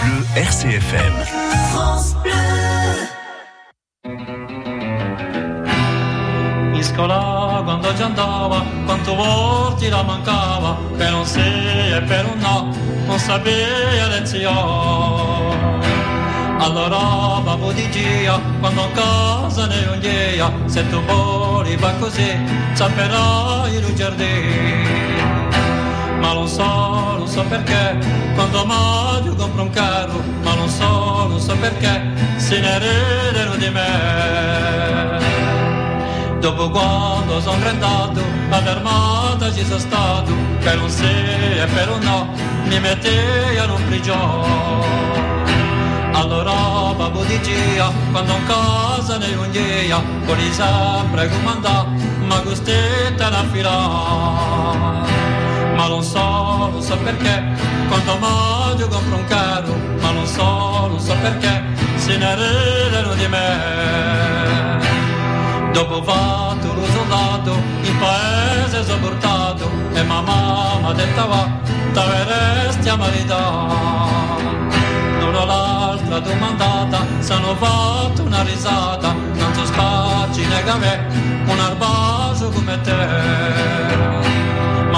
Bleu 0.00 0.24
RCFM. 0.34 1.14
France 1.72 2.16
Bleu. 2.22 3.08
In 6.74 6.82
scuola 6.82 7.60
quando 7.62 7.94
ci 7.94 8.02
andava, 8.02 8.64
quanto 8.86 9.14
volte 9.14 9.90
la 9.90 10.02
mancava, 10.02 10.78
per 10.96 11.12
un 11.12 11.26
sì 11.26 11.40
e 11.40 12.02
per 12.06 12.24
un 12.32 12.38
no, 12.38 12.74
non 13.04 13.18
sapeva 13.18 14.06
lezione. 14.06 14.48
Allora 16.58 17.40
babbo 17.42 17.72
dicia, 17.72 18.40
quando 18.58 18.84
a 18.84 18.88
casa 18.92 19.66
ne 19.66 19.86
ognia, 19.86 20.50
se 20.64 20.88
tu 20.88 20.98
vuoi 21.02 21.76
va 21.76 21.92
così, 21.98 22.38
sapperai 22.72 23.74
il 23.74 23.94
giardino. 23.94 25.39
Ma 26.20 26.32
non 26.34 26.46
so, 26.46 26.64
non 26.64 27.26
so 27.26 27.42
perché, 27.44 27.98
quando 28.34 28.64
Maggio 28.64 29.34
compra 29.34 29.62
un 29.62 29.70
carro, 29.70 30.22
ma 30.42 30.54
non 30.54 30.68
so, 30.68 31.26
non 31.28 31.40
so 31.40 31.56
perché, 31.56 32.00
se 32.36 32.60
ne 32.60 32.78
ridono 32.78 33.56
di 33.56 33.70
me. 33.70 35.18
Dopo 36.40 36.70
quando 36.70 37.40
sono 37.40 37.66
andato 37.66 38.22
all'armata 38.50 39.52
ci 39.52 39.64
sono 39.64 39.78
stato, 39.78 40.32
per 40.60 40.80
un 40.80 40.88
sì 40.88 41.04
e 41.04 41.66
per 41.72 41.90
un 41.90 42.00
no, 42.00 42.28
mi 42.64 42.78
mettevano 42.80 43.78
in 43.78 43.86
prigione. 43.86 44.88
Allora 46.12 46.52
babbo 46.96 47.24
diceva, 47.24 47.90
quando 48.10 48.32
in 48.32 48.46
casa 48.46 49.16
ne 49.16 49.34
ognia, 49.36 50.02
vuoi 50.24 50.52
sempre 50.52 51.28
comandare, 51.28 51.88
ma 52.26 52.40
costetta 52.40 53.30
la 53.30 53.44
fila. 53.50 55.39
Ma 55.80 55.88
non 55.88 56.02
so, 56.02 56.68
non 56.72 56.82
so 56.82 56.94
perché, 56.98 57.42
quando 57.88 58.18
Maggio 58.18 58.86
compra 58.86 59.16
un 59.16 59.24
carro, 59.24 59.74
ma 60.00 60.10
non 60.10 60.26
so, 60.26 60.88
non 60.88 61.00
so 61.00 61.14
perché, 61.22 61.62
se 61.94 62.18
ne 62.18 62.34
ridono 62.34 63.14
di 63.14 63.26
me. 63.26 64.78
Dopo 65.72 66.02
fatto 66.02 66.74
lo 66.74 66.84
soldato, 66.84 67.56
il 67.80 67.96
paese 67.96 68.84
sono 68.84 69.00
portato, 69.00 69.70
e 69.94 70.02
mamma 70.02 70.80
mi 70.82 70.86
ha 70.86 70.92
detto 70.92 71.26
va, 71.26 71.48
t'avresti 71.94 72.88
a 72.90 72.96
maritare 72.96 74.42
l'una 75.18 75.44
l'altra 75.46 76.18
domandata, 76.18 77.06
sono 77.20 77.56
fatto 77.56 78.22
una 78.22 78.42
risata, 78.42 79.14
non 79.14 79.54
so 79.54 79.64
spacci 79.64 80.44
nega 80.44 80.76
me, 80.76 81.06
un 81.46 81.58
arbaso 81.58 82.50
come 82.50 82.78
te. 82.82 84.29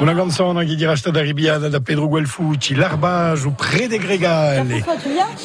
Una 0.00 0.14
canzone 0.14 0.64
che 0.64 0.74
dirà 0.76 0.96
stata 0.96 1.20
ribiata 1.20 1.68
da 1.68 1.80
Pedro 1.80 2.08
Guelfucci, 2.08 2.74
l'arbage 2.74 3.44
ou 3.46 3.50
près 3.52 3.86
des 3.86 3.98
Grégales. 3.98 4.82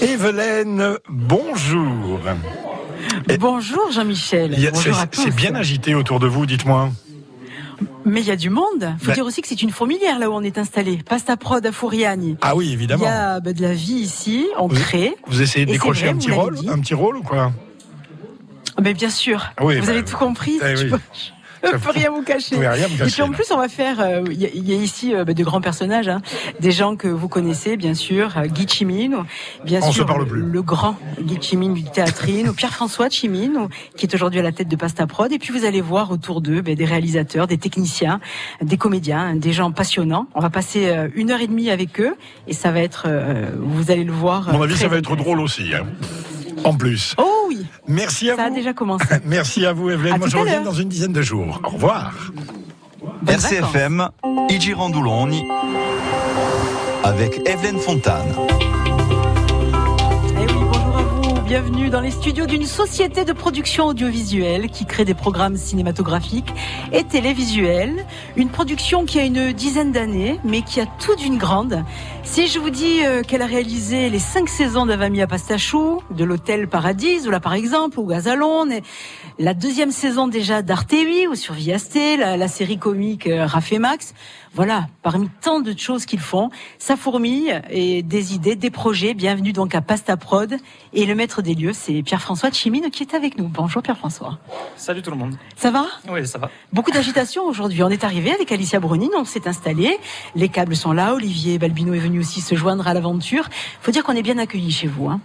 Evelyne, 0.01 0.97
bonjour. 1.09 2.19
Et- 3.29 3.37
Bonjour 3.37 3.91
Jean-Michel. 3.91 4.55
Il 4.57 4.71
C'est 5.11 5.35
bien 5.35 5.55
agité 5.55 5.93
autour 5.93 6.19
de 6.19 6.27
vous, 6.27 6.45
dites-moi. 6.45 6.89
Mais 8.05 8.21
il 8.21 8.27
y 8.27 8.31
a 8.31 8.35
du 8.37 8.49
monde. 8.49 8.95
Faut 8.99 9.07
Ben- 9.07 9.13
dire 9.13 9.25
aussi 9.25 9.41
que 9.41 9.47
c'est 9.49 9.61
une 9.61 9.71
fourmilière 9.71 10.19
là 10.19 10.29
où 10.29 10.33
on 10.33 10.41
est 10.41 10.57
installé. 10.57 10.99
Pasta 11.07 11.35
Prod 11.35 11.65
à 11.65 11.71
Fouriagne. 11.73 12.37
Ah 12.41 12.55
oui, 12.55 12.65
Il 12.67 12.69
y 12.69 12.73
évidemment. 12.73 13.05
a 13.07 13.41
ben, 13.41 13.51
de 13.53 13.61
la 13.61 13.73
vie 13.73 13.95
ici, 13.95 14.45
on 14.57 14.67
Vous- 14.67 14.75
crée. 14.75 15.15
Vous 15.27 15.41
essayez 15.41 15.65
de 15.65 15.71
décrocher 15.71 16.05
vrai, 16.05 16.13
un 16.13 16.17
petit 16.17 16.31
rôle, 16.31 16.55
un 16.69 16.79
petit 16.79 16.93
rôle 16.93 17.17
ou 17.17 17.23
quoi? 17.23 17.51
Mais 18.81 18.93
bien 18.93 19.09
sûr. 19.09 19.45
Ah 19.57 19.65
oui, 19.65 19.79
vous 19.79 19.85
bah, 19.85 19.91
avez 19.91 20.03
tout 20.05 20.15
compris. 20.17 20.59
eh 20.63 20.75
oui. 20.83 20.91
ne 21.73 21.77
peux 21.77 21.91
rien 21.91 22.09
vous 22.11 22.21
cacher. 22.23 22.55
Rien 22.55 22.87
me 22.87 23.07
Et 23.07 23.11
puis 23.11 23.21
en 23.21 23.29
plus, 23.31 23.45
on 23.51 23.57
va 23.57 23.67
faire. 23.67 23.99
euh, 23.99 24.23
Il 24.31 24.41
y, 24.41 24.45
a- 24.45 24.49
il 24.53 24.69
y 24.69 24.73
a 24.73 24.77
ici 24.81 25.13
euh, 25.13 25.23
ben, 25.25 25.33
de 25.35 25.43
grands 25.43 25.61
personnages, 25.61 26.07
hein. 26.07 26.21
des 26.59 26.71
gens 26.71 26.95
que 26.95 27.07
vous 27.07 27.27
connaissez, 27.27 27.77
bien 27.77 27.93
sûr. 27.93 28.37
euh, 28.37 28.45
Guy 28.47 28.67
Chimine, 28.67 29.17
bien 29.63 29.79
On 29.83 29.91
sûr. 29.91 30.03
se 30.03 30.07
parle 30.07 30.25
plus. 30.27 30.41
Le 30.41 30.61
grand 30.61 30.95
Guy 31.21 31.37
Chimine 31.41 31.73
du 31.73 31.83
théâtrine, 31.83 32.49
ou 32.49 32.53
Pierre-François 32.53 33.09
Chimine, 33.09 33.67
qui 33.97 34.05
est 34.05 34.13
aujourd'hui 34.15 34.39
à 34.39 34.43
la 34.43 34.51
tête 34.51 34.67
de 34.67 34.75
Pasta 34.75 35.07
Prod. 35.07 35.31
Et 35.31 35.39
puis 35.39 35.51
vous 35.57 35.65
allez 35.65 35.81
voir 35.81 36.11
autour 36.11 36.41
d'eux 36.41 36.61
ben, 36.61 36.75
des 36.75 36.85
réalisateurs, 36.85 37.47
des 37.47 37.57
techniciens, 37.57 38.19
des 38.61 38.77
comédiens, 38.77 39.35
des 39.35 39.53
gens 39.53 39.71
passionnants. 39.71 40.27
On 40.35 40.39
va 40.39 40.49
passer 40.49 40.93
une 41.15 41.31
heure 41.31 41.41
et 41.41 41.47
demie 41.47 41.69
avec 41.69 41.99
eux, 41.99 42.15
et 42.47 42.53
ça 42.53 42.71
va 42.71 42.79
être. 42.81 43.07
vous 43.59 43.91
allez 43.91 44.03
le 44.03 44.11
voir. 44.13 44.49
À 44.49 44.53
mon 44.53 44.61
avis, 44.63 44.75
ça 44.77 44.87
va 44.87 44.97
être 44.97 45.15
drôle 45.15 45.39
aussi. 45.39 45.71
hein. 45.73 45.85
En 46.63 46.73
plus. 46.75 47.13
Oh 47.17 47.44
Merci 47.87 48.29
à 48.29 48.35
ça 48.35 48.43
a 48.45 48.49
vous. 48.49 48.55
déjà 48.55 48.73
commencé. 48.73 49.05
Merci 49.25 49.65
à 49.65 49.73
vous, 49.73 49.89
Evelyne. 49.89 50.13
À 50.13 50.17
Moi, 50.17 50.27
je 50.27 50.37
reviens 50.37 50.61
dans 50.61 50.73
une 50.73 50.89
dizaine 50.89 51.13
de 51.13 51.21
jours. 51.21 51.59
Au 51.63 51.69
revoir. 51.69 52.13
RCFM, 53.27 54.09
I 54.49 54.59
Girandoloni, 54.59 55.43
avec 57.03 57.47
Evelyne 57.47 57.79
Fontane. 57.79 58.33
Bienvenue 61.45 61.91
dans 61.91 62.01
les 62.01 62.09
studios 62.09 62.47
d'une 62.47 62.65
société 62.65 63.23
de 63.23 63.31
production 63.31 63.85
audiovisuelle 63.85 64.67
qui 64.71 64.87
crée 64.87 65.05
des 65.05 65.13
programmes 65.13 65.57
cinématographiques 65.57 66.51
et 66.91 67.03
télévisuels. 67.03 68.03
Une 68.35 68.49
production 68.49 69.05
qui 69.05 69.19
a 69.19 69.23
une 69.23 69.53
dizaine 69.53 69.91
d'années, 69.91 70.39
mais 70.43 70.63
qui 70.63 70.81
a 70.81 70.87
tout 70.87 71.15
d'une 71.15 71.37
grande. 71.37 71.83
Si 72.23 72.47
je 72.47 72.57
vous 72.57 72.71
dis 72.71 73.05
euh, 73.05 73.21
qu'elle 73.21 73.43
a 73.43 73.45
réalisé 73.45 74.09
les 74.09 74.17
cinq 74.17 74.49
saisons 74.49 74.87
d'Avamia 74.87 75.27
Pastachou, 75.27 76.01
de 76.09 76.23
l'Hôtel 76.23 76.67
Paradis, 76.67 77.27
ou 77.27 77.29
là 77.29 77.39
par 77.39 77.53
exemple, 77.53 77.99
ou 77.99 78.07
Gazalone, 78.07 78.71
et 78.71 78.83
la 79.37 79.53
deuxième 79.53 79.91
saison 79.91 80.27
déjà 80.27 80.63
d'Arte 80.63 80.93
8 80.93 81.27
ou 81.27 81.35
sur 81.35 81.53
Viasté, 81.53 82.17
la, 82.17 82.37
la 82.37 82.47
série 82.47 82.79
comique 82.79 83.27
euh, 83.27 83.47
et 83.71 83.79
Max. 83.79 84.15
Voilà, 84.55 84.87
parmi 85.03 85.27
tant 85.41 85.59
de 85.59 85.77
choses 85.77 86.05
qu'ils 86.05 86.21
font, 86.21 86.49
ça 86.79 86.95
fourmille 86.95 87.61
et 87.69 88.03
des 88.03 88.33
idées, 88.33 88.55
des 88.55 88.69
projets. 88.69 89.13
Bienvenue 89.13 89.51
donc 89.51 89.75
à 89.75 89.81
Pasta 89.81 90.15
Prod. 90.15 90.55
Et 90.93 91.05
le 91.05 91.13
maître 91.13 91.41
des 91.41 91.55
lieux, 91.55 91.73
c'est 91.73 92.01
Pierre-François 92.03 92.51
Chimine 92.51 92.89
qui 92.89 93.03
est 93.03 93.13
avec 93.13 93.37
nous. 93.37 93.49
Bonjour 93.49 93.83
Pierre-François. 93.83 94.39
Salut 94.77 95.01
tout 95.01 95.11
le 95.11 95.17
monde. 95.17 95.35
Ça 95.57 95.71
va? 95.71 95.87
Oui, 96.09 96.25
ça 96.25 96.37
va. 96.37 96.49
Beaucoup 96.71 96.91
d'agitation 96.91 97.43
aujourd'hui. 97.43 97.83
On 97.83 97.89
est 97.89 98.05
arrivé 98.05 98.31
avec 98.31 98.49
Alicia 98.49 98.79
Brunin, 98.79 99.09
on 99.17 99.25
s'est 99.25 99.45
installé. 99.45 99.97
Les 100.35 100.47
câbles 100.47 100.77
sont 100.77 100.93
là. 100.93 101.15
Olivier 101.15 101.59
Balbino 101.59 101.93
est 101.93 101.99
venu 101.99 102.19
aussi 102.19 102.39
se 102.39 102.55
joindre 102.55 102.87
à 102.87 102.93
l'aventure. 102.93 103.49
Faut 103.81 103.91
dire 103.91 104.05
qu'on 104.05 104.15
est 104.15 104.23
bien 104.23 104.37
accueillis 104.37 104.71
chez 104.71 104.87
vous. 104.87 105.09
Hein. 105.09 105.19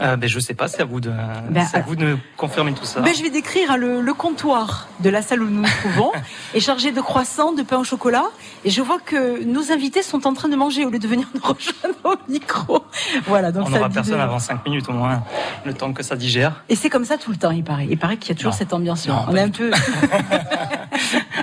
Euh, 0.00 0.16
ben, 0.16 0.28
je 0.28 0.40
sais 0.40 0.54
pas, 0.54 0.66
c'est 0.66 0.82
à 0.82 0.84
vous 0.84 1.00
de, 1.00 1.12
Ben, 1.50 1.64
c'est 1.70 1.76
à 1.76 1.80
vous 1.82 1.94
de 1.94 2.16
confirmer 2.36 2.72
tout 2.72 2.84
ça. 2.84 3.00
Ben, 3.00 3.14
je 3.14 3.22
vais 3.22 3.30
décrire 3.30 3.70
hein, 3.70 3.76
le, 3.76 4.00
le 4.00 4.14
comptoir 4.14 4.88
de 5.00 5.08
la 5.08 5.22
salle 5.22 5.42
où 5.42 5.48
nous 5.48 5.60
nous 5.62 5.68
trouvons 5.68 6.10
est 6.54 6.58
chargé 6.60 6.90
de 6.90 7.00
croissants, 7.00 7.52
de 7.52 7.62
pain 7.62 7.78
au 7.78 7.84
chocolat. 7.84 8.24
Et 8.64 8.70
je 8.70 8.82
vois 8.82 8.98
que 8.98 9.44
nos 9.44 9.70
invités 9.70 10.02
sont 10.02 10.26
en 10.26 10.34
train 10.34 10.48
de 10.48 10.56
manger 10.56 10.84
au 10.84 10.90
lieu 10.90 10.98
de 10.98 11.06
venir 11.06 11.28
nous 11.34 11.40
rejoindre 11.44 11.94
au 12.04 12.14
micro. 12.30 12.84
Voilà, 13.26 13.52
donc 13.52 13.66
On 13.66 13.70
n'aura 13.70 13.88
personne 13.88 14.16
de- 14.16 14.20
avant 14.20 14.40
5 14.40 14.64
minutes 14.66 14.88
au 14.88 14.92
moins, 14.94 15.22
le 15.64 15.72
temps 15.74 15.92
que 15.92 16.02
ça 16.02 16.16
digère. 16.16 16.64
Et 16.68 16.74
c'est 16.74 16.90
comme 16.90 17.04
ça 17.04 17.16
tout 17.16 17.30
le 17.30 17.36
temps, 17.36 17.52
il 17.52 17.62
paraît. 17.62 17.86
Il 17.88 17.96
paraît 17.98 18.16
qu'il 18.16 18.30
y 18.30 18.32
a 18.32 18.34
toujours 18.36 18.50
Non. 18.52 18.58
cette 18.58 18.72
ambiance-là. 18.72 19.14
Non, 19.14 19.24
On 19.28 19.36
est 19.36 19.42
un 19.42 19.50
peu. 19.50 19.70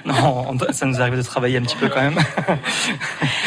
Non, 0.06 0.46
on- 0.50 0.74
ça 0.74 0.86
nous 0.86 1.00
arrive 1.02 1.16
de 1.18 1.22
travailler 1.22 1.58
un 1.58 1.62
petit 1.62 1.76
peu 1.76 1.88
quand 1.88 2.02
même. 2.02 2.18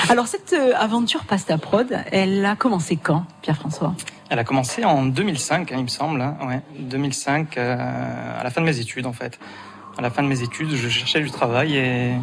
Alors 0.09 0.27
cette 0.27 0.53
euh, 0.53 0.73
aventure 0.79 1.25
Pasta 1.25 1.59
Prod, 1.59 1.87
elle 2.13 2.45
a 2.45 2.57
commencé 2.57 2.97
quand, 2.97 3.25
Pierre-François? 3.43 3.95
Elle 4.35 4.41
a 4.41 4.45
commencé 4.45 4.85
en 4.85 5.07
2005, 5.07 5.71
hein, 5.71 5.77
il 5.79 5.85
me 5.85 5.89
semble. 5.89 6.21
hein, 6.21 6.37
Ouais, 6.45 6.61
2005, 6.81 7.57
euh, 7.57 7.77
à 8.41 8.43
la 8.43 8.51
fin 8.51 8.61
de 8.61 8.67
mes 8.67 8.81
études 8.81 9.07
en 9.07 9.13
fait. 9.13 9.39
À 9.97 10.03
la 10.03 10.11
fin 10.11 10.25
de 10.25 10.27
mes 10.27 10.43
études, 10.43 10.71
je 10.75 10.89
cherchais 10.89 11.21
du 11.21 11.31
travail 11.31 11.77
et, 11.77 12.15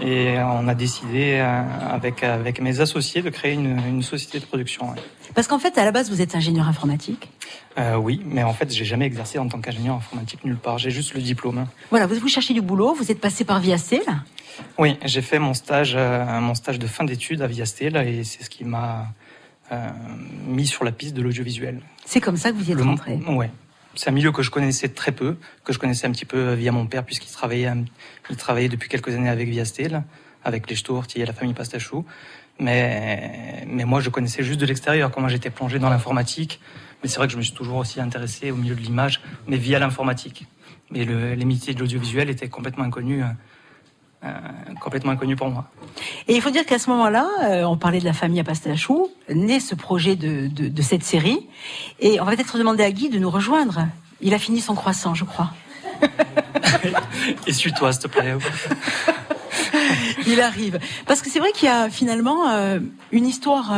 et 0.00 0.38
on 0.38 0.68
a 0.68 0.76
décidé 0.76 1.38
euh, 1.40 1.62
avec, 1.90 2.22
avec 2.22 2.60
mes 2.60 2.78
associés 2.78 3.20
de 3.20 3.30
créer 3.30 3.54
une, 3.54 3.80
une 3.88 4.02
société 4.04 4.38
de 4.38 4.44
production. 4.44 4.90
ouais. 4.90 4.96
Parce 5.34 5.48
qu'en 5.48 5.58
fait, 5.58 5.76
à 5.76 5.84
la 5.84 5.90
base, 5.90 6.08
vous 6.08 6.22
êtes 6.22 6.36
ingénieur 6.36 6.68
informatique. 6.68 7.28
Euh, 7.78 7.96
oui, 7.96 8.22
mais 8.24 8.44
en 8.44 8.52
fait, 8.52 8.72
j'ai 8.72 8.84
jamais 8.84 9.06
exercé 9.06 9.40
en 9.40 9.48
tant 9.48 9.60
qu'ingénieur 9.60 9.96
informatique 9.96 10.44
nulle 10.44 10.56
part. 10.56 10.78
J'ai 10.78 10.92
juste 10.92 11.14
le 11.14 11.20
diplôme. 11.20 11.66
Voilà, 11.90 12.06
vous, 12.06 12.14
vous 12.14 12.28
cherchez 12.28 12.54
du 12.54 12.60
boulot, 12.62 12.94
vous 12.94 13.10
êtes 13.10 13.20
passé 13.20 13.44
par 13.44 13.58
Viasté, 13.58 14.02
là. 14.06 14.18
Oui, 14.78 14.96
j'ai 15.04 15.20
fait 15.22 15.40
mon 15.40 15.52
stage, 15.52 15.94
euh, 15.96 16.38
mon 16.40 16.54
stage 16.54 16.78
de 16.78 16.86
fin 16.86 17.02
d'études 17.02 17.42
à 17.42 17.48
Viastel 17.48 17.96
et 17.96 18.22
c'est 18.22 18.44
ce 18.44 18.50
qui 18.50 18.62
m'a 18.62 19.08
mis 20.46 20.66
sur 20.66 20.84
la 20.84 20.92
piste 20.92 21.14
de 21.14 21.22
l'audiovisuel. 21.22 21.80
C'est 22.04 22.20
comme 22.20 22.36
ça 22.36 22.50
que 22.52 22.56
vous 22.56 22.68
y 22.68 22.72
êtes 22.72 22.78
Le- 22.78 22.84
rentré. 22.84 23.16
Ouais. 23.28 23.50
C'est 23.96 24.08
un 24.10 24.12
milieu 24.12 24.32
que 24.32 24.42
je 24.42 24.50
connaissais 24.50 24.88
très 24.88 25.12
peu, 25.12 25.36
que 25.64 25.72
je 25.72 25.78
connaissais 25.78 26.06
un 26.06 26.10
petit 26.10 26.24
peu 26.24 26.52
via 26.54 26.72
mon 26.72 26.86
père 26.86 27.04
puisqu'il 27.04 27.30
travaillait, 27.30 27.70
il 28.28 28.36
travaillait 28.36 28.68
depuis 28.68 28.88
quelques 28.88 29.14
années 29.14 29.28
avec 29.28 29.48
Viastel, 29.48 30.02
avec 30.44 30.68
les 30.68 30.74
Stourti 30.76 31.20
et 31.20 31.26
la 31.26 31.32
famille 31.32 31.54
Pastachou. 31.54 32.04
Mais, 32.60 33.64
mais 33.68 33.84
moi, 33.84 34.00
je 34.00 34.10
connaissais 34.10 34.42
juste 34.42 34.60
de 34.60 34.66
l'extérieur. 34.66 35.10
Moi 35.18 35.28
j'étais 35.28 35.50
plongé 35.50 35.78
dans 35.78 35.90
l'informatique, 35.90 36.60
Mais 37.02 37.08
c'est 37.08 37.16
vrai 37.18 37.26
que 37.26 37.32
je 37.32 37.38
me 37.38 37.42
suis 37.42 37.54
toujours 37.54 37.76
aussi 37.78 38.00
intéressé 38.00 38.50
au 38.50 38.56
milieu 38.56 38.74
de 38.74 38.80
l'image, 38.80 39.20
mais 39.46 39.56
via 39.56 39.78
l'informatique. 39.78 40.46
Mais 40.90 41.04
les 41.04 41.44
métiers 41.44 41.74
de 41.74 41.80
l'audiovisuel 41.80 42.30
étaient 42.30 42.48
complètement 42.48 42.84
inconnus. 42.84 43.24
Euh, 44.24 44.28
complètement 44.80 45.12
inconnu 45.12 45.36
pour 45.36 45.50
moi. 45.50 45.66
Et 46.28 46.34
il 46.34 46.40
faut 46.40 46.48
dire 46.48 46.64
qu'à 46.64 46.78
ce 46.78 46.88
moment-là, 46.90 47.28
euh, 47.42 47.64
on 47.64 47.76
parlait 47.76 47.98
de 47.98 48.06
la 48.06 48.14
famille 48.14 48.40
à 48.40 48.44
Pastachou, 48.44 49.10
naît 49.28 49.60
ce 49.60 49.74
projet 49.74 50.16
de, 50.16 50.46
de, 50.46 50.82
cette 50.82 51.04
série, 51.04 51.46
et 52.00 52.20
on 52.20 52.24
va 52.24 52.34
peut-être 52.34 52.56
demander 52.56 52.84
à 52.84 52.90
Guy 52.90 53.10
de 53.10 53.18
nous 53.18 53.28
rejoindre. 53.28 53.86
Il 54.22 54.32
a 54.32 54.38
fini 54.38 54.62
son 54.62 54.74
croissant, 54.74 55.14
je 55.14 55.24
crois. 55.24 55.50
Essuie-toi, 57.46 57.92
s'il 57.92 58.02
te 58.02 58.08
plaît. 58.08 58.34
il 60.26 60.40
arrive. 60.40 60.78
Parce 61.06 61.20
que 61.20 61.28
c'est 61.28 61.38
vrai 61.38 61.52
qu'il 61.52 61.68
y 61.68 61.72
a 61.72 61.90
finalement 61.90 62.48
euh, 62.48 62.78
une 63.12 63.26
histoire 63.26 63.74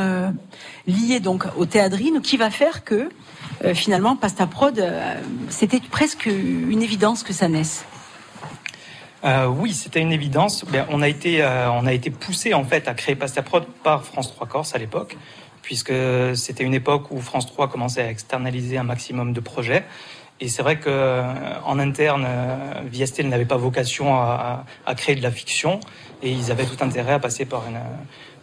liée 0.86 1.18
donc 1.18 1.44
au 1.56 1.66
théâtrine 1.66 2.20
qui 2.20 2.36
va 2.36 2.50
faire 2.50 2.84
que 2.84 3.08
finalement 3.74 4.14
Pasta 4.14 4.46
Prod, 4.46 4.92
c'était 5.48 5.80
presque 5.80 6.26
une 6.26 6.82
évidence 6.82 7.24
que 7.24 7.32
ça 7.32 7.48
naisse. 7.48 7.84
Euh, 9.26 9.46
oui, 9.46 9.72
c'était 9.72 10.00
une 10.00 10.12
évidence. 10.12 10.64
Ben, 10.64 10.86
on 10.88 11.02
a 11.02 11.08
été, 11.08 11.42
euh, 11.42 11.86
été 11.88 12.10
poussé 12.10 12.54
en 12.54 12.64
fait 12.64 12.86
à 12.86 12.94
créer 12.94 13.16
Pastaprod 13.16 13.64
par 13.82 14.04
France 14.04 14.32
3 14.32 14.46
Corse 14.46 14.74
à 14.74 14.78
l'époque, 14.78 15.16
puisque 15.62 15.92
c'était 16.34 16.62
une 16.62 16.74
époque 16.74 17.10
où 17.10 17.20
France 17.20 17.46
3 17.46 17.68
commençait 17.68 18.02
à 18.02 18.10
externaliser 18.10 18.78
un 18.78 18.84
maximum 18.84 19.32
de 19.32 19.40
projets. 19.40 19.84
Et 20.38 20.48
c'est 20.48 20.62
vrai 20.62 20.78
que 20.78 20.88
euh, 20.88 21.24
en 21.64 21.78
interne, 21.80 22.28
Viestel 22.84 23.28
n'avait 23.28 23.46
pas 23.46 23.56
vocation 23.56 24.14
à, 24.14 24.64
à, 24.84 24.94
créer 24.94 25.16
de 25.16 25.22
la 25.22 25.32
fiction, 25.32 25.80
et 26.22 26.30
ils 26.30 26.52
avaient 26.52 26.66
tout 26.66 26.84
intérêt 26.84 27.14
à 27.14 27.18
passer 27.18 27.46
par 27.46 27.64
une, 27.66 27.80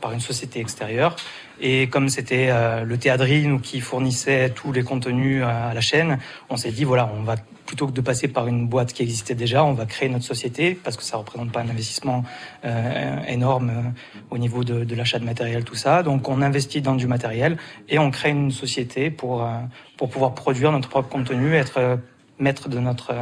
par 0.03 0.11
une 0.11 0.19
société 0.19 0.59
extérieure. 0.59 1.15
Et 1.61 1.87
comme 1.87 2.09
c'était 2.09 2.51
le 2.83 2.97
Théâdrine 2.97 3.61
qui 3.61 3.79
fournissait 3.79 4.49
tous 4.49 4.73
les 4.73 4.83
contenus 4.83 5.43
à 5.43 5.73
la 5.73 5.81
chaîne, 5.81 6.19
on 6.49 6.57
s'est 6.57 6.71
dit 6.71 6.83
voilà, 6.83 7.09
on 7.17 7.23
va 7.23 7.35
plutôt 7.65 7.87
que 7.87 7.91
de 7.91 8.01
passer 8.01 8.27
par 8.27 8.47
une 8.47 8.67
boîte 8.67 8.93
qui 8.93 9.03
existait 9.03 9.35
déjà, 9.35 9.63
on 9.63 9.73
va 9.73 9.85
créer 9.85 10.09
notre 10.09 10.25
société 10.25 10.75
parce 10.75 10.97
que 10.97 11.03
ça 11.03 11.17
représente 11.17 11.51
pas 11.51 11.61
un 11.61 11.69
investissement 11.69 12.23
euh, 12.65 13.23
énorme 13.27 13.69
euh, 13.69 13.81
au 14.29 14.37
niveau 14.37 14.63
de, 14.63 14.95
l'achat 14.95 15.19
de 15.19 15.25
matériel, 15.25 15.63
tout 15.63 15.75
ça. 15.75 16.03
Donc 16.03 16.29
on 16.29 16.41
investit 16.41 16.81
dans 16.81 16.95
du 16.95 17.07
matériel 17.07 17.57
et 17.89 17.99
on 17.99 18.11
crée 18.11 18.29
une 18.29 18.51
société 18.51 19.09
pour 19.09 19.43
euh, 19.43 19.57
pour 19.97 20.09
pouvoir 20.09 20.35
produire 20.35 20.71
notre 20.71 20.89
propre 20.89 21.09
contenu, 21.09 21.55
être 21.55 21.99
maître 22.39 22.67
de 22.67 22.79
notre 22.79 23.13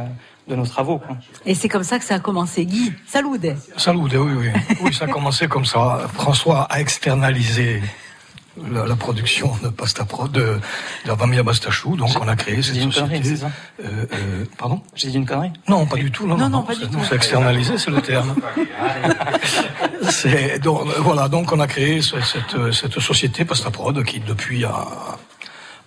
de 0.48 0.56
nos 0.56 0.66
travaux. 0.66 1.00
Et 1.46 1.54
c'est 1.54 1.68
comme 1.68 1.84
ça 1.84 1.98
que 1.98 2.04
ça 2.04 2.16
a 2.16 2.18
commencé. 2.18 2.66
Guy, 2.66 2.92
salude. 3.06 3.56
Salude, 3.76 4.14
oui, 4.14 4.32
oui. 4.36 4.48
Oui, 4.82 4.94
ça 4.94 5.04
a 5.04 5.08
commencé 5.08 5.48
comme 5.48 5.64
ça. 5.64 6.08
François 6.14 6.62
a 6.62 6.80
externalisé 6.80 7.82
la, 8.70 8.86
la, 8.86 8.96
production 8.96 9.56
de 9.62 9.68
pasta 9.68 10.04
pro 10.04 10.28
de, 10.28 10.40
de 10.40 10.60
la 11.06 11.16
famille 11.16 11.42
Bastachou. 11.42 11.96
Donc 11.96 12.10
on 12.20 12.28
a 12.28 12.36
créé 12.36 12.62
cette 12.62 12.74
société. 12.74 13.00
Connerie, 13.00 13.36
ça 13.36 13.50
euh, 13.82 14.06
euh, 14.12 14.44
pardon 14.58 14.82
J'ai 14.94 15.08
dit 15.08 15.16
une 15.16 15.26
connerie 15.26 15.52
Non, 15.68 15.86
pas 15.86 15.96
du 15.96 16.10
tout. 16.10 16.26
Non, 16.26 16.36
non, 16.36 16.50
non, 16.50 16.62
pas 16.62 16.74
du 16.74 16.86
tout. 16.86 16.98
C'est 17.08 17.14
externalisé, 17.14 17.78
c'est 17.78 17.90
le 17.90 18.02
terme. 18.02 18.34
c'est 20.10 20.58
donc 20.58 20.86
voilà. 20.98 21.28
Donc 21.28 21.52
on 21.52 21.60
a 21.60 21.66
créé 21.66 22.02
cette, 22.02 22.72
cette 22.72 23.00
société 23.00 23.44
Pasta 23.44 23.70
Prod 23.70 24.04
qui 24.04 24.20
depuis 24.20 24.64
a 24.64 24.86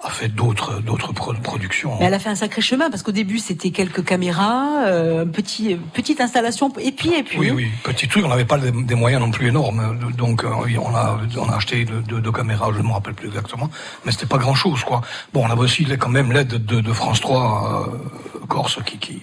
a 0.02 0.10
fait 0.10 0.28
d'autres 0.28 0.82
d'autres 0.82 1.14
productions. 1.14 1.98
elle 2.02 2.14
a 2.14 2.20
fait 2.20 2.30
un 2.30 2.36
sacré 2.36 2.62
chemin 2.62 2.90
parce 2.90 3.02
qu'au 3.02 3.12
début 3.12 3.40
c'était 3.40 3.72
quelques 3.72 4.04
caméras, 4.04 4.86
euh, 4.86 5.26
petit 5.26 5.76
petite 5.94 6.22
installation 6.22 6.72
et 6.80 6.92
puis 6.92 7.14
et 7.14 7.24
puis. 7.24 7.40
Oui 7.40 7.52
oui, 7.52 7.68
petit 7.84 8.08
truc. 8.08 8.26
On 8.26 8.30
n'avait 8.30 8.46
pas 8.46 8.58
des, 8.58 8.96
moyens 8.96 9.22
non 9.22 9.32
plus 9.32 9.48
énormes, 9.48 10.00
donc 10.18 10.44
euh, 10.44 10.50
on 10.50 10.96
a 10.96 11.20
on 11.38 11.50
a 11.50 11.56
acheté 11.56 11.86
deux, 11.86 12.32
caméras, 12.32 12.70
je 12.74 12.80
ne 12.80 12.88
me 12.88 12.94
rappelle 12.94 13.14
plus 13.14 13.28
exactement, 13.28 13.70
mais 14.06 14.12
c'était 14.12 14.26
pas 14.26 14.38
grand 14.38 14.56
chose 14.56 14.84
quoi. 14.84 15.02
Bon, 15.34 15.46
on 15.46 15.50
avait 15.50 15.62
aussi 15.62 15.86
quand 15.98 16.10
même 16.10 16.32
l'aide 16.32 16.66
de, 16.66 16.82
de, 16.82 16.94
France 16.94 17.22
3 17.22 17.90
euh, 17.94 18.46
Corse 18.48 18.80
qui, 18.86 18.98
qui, 18.98 19.22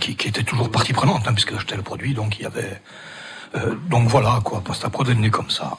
qui 0.00 0.16
qui 0.16 0.28
était 0.28 0.42
toujours 0.42 0.70
partie 0.70 0.92
prenante 0.92 1.22
hein, 1.26 1.32
puisque 1.32 1.58
j'étais 1.58 1.76
le 1.76 1.82
produit, 1.82 2.14
donc 2.14 2.38
il 2.38 2.42
y 2.42 2.46
avait 2.46 2.80
euh, 3.56 3.74
donc 3.88 4.08
voilà 4.08 4.40
quoi. 4.44 4.60
Posta 4.60 4.90
Prod 4.90 5.08
est 5.08 5.14
né 5.14 5.30
comme 5.30 5.50
ça. 5.50 5.78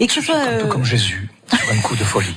Et 0.00 0.06
que 0.06 0.12
ce 0.12 0.20
soit 0.20 0.36
un 0.36 0.58
peu 0.58 0.66
comme 0.66 0.84
Jésus, 0.84 1.30
un 1.52 1.80
coup 1.82 1.96
de 1.96 2.04
folie. 2.04 2.34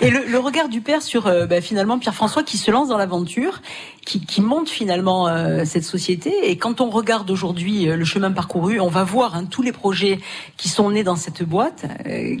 Et 0.00 0.10
le, 0.10 0.24
le, 0.26 0.38
regard 0.38 0.68
du 0.68 0.80
père 0.80 1.02
sur 1.02 1.26
euh, 1.26 1.46
bah, 1.46 1.60
finalement 1.60 1.98
Pierre-François 1.98 2.42
qui 2.42 2.58
se 2.58 2.70
lance 2.70 2.88
dans 2.88 2.98
l'aventure, 2.98 3.62
qui, 4.04 4.24
qui, 4.24 4.40
monte 4.40 4.68
finalement 4.68 5.28
euh, 5.28 5.64
cette 5.64 5.84
société. 5.84 6.50
Et 6.50 6.56
quand 6.56 6.80
on 6.80 6.90
regarde 6.90 7.30
aujourd'hui 7.30 7.88
euh, 7.88 7.96
le 7.96 8.04
chemin 8.04 8.32
parcouru, 8.32 8.80
on 8.80 8.88
va 8.88 9.04
voir 9.04 9.36
hein, 9.36 9.44
tous 9.44 9.62
les 9.62 9.72
projets 9.72 10.20
qui 10.56 10.68
sont 10.68 10.90
nés 10.90 11.04
dans 11.04 11.16
cette 11.16 11.42
boîte. 11.42 11.86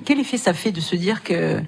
quel 0.04 0.20
effet 0.20 0.38
ça 0.38 0.54
fait 0.54 0.72
de 0.72 0.80
se 0.80 0.96
dire 0.96 1.22
que 1.22 1.60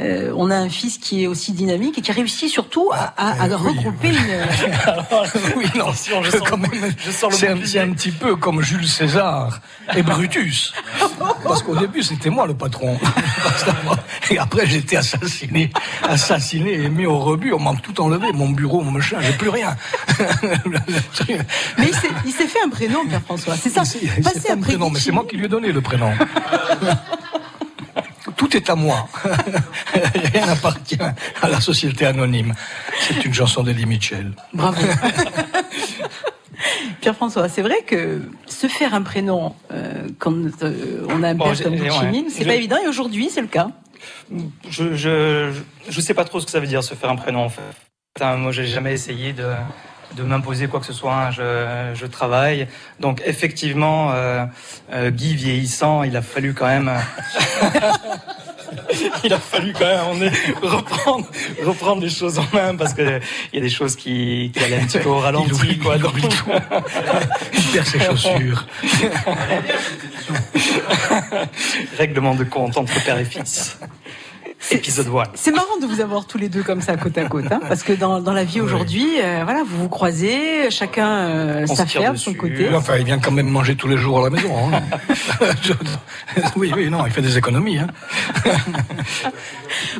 euh, 0.00 0.32
on 0.36 0.50
a 0.50 0.56
un 0.56 0.68
fils 0.68 0.98
qui 0.98 1.22
est 1.22 1.26
aussi 1.28 1.52
dynamique 1.52 1.98
et 1.98 2.00
qui 2.00 2.10
a 2.10 2.14
réussi 2.14 2.48
surtout 2.48 2.90
à, 2.92 3.14
à, 3.16 3.46
euh, 3.46 3.56
regrouper 3.56 4.08
une. 4.08 4.16
oui, 5.56 5.66
non, 5.76 5.92
je 5.92 6.38
quand 6.38 6.56
même, 6.56 6.92
c'est 7.30 7.48
un, 7.78 7.88
un, 7.88 7.92
petit 7.92 8.10
peu 8.10 8.34
comme 8.34 8.60
Jules 8.60 8.88
César 8.88 9.60
et 9.94 10.02
Brutus, 10.02 10.72
parce 11.44 11.62
qu'au 11.62 11.76
début 11.76 12.02
c'était 12.02 12.28
moi 12.28 12.48
le 12.48 12.54
patron, 12.54 12.98
et 14.30 14.38
après 14.38 14.66
j'ai 14.66 14.78
été 14.78 14.96
assassiné, 14.96 15.70
assassiné 16.02 16.72
et 16.72 16.88
mis 16.88 17.06
au 17.06 17.20
rebut. 17.20 17.52
On 17.52 17.60
m'a 17.60 17.74
tout 17.80 18.00
enlevé, 18.00 18.32
mon 18.32 18.48
bureau, 18.48 18.82
mon 18.82 18.90
machin, 18.90 19.18
j'ai 19.20 19.32
plus 19.34 19.50
rien. 19.50 19.76
mais 21.78 21.90
il 22.26 22.32
s'est 22.32 22.48
fait 22.48 22.62
un 22.64 22.68
prénom, 22.68 23.06
Pierre 23.06 23.22
François. 23.22 23.54
C'est 23.54 23.70
ça. 23.70 23.82
Il 24.18 24.24
s'est 24.24 24.40
fait 24.40 24.50
un 24.50 24.60
prénom, 24.60 24.90
mais 24.90 24.98
c'est 24.98 25.12
moi 25.12 25.24
qui 25.28 25.36
lui 25.36 25.44
ai 25.44 25.48
donné 25.48 25.70
le 25.70 25.80
prénom 25.80 26.10
tout 28.36 28.56
est 28.56 28.70
à 28.70 28.74
moi. 28.74 29.08
Rien 30.32 30.46
n'appartient 30.46 30.98
à 31.42 31.48
la 31.48 31.60
société 31.60 32.06
anonyme. 32.06 32.54
C'est 33.00 33.24
une 33.24 33.34
chanson 33.34 33.62
d'Eddie 33.62 33.86
Mitchell. 33.86 34.32
Bravo. 34.52 34.80
Pierre-François, 37.00 37.48
c'est 37.48 37.62
vrai 37.62 37.82
que 37.86 38.22
se 38.46 38.66
faire 38.66 38.94
un 38.94 39.02
prénom 39.02 39.54
euh, 39.72 40.08
quand 40.18 40.34
euh, 40.62 41.06
on 41.08 41.22
a 41.22 41.28
un 41.28 41.36
père 41.36 41.62
comme 41.62 41.76
Chimine, 41.76 42.26
c'est 42.30 42.44
pas 42.44 42.54
évident 42.54 42.76
et 42.82 42.88
aujourd'hui 42.88 43.28
c'est 43.30 43.42
le 43.42 43.46
cas. 43.46 43.68
Je, 44.70 44.94
je 44.94 45.52
je 45.88 46.00
sais 46.00 46.14
pas 46.14 46.24
trop 46.24 46.40
ce 46.40 46.46
que 46.46 46.50
ça 46.50 46.60
veut 46.60 46.66
dire 46.66 46.82
se 46.82 46.94
faire 46.94 47.10
un 47.10 47.16
prénom 47.16 47.44
en 47.44 47.50
fait. 47.50 47.62
Moi 48.36 48.52
j'ai 48.52 48.66
jamais 48.66 48.92
essayé 48.92 49.32
de 49.32 49.44
de 50.16 50.22
m'imposer 50.22 50.68
quoi 50.68 50.80
que 50.80 50.86
ce 50.86 50.92
soit. 50.92 51.30
Je, 51.30 51.92
je 51.94 52.06
travaille. 52.06 52.68
Donc 53.00 53.22
effectivement, 53.24 54.12
euh, 54.12 54.44
euh, 54.92 55.10
Guy 55.10 55.34
vieillissant, 55.34 56.02
il 56.02 56.16
a 56.16 56.22
fallu 56.22 56.54
quand 56.54 56.66
même. 56.66 56.90
il 59.24 59.32
a 59.32 59.38
fallu 59.38 59.72
quand 59.72 59.86
même 59.86 60.30
reprendre, 60.62 61.26
reprendre 61.64 62.02
les 62.02 62.10
choses 62.10 62.38
en 62.38 62.46
main 62.52 62.76
parce 62.76 62.94
que 62.94 63.20
il 63.52 63.56
y 63.56 63.58
a 63.58 63.62
des 63.62 63.70
choses 63.70 63.96
qui, 63.96 64.52
qui 64.54 64.64
allaient 64.64 64.80
un 64.80 64.86
petit 64.86 64.98
peu 64.98 65.08
au 65.08 65.18
ralenti. 65.18 65.78
quoi, 65.78 65.96
il, 65.96 66.04
il 67.54 67.62
perd 67.72 67.86
ses 67.86 68.00
chaussures. 68.00 68.66
Règlement 71.98 72.34
de 72.34 72.44
compte 72.44 72.76
entre 72.76 73.02
père 73.04 73.18
et 73.18 73.24
fils. 73.24 73.78
Épisode 74.70 75.08
C'est 75.34 75.52
marrant 75.52 75.76
de 75.80 75.86
vous 75.86 76.00
avoir 76.00 76.26
tous 76.26 76.38
les 76.38 76.48
deux 76.48 76.62
comme 76.62 76.80
ça 76.80 76.96
côte 76.96 77.16
à 77.18 77.24
côte, 77.24 77.50
hein, 77.50 77.60
parce 77.68 77.82
que 77.82 77.92
dans, 77.92 78.20
dans 78.20 78.32
la 78.32 78.44
vie 78.44 78.60
aujourd'hui, 78.60 79.20
euh, 79.20 79.42
voilà, 79.44 79.62
vous 79.62 79.82
vous 79.82 79.88
croisez, 79.88 80.70
chacun 80.70 81.08
euh, 81.08 81.66
s'affaire 81.66 82.12
de 82.12 82.18
son 82.18 82.34
côté. 82.34 82.68
enfin, 82.74 82.96
il 82.96 83.04
vient 83.04 83.18
quand 83.18 83.30
même 83.30 83.48
manger 83.48 83.76
tous 83.76 83.88
les 83.88 83.96
jours 83.96 84.20
à 84.20 84.24
la 84.24 84.30
maison. 84.30 84.52
Hein. 84.72 84.82
oui, 86.56 86.72
oui, 86.74 86.88
non, 86.88 87.04
il 87.06 87.12
fait 87.12 87.22
des 87.22 87.36
économies. 87.36 87.78
Hein. 87.78 87.88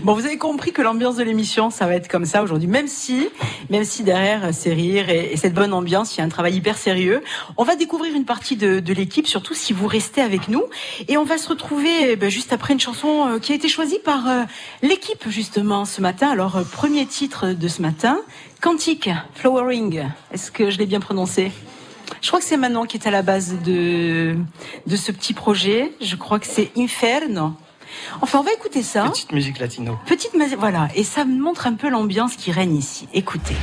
bon, 0.02 0.14
vous 0.14 0.24
avez 0.24 0.38
compris 0.38 0.72
que 0.72 0.82
l'ambiance 0.82 1.16
de 1.16 1.22
l'émission, 1.24 1.70
ça 1.70 1.86
va 1.86 1.94
être 1.94 2.08
comme 2.08 2.24
ça 2.24 2.42
aujourd'hui, 2.42 2.68
même 2.68 2.88
si, 2.88 3.28
même 3.70 3.84
si 3.84 4.02
derrière 4.02 4.48
c'est 4.52 4.72
rire 4.72 5.10
et, 5.10 5.36
cette 5.36 5.54
bonne 5.54 5.72
ambiance, 5.72 6.16
il 6.16 6.18
y 6.18 6.22
a 6.22 6.24
un 6.24 6.28
travail 6.28 6.54
hyper 6.54 6.78
sérieux. 6.78 7.22
On 7.56 7.64
va 7.64 7.76
découvrir 7.76 8.14
une 8.14 8.24
partie 8.24 8.56
de, 8.56 8.80
de 8.80 8.94
l'équipe, 8.94 9.26
surtout 9.26 9.54
si 9.54 9.72
vous 9.72 9.86
restez 9.86 10.22
avec 10.22 10.48
nous, 10.48 10.64
et 11.08 11.16
on 11.16 11.24
va 11.24 11.38
se 11.38 11.48
retrouver 11.48 12.12
eh 12.12 12.16
ben, 12.16 12.30
juste 12.30 12.52
après 12.52 12.72
une 12.72 12.80
chanson 12.80 13.28
euh, 13.28 13.38
qui 13.38 13.52
a 13.52 13.54
été 13.54 13.68
choisie 13.68 13.98
par 14.04 14.28
euh, 14.28 14.42
L'équipe, 14.82 15.28
justement, 15.28 15.84
ce 15.84 16.00
matin, 16.00 16.30
alors, 16.30 16.56
euh, 16.56 16.64
premier 16.64 17.06
titre 17.06 17.52
de 17.52 17.68
ce 17.68 17.82
matin, 17.82 18.18
Quantique, 18.60 19.10
Flowering. 19.34 20.04
Est-ce 20.32 20.50
que 20.50 20.70
je 20.70 20.78
l'ai 20.78 20.86
bien 20.86 21.00
prononcé? 21.00 21.52
Je 22.20 22.28
crois 22.28 22.40
que 22.40 22.46
c'est 22.46 22.56
Manon 22.56 22.84
qui 22.84 22.96
est 22.96 23.06
à 23.06 23.10
la 23.10 23.22
base 23.22 23.56
de, 23.64 24.36
de 24.86 24.96
ce 24.96 25.12
petit 25.12 25.34
projet. 25.34 25.92
Je 26.00 26.16
crois 26.16 26.38
que 26.38 26.46
c'est 26.46 26.70
Inferno. 26.76 27.52
Enfin, 28.20 28.40
on 28.40 28.42
va 28.42 28.52
écouter 28.52 28.82
ça. 28.82 29.04
Petite 29.10 29.32
musique 29.32 29.58
latino. 29.58 29.98
Petite 30.06 30.34
musique, 30.34 30.58
voilà. 30.58 30.88
Et 30.94 31.04
ça 31.04 31.24
montre 31.24 31.66
un 31.66 31.74
peu 31.74 31.88
l'ambiance 31.88 32.36
qui 32.36 32.50
règne 32.50 32.76
ici. 32.76 33.08
Écoutez. 33.12 33.56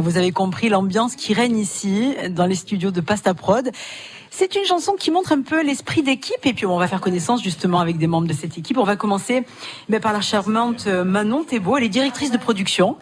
Ah, 0.00 0.02
vous 0.02 0.16
avez 0.16 0.32
compris 0.32 0.70
l'ambiance 0.70 1.14
qui 1.14 1.34
règne 1.34 1.58
ici, 1.58 2.14
dans 2.30 2.46
les 2.46 2.54
studios 2.54 2.90
de 2.90 3.02
Pasta 3.02 3.34
Prod. 3.34 3.70
C'est 4.30 4.54
une 4.54 4.64
chanson 4.64 4.94
qui 4.98 5.10
montre 5.10 5.32
un 5.32 5.42
peu 5.42 5.62
l'esprit 5.62 6.02
d'équipe 6.02 6.46
et 6.46 6.54
puis 6.54 6.64
on 6.64 6.78
va 6.78 6.88
faire 6.88 7.02
connaissance 7.02 7.42
justement 7.42 7.80
avec 7.80 7.98
des 7.98 8.06
membres 8.06 8.26
de 8.26 8.32
cette 8.32 8.56
équipe. 8.56 8.78
On 8.78 8.84
va 8.84 8.96
commencer 8.96 9.44
mais 9.90 10.00
par 10.00 10.14
la 10.14 10.22
charmante 10.22 10.86
euh, 10.86 11.04
Manon 11.04 11.44
Thébault, 11.44 11.76
elle 11.76 11.84
est 11.84 11.90
directrice 11.90 12.30
de 12.30 12.38
production. 12.38 12.96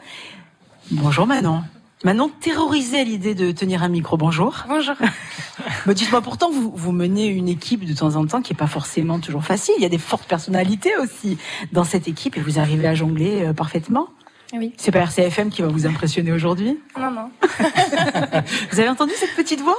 Bonjour 0.90 1.28
Manon. 1.28 1.62
Manon, 2.02 2.32
terrorisée 2.40 2.98
à 2.98 3.04
l'idée 3.04 3.36
de 3.36 3.52
tenir 3.52 3.84
un 3.84 3.88
micro. 3.88 4.16
Bonjour. 4.16 4.64
Bonjour. 4.68 4.96
Mais 5.86 5.94
dites-moi, 5.94 6.20
pourtant, 6.20 6.50
vous, 6.50 6.72
vous 6.74 6.92
menez 6.92 7.26
une 7.26 7.48
équipe 7.48 7.84
de 7.84 7.94
temps 7.94 8.16
en 8.16 8.26
temps 8.26 8.42
qui 8.42 8.54
est 8.54 8.56
pas 8.56 8.66
forcément 8.66 9.20
toujours 9.20 9.44
facile. 9.44 9.74
Il 9.78 9.82
y 9.84 9.86
a 9.86 9.88
des 9.88 9.98
fortes 9.98 10.26
personnalités 10.26 10.96
aussi 10.96 11.38
dans 11.70 11.84
cette 11.84 12.08
équipe 12.08 12.36
et 12.36 12.40
vous 12.40 12.58
arrivez 12.58 12.88
à 12.88 12.94
jongler 12.96 13.46
euh, 13.46 13.52
parfaitement. 13.52 14.08
Oui. 14.54 14.72
C'est 14.76 14.90
pas 14.90 15.00
RCFM 15.00 15.50
qui 15.50 15.62
va 15.62 15.68
vous 15.68 15.86
impressionner 15.86 16.32
aujourd'hui. 16.32 16.78
Non, 16.98 17.10
non. 17.10 17.30
Vous 18.70 18.80
avez 18.80 18.88
entendu 18.88 19.12
cette 19.16 19.34
petite 19.36 19.60
voix 19.60 19.78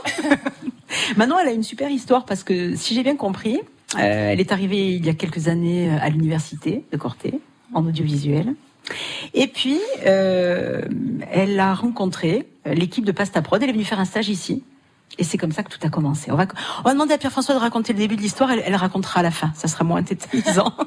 Manon, 1.17 1.37
elle 1.39 1.47
a 1.47 1.51
une 1.51 1.63
super 1.63 1.89
histoire 1.89 2.25
parce 2.25 2.43
que, 2.43 2.75
si 2.75 2.93
j'ai 2.93 3.03
bien 3.03 3.15
compris, 3.15 3.59
euh, 3.95 4.31
elle 4.31 4.39
est 4.39 4.51
arrivée 4.51 4.93
il 4.93 5.05
y 5.05 5.09
a 5.09 5.13
quelques 5.13 5.47
années 5.47 5.89
à 5.89 6.09
l'université 6.09 6.83
de 6.91 6.97
Corté, 6.97 7.39
en 7.73 7.85
audiovisuel. 7.85 8.55
Et 9.33 9.47
puis, 9.47 9.79
euh, 10.05 10.81
elle 11.31 11.59
a 11.59 11.73
rencontré 11.73 12.47
l'équipe 12.65 13.05
de 13.05 13.11
Pasta 13.11 13.41
Prod. 13.41 13.61
Elle 13.61 13.69
est 13.69 13.73
venue 13.73 13.83
faire 13.83 13.99
un 13.99 14.05
stage 14.05 14.29
ici. 14.29 14.63
Et 15.17 15.23
c'est 15.23 15.37
comme 15.37 15.51
ça 15.51 15.63
que 15.63 15.69
tout 15.69 15.85
a 15.85 15.89
commencé. 15.89 16.31
On 16.31 16.35
va, 16.35 16.45
on 16.79 16.83
va 16.83 16.93
demander 16.93 17.13
à 17.13 17.17
Pierre-François 17.17 17.55
de 17.55 17.59
raconter 17.59 17.93
le 17.93 17.99
début 17.99 18.15
de 18.15 18.21
l'histoire. 18.21 18.51
Elle, 18.51 18.63
elle 18.65 18.75
racontera 18.75 19.19
à 19.19 19.23
la 19.23 19.31
fin. 19.31 19.51
Ça 19.55 19.67
sera 19.67 19.83
moins 19.83 20.03
tétanisant. 20.03 20.73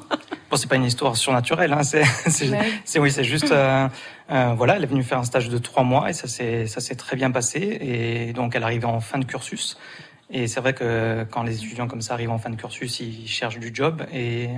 Bon, 0.49 0.57
c'est 0.57 0.69
pas 0.69 0.75
une 0.75 0.83
histoire 0.83 1.17
surnaturelle, 1.17 1.73
hein. 1.73 1.81
c'est, 1.81 2.03
Ouais. 2.51 2.99
oui, 2.99 3.11
c'est 3.11 3.23
juste, 3.23 3.51
euh, 3.51 3.87
euh, 4.29 4.53
voilà, 4.55 4.75
elle 4.75 4.83
est 4.83 4.85
venue 4.85 5.01
faire 5.01 5.17
un 5.17 5.23
stage 5.23 5.49
de 5.49 5.57
trois 5.57 5.81
mois 5.81 6.11
et 6.11 6.13
ça 6.13 6.27
s'est, 6.27 6.67
ça 6.67 6.79
s'est 6.79 6.93
très 6.93 7.15
bien 7.15 7.31
passé 7.31 7.79
et 7.81 8.33
donc 8.33 8.55
elle 8.55 8.61
arrive 8.61 8.85
en 8.85 8.99
fin 8.99 9.17
de 9.17 9.25
cursus. 9.25 9.79
Et 10.29 10.45
c'est 10.47 10.59
vrai 10.59 10.75
que 10.75 11.25
quand 11.31 11.41
les 11.41 11.57
étudiants 11.57 11.87
comme 11.87 12.03
ça 12.03 12.13
arrivent 12.13 12.29
en 12.29 12.37
fin 12.37 12.51
de 12.51 12.55
cursus, 12.55 12.99
ils 12.99 13.27
cherchent 13.27 13.57
du 13.57 13.71
job 13.73 14.03
et, 14.13 14.49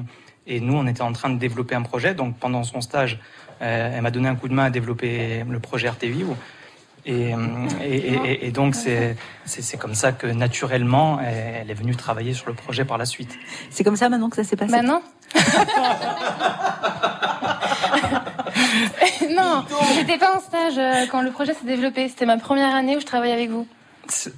et 0.48 0.60
nous, 0.60 0.76
on 0.76 0.86
était 0.86 1.02
en 1.02 1.14
train 1.14 1.30
de 1.30 1.38
développer 1.38 1.76
un 1.76 1.82
projet. 1.82 2.14
Donc 2.14 2.38
pendant 2.38 2.64
son 2.64 2.82
stage, 2.82 3.20
euh, 3.62 3.92
elle 3.96 4.02
m'a 4.02 4.12
donné 4.12 4.28
un 4.28 4.36
coup 4.36 4.48
de 4.48 4.54
main 4.54 4.66
à 4.66 4.70
développer 4.70 5.44
le 5.48 5.60
projet 5.60 5.88
RTVI. 5.90 6.26
Et, 7.08 7.36
euh, 7.36 7.38
et, 7.84 7.96
et- 7.98 8.48
et 8.48 8.52
donc 8.52 8.74
c'est, 8.76 9.16
comme 9.80 9.94
ça 9.94 10.12
que 10.12 10.26
naturellement, 10.28 11.20
elle, 11.22 11.70
est 11.70 11.74
venue 11.76 11.96
travailler 11.96 12.34
sur 12.34 12.48
le 12.48 12.56
projet 12.56 12.84
par 12.84 12.98
la 12.98 13.06
suite. 13.06 13.38
C'est 13.70 13.84
comme 13.84 13.96
ça 13.96 14.10
maintenant 14.10 14.30
que 14.30 14.36
ça 14.38 14.44
s'est 14.44 14.56
passé? 14.56 14.82
Non. 14.82 15.02
non, 19.36 19.66
j'étais 19.96 20.18
pas 20.18 20.36
en 20.36 20.40
stage 20.40 20.78
euh, 20.78 21.06
quand 21.12 21.22
le 21.22 21.32
projet 21.32 21.54
s'est 21.54 21.66
développé. 21.66 22.08
C'était 22.10 22.26
ma 22.26 22.38
première 22.38 22.74
année 22.74 22.98
où 22.98 23.00
je 23.00 23.06
travaillais 23.06 23.34
avec 23.34 23.50
vous. 23.50 23.68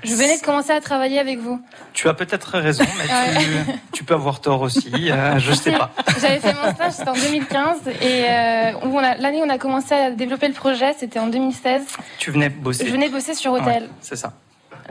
Je 0.04 0.14
venais 0.16 0.38
de 0.40 0.44
commencer 0.44 0.72
à 0.72 0.80
travailler 0.82 1.20
avec 1.20 1.40
vous. 1.40 1.62
Tu 1.94 2.08
as 2.10 2.14
peut-être 2.14 2.58
raison, 2.58 2.84
mais 2.98 3.40
tu, 3.40 3.48
tu 3.92 4.04
peux 4.04 4.14
avoir 4.14 4.40
tort 4.42 4.62
aussi. 4.62 4.92
euh, 5.12 5.40
je 5.40 5.54
sais 5.54 5.72
pas. 5.72 5.92
J'avais 6.22 6.40
fait 6.40 6.54
mon 6.54 6.74
stage, 6.74 6.94
c'était 6.94 7.10
en 7.10 7.14
2015. 7.14 7.78
Et 8.02 8.26
euh, 8.30 9.16
l'année 9.20 9.42
où 9.42 9.46
on 9.46 9.50
a 9.50 9.58
commencé 9.58 9.94
à 9.94 10.12
développer 10.12 10.48
le 10.48 10.54
projet, 10.54 10.94
c'était 10.98 11.20
en 11.20 11.28
2016. 11.28 11.82
Tu 12.18 12.32
venais 12.32 12.50
bosser. 12.50 12.86
Je 12.88 12.92
venais 12.92 13.10
bosser 13.10 13.34
sur 13.34 13.54
Ouais, 13.54 13.62
Hôtel. 13.62 13.90
c'est 14.02 14.16
ça. 14.16 14.34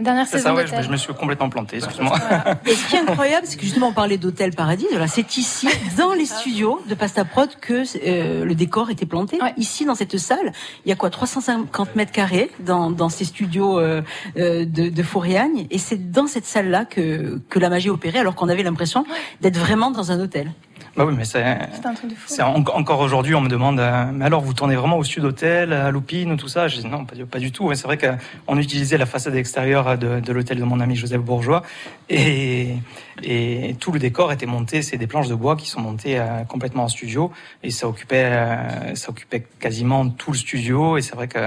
Dernière 0.01 0.27
C'est 0.27 0.39
saison 0.39 0.51
ça, 0.51 0.55
ouais, 0.55 0.67
je, 0.67 0.71
d'Hôtel. 0.71 0.85
je 0.85 0.91
me 0.91 0.97
suis 0.97 1.15
complètement 1.15 1.49
planté, 1.49 1.77
excuse-moi. 1.77 2.19
Et 2.67 2.75
ce 2.75 2.89
qui 2.89 2.97
est 2.97 3.01
incroyable, 3.01 3.47
c'est 3.47 3.57
que 3.57 3.65
justement 3.65 3.89
on 3.89 3.93
parlait 3.93 4.19
d'hôtel 4.19 4.53
paradis. 4.55 4.87
Voilà, 4.91 5.07
c'est 5.07 5.37
ici, 5.37 5.69
dans 5.97 6.13
les 6.13 6.27
studios 6.27 6.81
de 6.89 6.95
Pasta 6.95 7.25
Prod, 7.25 7.49
que 7.61 7.83
euh, 8.07 8.45
le 8.45 8.55
décor 8.55 8.91
était 8.91 9.07
planté. 9.07 9.41
Ouais. 9.41 9.55
Ici, 9.57 9.85
dans 9.85 9.95
cette 9.95 10.19
salle, 10.19 10.53
il 10.85 10.89
y 10.89 10.93
a 10.93 10.97
quoi 10.97 11.11
350 11.11 11.97
mètres 11.97 12.13
carrés 12.13 12.51
dans, 12.61 12.91
dans 12.91 13.09
ces 13.09 13.25
studios 13.25 13.79
euh, 13.79 14.03
euh, 14.39 14.65
de, 14.65 14.89
de 14.89 15.03
Fouriagne. 15.03 15.67
Et 15.71 15.79
c'est 15.79 16.11
dans 16.11 16.27
cette 16.27 16.47
salle-là 16.47 16.85
que, 16.85 17.41
que 17.49 17.59
la 17.59 17.69
magie 17.69 17.91
opérait, 17.91 18.19
alors 18.19 18.35
qu'on 18.35 18.49
avait 18.49 18.63
l'impression 18.63 19.05
d'être 19.41 19.59
vraiment 19.59 19.91
dans 19.91 20.13
un 20.13 20.21
hôtel. 20.21 20.53
Bah 20.97 21.05
oui, 21.05 21.15
mais 21.17 21.25
c'est. 21.27 21.43
Un 21.43 21.95
truc 21.95 22.11
de 22.11 22.15
fou. 22.15 22.25
C'est 22.27 22.43
en- 22.43 22.55
encore 22.57 23.01
aujourd'hui, 23.01 23.35
on 23.35 23.43
me 23.43 23.49
demande, 23.49 23.79
euh, 23.81 24.07
mais 24.13 24.25
alors 24.25 24.41
vous 24.41 24.55
tournez 24.55 24.77
vraiment 24.77 24.97
au 24.97 25.05
sud 25.05 25.25
hôtel, 25.25 25.73
à 25.73 25.91
Loupine, 25.91 26.33
ou 26.33 26.37
tout 26.37 26.49
ça? 26.49 26.69
Je 26.69 26.79
dis 26.81 26.87
non, 26.87 27.05
pas, 27.05 27.15
du- 27.15 27.27
pas 27.27 27.39
du 27.39 27.53
tout. 27.53 27.73
C'est 27.75 27.85
vrai 27.87 27.99
qu'on 27.99 28.57
utilisait 28.59 28.97
la 28.97 29.05
façade 29.07 29.35
extérieure 29.35 29.99
de, 29.99 30.21
de 30.21 30.33
l'hôtel 30.33 30.59
de 30.59 30.65
mon 30.65 30.81
ami 30.81 30.97
Joseph 30.97 31.21
Bourgeois, 31.21 31.63
et, 32.09 32.77
et 33.23 33.77
tout 33.79 33.93
le 33.93 33.99
décor 33.99 34.33
était 34.33 34.47
monté. 34.47 34.81
C'est 34.83 34.97
des 34.97 35.07
planches 35.07 35.29
de 35.29 35.35
bois 35.35 35.55
qui 35.57 35.69
sont 35.69 35.81
montées 35.81 36.19
euh, 36.19 36.45
complètement 36.49 36.85
en 36.85 36.89
studio, 36.89 37.31
et 37.63 37.71
ça 37.71 37.87
occupait, 37.89 38.25
euh, 38.33 38.95
ça 38.95 39.11
occupait 39.11 39.45
quasiment 39.61 40.09
tout 40.09 40.33
le 40.33 40.39
studio. 40.39 40.97
Et 40.97 41.03
c'est 41.03 41.15
vrai 41.15 41.29
que 41.29 41.39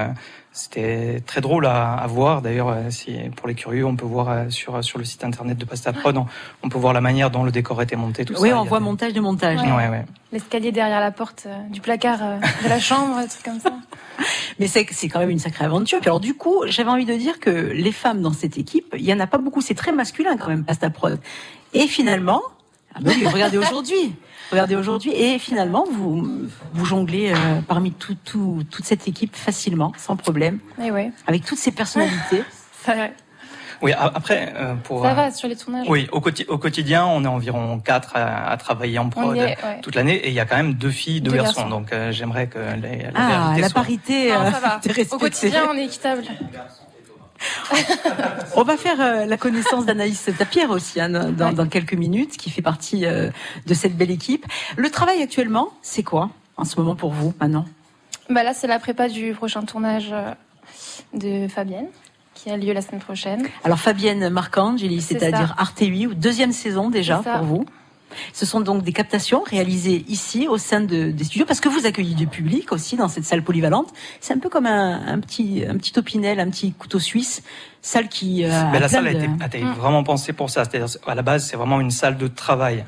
c'était 0.51 1.22
très 1.25 1.41
drôle 1.41 1.65
à, 1.65 1.94
à 1.94 2.08
voir. 2.08 2.41
D'ailleurs, 2.41 2.70
euh, 2.70 2.89
si 2.89 3.18
pour 3.36 3.48
les 3.48 3.56
curieux, 3.56 3.86
on 3.86 3.96
peut 3.96 4.06
voir 4.06 4.29
euh, 4.29 4.50
sur 4.50 4.84
sur 4.84 4.98
le 4.98 5.06
site 5.06 5.24
internet 5.24 5.58
de 5.58 5.65
Pasta 5.65 5.94
Prod, 5.94 6.18
on, 6.18 6.25
on 6.63 6.70
peut 6.70 6.77
voir 6.77 6.94
la 6.94 7.01
manière 7.01 7.29
dont 7.32 7.44
le 7.44 7.51
décor 7.51 7.82
était 7.82 7.96
monté. 7.96 8.25
Tout 8.25 8.34
oui, 8.39 8.50
ça. 8.50 8.60
on 8.60 8.63
voit 8.65 8.79
des- 8.79 8.86
montage 8.86 9.13
de 9.13 9.20
montage. 9.20 9.60
Ouais. 9.62 9.72
Ouais, 9.72 9.88
ouais. 9.89 10.06
L'escalier 10.32 10.72
derrière 10.72 11.00
la 11.00 11.12
porte 11.12 11.44
euh, 11.46 11.56
du 11.70 11.82
placard 11.82 12.20
euh, 12.22 12.38
de 12.63 12.70
la 12.70 12.79
chambre, 12.79 13.22
des 13.22 13.27
trucs 13.27 13.44
comme 13.44 13.60
ça. 13.60 13.72
Mais 14.60 14.68
c'est 14.68 14.86
c'est 14.91 15.08
quand 15.08 15.20
même 15.20 15.29
une 15.29 15.39
sacrée 15.39 15.65
aventure. 15.65 16.00
Puis 16.00 16.10
alors 16.10 16.20
du 16.20 16.34
coup, 16.34 16.63
j'avais 16.68 16.89
envie 16.89 17.06
de 17.06 17.15
dire 17.15 17.39
que 17.39 17.50
les 17.50 17.91
femmes 17.91 18.22
dans 18.22 18.34
cette 18.34 18.58
équipe, 18.58 18.94
il 18.98 19.06
y 19.06 19.13
en 19.13 19.20
a 19.20 19.27
pas 19.27 19.38
beaucoup. 19.38 19.62
C'est 19.62 19.75
très 19.75 19.91
masculin 19.91 20.36
quand 20.38 20.50
même, 20.50 20.65
Pasta 20.65 20.89
Prod. 20.89 21.20
Et 21.74 21.88
finalement, 21.88 22.41
ah 22.96 23.00
ben 23.01 23.13
oui, 23.15 23.25
regardez 23.27 23.58
aujourd'hui, 23.60 24.15
regardez 24.51 24.75
aujourd'hui, 24.75 25.12
et 25.12 25.39
finalement 25.39 25.86
vous 25.91 26.48
vous 26.74 26.86
jonglez 26.86 27.32
euh, 27.32 27.62
parmi 27.68 27.91
tout, 27.91 28.15
tout, 28.25 28.63
toute 28.72 28.86
cette 28.86 29.08
équipe 29.08 29.36
facilement, 29.36 29.91
sans 29.98 30.15
problème, 30.15 30.60
ouais, 30.77 31.12
avec 31.27 31.46
toutes 31.46 31.60
ces 31.60 31.72
personnalités. 31.72 32.44
Oui, 33.82 33.94
après, 33.98 34.51
euh, 34.58 34.75
pour. 34.75 35.03
ça 35.03 35.12
euh, 35.12 35.13
va 35.13 35.32
sur 35.32 35.48
les 35.48 35.56
tournages. 35.56 35.88
Oui, 35.89 36.10
au, 36.12 36.20
quoti- 36.20 36.46
au 36.50 36.58
quotidien, 36.58 37.06
on 37.06 37.24
est 37.24 37.27
environ 37.27 37.79
quatre 37.79 38.13
à, 38.18 38.50
à 38.51 38.58
travailler 38.58 39.00
en 39.00 39.08
prod 39.08 39.38
y 39.38 39.39
est, 39.39 39.44
ouais. 39.63 39.79
toute 39.82 39.96
l'année, 39.96 40.15
et 40.15 40.27
il 40.27 40.34
y 40.34 40.39
a 40.41 40.46
quand 40.46 40.58
même 40.58 40.74
deux 40.74 40.89
filles, 40.89 41.22
deux, 41.22 41.32
Deux 41.32 41.38
garçons. 41.38 41.62
garçons. 41.62 41.70
Donc, 41.70 41.94
euh, 41.94 42.12
j'aimerais 42.12 42.48
que 42.48 42.60
les, 42.60 43.03
la 43.03 43.12
Ah, 43.15 43.53
la 43.58 43.70
parité. 43.70 44.34
Euh, 44.34 44.51
ça 44.51 44.60
va. 44.60 44.82
Au 45.12 45.18
quotidien, 45.18 45.70
on 45.72 45.77
est 45.77 45.86
équitable. 45.86 46.24
On 48.55 48.63
va 48.63 48.77
faire 48.77 49.00
euh, 49.00 49.25
la 49.25 49.38
connaissance 49.38 49.86
d'Anaïs 49.86 50.29
Tapierre 50.38 50.69
aussi 50.72 51.00
hein, 51.00 51.10
dans, 51.10 51.48
Ouais. 51.50 51.53
dans 51.53 51.67
quelques 51.67 51.93
minutes, 51.93 52.38
qui 52.38 52.50
fait 52.50 52.62
partie 52.62 53.05
euh, 53.05 53.29
de 53.65 53.74
cette 53.74 53.96
belle 53.96 54.12
équipe. 54.12 54.46
Le 54.77 54.89
travail 54.89 55.22
actuellement, 55.22 55.69
c'est 55.81 56.03
quoi 56.03 56.29
en 56.58 56.65
ce 56.65 56.77
moment 56.79 56.96
pour 56.96 57.12
vous 57.12 57.34
maintenant 57.39 57.65
Bah 58.29 58.43
là, 58.43 58.53
c'est 58.53 58.67
la 58.67 58.79
prépa 58.79 59.08
du 59.08 59.34
prochain 59.34 59.62
tournage 59.63 60.10
euh, 60.12 60.34
de 61.13 61.48
Fabienne, 61.48 61.88
qui 62.34 62.50
a 62.50 62.58
lieu 62.58 62.74
la 62.74 62.81
semaine 62.81 63.01
prochaine. 63.01 63.48
Alors 63.63 63.79
Fabienne 63.79 64.29
Marcangeli, 64.29 65.01
C'est 65.01 65.19
c'est-à-dire 65.19 65.55
Arte 65.58 65.79
8, 65.81 66.08
ou 66.08 66.13
deuxième 66.13 66.51
saison 66.51 66.89
déjà 66.89 67.17
pour 67.19 67.43
vous? 67.43 67.65
Ce 68.34 68.46
sont 68.46 68.60
donc 68.62 68.84
des 68.84 68.92
captations 68.94 69.42
réalisées 69.44 70.04
ici 70.08 70.48
au 70.48 70.58
sein 70.58 70.82
de, 70.82 71.12
des 71.12 71.24
studios 71.24 71.46
parce 71.46 71.60
que 71.60 71.70
vous 71.70 71.86
accueillez 71.86 72.16
du 72.16 72.28
public 72.28 72.72
aussi 72.72 72.96
dans 72.96 73.08
cette 73.08 73.25
salle 73.25 73.44
polyvalente. 73.44 73.94
C'est 74.22 74.34
un 74.34 74.39
peu 74.39 74.50
comme 74.50 74.66
un, 74.66 75.06
un 75.08 75.20
petit 75.20 75.63
un 75.68 75.78
petit 75.78 75.98
opinel, 75.98 76.39
un 76.39 76.50
petit 76.50 76.74
couteau 76.74 77.00
suisse, 77.00 77.44
salle 77.82 78.08
qui. 78.10 78.44
euh, 78.46 78.50
Mais 78.72 78.78
a 78.78 78.80
la 78.82 78.89
salle 78.89 79.08
a 79.08 79.12
été, 79.12 79.30
a 79.39 79.46
été 79.48 79.60
Mm. 79.63 79.74
vraiment 79.74 80.04
pensée 80.04 80.34
pour 80.34 80.50
ça. 80.50 80.66
C'est-à-dire, 80.66 80.98
à 81.08 81.16
la 81.16 81.22
base, 81.22 81.48
c'est 81.48 81.58
vraiment 81.58 81.80
une 81.82 81.92
salle 81.92 82.18
de 82.18 82.28
travail 82.28 82.86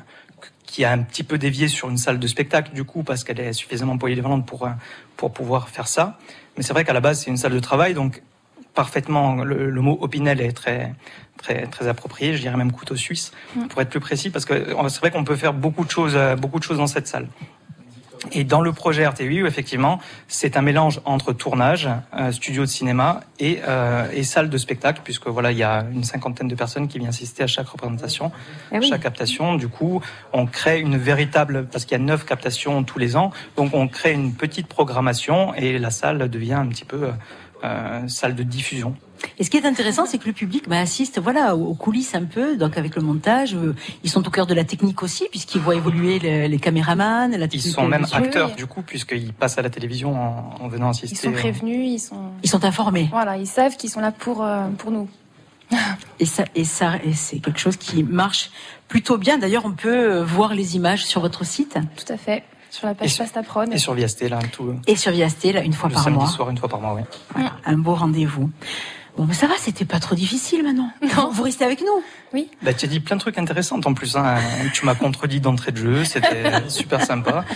qui 0.66 0.84
a 0.84 0.92
un 0.92 0.98
petit 1.02 1.22
peu 1.22 1.36
dévié 1.38 1.68
sur 1.68 1.90
une 1.90 1.98
salle 1.98 2.18
de 2.18 2.26
spectacle, 2.26 2.72
du 2.72 2.84
coup, 2.84 3.02
parce 3.02 3.24
qu'elle 3.24 3.40
est 3.40 3.52
suffisamment 3.52 3.98
polyvalente 3.98 4.46
pour, 4.46 4.64
euh, 4.66 4.70
pour 5.18 5.32
pouvoir 5.32 5.68
faire 5.68 5.86
ça. 5.86 6.18
Mais 6.56 6.62
c'est 6.62 6.72
vrai 6.72 6.84
qu'à 6.84 6.94
la 6.94 7.00
base, 7.00 7.20
c'est 7.20 7.30
une 7.30 7.36
salle 7.36 7.52
de 7.52 7.60
travail, 7.60 7.92
donc 7.94 8.22
parfaitement, 8.74 9.44
le, 9.44 9.68
le 9.70 9.80
mot 9.82 9.98
opinel 10.00 10.40
est 10.40 10.52
très, 10.52 10.94
très, 11.42 11.66
très 11.66 11.88
approprié, 11.88 12.34
je 12.34 12.40
dirais 12.40 12.56
même 12.56 12.72
couteau 12.72 12.96
suisse, 12.96 13.32
Mm. 13.56 13.66
pour 13.68 13.82
être 13.82 13.90
plus 13.90 14.00
précis, 14.00 14.30
parce 14.30 14.44
que 14.44 14.54
c'est 14.88 15.00
vrai 15.00 15.10
qu'on 15.10 15.24
peut 15.24 15.36
faire 15.36 15.52
beaucoup 15.52 15.84
de 15.84 15.90
choses, 15.90 16.14
euh, 16.16 16.36
beaucoup 16.36 16.58
de 16.58 16.64
choses 16.64 16.78
dans 16.78 16.86
cette 16.86 17.08
salle. 17.08 17.26
Et 18.30 18.44
dans 18.44 18.60
le 18.60 18.72
projet 18.72 19.04
RTU, 19.04 19.48
effectivement, 19.48 19.98
c'est 20.28 20.56
un 20.56 20.62
mélange 20.62 21.00
entre 21.04 21.32
tournage, 21.32 21.88
euh, 22.16 22.30
studio 22.30 22.62
de 22.62 22.68
cinéma 22.68 23.20
et, 23.40 23.58
euh, 23.66 24.06
et 24.12 24.22
salle 24.22 24.48
de 24.48 24.56
spectacle, 24.58 25.00
puisque 25.02 25.26
voilà, 25.26 25.50
il 25.50 25.58
y 25.58 25.64
a 25.64 25.84
une 25.92 26.04
cinquantaine 26.04 26.46
de 26.46 26.54
personnes 26.54 26.86
qui 26.86 26.98
viennent 26.98 27.10
assister 27.10 27.42
à 27.42 27.48
chaque 27.48 27.66
représentation, 27.66 28.30
Eh 28.70 28.78
oui. 28.78 28.86
chaque 28.88 29.02
captation. 29.02 29.56
Du 29.56 29.66
coup, 29.66 30.00
on 30.32 30.46
crée 30.46 30.78
une 30.78 30.96
véritable, 30.96 31.66
parce 31.66 31.84
qu'il 31.84 31.98
y 31.98 32.00
a 32.00 32.04
neuf 32.04 32.24
captations 32.24 32.84
tous 32.84 33.00
les 33.00 33.16
ans, 33.16 33.32
donc 33.56 33.74
on 33.74 33.88
crée 33.88 34.12
une 34.12 34.32
petite 34.34 34.68
programmation 34.68 35.52
et 35.54 35.78
la 35.80 35.90
salle 35.90 36.28
devient 36.30 36.54
un 36.54 36.68
petit 36.68 36.84
peu 36.84 37.10
euh, 37.64 38.08
salle 38.08 38.36
de 38.36 38.44
diffusion. 38.44 38.94
Et 39.38 39.44
ce 39.44 39.50
qui 39.50 39.56
est 39.56 39.66
intéressant, 39.66 40.06
c'est 40.06 40.18
que 40.18 40.26
le 40.26 40.32
public 40.32 40.68
bah, 40.68 40.78
assiste 40.80 41.20
voilà, 41.20 41.56
aux 41.56 41.74
coulisses 41.74 42.14
un 42.14 42.24
peu, 42.24 42.56
donc 42.56 42.76
avec 42.78 42.96
le 42.96 43.02
montage. 43.02 43.54
euh, 43.54 43.74
Ils 44.04 44.10
sont 44.10 44.26
au 44.26 44.30
cœur 44.30 44.46
de 44.46 44.54
la 44.54 44.64
technique 44.64 45.02
aussi, 45.02 45.26
puisqu'ils 45.30 45.60
voient 45.60 45.74
évoluer 45.76 46.18
les, 46.18 46.48
les 46.48 46.58
caméramans, 46.58 47.30
la 47.36 47.46
Ils 47.46 47.62
sont 47.62 47.86
même 47.86 48.06
acteurs, 48.12 48.54
du 48.54 48.66
coup, 48.66 48.82
puisqu'ils 48.82 49.32
passent 49.32 49.58
à 49.58 49.62
la 49.62 49.70
télévision 49.70 50.14
en, 50.14 50.54
en 50.64 50.68
venant 50.68 50.90
assister. 50.90 51.14
Ils 51.14 51.18
sont 51.18 51.30
euh, 51.30 51.38
prévenus, 51.38 51.88
ils 51.92 51.98
sont. 51.98 52.20
Ils 52.42 52.50
sont 52.50 52.64
informés. 52.64 53.08
Voilà, 53.10 53.36
ils 53.36 53.46
savent 53.46 53.76
qu'ils 53.76 53.90
sont 53.90 54.00
là 54.00 54.12
pour, 54.12 54.42
euh, 54.44 54.68
pour 54.78 54.90
nous. 54.90 55.08
Et 56.20 56.26
ça, 56.26 56.44
et 56.54 56.64
ça, 56.64 56.96
et 57.02 57.14
c'est 57.14 57.38
quelque 57.38 57.58
chose 57.58 57.76
qui 57.76 58.02
marche 58.02 58.50
plutôt 58.88 59.16
bien. 59.16 59.38
D'ailleurs, 59.38 59.64
on 59.64 59.72
peut 59.72 59.88
euh, 60.18 60.24
voir 60.24 60.54
les 60.54 60.76
images 60.76 61.04
sur 61.04 61.20
votre 61.20 61.44
site. 61.46 61.78
Tout 61.96 62.12
à 62.12 62.16
fait. 62.18 62.44
Sur 62.70 62.86
la 62.86 62.94
page 62.94 63.16
Pasta 63.18 63.42
Prod. 63.42 63.72
Et 63.72 63.78
sur 63.78 63.92
Viasté, 63.94 64.28
là, 64.28 64.38
tout. 64.52 64.74
Et 64.86 64.96
sur 64.96 65.12
Viasté, 65.12 65.52
là, 65.52 65.62
une 65.62 65.72
fois 65.72 65.88
le 65.88 65.94
par 65.94 66.04
samedi 66.04 66.18
mois. 66.20 66.28
soir, 66.28 66.48
une 66.50 66.56
fois 66.58 66.68
par 66.68 66.80
mois, 66.80 66.94
oui. 66.94 67.02
Voilà, 67.34 67.52
un 67.66 67.76
beau 67.78 67.94
rendez-vous. 67.94 68.50
Bon, 69.16 69.26
mais 69.26 69.34
ça 69.34 69.46
va, 69.46 69.54
c'était 69.58 69.84
pas 69.84 70.00
trop 70.00 70.14
difficile 70.14 70.62
maintenant. 70.62 70.90
Non. 71.02 71.30
Vous 71.30 71.42
restez 71.42 71.64
avec 71.64 71.80
nous. 71.80 72.02
Oui. 72.32 72.48
Bah, 72.62 72.72
tu 72.72 72.86
as 72.86 72.88
dit 72.88 73.00
plein 73.00 73.16
de 73.16 73.20
trucs 73.20 73.36
intéressants 73.36 73.80
en 73.84 73.92
plus. 73.92 74.16
Hein. 74.16 74.36
Tu 74.72 74.86
m'as 74.86 74.94
contredit 74.94 75.40
d'entrée 75.40 75.72
de 75.72 75.76
jeu, 75.76 76.04
c'était 76.04 76.52
super 76.68 77.04
sympa. 77.04 77.44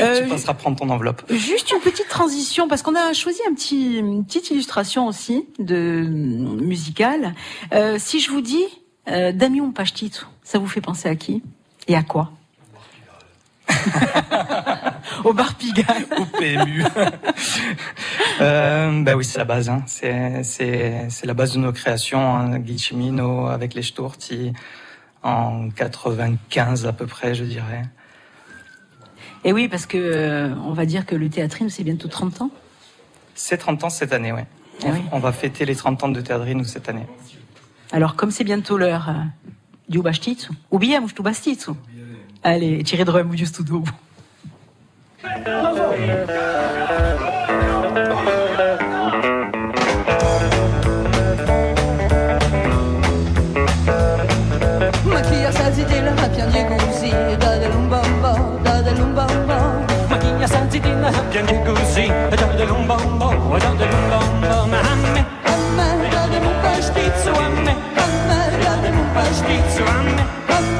Euh, 0.00 0.22
tu 0.22 0.28
passeras 0.28 0.54
prendre 0.54 0.78
ton 0.78 0.88
enveloppe. 0.88 1.22
Juste 1.30 1.70
une 1.72 1.80
petite 1.80 2.08
transition 2.08 2.68
parce 2.68 2.82
qu'on 2.82 2.94
a 2.94 3.12
choisi 3.12 3.40
un 3.48 3.54
petit, 3.54 3.98
une 3.98 4.24
petite 4.24 4.50
illustration 4.50 5.06
aussi 5.06 5.46
de 5.58 6.02
musicale. 6.08 7.34
Euh, 7.72 7.96
si 7.98 8.20
je 8.20 8.30
vous 8.30 8.40
dis 8.40 8.64
euh, 9.08 9.32
Damion 9.32 9.72
Pachtit, 9.72 10.12
ça 10.42 10.58
vous 10.58 10.66
fait 10.66 10.80
penser 10.80 11.08
à 11.08 11.16
qui? 11.16 11.42
Et 11.86 11.96
à 11.96 12.02
quoi? 12.02 12.32
Au 15.24 15.32
bar 15.32 15.54
Pigalle. 15.54 16.06
Au 16.18 16.24
PMU. 16.24 16.84
euh, 18.40 19.02
bah 19.02 19.14
oui, 19.16 19.24
c'est 19.24 19.38
la 19.38 19.44
base. 19.44 19.68
Hein. 19.68 19.82
C'est, 19.86 21.08
la 21.24 21.34
base 21.34 21.54
de 21.54 21.58
nos 21.58 21.72
créations. 21.72 22.36
Hein. 22.36 22.58
Guy 22.58 22.78
Chimino 22.78 23.46
avec 23.46 23.74
les 23.74 23.82
Sturti 23.82 24.52
en 25.22 25.68
95 25.70 26.86
à 26.86 26.92
peu 26.92 27.06
près, 27.06 27.34
je 27.34 27.44
dirais. 27.44 27.82
Et 29.44 29.52
oui, 29.52 29.68
parce 29.68 29.86
que 29.86 29.98
euh, 29.98 30.54
on 30.64 30.72
va 30.72 30.86
dire 30.86 31.06
que 31.06 31.14
le 31.14 31.28
théâtrine, 31.28 31.70
c'est 31.70 31.84
bientôt 31.84 32.08
30 32.08 32.42
ans. 32.42 32.50
C'est 33.34 33.56
30 33.56 33.84
ans 33.84 33.90
cette 33.90 34.12
année, 34.12 34.32
ouais. 34.32 34.46
Ah 34.84 34.88
oui. 34.92 35.00
On 35.12 35.18
va 35.18 35.32
fêter 35.32 35.64
les 35.64 35.76
30 35.76 36.04
ans 36.04 36.08
de 36.08 36.20
Théâtrine, 36.20 36.64
cette 36.64 36.88
année. 36.88 37.06
Alors, 37.92 38.16
comme 38.16 38.30
c'est 38.30 38.44
bientôt 38.44 38.78
l'heure 38.78 39.08
euh, 39.08 39.14
du 39.88 39.98
Ubastitsu, 39.98 40.52
ubijemo 40.70 41.08
što 41.08 41.22
Ubastitsu. 41.22 41.74
Allez, 42.42 42.82
tirez 42.84 43.04
de 43.04 43.10
studio. 43.46 43.84
Me 64.70 64.76
amme. 64.78 65.30
Da 70.48 70.79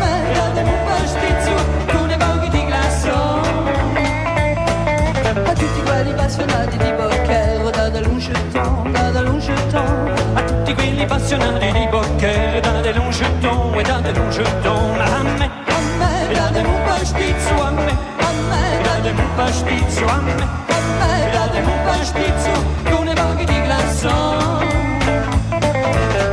tutti 11.10 11.28
quelli 11.28 11.50
appassionati 11.50 11.72
di 11.72 11.88
bocche 11.88 12.60
Da 12.60 12.80
de 12.80 12.98
un 12.98 13.10
jeton 13.10 13.78
E 13.78 13.82
da 13.82 14.00
de 14.00 14.18
un 14.18 14.30
jeton 14.30 14.96
Ma 14.96 15.04
a 15.04 15.22
me. 15.22 15.50
Amme 15.66 16.30
E 16.30 16.34
da 16.34 16.48
de 16.50 16.60
un 16.60 16.82
pastizzo 16.84 17.62
a 17.62 17.70
me. 17.70 17.96
Amme 18.18 18.78
E 18.78 18.82
da 18.82 18.98
de 19.00 19.10
un 19.10 19.34
pastizzo 19.34 20.06
a 20.06 20.20
me. 20.20 20.32
Amme 20.32 21.26
E 21.26 21.30
da 21.30 21.46
de 21.46 21.58
un 21.58 21.82
pastizzo 21.84 22.52
Con 22.90 23.04
le 23.04 23.14
voghe 23.14 23.44
di 23.44 23.60
glasso. 23.62 24.08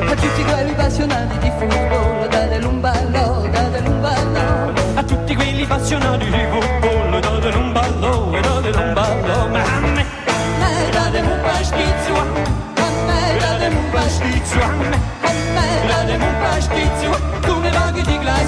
A 0.09 0.15
tutti 0.15 0.43
quelli 0.43 0.71
appassionati 0.71 1.37
di 1.39 1.51
football 1.57 2.27
da 2.27 2.45
de 2.45 2.59
lumballo 2.59 3.47
da 3.51 3.61
de 3.69 3.79
lumballo 3.81 4.73
A 4.95 5.03
tutti 5.03 5.35
quelli 5.35 5.63
appassionati 5.63 6.25
di 6.25 6.45
football 6.51 6.86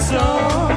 glasso 0.10 0.68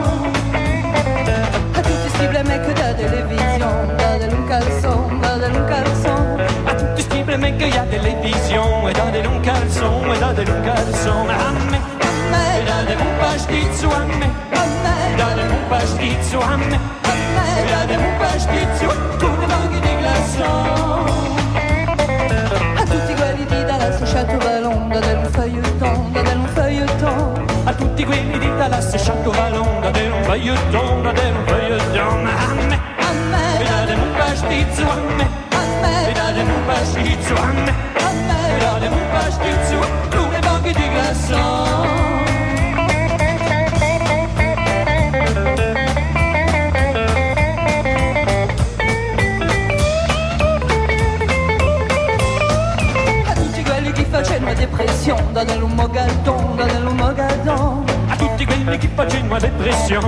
a 1.73 1.81
tutti 1.81 2.09
sti 2.09 2.27
da 2.73 2.93
televisione 2.93 3.97
un 4.35 4.45
calzon 4.45 5.21
da 5.21 5.37
de 5.37 5.47
un 5.47 5.65
calzon 5.65 6.41
A 6.65 6.75
tutti 6.75 7.03
sti 7.03 7.23
problemi 7.23 7.57
che 7.57 7.79
ha 7.79 7.85
televisione 7.85 8.91
E 8.91 8.93
date 8.93 9.27
un 9.27 9.41
calzone 9.41 10.19
un 10.51 10.63
calzone. 10.63 11.33
A 11.33 11.51
me 11.71 11.81
un 12.95 13.17
pastizzo 13.19 13.91
a 13.91 14.05
me. 14.05 14.31
Date 15.17 15.41
un 15.41 15.69
pastizzo 15.69 16.41
a 16.41 16.57
me. 16.57 16.79
E 17.57 17.65
date 17.71 17.97
un 17.97 18.17
pastizzo 18.19 18.87
Con 19.19 19.39
le 19.39 19.47
di 19.69 19.81
A 22.77 22.85
tutti 22.85 23.15
del 24.99 25.17
un 25.17 25.31
feuilleton, 25.31 26.02
A 28.03 28.05
tutti 28.05 28.19
quelli 28.19 28.37
di 28.37 28.49
Dallas 28.57 28.91
Chateau 28.97 29.31
Vallon 29.33 29.81
Date 29.81 30.09
un 30.09 30.25
feuilleton 30.25 31.03
Date 31.03 31.23
un 31.23 31.47
feuilleton 31.47 32.27
A 32.27 32.53
me 32.55 32.81
A 32.99 33.13
me, 33.31 33.61
E 33.61 33.65
date 33.65 33.93
un 33.93 34.13
pastizzo 34.17 34.91
a 34.91 34.95
me 34.97 35.29
a 35.51 35.63
E 35.63 36.07
me, 36.07 36.13
date 36.13 36.41
un 36.41 36.65
pastizzo 36.67 37.35
a 37.37 37.47
me 37.47 37.71
a 37.71 38.11
E 38.11 38.15
me 38.51 38.59
date 38.59 38.87
un 38.89 39.07
pastizzo 39.13 39.79
Con 40.11 40.31
le 40.31 40.41
voghe 40.41 40.73
di 40.73 40.89
glasso 40.91 41.37
A 53.27 53.33
tutti 53.33 53.63
quelli 53.63 53.93
che 53.93 54.05
facevano 54.11 54.55
depressione 54.55 55.33
Da 55.33 55.43
un 55.55 55.73
mogadon, 55.73 56.57
da 56.57 56.65
un 56.65 56.97
mogadon 56.97 57.72
quelli 58.63 58.79
che 58.79 58.89
facevano 58.95 59.39
depressione 59.39 60.07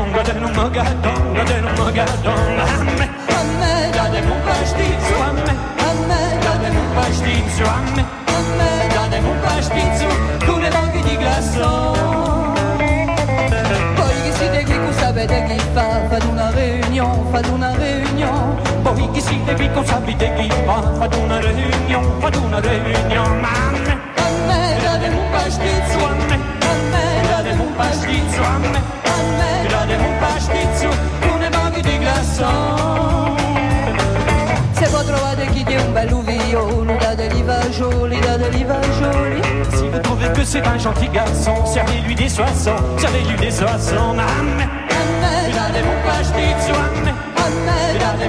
mogadon 0.54 1.32
Date 1.32 1.52
un 1.54 1.72
mogadon. 1.76 2.58
A 2.58 2.82
me 2.82 3.10
A 3.28 3.42
me, 3.58 3.90
pastizzo 4.44 5.20
a 5.20 5.32
me 5.32 5.54
a 5.76 5.92
me, 6.06 6.70
pastizzo 6.94 7.64
a 7.64 7.80
me 7.94 8.04
a 8.26 8.40
me 8.56 8.88
voghe 10.70 11.02
di 11.02 11.16
Poi 13.94 14.22
che 14.22 14.32
si 14.32 14.50
degli 14.50 14.64
che 14.64 14.92
sapete 14.92 15.44
chi 15.48 15.58
fa? 15.72 16.06
Fate 16.08 16.26
una 16.26 16.50
riunione, 16.50 17.30
fate 17.30 17.48
una 17.50 17.74
riunione 17.76 18.62
Poi 18.82 19.10
siete 19.20 19.54
qui 19.54 19.70
con 19.72 19.84
sapete 19.84 20.34
chi 20.34 20.50
fa? 20.64 21.08
Una 21.18 21.40
riunione 21.40 22.20
una 22.38 22.60
riunione 22.60 23.46
a 23.46 23.70
me 23.70 24.00
A 24.16 24.30
me, 24.46 24.78
me 24.80 26.04
a 26.04 26.14
me, 26.28 26.53
Date 27.84 28.06
un 28.06 28.18
pastizzo 28.18 28.42
a 28.42 28.58
me 28.58 28.78
a 28.78 29.16
me 29.38 29.68
Date 29.68 29.94
un 29.94 30.14
di 31.82 31.96
Se 34.72 34.86
trovate 35.04 35.44
bel 35.92 36.08
Si 39.76 39.88
vous 39.88 39.98
trouvez 39.98 40.32
que 40.32 40.44
c'est 40.44 40.66
un 40.66 40.78
gentil 40.78 41.08
garçon 41.08 41.66
Servez-lui 41.66 42.14
des 42.14 42.28
soissons 42.28 42.76
Servez-lui 42.98 43.36
des 43.36 43.50
soissons 43.50 44.14
Ma 44.14 44.22
a 44.22 44.42
me 44.42 44.62
A 44.62 44.66
me, 45.20 45.52
Date 45.52 45.82
un 45.82 45.98
pastizzo 46.06 46.74
a 46.74 46.88
me 47.02 47.10
a 47.10 47.46
me, 47.64 47.98
Date 47.98 48.28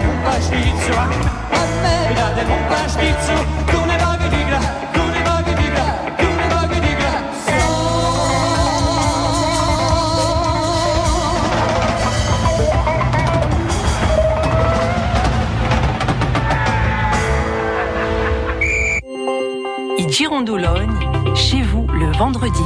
Le 21.83 22.17
vendredi. 22.17 22.61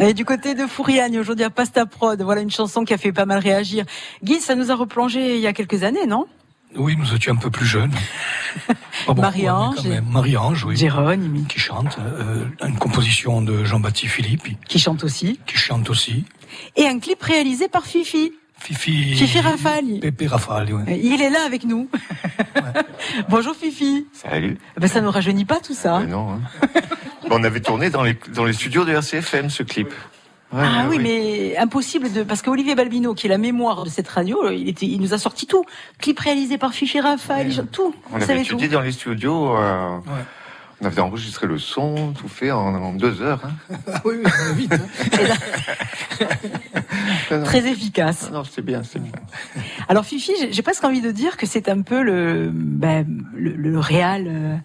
Et 0.00 0.14
du 0.14 0.24
côté 0.24 0.54
de 0.54 0.66
Fouriagne, 0.66 1.18
aujourd'hui 1.18 1.44
à 1.44 1.50
Pasta 1.50 1.86
Prod, 1.86 2.22
voilà 2.22 2.40
une 2.40 2.50
chanson 2.50 2.84
qui 2.84 2.94
a 2.94 2.98
fait 2.98 3.12
pas 3.12 3.26
mal 3.26 3.38
réagir. 3.40 3.84
Guy, 4.22 4.40
ça 4.40 4.54
nous 4.54 4.70
a 4.70 4.74
replongé 4.76 5.34
il 5.36 5.40
y 5.40 5.46
a 5.48 5.52
quelques 5.52 5.82
années, 5.82 6.06
non? 6.06 6.26
Oui, 6.76 6.94
nous 6.96 7.12
étions 7.14 7.32
un 7.32 7.36
peu 7.36 7.50
plus 7.50 7.66
jeunes. 7.66 7.92
Ah 9.08 9.14
bon, 9.14 9.22
Marie-Ange 9.22 9.86
ouais. 9.86 10.00
Marie-Ange, 10.00 10.64
oui. 10.64 10.76
Jérôme, 10.76 11.46
Qui 11.48 11.58
chante. 11.60 11.96
euh, 12.00 12.44
une 12.66 12.76
composition 12.78 13.40
de 13.42 13.64
Jean-Baptiste 13.64 14.12
Philippe, 14.12 14.48
qui 14.68 14.78
chante 14.78 15.04
aussi. 15.04 15.38
qui 15.46 15.56
chante 15.56 15.88
aussi. 15.88 16.24
Et 16.76 16.86
un 16.86 16.98
clip 16.98 17.22
réalisé 17.22 17.68
par 17.68 17.84
Fifi. 17.86 18.32
Fifi. 18.60 19.14
Fifi 19.16 19.40
Rafali. 19.40 20.00
Pépé 20.00 20.26
Rafali, 20.26 20.72
oui. 20.72 20.82
Il 21.02 21.22
est 21.22 21.30
là 21.30 21.40
avec 21.46 21.64
nous. 21.64 21.88
Bonjour 23.28 23.54
Fifi. 23.56 24.06
Salut. 24.12 24.58
Ben, 24.76 24.86
ça 24.86 25.00
nous 25.00 25.10
rajeunit 25.10 25.44
pas 25.46 25.60
tout 25.60 25.74
ça. 25.74 26.00
Mais 26.00 26.06
non. 26.06 26.30
hein. 26.34 26.40
on 27.30 27.42
avait 27.42 27.60
tourné 27.60 27.90
dans 27.90 28.02
les, 28.02 28.16
dans 28.34 28.44
les 28.44 28.52
studios 28.52 28.84
de 28.84 28.92
RCFM 28.92 29.48
ce 29.50 29.62
clip. 29.62 29.88
ah 30.52 30.86
oui, 30.90 30.98
mais 31.00 31.56
impossible 31.56 32.12
de 32.12 32.22
parce 32.22 32.42
qu'Olivier 32.42 32.74
Balbino, 32.74 33.14
qui 33.14 33.26
est 33.26 33.30
la 33.30 33.38
mémoire 33.38 33.84
de 33.84 33.88
cette 33.88 34.08
radio, 34.08 34.50
il 34.50 34.68
était, 34.68 34.86
il 34.86 35.00
nous 35.00 35.14
a 35.14 35.18
sorti 35.18 35.46
tout, 35.46 35.64
clip 35.98 36.18
réalisé 36.18 36.58
par 36.58 36.72
Fiché 36.74 37.00
Raphaël, 37.00 37.50
tout. 37.72 37.94
On 38.12 38.20
avait 38.20 38.42
étudié 38.42 38.68
dans 38.68 38.80
les 38.82 38.92
studios. 38.92 39.56
Euh, 39.56 39.98
on 40.80 40.86
avait 40.86 41.00
enregistré 41.00 41.46
le 41.46 41.58
son, 41.58 42.12
tout 42.12 42.28
fait 42.28 42.50
en, 42.50 42.92
deux 42.94 43.20
heures. 43.20 43.42
Hein. 43.44 43.76
Ah 43.92 44.00
oui, 44.04 44.16
oui, 44.24 44.30
vite. 44.56 44.72
Hein. 44.72 44.78
Très 47.44 47.66
efficace. 47.68 48.30
Non, 48.32 48.44
c'est 48.44 48.64
bien, 48.64 48.82
c'est 48.82 48.98
bien. 48.98 49.12
Alors 49.88 50.04
Fifi, 50.04 50.32
j'ai 50.50 50.62
presque 50.62 50.84
envie 50.84 51.00
de 51.00 51.10
dire 51.10 51.36
que 51.36 51.46
c'est 51.46 51.68
un 51.68 51.82
peu 51.82 52.02
le, 52.02 52.50
ben, 52.52 53.06
le, 53.34 53.50
le, 53.52 53.78
réal 53.78 54.26
euh, 54.26 54.56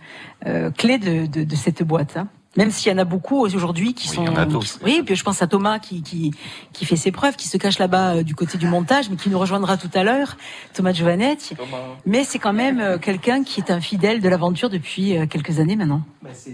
euh, 0.46 0.72
clé 0.72 0.98
de, 0.98 1.26
de, 1.26 1.44
de, 1.44 1.56
cette 1.56 1.84
boîte. 1.84 2.18
Hein. 2.18 2.28
Même 2.58 2.72
s'il 2.72 2.92
y 2.92 2.96
en 2.96 2.98
a 2.98 3.04
beaucoup 3.04 3.40
aujourd'hui 3.40 3.94
qui 3.94 4.08
oui, 4.10 4.16
sont. 4.16 4.24
Il 4.24 4.28
y 4.28 4.30
en 4.30 4.36
a 4.38 4.46
tous. 4.46 4.80
Oui, 4.84 5.02
puis 5.06 5.16
je 5.16 5.24
pense 5.24 5.42
à 5.42 5.48
Thomas 5.48 5.80
qui, 5.80 6.02
qui, 6.02 6.32
qui 6.72 6.86
fait 6.86 6.96
ses 6.96 7.12
preuves, 7.12 7.36
qui 7.36 7.48
se 7.48 7.58
cache 7.58 7.80
là-bas 7.80 8.16
euh, 8.16 8.24
du 8.24 8.36
côté 8.36 8.58
du 8.58 8.68
montage, 8.68 9.10
mais 9.10 9.18
qui 9.18 9.30
nous 9.30 9.40
rejoindra 9.40 9.78
tout 9.78 9.90
à 9.94 10.04
l'heure, 10.04 10.38
Thomas 10.74 10.94
Giovanetti. 10.94 11.56
Thomas. 11.56 11.78
Mais 12.06 12.24
c'est 12.24 12.40
quand 12.40 12.54
même 12.54 12.80
euh, 12.80 12.98
quelqu'un 12.98 13.44
qui 13.44 13.60
est 13.60 13.72
un 13.72 13.82
fidèle 13.82 14.22
de 14.22 14.30
l'aventure 14.30 14.70
depuis 14.70 15.18
euh, 15.18 15.26
quelques 15.26 15.60
années 15.60 15.76
maintenant. 15.76 16.02
Bah, 16.22 16.30
c'est 16.34 16.52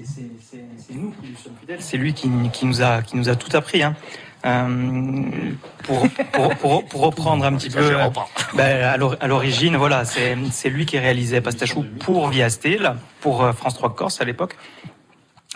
nous 0.92 1.12
qui 1.22 1.28
sommes 1.42 1.54
fidèles. 1.60 1.78
C'est 1.80 1.98
lui 1.98 2.14
qui, 2.14 2.30
qui, 2.52 2.66
nous 2.66 2.82
a, 2.82 3.02
qui 3.02 3.18
nous 3.18 3.30
a 3.30 3.36
tout 3.36 3.56
appris. 3.56 3.84
Hein. 3.84 3.96
Euh, 4.44 5.30
pour, 5.84 6.08
pour, 6.32 6.56
pour, 6.56 6.86
pour, 6.86 7.02
reprendre 7.02 7.46
un 7.46 7.56
petit 7.56 7.70
peu 7.70 7.96
ben, 8.56 8.98
à 9.20 9.28
l'origine, 9.28 9.78
voilà, 9.78 10.04
c'est 10.04 10.70
lui 10.70 10.88
qui 10.88 10.98
réalisait 10.98 11.42
Pastachou 11.42 11.86
pour 12.00 12.28
Via 12.30 12.50
Steel, 12.50 12.96
pour 13.20 13.48
France 13.54 13.76
3 13.76 13.94
Corse 13.94 14.20
à 14.20 14.26
l'époque. 14.26 14.56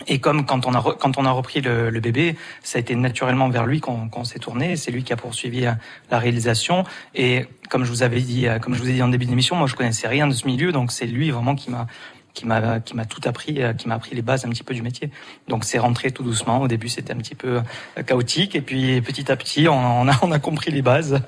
Et 0.07 0.19
comme 0.19 0.45
quand 0.45 0.65
on 0.65 0.73
a 0.73 0.95
quand 0.99 1.17
on 1.17 1.25
a 1.25 1.31
repris 1.31 1.61
le, 1.61 1.89
le, 1.89 1.99
bébé, 2.01 2.35
ça 2.63 2.77
a 2.77 2.81
été 2.81 2.95
naturellement 2.95 3.47
vers 3.47 3.65
lui 3.65 3.79
qu'on 3.79 4.09
qu'on 4.09 4.25
s'est 4.25 4.39
tourné. 4.39 4.75
C'est 4.75 4.91
lui 4.91 5.03
qui 5.03 5.13
a 5.13 5.15
poursuivi 5.15 5.65
euh, 5.65 5.71
la 6.11 6.19
réalisation. 6.19 6.83
Et 7.13 7.45
comme 7.69 7.85
je 7.85 7.89
vous 7.91 8.03
avais 8.03 8.19
dit, 8.19 8.45
euh, 8.45 8.59
comme 8.59 8.75
je 8.75 8.81
vous 8.81 8.89
ai 8.89 8.93
dit 8.93 9.01
en 9.01 9.07
début 9.07 9.25
d'émission, 9.25 9.55
moi 9.55 9.67
je 9.67 9.75
connaissais 9.75 10.09
rien 10.09 10.27
de 10.27 10.33
ce 10.33 10.47
milieu, 10.47 10.73
donc 10.73 10.91
c'est 10.91 11.05
lui 11.05 11.31
vraiment 11.31 11.55
qui 11.55 11.71
m'a 11.71 11.87
qui 12.35 12.45
m'a 12.45 12.79
qui 12.79 12.95
m'a 12.95 13.05
tout 13.05 13.21
appris, 13.25 13.63
euh, 13.63 13.73
qui 13.73 13.87
m'a 13.87 13.95
appris 13.95 14.15
les 14.15 14.21
bases 14.21 14.45
un 14.45 14.49
petit 14.49 14.63
peu 14.63 14.75
du 14.75 14.83
métier. 14.83 15.09
Donc 15.47 15.63
c'est 15.63 15.79
rentré 15.79 16.11
tout 16.11 16.21
doucement. 16.21 16.61
Au 16.61 16.67
début 16.67 16.89
c'était 16.89 17.13
un 17.13 17.17
petit 17.17 17.33
peu 17.33 17.61
chaotique 18.05 18.55
et 18.55 18.61
puis 18.61 19.01
petit 19.01 19.31
à 19.31 19.35
petit 19.35 19.67
on, 19.67 20.07
a 20.07 20.19
on 20.21 20.31
a 20.31 20.39
compris 20.39 20.71
les 20.71 20.83
bases. 20.83 21.19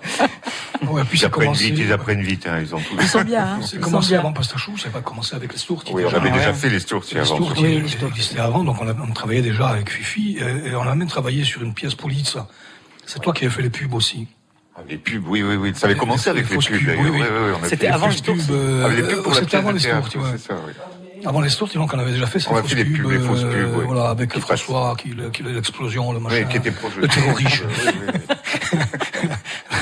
Ouais, 0.88 1.02
puis 1.10 1.18
ils, 1.18 1.26
apprennent 1.26 1.54
vite, 1.54 1.76
ils 1.76 1.92
apprennent 1.92 2.22
vite, 2.22 2.46
hein, 2.46 2.60
ils 2.62 2.76
ont 2.76 2.80
tout. 2.80 2.96
Ils 3.00 3.08
sont 3.08 3.24
bien. 3.24 3.44
Hein. 3.44 3.60
C'est 3.64 3.80
commencé 3.80 4.14
avant 4.14 4.32
Pastachou, 4.32 4.78
c'est 4.78 4.92
pas 4.92 5.02
commencé 5.02 5.36
avec 5.36 5.52
les 5.52 5.58
Stourtis. 5.58 5.92
Oui, 5.92 6.04
on 6.06 6.14
avait 6.14 6.30
déjà 6.30 6.54
fait 6.54 6.70
les 6.70 6.80
Stourtis 6.80 7.18
avant. 7.18 7.40
Les 7.40 7.88
Stourtis 7.88 8.06
existaient 8.06 8.40
avant, 8.40 8.64
donc 8.64 8.80
on, 8.80 8.88
a, 8.88 8.94
on 8.94 9.12
travaillait 9.12 9.42
déjà 9.42 9.70
avec 9.70 9.90
Fifi 9.90 10.38
et, 10.38 10.70
et 10.70 10.76
on 10.76 10.84
a 10.84 10.94
même 10.94 11.08
travaillé 11.08 11.44
sur 11.44 11.64
une 11.64 11.74
pièce 11.74 11.96
police. 11.96 12.38
C'est 13.08 13.22
toi 13.22 13.34
qui 13.34 13.46
as 13.46 13.50
fait 13.50 13.62
les 13.62 13.70
pubs 13.70 13.94
aussi. 13.94 14.28
Ah, 14.76 14.82
les 14.88 14.98
pubs, 14.98 15.28
oui, 15.28 15.42
oui, 15.42 15.56
oui. 15.56 15.72
Ça 15.74 15.88
avait 15.88 15.96
commencé 15.96 16.30
avec 16.30 16.50
les, 16.50 16.58
les 16.58 16.62
pubs, 16.62 16.86
d'ailleurs. 16.86 17.04
Oui, 17.04 17.10
oui. 17.12 17.22
oui, 17.22 17.52
oui, 17.62 17.68
C'était 17.70 17.88
avant 17.88 18.10
les 18.10 18.18
pubs. 18.18 18.38
Euh, 18.52 18.86
ah, 18.86 18.94
les 18.94 19.02
pubs 19.02 19.24
pour 19.24 19.34
C'était 19.34 19.58
avant 19.58 19.72
les 19.72 19.80
Stourtis, 19.80 20.18
ouais. 20.18 20.36
Avant 21.28 21.42
les 21.42 21.50
Stourtis, 21.50 21.78
donc 21.78 21.94
on 21.94 22.00
avait 22.00 22.14
déjà 22.14 22.26
fait 22.26 22.40
fait 22.40 22.76
les 22.76 22.86
pubs, 22.86 23.12
les 23.12 23.20
fausses 23.20 23.42
pubs, 23.42 23.52
euh, 23.52 23.76
oui. 23.80 23.84
voilà, 23.86 24.12
avec 24.12 24.32
qui 24.32 24.40
François, 24.40 24.96
qui, 24.98 25.10
qui 25.34 25.44
l'explosion, 25.44 26.14
le 26.14 26.22
machin, 26.22 26.44
oui, 26.44 26.48
qui 26.50 26.56
était 26.56 26.72
proche 26.72 26.96
le 26.96 27.10
terroriste. 27.10 27.66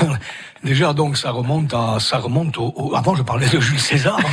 Déjà, 0.64 0.92
donc, 0.92 1.16
ça 1.16 1.30
remonte 1.30 1.72
à, 1.72 1.98
ça 2.00 2.18
remonte 2.18 2.58
au, 2.58 2.72
au 2.74 2.96
avant, 2.96 3.14
je 3.14 3.22
parlais 3.22 3.48
de 3.48 3.60
Jules 3.60 3.78
César. 3.78 4.18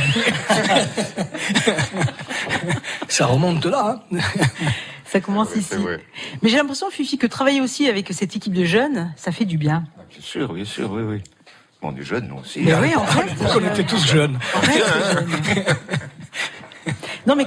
ça 3.08 3.26
remonte 3.26 3.64
là. 3.66 4.02
Hein. 4.12 4.18
Ça 5.04 5.20
commence 5.20 5.50
Oui, 5.54 5.60
ici. 5.60 5.76
Mais 6.42 6.48
j'ai 6.48 6.56
l'impression, 6.56 6.90
Fifi, 6.90 7.16
que 7.16 7.28
travailler 7.28 7.60
aussi 7.60 7.88
avec 7.88 8.12
cette 8.12 8.34
équipe 8.34 8.54
de 8.54 8.64
jeunes, 8.64 9.14
ça 9.16 9.30
fait 9.30 9.44
du 9.44 9.56
bien. 9.56 9.84
Bien 10.10 10.20
sûr, 10.20 10.52
bien 10.52 10.64
sûr, 10.64 10.90
oui, 10.90 11.02
oui. 11.02 11.22
Bon, 11.80 11.94
on 11.94 11.96
est 11.96 12.02
jeunes, 12.02 12.26
nous 12.26 12.38
aussi. 12.38 12.62
Mais 12.62 12.72
hein. 12.72 12.80
oui, 12.82 12.96
en 12.96 13.04
fait. 13.04 13.30
On 13.54 13.72
était 13.72 13.84
tous 13.84 14.04
jeunes. 14.04 14.36
En 14.56 14.60
fait, 14.60 14.82
jeune. 15.12 15.64
Non, 17.26 17.36
mais. 17.36 17.46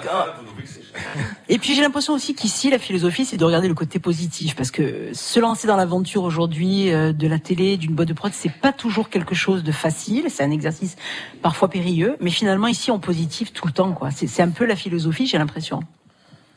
Et 1.49 1.59
puis 1.59 1.75
j'ai 1.75 1.81
l'impression 1.81 2.13
aussi 2.13 2.33
qu'ici 2.33 2.69
la 2.71 2.79
philosophie 2.79 3.23
c'est 3.23 3.37
de 3.37 3.45
regarder 3.45 3.67
le 3.67 3.75
côté 3.75 3.99
positif 3.99 4.55
parce 4.55 4.71
que 4.71 5.09
se 5.13 5.39
lancer 5.39 5.67
dans 5.67 5.75
l'aventure 5.77 6.23
aujourd'hui 6.23 6.91
euh, 6.91 7.13
de 7.13 7.27
la 7.27 7.37
télé, 7.37 7.77
d'une 7.77 7.93
boîte 7.93 8.07
de 8.07 8.13
prod, 8.13 8.31
c'est 8.33 8.51
pas 8.51 8.73
toujours 8.73 9.09
quelque 9.09 9.35
chose 9.35 9.63
de 9.63 9.71
facile, 9.71 10.25
c'est 10.29 10.43
un 10.43 10.49
exercice 10.51 10.95
parfois 11.43 11.69
périlleux, 11.69 12.17
mais 12.19 12.31
finalement 12.31 12.67
ici 12.67 12.89
on 12.89 12.97
positive 12.99 13.51
tout 13.51 13.67
le 13.67 13.73
temps 13.73 13.91
quoi. 13.93 14.09
C'est 14.11 14.25
c'est 14.27 14.41
un 14.41 14.49
peu 14.49 14.65
la 14.65 14.75
philosophie, 14.75 15.27
j'ai 15.27 15.37
l'impression. 15.37 15.81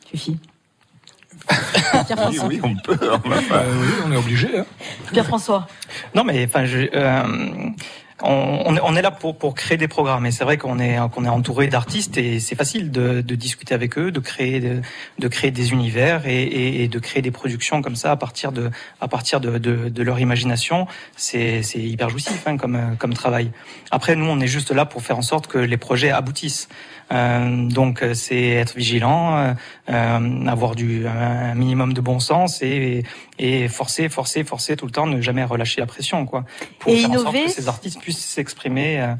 Fifi. 0.09 0.37
Oui, 1.49 1.57
Pierre-François. 2.05 2.45
oui, 2.47 2.59
on 2.63 2.75
peut. 2.75 2.97
on 3.23 3.29
va 3.29 3.41
pas- 3.41 3.63
Euh, 3.63 3.81
oui, 3.81 3.87
on 4.05 4.11
est 4.11 4.17
obligé. 4.17 4.59
Hein. 4.59 4.65
Pierre-François. 5.11 5.67
Non, 6.15 6.23
mais 6.23 6.45
enfin, 6.45 6.65
je, 6.65 6.79
euh, 6.93 7.69
on, 8.23 8.75
on 8.83 8.95
est- 8.95 9.01
là 9.01 9.11
pour, 9.11 9.35
pour 9.37 9.55
créer 9.55 9.77
des 9.77 9.87
programmes. 9.87 10.25
Et 10.25 10.31
c'est 10.31 10.43
vrai 10.43 10.57
qu'on 10.57 10.77
est 10.79 10.97
qu'on 11.13 11.25
est 11.25 11.29
entouré 11.29 11.67
d'artistes 11.67 12.17
et 12.17 12.39
c'est 12.39 12.55
facile 12.55 12.91
de, 12.91 13.21
de 13.21 13.35
discuter 13.35 13.73
avec 13.73 13.97
eux, 13.97 14.11
de 14.11 14.19
créer 14.19 14.59
de, 14.59 14.81
de 15.19 15.27
créer 15.27 15.51
des 15.51 15.71
univers 15.71 16.27
et, 16.27 16.43
et, 16.43 16.83
et 16.83 16.87
de 16.87 16.99
créer 16.99 17.21
des 17.21 17.31
productions 17.31 17.81
comme 17.81 17.95
ça 17.95 18.11
à 18.11 18.15
partir 18.17 18.51
de 18.51 18.69
à 18.99 19.07
partir 19.07 19.39
de, 19.41 19.57
de, 19.57 19.89
de 19.89 20.03
leur 20.03 20.19
imagination. 20.19 20.87
C'est 21.15 21.63
c'est 21.63 21.79
hyper 21.79 22.09
jouissif 22.09 22.43
hein, 22.47 22.57
comme 22.57 22.95
comme 22.99 23.13
travail. 23.13 23.51
Après, 23.91 24.15
nous, 24.15 24.25
on 24.25 24.39
est 24.39 24.47
juste 24.47 24.71
là 24.71 24.85
pour 24.85 25.01
faire 25.01 25.17
en 25.17 25.21
sorte 25.23 25.47
que 25.47 25.57
les 25.57 25.77
projets 25.77 26.11
aboutissent. 26.11 26.67
Euh, 27.11 27.67
donc 27.67 28.05
c'est 28.13 28.51
être 28.51 28.73
vigilant, 28.77 29.37
euh, 29.37 29.53
euh, 29.89 30.45
avoir 30.47 30.75
du 30.75 31.05
un 31.07 31.53
minimum 31.55 31.91
de 31.91 31.99
bon 31.99 32.21
sens 32.21 32.61
et, 32.61 33.03
et 33.37 33.67
forcer, 33.67 34.07
forcer, 34.07 34.45
forcer 34.45 34.77
tout 34.77 34.85
le 34.85 34.93
temps, 34.93 35.07
ne 35.07 35.19
jamais 35.19 35.43
relâcher 35.43 35.81
la 35.81 35.87
pression, 35.87 36.25
quoi, 36.25 36.45
pour 36.79 36.93
Et 36.93 36.97
faire 37.01 37.09
en 37.09 37.13
sorte 37.15 37.23
innover, 37.35 37.45
que 37.45 37.51
ces 37.51 37.67
artistes 37.67 37.99
puissent 37.99 38.10
s'exprimer 38.11 38.99
euh, 39.01 39.13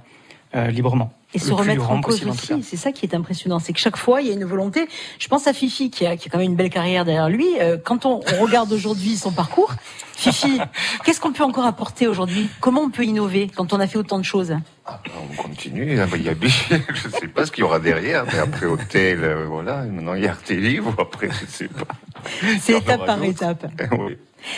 euh, 0.55 0.67
librement. 0.67 1.13
Et 1.33 1.39
Le 1.39 1.45
se 1.45 1.53
remettre 1.53 1.89
en 1.89 2.01
cause 2.01 2.19
possible, 2.19 2.29
en 2.31 2.57
aussi, 2.57 2.63
c'est 2.69 2.75
ça 2.75 2.91
qui 2.91 3.05
est 3.05 3.15
impressionnant, 3.15 3.59
c'est 3.59 3.71
que 3.71 3.79
chaque 3.79 3.95
fois 3.95 4.21
il 4.21 4.27
y 4.27 4.31
a 4.31 4.33
une 4.33 4.43
volonté. 4.43 4.89
Je 5.17 5.29
pense 5.29 5.47
à 5.47 5.53
Fifi 5.53 5.89
qui 5.89 6.05
a, 6.05 6.17
qui 6.17 6.27
a 6.27 6.29
quand 6.31 6.39
même 6.39 6.49
une 6.49 6.57
belle 6.57 6.69
carrière 6.69 7.05
derrière 7.05 7.29
lui. 7.29 7.47
Euh, 7.61 7.77
quand 7.81 8.05
on, 8.05 8.19
on 8.37 8.41
regarde 8.43 8.69
aujourd'hui 8.73 9.15
son 9.15 9.31
parcours, 9.31 9.73
Fifi, 10.13 10.59
qu'est-ce 11.05 11.21
qu'on 11.21 11.31
peut 11.31 11.45
encore 11.45 11.65
apporter 11.65 12.05
aujourd'hui? 12.07 12.49
Comment 12.59 12.81
on 12.81 12.89
peut 12.89 13.05
innover 13.05 13.49
quand 13.55 13.71
on 13.71 13.79
a 13.79 13.87
fait 13.87 13.97
autant 13.97 14.19
de 14.19 14.25
choses? 14.25 14.53
Ah, 14.85 14.99
ben, 15.05 15.11
on 15.31 15.41
continue. 15.41 16.01
hein. 16.01 16.07
Il 16.15 16.23
y 16.23 16.27
a, 16.27 16.33
je 16.93 17.07
sais 17.07 17.29
pas 17.29 17.45
ce 17.45 17.51
qu'il 17.53 17.61
y 17.61 17.63
aura 17.63 17.79
derrière, 17.79 18.25
mais 18.25 18.39
après 18.39 18.65
hôtel, 18.65 19.23
euh, 19.23 19.45
voilà. 19.47 19.83
Maintenant, 19.83 20.15
il 20.15 20.23
y 20.23 20.27
a 20.27 20.31
Arte 20.31 20.49
Livre, 20.49 20.93
après, 20.99 21.29
je 21.31 21.45
sais 21.45 21.69
pas. 21.69 21.87
C'est 22.59 22.73
étape 22.77 23.05
par 23.05 23.23
étape. 23.23 23.67
Oui. 23.97 24.17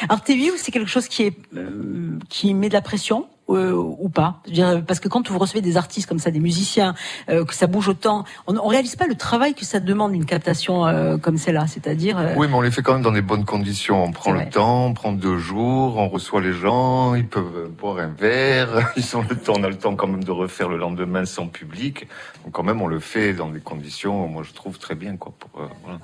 Alors 0.10 0.22
TV, 0.22 0.50
c'est 0.58 0.72
quelque 0.72 0.90
chose 0.90 1.08
qui 1.08 1.22
est 1.24 1.38
euh, 1.56 2.18
qui 2.30 2.54
met 2.56 2.70
de 2.70 2.74
la 2.74 2.82
pression? 2.82 3.28
Euh, 3.50 3.74
ou 3.74 4.10
pas 4.10 4.42
dire, 4.48 4.84
Parce 4.86 5.00
que 5.00 5.08
quand 5.08 5.30
vous 5.30 5.38
recevez 5.38 5.62
des 5.62 5.78
artistes 5.78 6.08
comme 6.08 6.20
ça, 6.20 6.32
des 6.32 6.40
musiciens, 6.40 6.96
euh, 7.30 7.46
que 7.46 7.54
ça 7.54 7.68
bouge 7.68 7.90
autant, 7.90 8.24
on, 8.48 8.58
on 8.58 8.68
réalise 8.68 8.96
pas 8.96 9.08
le 9.08 9.16
travail 9.16 9.54
que 9.54 9.66
ça 9.66 9.80
demande 9.80 10.14
une 10.14 10.26
captation 10.26 10.86
euh, 10.86 11.18
comme 11.18 11.38
celle-là. 11.38 11.68
C'est-à-dire, 11.68 12.18
euh, 12.18 12.34
Oui, 12.38 12.48
mais 12.48 12.56
on 12.56 12.62
les 12.62 12.72
fait 12.72 12.82
quand 12.82 12.94
même 12.94 13.02
dans 13.02 13.12
des 13.12 13.22
bonnes 13.22 13.46
conditions. 13.46 14.04
On 14.04 14.12
prend 14.12 14.32
le 14.32 14.50
temps, 14.50 14.86
on 14.88 14.94
prend 14.94 15.12
deux 15.12 15.38
jours, 15.38 15.98
on 15.98 16.10
reçoit 16.10 16.42
les 16.42 16.54
gens, 16.54 17.16
ils 17.16 17.28
peuvent 17.28 17.70
boire 17.70 18.00
un 18.00 18.08
verre, 18.08 18.92
ils 18.98 19.18
ont 19.18 19.26
le 19.28 19.36
temps, 19.36 19.54
on 19.58 19.64
a 19.64 19.70
le 19.70 19.78
temps 19.78 19.96
quand 19.96 20.08
même 20.08 20.24
de 20.24 20.32
refaire 20.32 20.70
le 20.70 20.78
lendemain 20.78 21.26
sans 21.26 21.48
public. 21.48 22.08
Donc 22.44 22.54
quand 22.54 22.64
même, 22.64 22.82
on 22.82 22.88
le 22.88 23.00
fait 23.00 23.34
dans 23.34 23.50
des 23.50 23.60
conditions, 23.60 24.28
moi 24.28 24.44
je 24.44 24.54
trouve 24.54 24.80
très 24.80 24.96
bien, 24.96 25.18
quoi. 25.18 25.34
Euh, 25.58 25.66
voilà. 25.84 26.00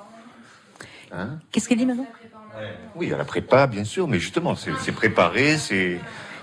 Hein? 1.12 1.39
Qu'est-ce 1.52 1.67
qu'elle 1.67 1.78
dit 1.78 1.86
maintenant 1.86 2.08
oui, 2.95 3.13
à 3.13 3.17
la 3.17 3.23
prépa, 3.23 3.67
bien 3.67 3.86
sûr, 3.86 4.08
mais 4.08 4.19
justement, 4.19 4.56
c'est 4.56 4.91
préparé, 4.91 5.58
c'est. 5.58 5.99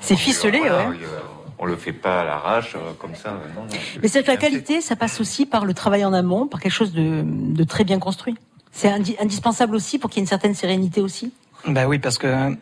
C'est 0.07 0.17
ficelé, 0.17 0.59
Voilà, 0.61 0.89
ouais. 0.89 0.95
a- 0.97 1.59
On 1.59 1.65
le 1.65 1.75
fait 1.77 1.93
pas 1.93 2.21
à 2.21 2.25
l'arrache, 2.25 2.75
euh, 2.77 2.93
comme 2.99 3.15
ça. 3.15 3.31
Non, 3.31 3.63
non, 3.63 3.69
Mais 4.03 4.09
c'est 4.09 4.23
que 4.23 4.27
la 4.27 4.35
fait. 4.35 4.39
qualité, 4.51 4.81
ça 4.83 4.95
passe 4.95 5.21
aussi 5.23 5.47
par 5.47 5.65
le 5.65 5.73
travail 5.73 6.05
en 6.05 6.13
amont, 6.13 6.47
par 6.47 6.61
quelque 6.61 6.73
chose 6.73 6.93
de, 6.93 7.23
de 7.25 7.65
très 7.65 7.83
bien 7.85 7.99
construit. 7.99 8.35
C'est 8.73 8.89
indi- 8.91 9.17
indispensable 9.21 9.75
aussi 9.75 9.99
pour 9.99 10.11
qu'il 10.11 10.19
y 10.19 10.21
ait 10.21 10.25
une 10.25 10.29
certaine 10.29 10.55
sérénité 10.55 11.01
aussi. 11.01 11.33
Ben 11.67 11.87
oui, 11.87 11.99
parce 11.99 12.19
que 12.19 12.55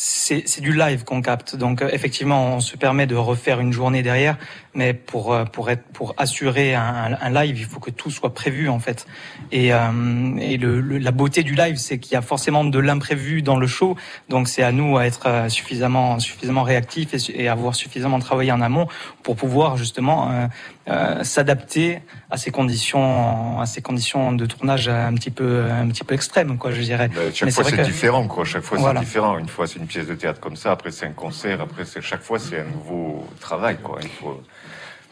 c'est 0.00 0.60
du 0.60 0.72
live 0.72 1.02
qu'on 1.02 1.20
capte. 1.22 1.56
Donc 1.56 1.82
euh, 1.82 1.88
effectivement, 1.92 2.54
on 2.54 2.60
se 2.60 2.76
permet 2.76 3.08
de 3.08 3.16
refaire 3.16 3.58
une 3.58 3.72
journée 3.72 4.04
derrière, 4.04 4.36
mais 4.72 4.94
pour 4.94 5.34
euh, 5.34 5.44
pour 5.44 5.70
être 5.70 5.82
pour 5.92 6.14
assurer 6.18 6.76
un, 6.76 7.30
live, 7.30 7.58
il 7.58 7.64
faut 7.64 7.80
que 7.80 7.90
tout 7.90 8.08
soit 8.12 8.32
prévu 8.32 8.68
en 8.68 8.78
fait. 8.78 9.08
Et 9.50 9.72
euh, 9.74 10.36
et 10.38 10.56
le, 10.56 10.80
le- 10.80 10.98
la 10.98 11.10
beauté 11.10 11.42
du 11.42 11.56
live, 11.56 11.76
c'est 11.78 11.98
qu'il 11.98 12.12
y 12.12 12.16
a 12.16 12.22
forcément 12.22 12.62
de 12.64 12.78
l'imprévu 12.78 13.42
dans 13.42 13.56
le 13.56 13.66
show. 13.66 13.96
Donc 14.28 14.46
c'est 14.46 14.62
à 14.62 14.70
nous 14.70 14.96
à 14.98 15.04
être 15.04 15.26
euh, 15.26 15.48
suffisamment 15.48 16.20
suffisamment 16.20 16.62
réactifs 16.62 17.08
et 17.34 17.48
avoir 17.48 17.74
suffisamment 17.74 18.20
travaillé 18.20 18.52
en 18.52 18.60
amont 18.60 18.86
pour 19.24 19.34
pouvoir 19.34 19.76
justement 19.76 20.30
euh, 20.30 20.46
euh, 20.88 21.22
s'adapter 21.24 22.00
à 22.30 22.36
ces 22.36 22.50
conditions 22.50 23.60
à 23.60 23.66
ces 23.66 23.82
conditions 23.82 24.32
de 24.32 24.46
tournage 24.46 24.88
un 24.88 25.14
petit 25.14 25.30
peu 25.30 25.64
un 25.70 25.86
petit 25.88 26.04
peu 26.04 26.14
extrêmes 26.14 26.56
quoi, 26.58 26.72
je 26.72 26.80
dirais. 26.80 27.08
Ben, 27.08 27.32
chaque 27.34 27.46
Mais 27.46 27.52
fois 27.52 27.64
c'est 27.64 27.76
que- 27.76 27.82
différent, 27.82 28.26
quoi. 28.26 28.44
Chaque 28.44 28.62
fois 28.62 28.78
Voilà. 28.78 29.00
c'est 29.00 29.06
différent. 29.06 29.38
Une 29.38 29.48
fois 29.48 29.66
c'est 29.66 29.78
une 29.78 29.86
pièce 29.86 30.06
de 30.06 30.14
théâtre 30.14 30.40
comme 30.40 30.56
ça, 30.56 30.72
après 30.72 30.90
c'est 30.90 31.06
un 31.06 31.12
concert, 31.12 31.60
après 31.60 31.84
c'est 31.84 32.00
chaque 32.02 32.22
fois 32.22 32.38
c'est 32.38 32.60
un 32.60 32.64
nouveau 32.64 33.26
travail, 33.40 33.76
quoi. 33.82 33.98
Il 34.02 34.08
faut, 34.08 34.40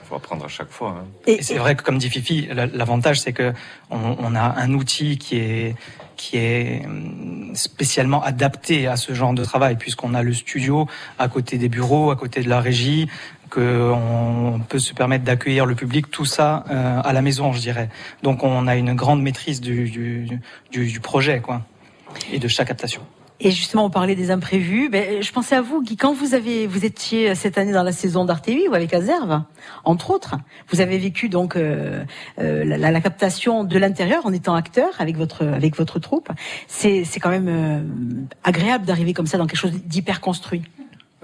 il 0.02 0.08
faut 0.08 0.14
apprendre 0.14 0.44
à 0.44 0.48
chaque 0.48 0.70
fois. 0.70 0.96
hein. 1.00 1.04
Et 1.26 1.42
c'est 1.42 1.58
vrai 1.58 1.74
que 1.74 1.82
comme 1.82 1.98
dit 1.98 2.08
Fifi, 2.08 2.48
la- 2.52 2.66
l'avantage 2.66 3.20
c'est 3.20 3.32
que 3.32 3.52
on, 3.90 4.16
on 4.18 4.34
a 4.34 4.54
un 4.58 4.72
outil 4.72 5.18
qui 5.18 5.36
est 5.38 5.76
qui 6.16 6.38
est 6.38 6.82
hum, 6.86 7.50
spécialement 7.54 8.22
adapté 8.22 8.86
à 8.86 8.96
ce 8.96 9.12
genre 9.12 9.34
de 9.34 9.44
travail, 9.44 9.76
puisqu'on 9.76 10.14
a 10.14 10.22
le 10.22 10.32
studio 10.32 10.88
à 11.18 11.28
côté 11.28 11.58
des 11.58 11.68
bureaux, 11.68 12.10
à 12.10 12.16
côté 12.16 12.40
de 12.42 12.48
la 12.48 12.58
régie, 12.60 13.06
qu'on 13.50 14.61
peut 14.68 14.78
se 14.78 14.92
permettre 14.94 15.24
d'accueillir 15.24 15.66
le 15.66 15.74
public, 15.74 16.11
tout 16.11 16.24
ça 16.24 16.64
euh, 16.70 17.00
à 17.02 17.12
la 17.12 17.22
maison, 17.22 17.52
je 17.52 17.61
dirais. 17.61 17.88
Donc 18.22 18.42
on 18.42 18.66
a 18.66 18.76
une 18.76 18.94
grande 18.94 19.22
maîtrise 19.22 19.61
du, 19.61 20.40
projet, 21.02 21.40
quoi, 21.40 21.62
et 22.32 22.38
de 22.38 22.48
chaque 22.48 22.68
captation. 22.68 23.02
Et 23.38 23.50
justement, 23.50 23.85
on 23.85 23.90
parlait 23.90 24.14
des 24.14 24.30
imprévus. 24.30 24.88
Ben, 24.88 25.22
je 25.22 25.30
pensais 25.30 25.54
à 25.54 25.61
vous, 25.61 25.82
Guy, 25.82 25.96
quand 25.96 26.14
vous 26.14 26.35
étiez 26.35 27.35
cette 27.35 27.59
année 27.59 27.72
dans 27.72 27.82
la 27.82 27.92
saison 27.92 28.24
d'Artévi 28.24 28.66
ou 28.66 28.74
avec 28.74 28.94
Azerve, 28.94 29.42
entre 29.85 30.11
autres, 30.11 30.37
vous 30.70 30.80
avez 30.80 30.96
vécu 30.96 31.28
donc 31.28 31.54
euh, 31.56 32.02
euh, 32.38 32.64
la, 32.64 33.00
captation 33.00 33.62
de 33.62 33.78
l'intérieur 33.78 34.24
en 34.24 34.32
étant 34.32 34.54
acteur 34.54 34.88
avec 34.98 35.16
votre 35.16 35.98
troupe. 35.98 36.30
C'est 36.66 37.04
quand 37.20 37.28
même 37.30 37.48
euh, 37.48 37.80
agréable 38.42 38.87
d'arriver 38.87 39.12
comme 39.12 39.26
ça 39.26 39.37
dans 39.37 39.46
quelque 39.46 39.59
chose 39.59 39.72
d'hyper 39.85 40.22
construit. 40.22 40.62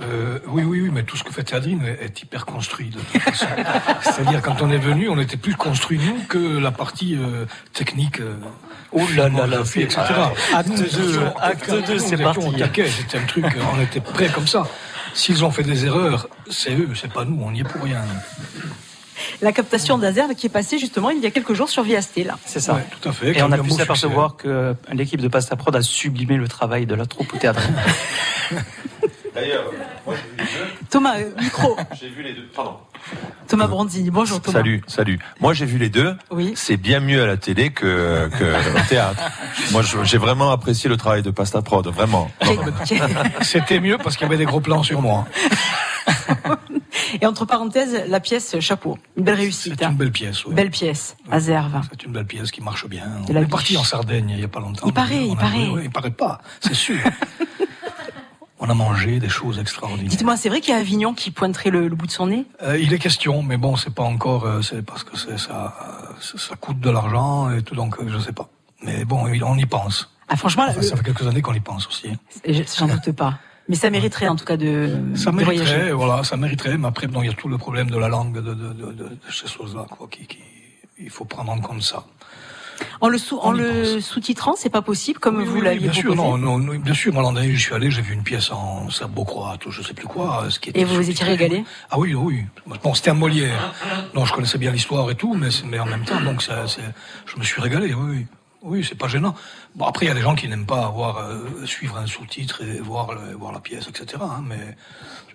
Euh, 0.03 0.39
oui, 0.49 0.65
oui, 0.65 0.81
oui, 0.83 0.91
mais 0.93 1.03
tout 1.03 1.17
ce 1.17 1.25
que 1.25 1.33
fait 1.33 1.45
Théadrine 1.45 1.83
est 2.01 2.23
hyper 2.23 2.47
construit. 2.47 2.91
de 2.91 2.99
toute 2.99 3.23
façon. 3.23 3.47
C'est-à-dire, 4.03 4.43
quand 4.43 4.63
on 4.63 4.71
est 4.71 4.79
venu, 4.79 5.09
on 5.09 5.19
était 5.19 5.37
plus 5.37 5.55
construit, 5.55 5.99
nous, 5.99 6.19
que 6.29 6.59
la 6.59 6.71
partie 6.71 7.17
euh, 7.17 7.47
technique. 7.73 8.21
Euh, 8.21 8.37
oh 8.93 9.03
là 9.17 9.29
là 9.29 9.47
là, 9.47 9.61
etc. 9.61 9.99
Acte 10.55 10.95
2, 10.95 11.21
acte 11.41 11.87
2, 11.87 11.99
c'est 11.99 12.17
parti. 12.17 12.47
C'était 12.75 13.19
un 13.19 13.27
truc, 13.27 13.47
on 13.75 13.81
était 13.81 14.01
prêts 14.01 14.29
comme 14.29 14.47
ça. 14.47 14.67
S'ils 15.15 15.45
ont 15.45 15.51
fait 15.51 15.63
des 15.63 15.85
erreurs, 15.85 16.29
c'est 16.49 16.75
eux, 16.75 16.89
c'est 16.95 17.13
pas 17.13 17.25
nous, 17.25 17.43
on 17.43 17.51
n'y 17.51 17.61
est 17.61 17.65
pour 17.65 17.83
rien. 17.83 18.01
La 19.43 19.53
captation 19.53 19.99
d'Azerve 19.99 20.35
qui 20.35 20.47
est 20.47 20.51
passée 20.51 20.79
justement 20.79 21.11
il 21.11 21.21
y 21.21 21.27
a 21.27 21.31
quelques 21.31 21.53
jours 21.53 21.69
sur 21.69 21.83
Viasté, 21.83 22.25
là. 22.25 22.39
C'est 22.45 22.61
ça. 22.61 22.75
Ouais, 22.75 22.87
tout 23.01 23.09
à 23.09 23.13
fait. 23.13 23.37
Et 23.37 23.43
on 23.43 23.53
a 23.53 23.59
pu 23.59 23.71
s'apercevoir 23.71 24.37
que 24.37 24.75
l'équipe 24.93 25.21
de 25.21 25.29
Pasta 25.29 25.55
Prod 25.55 25.77
a 25.77 25.83
sublimé 25.83 26.37
le 26.37 26.49
travail 26.49 26.87
de 26.87 26.95
la 26.95 27.07
troupe 27.07 27.39
Théadrine. 27.39 27.77
D'ailleurs, 29.35 29.65
moi 30.07 30.15
j'ai 30.17 30.23
vu 30.31 30.37
les 30.39 30.45
deux. 30.45 30.87
Thomas, 30.91 31.19
euh, 31.19 31.31
micro. 31.41 31.77
J'ai 32.01 32.09
vu 32.09 32.23
les 32.23 32.35
deux. 32.35 32.47
Pardon. 32.55 32.77
Thomas 33.49 33.67
Brandini, 33.67 34.11
bonjour 34.11 34.41
Thomas. 34.41 34.59
Salut, 34.59 34.83
salut. 34.87 35.19
Moi 35.41 35.55
j'ai 35.55 35.65
vu 35.67 35.79
les 35.79 35.89
deux. 35.89 36.15
Oui. 36.31 36.53
C'est 36.55 36.77
bien 36.77 37.01
mieux 37.01 37.23
à 37.23 37.27
la 37.27 37.37
télé 37.37 37.71
que, 37.71 38.29
que 38.39 38.79
au 38.79 38.89
théâtre. 38.89 39.23
Moi 39.73 39.83
j'ai 40.05 40.19
vraiment 40.19 40.51
apprécié 40.51 40.89
le 40.89 40.97
travail 40.97 41.23
de 41.23 41.31
Pasta 41.31 41.63
Prod, 41.63 41.87
vraiment. 41.89 42.31
C'était 43.43 43.81
mieux 43.81 43.99
parce 43.99 44.17
qu'il 44.17 44.25
y 44.25 44.29
avait 44.29 44.37
des 44.39 44.45
gros 44.45 44.61
plans 44.61 44.83
sur 44.83 45.01
moi. 45.03 45.27
Et 47.21 47.27
entre 47.27 47.45
parenthèses, 47.45 48.05
la 48.09 48.21
pièce 48.21 48.59
chapeau, 48.61 48.99
une 49.17 49.25
belle 49.25 49.35
réussite. 49.37 49.75
C'est 49.79 49.85
une 49.85 49.95
belle 49.97 50.13
pièce. 50.13 50.45
Oui. 50.47 50.55
Belle 50.55 50.71
pièce, 50.71 51.17
Azerve. 51.31 51.81
C'est 51.91 52.05
une 52.05 52.13
belle 52.13 52.27
pièce 52.27 52.51
qui 52.51 52.63
marche 52.63 52.87
bien. 52.87 53.05
De 53.27 53.33
On 53.33 53.37
est 53.37 53.41
biche. 53.41 53.51
parti 53.51 53.77
en 53.77 53.85
Sardaigne 53.85 54.31
il 54.31 54.41
y 54.41 54.45
a 54.45 54.49
pas 54.49 54.61
longtemps. 54.61 54.87
Il 54.87 54.93
paraît, 54.93 55.27
il 55.27 55.33
a- 55.33 55.37
paraît. 55.37 55.69
oui, 55.73 55.83
il 55.85 55.91
paraît 55.91 56.11
pas, 56.11 56.41
c'est 56.61 56.75
sûr. 56.75 56.97
On 58.65 58.71
a 58.71 58.75
mangé 58.75 59.19
des 59.19 59.29
choses 59.29 59.59
extraordinaires. 59.59 60.09
Dites-moi, 60.09 60.37
c'est 60.37 60.49
vrai 60.49 60.61
qu'il 60.61 60.73
y 60.73 60.77
a 60.77 60.81
Avignon 60.81 61.15
qui 61.15 61.33
pointerait 61.33 61.71
le, 61.71 61.89
le 61.89 61.97
bout 61.97 62.07
de 62.07 62.13
son 62.13 62.29
nez? 62.29 62.47
Euh, 62.63 62.79
il 62.79 62.93
est 62.95 62.99
question, 63.01 63.43
mais 63.43 63.57
bon, 63.57 63.75
c'est 63.77 63.93
pas 63.93 64.05
encore, 64.05 64.45
euh, 64.45 64.63
c'est 64.63 64.83
parce 64.87 65.03
que 65.03 65.17
ça, 65.19 65.37
ça, 65.37 65.75
ça 66.39 66.55
coûte 66.55 66.79
de 66.79 66.89
l'argent 66.89 67.51
et 67.51 67.63
tout, 67.63 67.75
donc 67.75 67.97
euh, 67.99 68.05
je 68.09 68.19
sais 68.21 68.31
pas. 68.33 68.49
Mais 68.85 69.05
bon, 69.05 69.25
on 69.45 69.59
y 69.59 69.67
pense. 69.67 70.15
Ah 70.29 70.37
franchement, 70.37 70.67
Enfin, 70.69 70.77
le- 70.81 70.87
ça 70.87 70.97
fait 70.97 71.03
quelques 71.03 71.27
années 71.27 71.43
qu'on 71.43 71.55
y 71.55 71.61
pense 71.61 71.89
aussi. 71.89 72.09
je- 72.47 72.63
j'en 72.79 72.87
doute 72.87 73.11
pas. 73.17 73.41
Mais 73.69 73.75
ça 73.75 73.91
mériterait 73.91 74.29
en 74.29 74.37
tout 74.37 74.45
cas 74.45 74.57
de, 74.57 74.97
Ça 75.17 75.33
de 75.33 75.37
voyager. 75.43 75.65
mériterait, 75.65 75.93
voilà, 75.93 76.23
ça 76.23 76.37
mériterait, 76.37 76.79
mais 76.79 76.87
après, 76.87 77.09
bon, 77.09 77.21
il 77.23 77.27
y 77.27 77.31
a 77.31 77.35
tout 77.35 77.49
le 77.49 77.59
problème 77.59 77.91
de 77.91 77.99
la 77.99 78.09
langue, 78.09 78.33
de, 78.35 78.41
de, 78.41 78.55
de, 78.55 78.73
de, 78.93 78.93
de 78.93 79.19
ces 79.33 79.49
choses-là, 79.49 79.87
quoi, 79.91 80.07
qui, 80.09 80.25
qui, 80.29 80.39
il 81.01 81.11
faut 81.11 81.25
prendre 81.25 81.51
en 81.51 81.59
compte 81.59 81.83
ça. 81.83 82.05
En 83.01 83.09
le, 83.09 83.19
sous, 83.19 83.39
en 83.39 83.51
le 83.53 84.01
sous-titrant, 84.01 84.55
c'est 84.57 84.71
pas 84.71 84.83
possible 84.83 85.19
comme 85.19 85.39
Oui, 85.39 85.45
vous 85.45 85.57
oui, 85.57 85.63
l'aviez 85.65 85.81
bien 85.89 85.93
sûr, 85.93 86.15
proposé 86.15 86.29
non, 86.29 86.39
non, 86.39 86.59
non, 86.59 86.79
bien 86.79 86.95
sûr, 86.95 87.13
moi 87.13 87.23
l'an 87.23 87.33
dernier, 87.33 87.55
je 87.55 87.61
suis 87.63 87.75
allé, 87.75 87.91
j'ai 87.91 88.03
vu 88.03 88.15
une 88.15 88.23
pièce 88.23 88.51
en 88.51 88.89
serbo-croate, 88.91 89.67
ou 89.67 89.71
je 89.71 89.83
sais 89.83 89.95
plus 89.95 90.07
quoi, 90.07 90.47
ce 90.51 90.59
qui 90.61 90.71
était 90.71 90.81
Et 90.81 90.85
vous 90.85 90.95
vous 90.97 91.11
étiez 91.11 91.25
régalé 91.25 91.65
Ah 91.91 91.99
oui, 91.99 92.15
oui. 92.15 92.45
Bon, 92.83 92.95
c'était 92.95 93.11
un 93.11 93.15
Molière. 93.15 93.73
Non, 94.15 94.25
je 94.25 94.33
connaissais 94.33 94.59
bien 94.59 94.71
l'histoire 94.73 95.11
et 95.11 95.15
tout, 95.15 95.35
mais, 95.35 95.79
en 95.79 95.87
même 95.87 96.05
temps, 96.05 96.21
donc 96.21 96.43
ça, 96.43 96.65
je 97.27 97.37
me 97.39 97.45
suis 97.45 97.61
régalé, 97.61 97.95
oui, 97.95 98.11
oui. 98.17 98.27
Oui, 98.65 98.87
c'est 98.89 98.95
pas 98.95 99.09
gênant. 99.09 99.35
Bon, 99.75 99.87
après, 99.87 100.07
il 100.07 100.09
y 100.09 100.13
a 100.13 100.15
des 100.15 100.21
gens 100.21 100.37
qui 100.37 100.47
n'aiment 100.47 100.67
pas 100.67 100.85
avoir, 100.85 101.19
euh, 101.19 101.67
suivre 101.67 101.97
un 101.99 102.07
sous-titre 102.07 102.63
et 102.63 102.79
voir, 102.79 103.13
le- 103.13 103.35
voir 103.35 103.51
la 103.53 103.59
pièce, 103.59 103.89
etc. 103.89 104.23
hein, 104.23 104.45
mais 104.47 104.77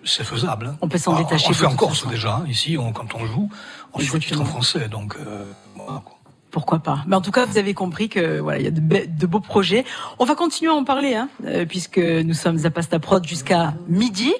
c'est 0.02 0.24
faisable. 0.24 0.68
hein. 0.68 0.78
On 0.80 0.88
peut 0.88 0.96
s'en 0.96 1.14
Ah, 1.14 1.18
détacher 1.18 1.44
On 1.48 1.50
le 1.50 1.54
fait 1.54 1.66
en 1.66 1.76
Corse 1.76 2.06
déjà. 2.08 2.36
hein. 2.36 2.44
Ici, 2.48 2.78
on, 2.78 2.90
quand 2.94 3.14
on 3.14 3.26
joue, 3.26 3.50
on 3.92 3.98
sous-titre 4.00 4.40
en 4.40 4.46
français. 4.46 4.88
Donc, 4.88 5.14
euh, 5.20 5.44
voilà, 5.76 6.00
quoi. 6.02 6.17
Pourquoi 6.50 6.78
pas 6.78 7.04
Mais 7.06 7.14
en 7.16 7.20
tout 7.20 7.30
cas, 7.30 7.44
vous 7.46 7.58
avez 7.58 7.74
compris 7.74 8.08
que 8.08 8.38
voilà, 8.40 8.58
il 8.58 8.64
y 8.64 8.68
a 8.68 8.70
de, 8.70 8.80
be- 8.80 9.06
de 9.06 9.26
beaux 9.26 9.40
projets. 9.40 9.84
On 10.18 10.24
va 10.24 10.34
continuer 10.34 10.70
à 10.70 10.74
en 10.74 10.84
parler, 10.84 11.14
hein, 11.14 11.28
euh, 11.44 11.66
puisque 11.66 11.98
nous 11.98 12.34
sommes 12.34 12.58
à 12.64 12.70
Pasta 12.70 12.98
Prod 12.98 13.26
jusqu'à 13.26 13.74
midi. 13.86 14.32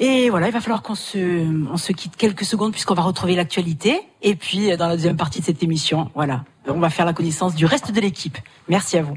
Et 0.00 0.30
voilà, 0.30 0.46
il 0.46 0.52
va 0.52 0.60
falloir 0.60 0.82
qu'on 0.82 0.94
se, 0.94 1.18
on 1.72 1.76
se 1.76 1.92
quitte 1.92 2.16
quelques 2.16 2.44
secondes 2.44 2.72
puisqu'on 2.72 2.94
va 2.94 3.02
retrouver 3.02 3.34
l'actualité. 3.34 4.00
Et 4.22 4.36
puis, 4.36 4.70
euh, 4.70 4.76
dans 4.76 4.86
la 4.88 4.94
deuxième 4.96 5.16
partie 5.16 5.40
de 5.40 5.44
cette 5.46 5.62
émission, 5.62 6.10
voilà, 6.14 6.44
on 6.68 6.78
va 6.78 6.90
faire 6.90 7.06
la 7.06 7.12
connaissance 7.14 7.54
du 7.54 7.64
reste 7.66 7.90
de 7.92 8.00
l'équipe. 8.00 8.38
Merci 8.68 8.98
à 8.98 9.02
vous. 9.02 9.16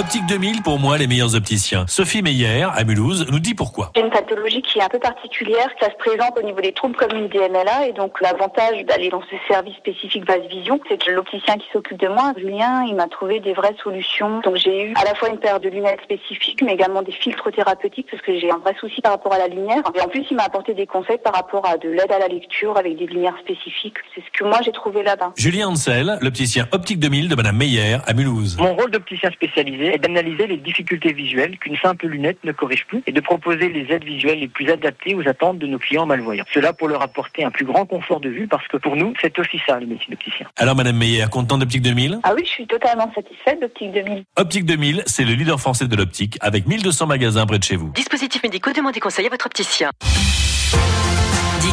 Optique 0.00 0.24
2000, 0.24 0.62
pour 0.62 0.78
moi, 0.78 0.96
les 0.96 1.06
meilleurs 1.06 1.34
opticiens. 1.34 1.84
Sophie 1.86 2.22
Meyer, 2.22 2.68
à 2.74 2.84
Mulhouse, 2.84 3.26
nous 3.30 3.38
dit 3.38 3.52
pourquoi. 3.52 3.92
J'ai 3.94 4.00
une 4.00 4.08
pathologie 4.08 4.62
qui 4.62 4.78
est 4.78 4.82
un 4.82 4.88
peu 4.88 4.98
particulière. 4.98 5.68
Ça 5.78 5.90
se 5.90 5.96
présente 5.96 6.38
au 6.38 6.42
niveau 6.42 6.62
des 6.62 6.72
troubles 6.72 6.96
comme 6.96 7.14
une 7.14 7.28
DMLA. 7.28 7.88
Et 7.88 7.92
donc, 7.92 8.18
l'avantage 8.22 8.82
d'aller 8.86 9.10
dans 9.10 9.20
ce 9.20 9.36
service 9.46 9.76
spécifique 9.76 10.24
Basse 10.24 10.46
Vision, 10.48 10.80
c'est 10.88 11.04
que 11.04 11.10
l'opticien 11.10 11.56
qui 11.56 11.66
s'occupe 11.70 12.00
de 12.00 12.08
moi, 12.08 12.32
Julien, 12.38 12.86
il 12.88 12.94
m'a 12.94 13.08
trouvé 13.08 13.40
des 13.40 13.52
vraies 13.52 13.76
solutions. 13.84 14.40
Donc, 14.40 14.56
j'ai 14.56 14.86
eu 14.86 14.94
à 14.94 15.04
la 15.04 15.14
fois 15.14 15.28
une 15.28 15.36
paire 15.36 15.60
de 15.60 15.68
lunettes 15.68 16.00
spécifiques, 16.02 16.62
mais 16.62 16.72
également 16.72 17.02
des 17.02 17.12
filtres 17.12 17.52
thérapeutiques 17.52 18.06
parce 18.10 18.22
que 18.22 18.40
j'ai 18.40 18.50
un 18.50 18.56
vrai 18.56 18.74
souci 18.80 19.02
par 19.02 19.12
rapport 19.12 19.34
à 19.34 19.38
la 19.38 19.48
lumière. 19.48 19.82
Et 19.94 20.00
en 20.00 20.08
plus, 20.08 20.24
il 20.30 20.36
m'a 20.38 20.44
apporté 20.44 20.72
des 20.72 20.86
conseils 20.86 21.18
par 21.22 21.34
rapport 21.34 21.68
à 21.68 21.76
de 21.76 21.90
l'aide 21.90 22.10
à 22.10 22.18
la 22.18 22.28
lecture 22.28 22.78
avec 22.78 22.96
des 22.96 23.06
lumières 23.06 23.36
spécifiques. 23.42 23.98
C'est 24.14 24.22
ce 24.22 24.38
que 24.38 24.44
moi, 24.44 24.60
j'ai 24.64 24.72
trouvé 24.72 25.02
là-bas. 25.02 25.34
Julien 25.36 25.68
Hansel, 25.68 26.16
l'opticien 26.22 26.66
Optique 26.72 27.00
2000 27.00 27.28
de 27.28 27.34
Madame 27.34 27.58
Meyer, 27.58 27.98
à 28.06 28.14
Mulhouse. 28.14 28.56
Mon 28.58 28.74
rôle 28.74 28.90
d'opticien 28.90 29.30
spécialisé 29.30 29.89
est 29.90 29.98
d'analyser 29.98 30.46
les 30.46 30.56
difficultés 30.56 31.12
visuelles 31.12 31.58
qu'une 31.58 31.76
simple 31.76 32.06
lunette 32.06 32.38
ne 32.44 32.52
corrige 32.52 32.86
plus 32.86 33.02
et 33.06 33.12
de 33.12 33.20
proposer 33.20 33.68
les 33.68 33.92
aides 33.92 34.04
visuelles 34.04 34.40
les 34.40 34.48
plus 34.48 34.70
adaptées 34.70 35.14
aux 35.14 35.26
attentes 35.28 35.58
de 35.58 35.66
nos 35.66 35.78
clients 35.78 36.06
malvoyants. 36.06 36.44
Cela 36.52 36.72
pour 36.72 36.88
leur 36.88 37.02
apporter 37.02 37.44
un 37.44 37.50
plus 37.50 37.64
grand 37.64 37.86
confort 37.86 38.20
de 38.20 38.28
vue 38.28 38.48
parce 38.48 38.66
que 38.68 38.76
pour 38.76 38.96
nous, 38.96 39.12
c'est 39.20 39.38
aussi 39.38 39.60
ça 39.66 39.78
le 39.78 39.86
métier 39.86 40.06
d'opticien. 40.10 40.46
Alors 40.56 40.76
Madame 40.76 40.96
Meyer, 40.96 41.26
content 41.30 41.58
d'Optique 41.58 41.82
2000 41.82 42.20
Ah 42.22 42.32
oui, 42.34 42.42
je 42.44 42.50
suis 42.50 42.66
totalement 42.66 43.10
satisfaite 43.14 43.60
d'Optique 43.60 43.92
2000. 43.92 44.24
Optique 44.36 44.64
2000, 44.64 45.02
c'est 45.06 45.24
le 45.24 45.34
leader 45.34 45.60
français 45.60 45.86
de 45.86 45.96
l'optique, 45.96 46.38
avec 46.40 46.66
1200 46.66 47.06
magasins 47.06 47.46
près 47.46 47.58
de 47.58 47.64
chez 47.64 47.76
vous. 47.76 47.90
Dispositifs 47.94 48.42
médicaux, 48.42 48.72
demandez 48.72 49.00
conseil 49.00 49.26
à 49.26 49.30
votre 49.30 49.46
opticien. 49.46 49.90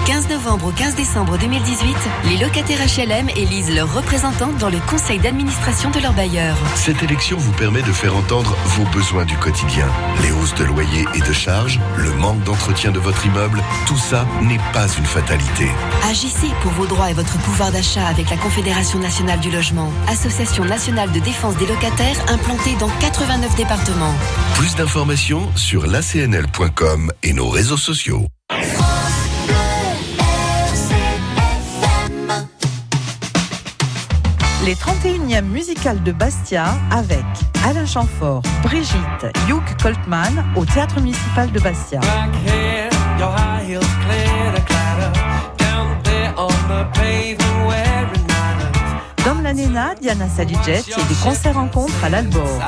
Du 0.08 0.14
15 0.14 0.30
novembre 0.30 0.68
au 0.68 0.72
15 0.72 0.96
décembre 0.96 1.38
2018, 1.38 1.96
les 2.30 2.38
locataires 2.38 2.80
HLM 2.80 3.28
élisent 3.36 3.76
leurs 3.76 3.94
représentants 3.94 4.54
dans 4.54 4.70
le 4.70 4.80
conseil 4.90 5.20
d'administration 5.20 5.92
de 5.92 6.00
leur 6.00 6.14
bailleur. 6.14 6.56
Cette 6.76 7.04
élection 7.04 7.36
vous 7.38 7.52
permet 7.52 7.82
de 7.82 7.92
faire 7.92 8.16
entendre 8.16 8.56
vos 8.68 8.86
besoins 8.86 9.26
du 9.26 9.36
quotidien. 9.36 9.86
Les 10.24 10.32
hausses 10.32 10.56
de 10.56 10.64
loyer 10.64 11.06
et 11.14 11.20
de 11.20 11.34
charges, 11.34 11.82
le 11.98 12.14
manque 12.14 12.42
d'entretien 12.44 12.92
de 12.92 13.00
votre 13.00 13.26
immeuble, 13.26 13.62
tout 13.86 13.98
ça 13.98 14.26
n'est 14.42 14.62
pas 14.72 14.88
une 14.98 15.06
fatalité. 15.06 15.68
Agissez 16.10 16.52
pour 16.62 16.72
vos 16.72 16.86
droits 16.86 17.12
et 17.12 17.14
votre 17.14 17.38
pouvoir 17.40 17.74
d'achat 17.74 18.08
avec 18.08 18.30
la 18.30 18.38
Confédération 18.38 19.00
nationale 19.00 19.42
du 19.42 19.52
logement, 19.52 19.92
association 20.08 20.64
nationale 20.64 21.12
de 21.12 21.20
défense 21.20 21.58
des 21.58 21.68
locataires 21.68 22.18
implantée 22.30 22.78
dans 22.80 22.90
89 23.02 23.58
départements. 23.58 24.16
Plus 24.56 24.74
d'informations 24.78 25.54
sur 25.58 25.86
lacnl.com 25.86 27.12
et 27.24 27.34
nos 27.34 27.50
réseaux 27.50 27.76
sociaux. 27.76 28.26
Les 34.68 34.76
31e 34.76 35.44
musicales 35.44 36.04
de 36.04 36.12
Bastia 36.12 36.66
avec 36.92 37.24
Alain 37.66 37.86
Chamfort, 37.86 38.42
Brigitte, 38.64 39.26
Hugh 39.48 39.64
Coltman 39.82 40.44
au 40.58 40.66
Théâtre 40.66 41.00
municipal 41.00 41.50
de 41.50 41.60
Bastia. 41.62 42.02
Dom 49.24 49.42
la 49.42 49.54
Nena, 49.54 49.96
Diana 50.02 50.28
Salijet 50.28 50.80
et 50.80 51.04
des 51.08 51.16
concerts 51.24 51.56
rencontres 51.56 52.04
à 52.04 52.10
l'Albor. 52.10 52.60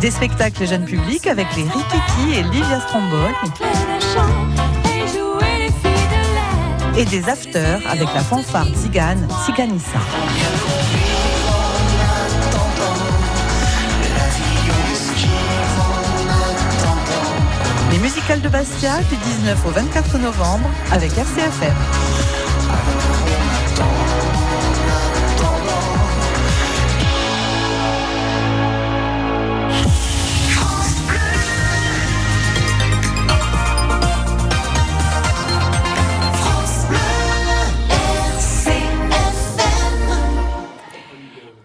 Des 0.00 0.10
spectacles 0.12 0.68
jeunes 0.68 0.84
publics 0.84 1.26
avec 1.26 1.48
les 1.56 1.64
Rikiki 1.64 2.38
et 2.38 2.42
Livia 2.44 2.80
Stromboli. 2.82 3.97
Et 6.96 7.04
des 7.04 7.28
afters 7.28 7.80
avec 7.88 8.08
la 8.14 8.20
fanfare 8.20 8.66
tzigane 8.68 9.26
Tsiganissa. 9.44 9.98
Les 17.90 17.98
musicales 17.98 18.40
de 18.40 18.48
Bastia 18.48 18.98
du 18.98 19.16
19 19.16 19.66
au 19.66 19.70
24 19.70 20.18
novembre 20.18 20.68
avec 20.92 21.16
RCFM. 21.16 21.74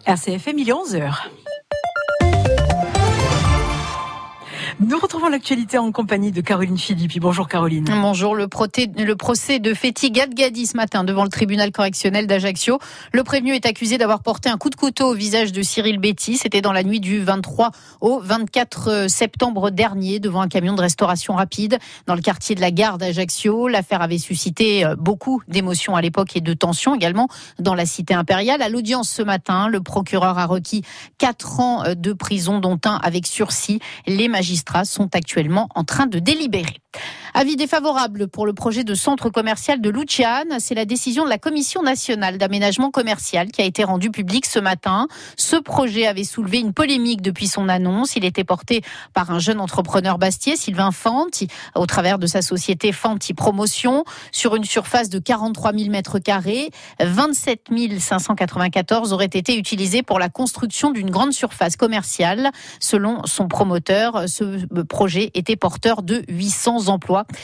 RCFM, 0.05 0.59
il 0.59 0.69
est 0.69 0.73
11h. 0.73 1.29
Nous 4.85 4.99
retrouvons 4.99 5.29
l'actualité 5.29 5.77
en 5.77 5.93
compagnie 5.93 6.33
de 6.33 6.41
Caroline 6.41 6.77
Philippi. 6.77 7.21
Bonjour 7.21 7.47
Caroline. 7.47 7.85
Bonjour. 8.01 8.35
Le, 8.35 8.49
procès 8.49 9.59
de 9.59 9.73
Fethi 9.73 10.11
Gadgadi 10.11 10.65
ce 10.65 10.75
matin 10.75 11.05
devant 11.05 11.23
le 11.23 11.29
tribunal 11.29 11.71
correctionnel 11.71 12.27
d'Ajaccio. 12.27 12.79
Le 13.13 13.23
prévenu 13.23 13.53
est 13.53 13.65
accusé 13.65 13.97
d'avoir 13.97 14.21
porté 14.21 14.49
un 14.49 14.57
coup 14.57 14.69
de 14.69 14.75
couteau 14.75 15.11
au 15.11 15.13
visage 15.13 15.53
de 15.53 15.61
Cyril 15.61 15.99
Betty. 15.99 16.37
C'était 16.37 16.59
dans 16.59 16.73
la 16.73 16.83
nuit 16.83 16.99
du 16.99 17.21
23 17.21 17.71
au 18.01 18.19
24 18.19 19.07
septembre 19.07 19.69
dernier 19.69 20.19
devant 20.19 20.41
un 20.41 20.49
camion 20.49 20.73
de 20.73 20.81
restauration 20.81 21.35
rapide 21.35 21.77
dans 22.05 22.15
le 22.15 22.21
quartier 22.21 22.53
de 22.53 22.61
la 22.61 22.71
gare 22.71 22.97
d'Ajaccio. 22.97 23.69
L'affaire 23.69 24.01
avait 24.01 24.17
suscité 24.17 24.83
euh, 24.83 24.97
beaucoup 24.97 25.41
d'émotions 25.47 25.95
à 25.95 26.01
l'époque 26.01 26.35
et 26.35 26.41
de 26.41 26.53
tensions 26.53 26.93
également 26.93 27.29
dans 27.57 27.75
la 27.75 27.85
cité 27.85 28.15
impériale. 28.15 28.61
À 28.61 28.67
l'audience 28.67 29.09
ce 29.09 29.21
matin, 29.21 29.69
le 29.69 29.79
procureur 29.79 30.37
a 30.37 30.45
requis 30.45 30.83
quatre 31.19 31.61
ans 31.61 31.83
de 31.95 32.11
prison 32.11 32.59
dont 32.59 32.79
un 32.83 32.97
avec 32.97 33.27
sursis. 33.27 33.79
Les 34.07 34.27
magistrats 34.27 34.72
sont 34.83 35.15
actuellement 35.15 35.69
en 35.75 35.83
train 35.83 36.07
de 36.07 36.19
délibérer. 36.19 36.82
Avis 37.35 37.55
défavorable 37.55 38.27
pour 38.27 38.45
le 38.45 38.53
projet 38.53 38.83
de 38.83 38.93
centre 38.93 39.29
commercial 39.29 39.81
de 39.81 39.89
Luciane. 39.89 40.59
C'est 40.59 40.75
la 40.75 40.85
décision 40.85 41.23
de 41.23 41.29
la 41.29 41.39
Commission 41.39 41.81
nationale 41.81 42.37
d'aménagement 42.37 42.91
commercial 42.91 43.51
qui 43.51 43.61
a 43.61 43.65
été 43.65 43.83
rendue 43.83 44.11
publique 44.11 44.45
ce 44.45 44.59
matin. 44.59 45.07
Ce 45.35 45.55
projet 45.55 46.05
avait 46.05 46.25
soulevé 46.25 46.59
une 46.59 46.73
polémique 46.73 47.23
depuis 47.23 47.47
son 47.47 47.69
annonce. 47.69 48.15
Il 48.15 48.23
était 48.23 48.43
porté 48.43 48.83
par 49.13 49.31
un 49.31 49.39
jeune 49.39 49.59
entrepreneur 49.59 50.19
bastier, 50.19 50.55
Sylvain 50.55 50.91
Fanti, 50.91 51.47
au 51.73 51.87
travers 51.87 52.19
de 52.19 52.27
sa 52.27 52.43
société 52.43 52.91
Fanti 52.91 53.33
Promotion, 53.33 54.03
sur 54.31 54.55
une 54.55 54.63
surface 54.63 55.09
de 55.09 55.17
43 55.17 55.73
000 55.73 55.89
mètres 55.89 56.19
carrés. 56.19 56.69
27 56.99 57.69
594 57.97 59.11
auraient 59.11 59.25
été 59.25 59.57
utilisés 59.57 60.03
pour 60.03 60.19
la 60.19 60.29
construction 60.29 60.91
d'une 60.91 61.09
grande 61.09 61.33
surface 61.33 61.77
commerciale. 61.77 62.51
Selon 62.79 63.25
son 63.25 63.47
promoteur, 63.47 64.29
ce 64.29 64.65
projet 64.83 65.31
était 65.33 65.55
porteur 65.55 66.03
de 66.03 66.23
800 66.27 66.82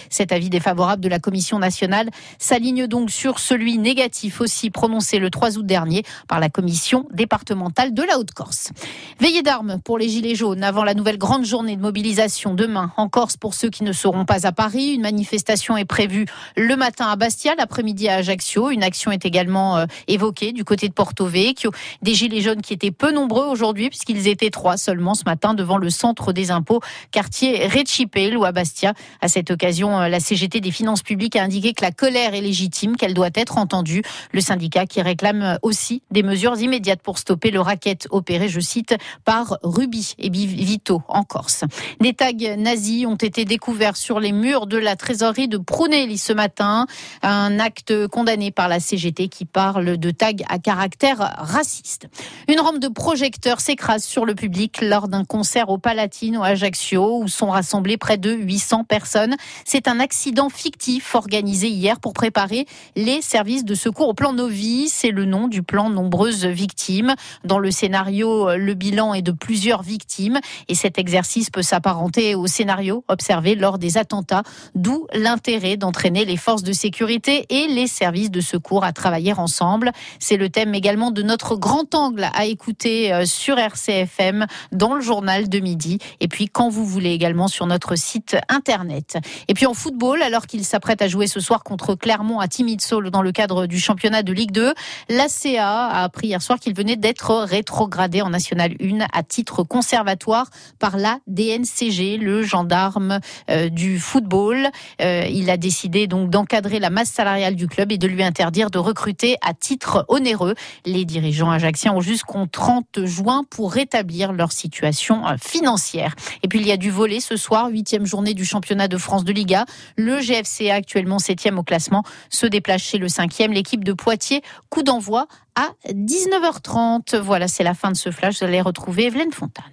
Cet 0.09 0.31
avis 0.31 0.49
défavorable 0.49 1.01
de 1.01 1.09
la 1.09 1.19
Commission 1.19 1.59
nationale 1.59 2.09
s'aligne 2.37 2.87
donc 2.87 3.09
sur 3.11 3.39
celui 3.39 3.77
négatif 3.77 4.41
aussi 4.41 4.69
prononcé 4.69 5.19
le 5.19 5.29
3 5.29 5.57
août 5.57 5.65
dernier 5.65 6.03
par 6.27 6.39
la 6.39 6.49
Commission 6.49 7.05
départementale 7.11 7.93
de 7.93 8.03
la 8.03 8.19
Haute-Corse. 8.19 8.71
Veillée 9.19 9.41
d'armes 9.41 9.79
pour 9.83 9.97
les 9.97 10.09
Gilets 10.09 10.35
jaunes 10.35 10.63
avant 10.63 10.83
la 10.83 10.93
nouvelle 10.93 11.17
grande 11.17 11.45
journée 11.45 11.75
de 11.75 11.81
mobilisation 11.81 12.53
demain 12.53 12.91
en 12.97 13.09
Corse 13.09 13.37
pour 13.37 13.53
ceux 13.53 13.69
qui 13.69 13.83
ne 13.83 13.93
seront 13.93 14.25
pas 14.25 14.45
à 14.45 14.51
Paris. 14.51 14.93
Une 14.93 15.01
manifestation 15.01 15.77
est 15.77 15.85
prévue 15.85 16.25
le 16.55 16.75
matin 16.75 17.07
à 17.07 17.15
Bastia, 17.15 17.55
l'après-midi 17.55 18.09
à 18.09 18.15
Ajaccio. 18.15 18.69
Une 18.69 18.83
action 18.83 19.11
est 19.11 19.25
également 19.25 19.77
euh, 19.77 19.85
évoquée 20.07 20.51
du 20.51 20.63
côté 20.63 20.87
de 20.87 20.93
Porto 20.93 21.25
Vecchio. 21.25 21.71
Des 22.01 22.13
Gilets 22.13 22.41
jaunes 22.41 22.61
qui 22.61 22.73
étaient 22.73 22.91
peu 22.91 23.11
nombreux 23.11 23.45
aujourd'hui 23.45 23.89
puisqu'ils 23.89 24.27
étaient 24.27 24.49
trois 24.49 24.77
seulement 24.77 25.13
ce 25.13 25.23
matin 25.25 25.53
devant 25.53 25.77
le 25.77 25.89
centre 25.89 26.33
des 26.33 26.51
impôts, 26.51 26.81
quartier 27.11 27.67
Recipel 27.67 28.37
ou 28.37 28.45
à 28.45 28.51
Bastia. 28.51 28.93
À 29.21 29.27
cette 29.29 29.51
occasion, 29.51 29.99
euh, 29.99 30.09
la 30.09 30.19
CGT 30.19 30.59
des 30.59 30.71
finances 30.71 31.01
publiques 31.01 31.35
a 31.35 31.43
indiqué 31.43 31.73
que 31.73 31.83
la 31.83 31.91
colère 31.91 32.33
est 32.33 32.41
légitime, 32.41 32.97
qu'elle 32.97 33.13
doit 33.13 33.29
être 33.35 33.57
entendue. 33.57 34.01
Le 34.33 34.41
syndicat 34.41 34.85
qui 34.85 35.01
réclame 35.01 35.57
aussi 35.61 36.03
des 36.11 36.23
mesures 36.23 36.59
immédiates 36.59 37.01
pour 37.01 37.17
stopper 37.17 37.51
le 37.51 37.61
racket 37.61 38.07
opéré, 38.11 38.49
je 38.49 38.59
cite, 38.59 38.95
par 39.23 39.57
Ruby 39.63 40.15
et 40.17 40.29
Vito 40.29 41.01
en 41.07 41.23
Corse. 41.23 41.63
Des 42.01 42.13
tags 42.13 42.31
nazis 42.57 43.05
ont 43.05 43.15
été 43.15 43.45
découverts 43.45 43.95
sur 43.95 44.19
les 44.19 44.31
murs 44.31 44.67
de 44.67 44.77
la 44.77 44.95
trésorerie 44.95 45.47
de 45.47 45.57
Prunelli 45.57 46.17
ce 46.17 46.33
matin. 46.33 46.87
Un 47.21 47.59
acte 47.59 48.07
condamné 48.07 48.51
par 48.51 48.67
la 48.67 48.79
CGT 48.79 49.29
qui 49.29 49.45
parle 49.45 49.97
de 49.97 50.11
tags 50.11 50.31
à 50.49 50.59
caractère 50.59 51.35
raciste. 51.37 52.07
Une 52.47 52.59
rampe 52.59 52.79
de 52.79 52.87
projecteurs 52.87 53.61
s'écrase 53.61 54.03
sur 54.03 54.25
le 54.25 54.35
public 54.35 54.81
lors 54.81 55.07
d'un 55.07 55.23
concert 55.23 55.69
au 55.69 55.77
Palatine 55.77 56.37
à 56.37 56.49
Ajaccio 56.49 57.19
où 57.21 57.27
sont 57.27 57.49
rassemblés 57.49 57.97
près 57.97 58.17
de 58.17 58.31
800 58.31 58.83
personnes. 58.83 59.18
C'est 59.65 59.87
un 59.87 59.99
accident 59.99 60.49
fictif 60.49 61.15
organisé 61.15 61.67
hier 61.69 61.99
pour 61.99 62.13
préparer 62.13 62.65
les 62.95 63.21
services 63.21 63.65
de 63.65 63.75
secours 63.75 64.09
au 64.09 64.13
plan 64.13 64.33
Novi. 64.33 64.89
C'est 64.89 65.11
le 65.11 65.25
nom 65.25 65.47
du 65.47 65.63
plan 65.63 65.89
nombreuses 65.89 66.45
victimes. 66.45 67.15
Dans 67.43 67.59
le 67.59 67.71
scénario, 67.71 68.55
le 68.55 68.73
bilan 68.73 69.13
est 69.13 69.21
de 69.21 69.31
plusieurs 69.31 69.81
victimes 69.81 70.39
et 70.67 70.75
cet 70.75 70.97
exercice 70.97 71.49
peut 71.49 71.61
s'apparenter 71.61 72.35
au 72.35 72.47
scénario 72.47 73.03
observé 73.07 73.55
lors 73.55 73.77
des 73.77 73.97
attentats, 73.97 74.43
d'où 74.75 75.07
l'intérêt 75.13 75.77
d'entraîner 75.77 76.25
les 76.25 76.37
forces 76.37 76.63
de 76.63 76.73
sécurité 76.73 77.45
et 77.49 77.67
les 77.67 77.87
services 77.87 78.31
de 78.31 78.41
secours 78.41 78.83
à 78.83 78.93
travailler 78.93 79.33
ensemble. 79.33 79.91
C'est 80.19 80.37
le 80.37 80.49
thème 80.49 80.73
également 80.75 81.11
de 81.11 81.21
notre 81.21 81.55
grand 81.55 81.93
angle 81.95 82.27
à 82.33 82.45
écouter 82.45 83.13
euh, 83.13 83.25
sur 83.25 83.57
RCFM 83.57 84.45
dans 84.71 84.93
le 84.93 85.01
journal 85.01 85.49
de 85.49 85.59
midi 85.59 85.99
et 86.19 86.27
puis 86.27 86.47
quand 86.47 86.69
vous 86.69 86.85
voulez 86.85 87.11
également 87.11 87.47
sur 87.47 87.65
notre 87.65 87.95
site 87.95 88.37
internet. 88.49 89.08
Et 89.47 89.53
puis 89.53 89.65
en 89.65 89.73
football, 89.73 90.21
alors 90.21 90.47
qu'il 90.47 90.65
s'apprête 90.65 91.01
à 91.01 91.07
jouer 91.07 91.27
ce 91.27 91.39
soir 91.39 91.63
contre 91.63 91.95
Clermont 91.95 92.39
à 92.39 92.47
Timidsoul 92.47 93.09
dans 93.09 93.21
le 93.21 93.31
cadre 93.31 93.65
du 93.65 93.79
championnat 93.79 94.23
de 94.23 94.33
Ligue 94.33 94.51
2, 94.51 94.73
l'ACA 95.09 95.87
a 95.87 96.03
appris 96.03 96.27
hier 96.27 96.41
soir 96.41 96.59
qu'il 96.59 96.75
venait 96.75 96.95
d'être 96.95 97.35
rétrogradé 97.35 98.21
en 98.21 98.29
National 98.29 98.73
1 98.81 99.05
à 99.11 99.23
titre 99.23 99.63
conservatoire 99.63 100.49
par 100.79 100.97
la 100.97 101.19
DNCG, 101.27 102.17
le 102.17 102.43
gendarme 102.43 103.19
euh, 103.49 103.69
du 103.69 103.99
football. 103.99 104.69
Euh, 105.01 105.25
il 105.29 105.49
a 105.49 105.57
décidé 105.57 106.07
donc 106.07 106.29
d'encadrer 106.29 106.79
la 106.79 106.89
masse 106.89 107.09
salariale 107.09 107.55
du 107.55 107.67
club 107.67 107.91
et 107.91 107.97
de 107.97 108.07
lui 108.07 108.23
interdire 108.23 108.69
de 108.69 108.77
recruter 108.77 109.37
à 109.41 109.53
titre 109.53 110.05
onéreux. 110.07 110.55
Les 110.85 111.05
dirigeants 111.05 111.51
ajaxiens 111.51 111.93
ont 111.93 112.01
jusqu'au 112.01 112.45
30 112.45 113.05
juin 113.05 113.43
pour 113.49 113.71
rétablir 113.71 114.33
leur 114.33 114.51
situation 114.51 115.27
euh, 115.27 115.35
financière. 115.41 116.15
Et 116.43 116.47
puis 116.47 116.59
il 116.59 116.67
y 116.67 116.71
a 116.71 116.77
du 116.77 116.91
volet 116.91 117.19
ce 117.19 117.37
soir, 117.37 117.69
huitième 117.69 118.05
journée 118.05 118.33
du 118.33 118.45
championnat 118.45 118.87
de 118.89 118.97
France 118.97 119.23
de 119.23 119.31
Liga. 119.31 119.65
Le 119.95 120.19
GFC, 120.19 120.69
actuellement 120.69 121.19
septième 121.19 121.57
au 121.57 121.63
classement, 121.63 122.03
se 122.29 122.45
déplace 122.45 122.81
chez 122.81 122.97
le 122.97 123.07
cinquième. 123.07 123.53
L'équipe 123.53 123.83
de 123.83 123.93
Poitiers, 123.93 124.41
coup 124.69 124.83
d'envoi 124.83 125.27
à 125.55 125.69
19h30. 125.87 127.17
Voilà, 127.17 127.47
c'est 127.47 127.63
la 127.63 127.73
fin 127.73 127.91
de 127.91 127.97
ce 127.97 128.11
flash. 128.11 128.39
Vous 128.39 128.45
allez 128.45 128.61
retrouver 128.61 129.05
Evelyne 129.05 129.31
Fontane. 129.31 129.71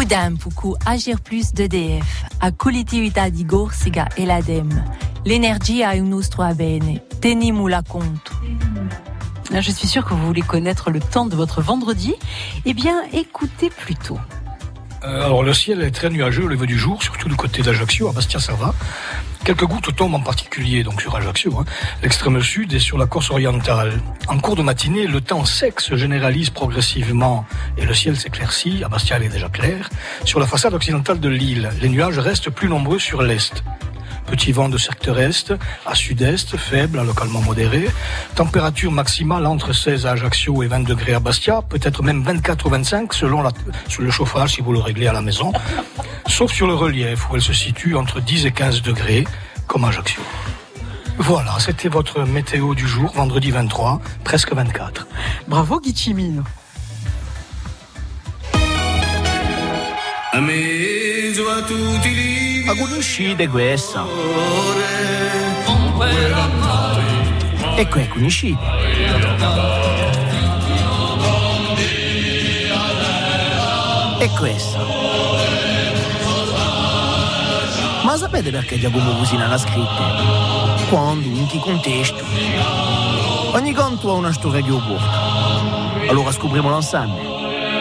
Udam 0.00 0.38
puku 0.38 0.74
agir 0.86 1.20
plus 1.20 1.52
d'EDF, 1.52 2.24
a 2.40 2.50
nostro 6.00 6.54
bene, 6.54 7.02
teniamo 7.20 7.68
la 7.68 7.82
compte. 7.82 8.32
Je 9.52 9.70
suis 9.70 9.88
sûre 9.88 10.04
que 10.04 10.14
vous 10.14 10.26
voulez 10.26 10.42
connaître 10.42 10.90
le 10.90 11.00
temps 11.00 11.26
de 11.26 11.34
votre 11.34 11.62
vendredi. 11.62 12.14
Eh 12.64 12.74
bien, 12.74 13.02
écoutez 13.12 13.70
plutôt. 13.70 14.18
Euh, 15.04 15.24
alors 15.24 15.42
le 15.42 15.54
ciel 15.54 15.80
est 15.82 15.90
très 15.90 16.10
nuageux 16.10 16.44
au 16.44 16.48
lever 16.48 16.66
du 16.66 16.76
jour, 16.76 17.02
surtout 17.02 17.28
du 17.28 17.36
côté 17.36 17.62
d'Ajaccio, 17.62 18.08
à 18.08 18.12
Bastia 18.12 18.40
ça 18.40 18.54
va. 18.54 18.74
Quelques 19.44 19.64
gouttes 19.64 19.94
tombent 19.94 20.16
en 20.16 20.20
particulier 20.20 20.82
donc 20.82 21.00
sur 21.00 21.14
Ajaccio, 21.14 21.56
hein, 21.58 21.64
l'extrême 22.02 22.42
sud 22.42 22.72
et 22.74 22.80
sur 22.80 22.98
la 22.98 23.06
Corse 23.06 23.30
orientale. 23.30 23.92
En 24.26 24.38
cours 24.38 24.56
de 24.56 24.62
matinée, 24.62 25.06
le 25.06 25.20
temps 25.20 25.44
sec 25.44 25.80
se 25.80 25.96
généralise 25.96 26.50
progressivement 26.50 27.46
et 27.76 27.86
le 27.86 27.94
ciel 27.94 28.16
s'éclaircit, 28.16 28.82
à 28.84 28.88
Bastia 28.88 29.18
il 29.18 29.26
est 29.26 29.28
déjà 29.28 29.48
clair. 29.48 29.88
Sur 30.24 30.40
la 30.40 30.46
façade 30.46 30.74
occidentale 30.74 31.20
de 31.20 31.28
l'île, 31.28 31.70
les 31.80 31.88
nuages 31.88 32.18
restent 32.18 32.50
plus 32.50 32.68
nombreux 32.68 32.98
sur 32.98 33.22
l'est. 33.22 33.62
Petit 34.30 34.52
vent 34.52 34.68
de 34.68 34.76
secteur 34.76 35.18
est 35.18 35.52
à 35.86 35.94
sud-est, 35.94 36.56
faible, 36.56 37.00
localement 37.02 37.40
modéré. 37.40 37.88
Température 38.34 38.92
maximale 38.92 39.46
entre 39.46 39.72
16 39.72 40.06
à 40.06 40.12
Ajaccio 40.12 40.62
et 40.62 40.66
20 40.66 40.80
degrés 40.80 41.14
à 41.14 41.20
Bastia, 41.20 41.62
peut-être 41.62 42.02
même 42.02 42.22
24 42.22 42.66
ou 42.66 42.68
25 42.68 43.14
selon 43.14 43.42
la, 43.42 43.52
sur 43.88 44.02
le 44.02 44.10
chauffage 44.10 44.54
si 44.54 44.60
vous 44.60 44.72
le 44.72 44.80
réglez 44.80 45.06
à 45.06 45.12
la 45.12 45.22
maison. 45.22 45.52
Sauf 46.26 46.52
sur 46.52 46.66
le 46.66 46.74
relief 46.74 47.30
où 47.30 47.36
elle 47.36 47.42
se 47.42 47.54
situe 47.54 47.96
entre 47.96 48.20
10 48.20 48.46
et 48.46 48.52
15 48.52 48.82
degrés, 48.82 49.24
comme 49.66 49.84
Ajaccio. 49.84 50.22
Voilà, 51.16 51.56
c'était 51.58 51.88
votre 51.88 52.22
météo 52.24 52.74
du 52.74 52.86
jour, 52.86 53.10
vendredi 53.12 53.50
23, 53.50 54.00
presque 54.24 54.52
24. 54.52 55.06
Bravo 55.48 55.80
Guichimino. 55.80 56.44
Ma 62.68 62.74
conoscete 62.74 63.48
questa? 63.48 64.04
Ecco, 67.76 67.98
ecco, 67.98 68.12
conoscete. 68.12 68.58
E 74.18 74.30
questa? 74.38 74.78
Ma 78.04 78.16
sapete 78.18 78.50
perché 78.50 78.78
Giacomo 78.78 79.12
Cusina 79.12 79.46
l'ha 79.46 79.56
scritta? 79.56 80.84
Quando, 80.90 81.26
in 81.26 81.46
che 81.46 81.58
contesto? 81.60 82.22
Ogni 83.52 83.72
canto 83.72 84.10
ha 84.10 84.12
una 84.12 84.32
storia 84.34 84.60
che 84.60 84.70
porta. 84.70 86.06
Allora 86.10 86.30
scopriamolo 86.30 86.76
insieme. 86.76 87.14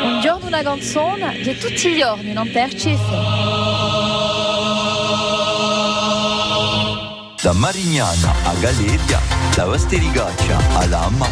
Un 0.02 0.22
giorno 0.22 0.48
una 0.48 0.62
canzone 0.62 1.40
che 1.40 1.58
tutti 1.58 1.90
i 1.90 1.98
giorni 1.98 2.32
non 2.32 2.50
perci 2.50 2.98
da 7.48 7.54
Marignana 7.54 8.36
a 8.46 8.54
Galeria, 8.60 9.22
da 9.56 9.64
Vasterigaccia 9.64 10.58
a 10.76 10.86
Lama, 10.86 11.28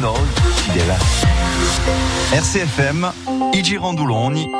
noi 0.00 0.20
ci 0.54 0.70
deve. 0.70 0.96
RCFM, 2.30 3.12
i 3.52 4.50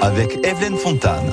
avec 0.00 0.38
Evelyne 0.42 0.78
Fontane. 0.78 1.30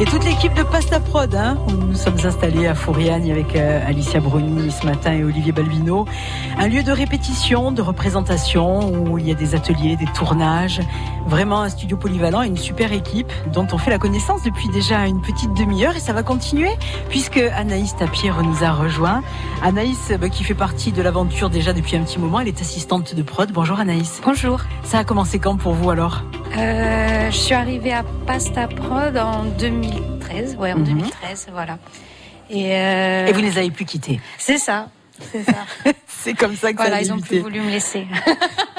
Et 0.00 0.06
toute 0.06 0.24
l'équipe 0.24 0.54
de 0.54 0.62
Pasta 0.62 0.98
Prod, 0.98 1.34
hein, 1.34 1.58
où 1.68 1.72
nous 1.72 1.94
sommes 1.94 2.16
installés 2.24 2.66
à 2.66 2.74
Fouriagne 2.74 3.30
avec 3.30 3.54
euh, 3.54 3.86
Alicia 3.86 4.18
Bruni 4.18 4.70
ce 4.70 4.86
matin 4.86 5.12
et 5.12 5.22
Olivier 5.22 5.52
Balbino. 5.52 6.06
Un 6.58 6.68
lieu 6.68 6.82
de 6.82 6.90
répétition, 6.90 7.70
de 7.70 7.82
représentation, 7.82 8.90
où 8.94 9.18
il 9.18 9.28
y 9.28 9.30
a 9.30 9.34
des 9.34 9.54
ateliers, 9.54 9.96
des 9.96 10.06
tournages. 10.06 10.80
Vraiment 11.30 11.62
un 11.62 11.68
studio 11.68 11.96
polyvalent 11.96 12.42
et 12.42 12.48
une 12.48 12.56
super 12.56 12.92
équipe 12.92 13.32
dont 13.52 13.66
on 13.72 13.78
fait 13.78 13.90
la 13.90 13.98
connaissance 13.98 14.42
depuis 14.42 14.68
déjà 14.68 15.06
une 15.06 15.22
petite 15.22 15.54
demi-heure 15.54 15.94
et 15.96 16.00
ça 16.00 16.12
va 16.12 16.24
continuer 16.24 16.70
puisque 17.08 17.36
Anaïs 17.36 17.94
Tapierre 17.96 18.42
nous 18.42 18.64
a 18.64 18.72
rejoint. 18.72 19.22
Anaïs, 19.62 20.10
bah, 20.20 20.28
qui 20.28 20.42
fait 20.42 20.54
partie 20.54 20.90
de 20.90 21.00
l'aventure 21.00 21.48
déjà 21.48 21.72
depuis 21.72 21.94
un 21.96 22.02
petit 22.02 22.18
moment, 22.18 22.40
elle 22.40 22.48
est 22.48 22.60
assistante 22.60 23.14
de 23.14 23.22
prod. 23.22 23.50
Bonjour 23.52 23.78
Anaïs. 23.78 24.20
Bonjour. 24.24 24.60
Ça 24.82 24.98
a 24.98 25.04
commencé 25.04 25.38
quand 25.38 25.56
pour 25.56 25.72
vous 25.72 25.90
alors? 25.90 26.22
Euh, 26.58 27.30
je 27.30 27.36
suis 27.36 27.54
arrivée 27.54 27.92
à 27.92 28.02
Pasta 28.26 28.66
Prod 28.66 29.16
en 29.16 29.44
2013. 29.44 30.56
Ouais, 30.58 30.72
en 30.72 30.78
Mhm. 30.78 30.84
2013, 30.84 31.46
voilà. 31.52 31.78
Et, 32.50 32.74
euh, 32.74 33.26
Et 33.28 33.32
vous 33.32 33.40
ne 33.40 33.46
les 33.46 33.56
avez 33.58 33.70
plus 33.70 33.84
quittés. 33.84 34.20
C'est 34.36 34.58
ça. 34.58 34.88
C'est 35.30 35.44
ça. 35.44 35.52
C'est 36.08 36.34
comme 36.34 36.56
ça 36.56 36.72
que 36.72 36.78
ça 36.78 36.84
voilà, 36.84 36.96
a 36.96 37.02
ils 37.02 37.12
ont 37.12 37.16
débuté. 37.16 37.36
plus 37.36 37.42
voulu 37.42 37.60
me 37.60 37.70
laisser. 37.70 38.06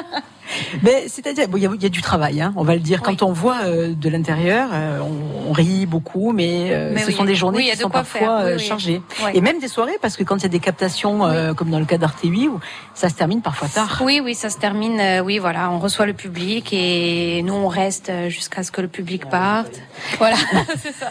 Mais 0.84 1.06
c'est-à-dire, 1.08 1.48
bon, 1.48 1.58
il 1.58 1.64
y, 1.64 1.68
a- 1.68 1.72
il 1.74 1.82
y 1.84 1.86
a 1.86 1.90
du 1.90 2.02
travail, 2.02 2.42
hein, 2.42 2.54
on 2.56 2.64
va 2.64 2.74
le 2.76 2.80
dire. 2.82 3.02
Quand 3.02 3.22
on 3.24 3.32
voit 3.32 3.60
euh, 3.66 3.94
de 3.94 4.10
l'intérieur, 4.10 4.70
euh, 4.74 5.00
on, 5.00 5.50
on 5.50 5.52
rit 5.52 5.86
beaucoup, 5.86 6.32
mais, 6.32 6.70
euh, 6.72 6.92
Mais 6.94 7.02
ce 7.02 7.08
oui. 7.08 7.14
sont 7.14 7.26
des 7.26 7.36
journées 7.36 7.58
Oui, 7.60 7.70
qui 7.70 7.76
de 7.78 7.82
sont 7.82 7.90
parfois 7.90 8.42
euh, 8.42 8.58
chargées. 8.58 9.02
Et 9.34 9.42
même 9.42 9.60
des 9.60 9.68
soirées, 9.68 9.98
parce 10.02 10.18
que 10.18 10.24
quand 10.24 10.38
il 10.38 10.44
y 10.44 10.46
a 10.46 10.50
des 10.50 10.60
captations, 10.60 11.26
euh, 11.26 11.54
comme 11.54 11.70
dans 11.70 11.80
le 11.80 11.86
cas 11.86 11.98
d'Arte8, 11.98 12.48
où 12.50 12.60
ça 12.94 13.10
se 13.10 13.16
termine 13.16 13.42
parfois 13.42 13.68
tard. 13.68 14.02
Oui, 14.04 14.22
oui, 14.24 14.36
ça 14.36 14.50
se 14.50 14.58
termine. 14.58 15.00
euh, 15.00 15.20
oui, 15.22 15.38
voilà, 15.40 15.70
on 15.72 15.80
reçoit 15.80 16.06
le 16.06 16.14
public 16.14 16.72
et 16.74 17.42
nous 17.44 17.54
on 17.54 17.68
reste 17.68 18.12
jusqu'à 18.30 18.64
ce 18.64 18.72
que 18.72 18.82
le 18.82 18.88
public 18.88 19.30
parte. 19.30 19.80
Voilà, 20.18 20.36
c'est 20.82 20.94
ça. 20.94 21.10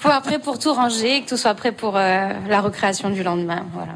Faut 0.00 0.08
après 0.10 0.38
pour 0.38 0.58
tout 0.58 0.72
ranger, 0.72 1.22
que 1.22 1.28
tout 1.30 1.36
soit 1.36 1.54
prêt 1.54 1.72
pour 1.72 1.96
euh, 1.96 2.28
la 2.48 2.60
recréation 2.60 3.10
du 3.10 3.22
lendemain. 3.22 3.64
Voilà. 3.74 3.92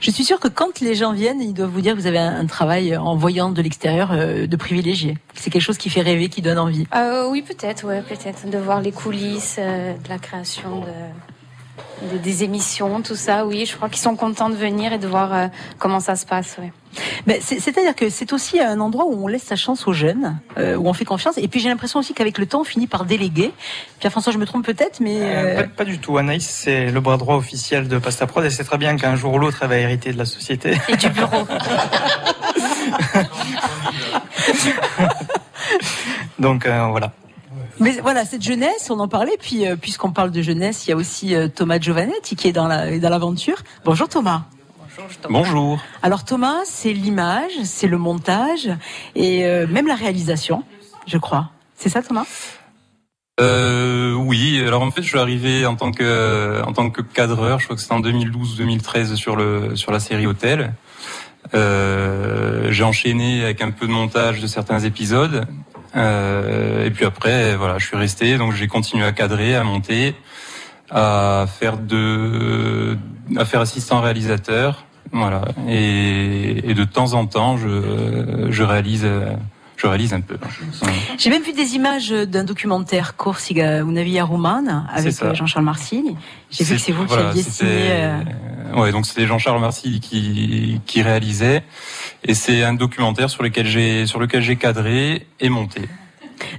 Je 0.00 0.10
suis 0.10 0.24
sûre 0.24 0.40
que 0.40 0.48
quand 0.48 0.80
les 0.80 0.94
gens 0.94 1.12
viennent, 1.12 1.40
ils 1.40 1.52
doivent 1.54 1.70
vous 1.70 1.80
dire 1.80 1.94
que 1.94 2.00
vous 2.00 2.06
avez 2.06 2.18
un, 2.18 2.40
un 2.40 2.46
travail 2.46 2.96
en 2.96 3.16
voyant 3.16 3.50
de 3.50 3.60
l'extérieur 3.62 4.10
euh, 4.16 4.46
de 4.46 4.56
privilégié. 4.56 5.18
C'est 5.34 5.50
quelque 5.50 5.62
chose 5.62 5.78
qui 5.78 5.90
fait 5.90 6.00
rêver, 6.00 6.28
qui 6.28 6.42
donne 6.42 6.58
envie. 6.58 6.86
Euh, 6.94 7.28
oui, 7.30 7.42
peut-être, 7.42 7.84
ouais, 7.86 8.02
peut-être 8.02 8.48
de 8.48 8.58
voir 8.58 8.80
les 8.80 8.92
coulisses 8.92 9.56
euh, 9.58 9.92
de 9.92 10.08
la 10.08 10.18
création 10.18 10.80
de, 10.80 12.08
de- 12.12 12.18
des 12.18 12.42
émissions, 12.44 13.02
tout 13.02 13.14
ça. 13.16 13.44
Oui, 13.46 13.66
je 13.66 13.76
crois 13.76 13.88
qu'ils 13.88 14.00
sont 14.02 14.16
contents 14.16 14.48
de 14.50 14.56
venir 14.56 14.92
et 14.92 14.98
de 14.98 15.06
voir 15.06 15.32
euh, 15.34 15.46
comment 15.78 16.00
ça 16.00 16.16
se 16.16 16.24
passe. 16.26 16.56
Ouais. 16.58 16.72
Mais 17.26 17.40
c'est- 17.42 17.60
C'est-à-dire 17.60 17.94
que 17.94 18.08
c'est 18.08 18.32
aussi 18.32 18.58
un 18.60 18.80
endroit 18.80 19.04
où 19.06 19.22
on 19.24 19.26
laisse 19.28 19.42
sa 19.42 19.56
chance 19.56 19.86
aux 19.86 19.92
jeunes, 19.92 20.38
euh, 20.56 20.76
où 20.76 20.88
on 20.88 20.92
fait 20.94 21.04
confiance. 21.04 21.36
Et 21.36 21.46
puis 21.48 21.60
j'ai 21.60 21.68
l'impression 21.68 21.98
aussi 22.00 22.14
qu'avec 22.14 22.38
le 22.38 22.46
temps, 22.46 22.60
on 22.62 22.64
finit 22.64 22.86
par 22.86 23.04
déléguer. 23.04 23.52
Pierre-François, 24.00 24.32
je 24.32 24.38
me 24.38 24.46
trompe 24.46 24.64
peut-être, 24.64 25.00
mais... 25.00 25.16
Euh, 25.20 25.26
euh, 25.26 25.56
pas, 25.64 25.68
pas 25.68 25.84
du 25.84 25.98
tout. 25.98 26.16
Anaïs, 26.16 26.46
c'est 26.48 26.90
le 26.90 27.00
bras 27.00 27.18
droit 27.18 27.36
officiel 27.36 27.88
de 27.88 27.98
Pasta 27.98 28.26
Prod 28.26 28.44
et 28.44 28.50
c'est 28.50 28.64
très 28.64 28.78
bien 28.78 28.96
qu'un 28.96 29.16
jour 29.16 29.34
ou 29.34 29.38
l'autre, 29.38 29.58
elle 29.62 29.68
va 29.68 29.76
hériter 29.78 30.12
de 30.12 30.18
la 30.18 30.24
société. 30.24 30.78
Et 30.88 30.96
du 30.96 31.10
bureau. 31.10 31.46
Donc 36.38 36.66
euh, 36.66 36.86
voilà. 36.90 37.12
Mais 37.78 37.98
voilà, 38.00 38.24
cette 38.24 38.42
jeunesse, 38.42 38.88
on 38.90 38.98
en 39.00 39.08
parlait. 39.08 39.36
Puis, 39.38 39.66
euh, 39.66 39.76
puisqu'on 39.76 40.10
parle 40.10 40.30
de 40.30 40.40
jeunesse, 40.40 40.86
il 40.86 40.90
y 40.90 40.92
a 40.92 40.96
aussi 40.96 41.34
euh, 41.34 41.48
Thomas 41.48 41.78
Giovanetti 41.78 42.36
qui 42.36 42.48
est 42.48 42.52
dans 42.52 42.68
la 42.68 42.98
dans 42.98 43.10
l'aventure. 43.10 43.58
Bonjour 43.84 44.08
Thomas. 44.08 44.42
Bonjour. 45.28 45.78
Alors 46.02 46.24
Thomas, 46.24 46.60
c'est 46.64 46.92
l'image, 46.92 47.52
c'est 47.64 47.86
le 47.86 47.98
montage 47.98 48.70
et 49.14 49.44
euh, 49.44 49.66
même 49.66 49.86
la 49.86 49.94
réalisation, 49.94 50.64
je 51.06 51.18
crois. 51.18 51.50
C'est 51.74 51.90
ça 51.90 52.02
Thomas? 52.02 52.24
Euh, 53.38 54.14
oui, 54.14 54.62
alors 54.66 54.80
en 54.80 54.90
fait, 54.90 55.02
je 55.02 55.08
suis 55.08 55.18
arrivé 55.18 55.66
en 55.66 55.76
tant 55.76 55.92
que 55.92 56.62
en 56.64 56.72
tant 56.72 56.88
que 56.88 57.02
cadreur. 57.02 57.58
Je 57.58 57.64
crois 57.64 57.76
que 57.76 57.82
c'était 57.82 57.94
en 57.94 58.00
2012-2013 58.00 59.16
sur 59.16 59.36
le 59.36 59.76
sur 59.76 59.92
la 59.92 60.00
série 60.00 60.26
Hôtel. 60.26 60.72
Euh, 61.54 62.68
j'ai 62.70 62.84
enchaîné 62.84 63.44
avec 63.44 63.62
un 63.62 63.70
peu 63.70 63.86
de 63.86 63.92
montage 63.92 64.40
de 64.40 64.46
certains 64.46 64.80
épisodes. 64.80 65.46
Euh, 65.96 66.84
et 66.84 66.90
puis 66.90 67.04
après, 67.04 67.56
voilà, 67.56 67.78
je 67.78 67.86
suis 67.86 67.96
resté. 67.96 68.38
Donc 68.38 68.52
j'ai 68.52 68.66
continué 68.66 69.04
à 69.04 69.12
cadrer, 69.12 69.54
à 69.54 69.64
monter, 69.64 70.14
à 70.90 71.46
faire 71.48 71.78
de 71.78 72.96
à 73.36 73.44
faire 73.44 73.60
assistant 73.60 74.00
réalisateur. 74.00 74.84
Voilà. 75.12 75.42
Et, 75.68 76.70
et 76.70 76.74
de 76.74 76.84
temps 76.84 77.14
en 77.14 77.26
temps, 77.26 77.56
je 77.56 78.48
je 78.50 78.62
réalise 78.62 79.04
euh, 79.04 79.34
je 79.76 79.86
réalise 79.86 80.14
un 80.14 80.20
peu. 80.20 80.36
Voilà. 80.80 80.94
J'ai 81.18 81.30
même 81.30 81.42
vu 81.42 81.52
des 81.52 81.74
images 81.74 82.10
d'un 82.10 82.44
documentaire 82.44 83.16
Corsica 83.16 83.82
una 83.82 84.02
via 84.02 84.24
romana 84.24 84.86
avec 84.90 85.20
euh, 85.22 85.34
Jean-Charles 85.34 85.64
Marcilly. 85.64 86.16
J'ai 86.50 86.64
vu 86.64 86.74
que 86.76 86.80
c'est 86.80 86.92
vous 86.92 87.02
qui 87.04 87.08
Voilà, 87.08 87.28
aviez 87.30 87.42
c'était- 87.42 87.66
signé. 87.66 87.90
euh, 87.90 88.18
Ouais, 88.74 88.90
donc 88.92 89.06
c'était 89.06 89.26
Jean-Charles 89.26 89.60
Marcy 89.60 90.00
qui 90.00 90.80
qui 90.86 91.00
réalisait, 91.02 91.62
et 92.24 92.34
c'est 92.34 92.64
un 92.64 92.74
documentaire 92.74 93.30
sur 93.30 93.42
lequel 93.44 93.66
j'ai 93.66 94.06
sur 94.06 94.18
lequel 94.18 94.42
j'ai 94.42 94.56
cadré 94.56 95.26
et 95.40 95.48
monté. 95.48 95.82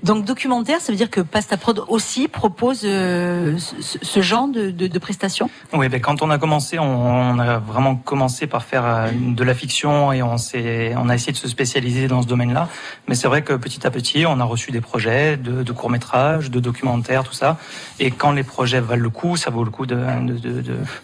Donc 0.03 0.25
documentaire, 0.25 0.79
ça 0.81 0.91
veut 0.91 0.97
dire 0.97 1.09
que 1.09 1.21
Pasta 1.21 1.57
Prod 1.57 1.83
aussi 1.87 2.27
propose 2.27 2.81
euh, 2.83 3.57
ce, 3.57 4.21
genre 4.21 4.47
de, 4.47 4.71
de, 4.71 4.99
prestations? 4.99 5.49
Oui, 5.73 5.89
ben 5.89 6.01
quand 6.01 6.21
on 6.21 6.29
a 6.29 6.37
commencé, 6.37 6.79
on, 6.79 7.39
a 7.39 7.59
vraiment 7.59 7.95
commencé 7.95 8.47
par 8.47 8.63
faire 8.63 8.85
euh, 8.85 9.09
de 9.13 9.43
la 9.43 9.53
fiction 9.53 10.11
et 10.11 10.21
on 10.23 10.35
a 10.35 11.15
essayé 11.15 11.31
de 11.31 11.37
se 11.37 11.47
spécialiser 11.47 12.07
dans 12.07 12.21
ce 12.21 12.27
domaine-là. 12.27 12.69
Mais 13.07 13.15
c'est 13.15 13.27
vrai 13.27 13.41
que 13.41 13.53
petit 13.53 13.85
à 13.85 13.91
petit, 13.91 14.25
on 14.25 14.39
a 14.39 14.43
reçu 14.43 14.71
des 14.71 14.81
projets 14.81 15.37
de, 15.37 15.63
de 15.63 15.71
courts 15.71 15.89
métrages, 15.89 16.49
de 16.49 16.59
documentaires, 16.59 17.23
tout 17.23 17.33
ça. 17.33 17.57
Et 17.99 18.11
quand 18.11 18.31
les 18.31 18.43
projets 18.43 18.79
valent 18.79 19.03
le 19.03 19.09
coup, 19.09 19.37
ça 19.37 19.49
vaut 19.49 19.63
le 19.63 19.71
coup 19.71 19.85
de, 19.85 19.97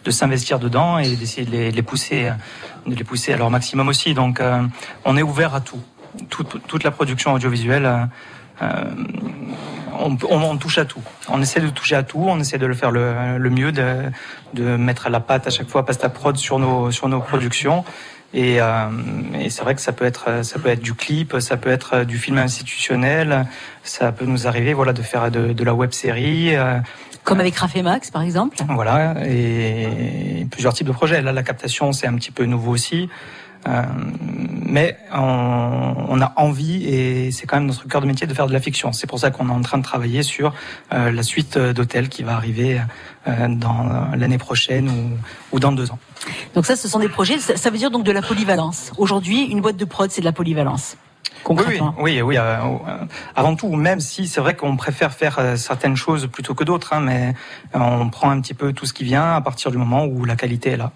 s'investir 0.10 0.60
dedans 0.60 0.98
et 0.98 1.16
d'essayer 1.16 1.46
de 1.46 1.76
les, 1.76 1.82
pousser, 1.82 2.28
à 2.28 3.38
leur 3.38 3.50
maximum 3.50 3.88
aussi. 3.88 4.14
Donc, 4.14 4.40
euh, 4.40 4.62
on 5.06 5.18
est 5.18 5.24
ouvert 5.24 5.56
à 5.56 5.62
tout. 5.62 5.82
Toute 6.30 6.84
la 6.84 6.92
production 6.92 7.34
audiovisuelle. 7.34 8.08
Euh, 8.64 8.84
on, 10.00 10.18
on, 10.30 10.42
on 10.42 10.58
touche 10.58 10.78
à 10.78 10.86
tout. 10.86 11.02
On 11.30 11.42
essaie 11.42 11.60
de 11.62 11.70
toucher 11.70 11.96
à 11.96 12.04
tout, 12.04 12.24
on 12.28 12.40
essaie 12.40 12.58
de 12.58 12.66
le 12.66 12.74
faire 12.74 12.92
le, 12.92 13.38
le 13.38 13.50
mieux, 13.50 13.72
de, 13.72 13.86
de 14.54 14.76
mettre 14.78 15.08
à 15.08 15.10
la 15.10 15.20
pâte 15.20 15.48
à 15.48 15.50
chaque 15.50 15.70
fois 15.70 15.86
pasta 15.86 16.10
prod 16.10 16.36
sur 16.38 16.60
nos, 16.60 16.92
sur 16.92 17.08
nos 17.10 17.20
productions. 17.20 17.84
Et, 18.34 18.60
euh, 18.60 18.90
et 19.40 19.50
c'est 19.52 19.62
vrai 19.62 19.76
que 19.76 19.82
ça 19.82 19.92
peut 19.94 20.06
être 20.06 20.44
ça 20.44 20.58
peut 20.58 20.70
être 20.70 20.82
du 20.82 20.96
clip, 20.96 21.36
ça 21.40 21.56
peut 21.56 21.70
être 21.70 22.04
du 22.04 22.18
film 22.18 22.40
institutionnel, 22.40 23.46
ça 23.84 24.12
peut 24.12 24.26
nous 24.26 24.48
arriver 24.48 24.74
voilà 24.74 24.92
de 24.92 25.04
faire 25.04 25.30
de, 25.30 25.54
de 25.54 25.64
la 25.64 25.76
web 25.76 25.92
série. 25.92 26.56
euh, 26.56 26.80
Comme 27.24 27.40
avec 27.40 27.56
Raph 27.56 27.76
et 27.76 27.84
Max, 27.84 28.10
par 28.10 28.24
exemple. 28.24 28.58
voilà, 28.70 29.14
et 29.28 30.48
plusieurs 30.50 30.74
types 30.74 30.88
de 30.88 30.92
projets. 30.92 31.22
Là, 31.22 31.32
la 31.32 31.44
captation, 31.44 31.92
c'est 31.94 32.08
un 32.08 32.16
petit 32.16 32.32
peu 32.32 32.46
nouveau 32.46 32.72
aussi. 32.72 33.08
Euh, 33.68 33.84
mais 34.66 34.98
on, 35.14 35.96
on 36.10 36.22
a 36.22 36.34
envie, 36.36 36.86
et 36.86 37.32
c'est 37.32 37.48
quand 37.48 37.58
même 37.58 37.68
notre 37.68 37.88
cœur 37.88 38.02
de 38.02 38.08
métier, 38.08 38.28
de 38.28 38.34
faire 38.34 38.48
de 38.48 38.54
la 38.54 38.60
fiction. 38.60 38.92
C'est 38.92 39.08
pour 39.08 39.20
ça 39.20 39.32
qu'on 39.32 39.48
est 39.50 39.54
en 39.54 39.62
train 39.62 39.78
de 39.78 39.84
travailler 39.84 40.24
sur 40.24 40.54
euh, 40.94 41.12
la 41.12 41.24
suite 41.24 41.58
d'hôtels 41.58 42.10
qui 42.10 42.24
va 42.24 42.36
arriver 42.36 42.82
euh, 43.28 43.48
dans 43.48 44.10
l'année 44.16 44.38
prochaine 44.38 44.90
ou, 44.90 45.56
ou 45.56 45.60
dans 45.60 45.72
deux 45.72 45.92
ans. 45.92 46.00
Donc 46.56 46.66
ça, 46.66 46.76
ce 46.76 46.88
sont 46.88 47.00
des 47.00 47.10
projets. 47.10 47.40
Ça, 47.40 47.70
veut 47.70 47.78
dire 47.78 47.92
donc 47.92 48.04
de 48.04 48.12
la 48.12 48.22
polyvalence. 48.22 48.92
Aujourd'hui, 48.98 49.44
une 49.44 49.62
boîte 49.62 49.78
de 49.78 49.86
prod, 49.86 50.10
c'est 50.12 50.22
de 50.22 50.26
la 50.26 50.32
polyvalence. 50.32 50.98
Oui, 51.50 51.64
oui, 51.68 51.82
oui, 52.00 52.22
oui. 52.22 52.38
euh, 52.38 52.58
euh, 52.62 53.06
avant 53.36 53.56
tout, 53.56 53.76
même 53.76 54.00
si 54.00 54.28
c'est 54.28 54.40
vrai 54.40 54.56
qu'on 54.56 54.78
préfère 54.78 55.14
faire 55.14 55.40
euh, 55.40 55.56
certaines 55.58 55.98
choses 55.98 56.28
plutôt 56.28 56.56
que 56.56 56.64
d'autres, 56.64 56.94
hein, 56.94 57.02
mais 57.02 57.34
euh, 57.76 57.80
on 57.80 58.10
prend 58.10 58.30
un 58.30 58.40
petit 58.40 58.54
peu 58.54 58.72
tout 58.72 58.86
ce 58.86 58.94
qui 58.94 59.04
vient 59.04 59.34
à 59.34 59.42
partir 59.42 59.70
du 59.72 59.78
moment 59.78 60.06
où 60.06 60.24
la 60.24 60.36
qualité 60.38 60.72
est 60.72 60.78
là. 60.78 60.92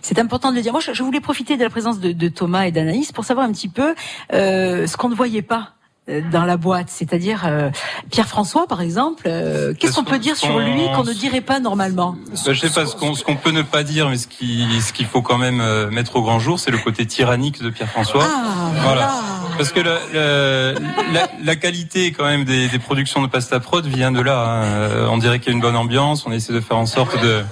C'est 0.00 0.18
important 0.18 0.50
de 0.50 0.56
le 0.56 0.62
dire. 0.62 0.72
Moi, 0.72 0.80
je, 0.80 1.02
voulais 1.02 1.20
profiter 1.20 1.56
de 1.56 1.62
la 1.62 1.70
présence 1.70 2.00
de, 2.00 2.12
de 2.12 2.28
Thomas 2.28 2.64
et 2.64 2.72
d'Anaïs 2.72 3.12
pour 3.12 3.24
savoir 3.24 3.46
un 3.46 3.52
petit 3.52 3.68
peu 3.68 3.94
euh, 4.32 4.86
ce 4.86 4.96
qu'on 4.96 5.08
ne 5.08 5.14
voyait 5.14 5.42
pas 5.42 5.70
euh, 6.08 6.20
dans 6.32 6.44
la 6.44 6.56
boîte, 6.56 6.88
c'est-à-dire 6.88 7.42
euh, 7.46 7.70
Pierre-François 8.10 8.66
par 8.66 8.80
exemple, 8.82 9.22
euh, 9.26 9.72
qu'est-ce 9.78 9.94
qu'on 9.94 10.02
peut 10.04 10.18
dire 10.18 10.36
sur 10.36 10.58
lui 10.58 10.82
qu'on 10.96 11.04
ne 11.04 11.12
dirait 11.12 11.40
pas 11.40 11.60
normalement? 11.60 12.16
Bah, 12.44 12.52
je 12.52 12.60
sais 12.60 12.70
pas 12.70 12.86
ce 12.86 12.96
qu'on 12.96 13.14
qu'on 13.14 13.36
peut 13.36 13.52
ne 13.52 13.62
pas 13.62 13.84
dire, 13.84 14.08
mais 14.08 14.16
ce 14.16 14.26
qui 14.26 14.66
ce 14.80 14.92
qu'il 14.92 15.06
faut 15.06 15.22
quand 15.22 15.38
même 15.38 15.60
euh, 15.60 15.90
mettre 15.90 16.16
au 16.16 16.22
grand 16.22 16.40
jour, 16.40 16.58
c'est 16.58 16.72
le 16.72 16.78
côté 16.78 17.06
tyrannique 17.06 17.62
de 17.62 17.70
Pierre-François. 17.70 18.24
Ah, 18.26 18.70
voilà. 18.82 19.12
Parce 19.58 19.70
que 19.70 19.80
la, 19.80 19.98
la, 20.14 20.72
la, 21.12 21.28
la 21.44 21.56
qualité 21.56 22.10
quand 22.10 22.24
même 22.24 22.44
des, 22.44 22.68
des 22.68 22.78
productions 22.80 23.20
de 23.22 23.26
Pasta 23.28 23.60
Prod 23.60 23.86
vient 23.86 24.10
de 24.10 24.20
là. 24.20 24.40
hein. 24.40 24.64
Euh, 24.64 25.06
On 25.10 25.18
dirait 25.18 25.38
qu'il 25.38 25.48
y 25.48 25.52
a 25.52 25.54
une 25.54 25.60
bonne 25.60 25.76
ambiance, 25.76 26.24
on 26.26 26.32
essaie 26.32 26.54
de 26.54 26.60
faire 26.60 26.78
en 26.78 26.86
sorte 26.86 27.20
de 27.22 27.44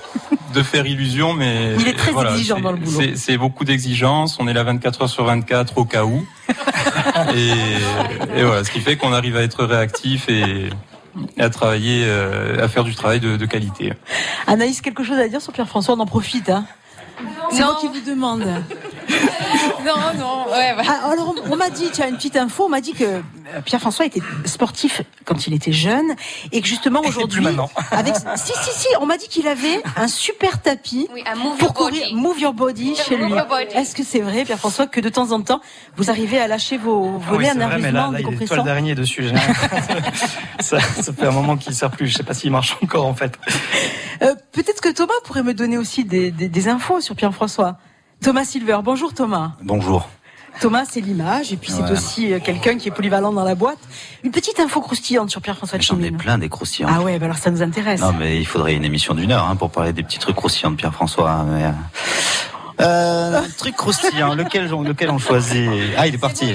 de 0.53 0.63
faire 0.63 0.87
illusion, 0.87 1.33
mais 1.35 1.75
Il 1.79 1.89
est 1.89 1.95
très 1.95 2.11
voilà, 2.13 2.33
exigeant 2.33 2.57
c'est- 2.57 2.63
dans 2.63 2.73
le 2.73 2.79
boulot. 2.79 3.01
c'est- 3.01 3.17
C'est 3.17 3.37
beaucoup 3.39 3.65
d'exigences. 3.65 4.39
On 4.41 4.49
est 4.49 4.53
là 4.53 4.63
24 4.65 5.03
heures 5.03 5.09
sur 5.09 5.25
24 5.25 5.79
au 5.79 5.85
cas 5.85 6.05
où. 6.05 6.25
et, 7.35 8.39
et 8.39 8.43
voilà, 8.45 8.65
ce 8.65 8.71
qui 8.71 8.81
fait 8.81 8.97
qu'on 8.97 9.13
arrive 9.13 9.37
à 9.37 9.43
être 9.43 9.65
réactif 9.65 10.29
et 10.29 10.71
et 11.37 11.43
à 11.43 11.51
travailler, 11.51 12.05
euh, 12.07 12.63
à 12.65 12.69
faire 12.69 12.85
du 12.85 12.95
travail 12.95 13.19
de, 13.19 13.37
de 13.37 13.45
qualité. 13.45 13.93
Anaïs, 14.47 14.81
quelque 14.81 15.03
chose 15.03 15.19
à 15.19 15.27
dire 15.27 15.43
sur 15.43 15.53
Pierre-François? 15.53 15.97
On 15.97 15.99
en 16.01 16.07
profite, 16.07 16.49
hein 16.49 16.65
C'est 17.51 17.65
moi 17.65 17.77
qui 17.81 17.89
vous 17.89 18.01
demande. 18.09 18.45
Non, 19.85 19.97
non, 20.19 20.45
ouais, 20.51 20.75
ouais. 20.77 20.85
Ah, 20.87 21.11
alors, 21.11 21.35
on 21.51 21.57
m'a 21.57 21.71
dit, 21.71 21.91
tu 21.91 22.03
as 22.03 22.09
une 22.09 22.17
petite 22.17 22.37
info, 22.37 22.65
on 22.67 22.69
m'a 22.69 22.83
dit 22.83 22.93
que 22.93 23.05
euh, 23.05 23.21
Pierre-François 23.65 24.05
était 24.05 24.21
sportif 24.45 25.01
quand 25.25 25.47
il 25.47 25.55
était 25.55 25.73
jeune 25.73 26.15
et 26.53 26.61
que 26.61 26.67
justement 26.69 27.01
aujourd'hui, 27.07 27.41
maintenant. 27.41 27.71
avec 27.91 28.15
si 28.37 28.53
si 28.63 28.71
si, 28.73 28.87
on 29.01 29.07
m'a 29.07 29.17
dit 29.17 29.27
qu'il 29.29 29.49
avait 29.49 29.83
un 29.97 30.07
super 30.07 30.61
tapis 30.61 31.09
Oui, 31.15 31.25
un 31.27 31.35
move 31.35 31.57
pour 31.57 31.69
your 31.69 31.75
courir, 31.75 32.03
body. 32.03 32.15
move 32.15 32.39
your 32.41 32.53
body 32.53 32.95
chez 32.95 33.17
Move 33.17 33.31
lui. 33.31 33.67
Est-ce 33.75 33.95
que 33.95 34.05
c'est 34.05 34.21
vrai, 34.21 34.45
Pierre-François, 34.45 34.87
que 34.87 35.01
de 35.01 35.09
temps 35.09 35.33
en 35.33 35.41
temps 35.41 35.61
vous 35.97 36.11
arrivez 36.11 36.39
à 36.39 36.47
lâcher 36.47 36.77
vos, 36.77 37.03
vos 37.19 37.35
Ah 37.35 37.37
oui, 37.39 37.47
c'est 37.51 37.59
vrai, 37.59 37.79
mais 37.79 37.91
là, 37.93 38.01
là, 38.03 38.09
il 38.11 38.15
est 38.15 38.17
décompressants 38.19 38.45
étoile 38.45 38.65
d'araignée 38.65 38.95
dessus. 38.95 39.25
ça, 40.61 40.79
ça 40.81 41.13
fait 41.13 41.27
un 41.27 41.31
moment 41.33 41.57
qu'il 41.57 41.71
ne 41.73 41.77
sert 41.77 41.91
plus. 41.91 42.09
Je 42.09 42.17
sais 42.17 42.23
pas 42.23 42.35
s'il 42.35 42.51
marche 42.51 42.77
encore 42.83 43.07
en 43.07 43.15
fait. 43.15 43.33
Euh, 44.23 44.35
Peut-être 44.53 44.81
que 44.83 44.91
Thomas 44.91 45.13
pourrait 45.25 45.43
me 45.43 45.55
donner 45.55 45.79
aussi 45.79 46.05
des, 46.05 46.31
des- 46.31 46.49
des 46.49 46.69
infos 46.69 47.01
sur 47.01 47.15
Pierre-François. 47.17 47.79
Thomas 48.23 48.45
Silver, 48.45 48.79
bonjour 48.85 49.15
Thomas. 49.15 49.53
Bonjour. 49.63 50.09
Thomas, 50.61 50.85
c'est 50.85 51.01
l'image, 51.01 51.53
et 51.53 51.57
puis 51.57 51.71
c'est 51.71 51.83
Ouais. 51.83 51.93
aussi 51.93 52.33
euh, 52.33 52.39
quelqu'un 52.39 52.77
qui 52.77 52.89
est 52.89 52.91
polyvalent 52.91 53.33
dans 53.33 53.45
la 53.45 53.55
boîte. 53.55 53.79
Une 54.25 54.31
petite 54.31 54.61
info 54.61 54.81
croustillante 54.83 55.31
sur 55.31 55.41
Pierre-François 55.41 55.79
J'en 55.79 56.01
ai 56.03 56.11
plein 56.11 56.37
des 56.37 56.51
croustillants. 56.51 56.89
Ah 56.93 57.01
ouais, 57.01 57.19
bah 57.19 57.27
alors 57.27 57.39
ça 57.39 57.51
nous 57.51 57.63
intéresse. 57.63 58.01
Non, 58.01 58.13
mais 58.13 58.39
il 58.39 58.45
faudrait 58.47 58.75
une 58.75 58.85
émission 58.85 59.15
d'une 59.15 59.33
heure 59.33 59.47
hein, 59.49 59.57
pour 59.57 59.71
parler 59.71 59.93
des 59.95 60.03
petits 60.03 60.19
trucs 60.19 60.37
croustillants 60.37 60.73
de 60.73 60.77
Pierre-François. 60.77 61.45
mais, 61.49 61.65
euh, 62.81 63.39
un 63.39 63.49
truc 63.57 63.77
croustillant, 63.77 64.35
lequel, 64.35 64.69
lequel 64.69 65.11
on 65.11 65.19
choisit? 65.19 65.69
Ah, 65.97 66.07
il 66.07 66.15
est 66.15 66.19
parti. 66.19 66.53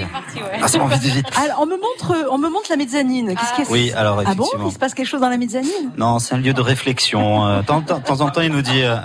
Ah, 0.62 0.68
vite, 0.68 1.02
vite. 1.04 1.28
Alors, 1.44 1.60
on 1.62 1.66
me 1.66 1.78
montre, 1.78 2.28
on 2.32 2.38
me 2.38 2.50
montre 2.50 2.68
la 2.70 2.76
mezzanine. 2.78 3.36
Qu'est-ce 3.36 3.54
qu'il 3.56 3.64
y 3.66 3.68
a 3.68 3.72
Oui, 3.72 3.92
alors, 3.96 4.20
Ah 4.26 4.34
bon? 4.34 4.44
effectivement. 4.44 4.68
Il 4.70 4.74
se 4.74 4.80
passe 4.80 4.94
quelque 4.94 5.08
chose 5.08 5.22
dans 5.22 5.30
la 5.30 5.38
mezzanine? 5.38 5.92
Non, 5.98 6.20
c'est 6.20 6.36
un 6.36 6.38
lieu 6.40 6.54
de 6.54 6.62
réflexion. 6.62 7.46
Euh, 7.46 7.62
de 7.62 7.66
temps, 7.66 7.82
temps 7.82 8.22
en 8.22 8.30
temps, 8.30 8.42
il 8.42 8.52
nous 8.52 8.62
dit... 8.62 8.82
euh, 8.84 8.98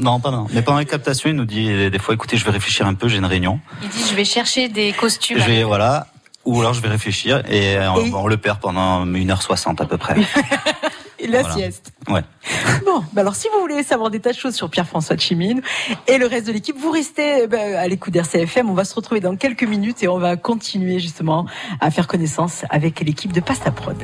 non, 0.00 0.20
pas 0.20 0.30
non. 0.30 0.46
Mais 0.52 0.62
pendant 0.62 0.78
les 0.78 0.86
captations, 0.86 1.28
il 1.28 1.36
nous 1.36 1.44
dit 1.44 1.68
euh, 1.70 1.90
des 1.90 1.98
fois, 1.98 2.14
écoutez, 2.14 2.36
je 2.36 2.44
vais 2.44 2.50
réfléchir 2.52 2.86
un 2.86 2.94
peu, 2.94 3.08
j'ai 3.08 3.18
une 3.18 3.24
réunion. 3.26 3.60
Il 3.82 3.88
dit 3.88 4.04
je 4.10 4.14
vais 4.14 4.24
chercher 4.24 4.68
des 4.68 4.92
costumes. 4.92 5.38
Je 5.38 5.44
vais, 5.44 5.62
voilà. 5.64 6.06
Ou 6.44 6.60
alors 6.60 6.74
je 6.74 6.80
vais 6.80 6.88
réfléchir 6.88 7.42
et, 7.48 7.76
euh, 7.76 7.82
Et- 7.96 8.12
on, 8.14 8.22
on 8.22 8.26
le 8.28 8.36
perd 8.36 8.60
pendant 8.60 9.04
1h60 9.04 9.82
à 9.82 9.86
peu 9.86 9.96
près. 9.96 10.14
Et 11.18 11.26
la 11.26 11.40
Voilà. 11.42 11.54
sieste. 11.54 11.92
Ouais. 12.08 12.22
Bon, 12.84 13.02
bah 13.12 13.22
alors 13.22 13.34
si 13.34 13.48
vous 13.52 13.60
voulez 13.60 13.82
savoir 13.82 14.10
des 14.10 14.20
tas 14.20 14.30
de 14.32 14.36
choses 14.36 14.54
sur 14.54 14.70
Pierre-François 14.70 15.16
Chimine 15.16 15.60
et 16.06 16.18
le 16.18 16.26
reste 16.26 16.46
de 16.46 16.52
l'équipe, 16.52 16.76
vous 16.78 16.90
restez 16.90 17.46
ben, 17.48 17.74
à 17.74 17.88
l'écoute 17.88 18.12
d'RCFM. 18.12 18.70
On 18.70 18.74
va 18.74 18.84
se 18.84 18.94
retrouver 18.94 19.20
dans 19.20 19.36
quelques 19.36 19.64
minutes 19.64 20.02
et 20.02 20.08
on 20.08 20.18
va 20.18 20.36
continuer 20.36 20.98
justement 21.00 21.46
à 21.80 21.90
faire 21.90 22.06
connaissance 22.06 22.64
avec 22.70 23.00
l'équipe 23.00 23.32
de 23.32 23.40
Pasta 23.40 23.70
Prod. 23.72 23.96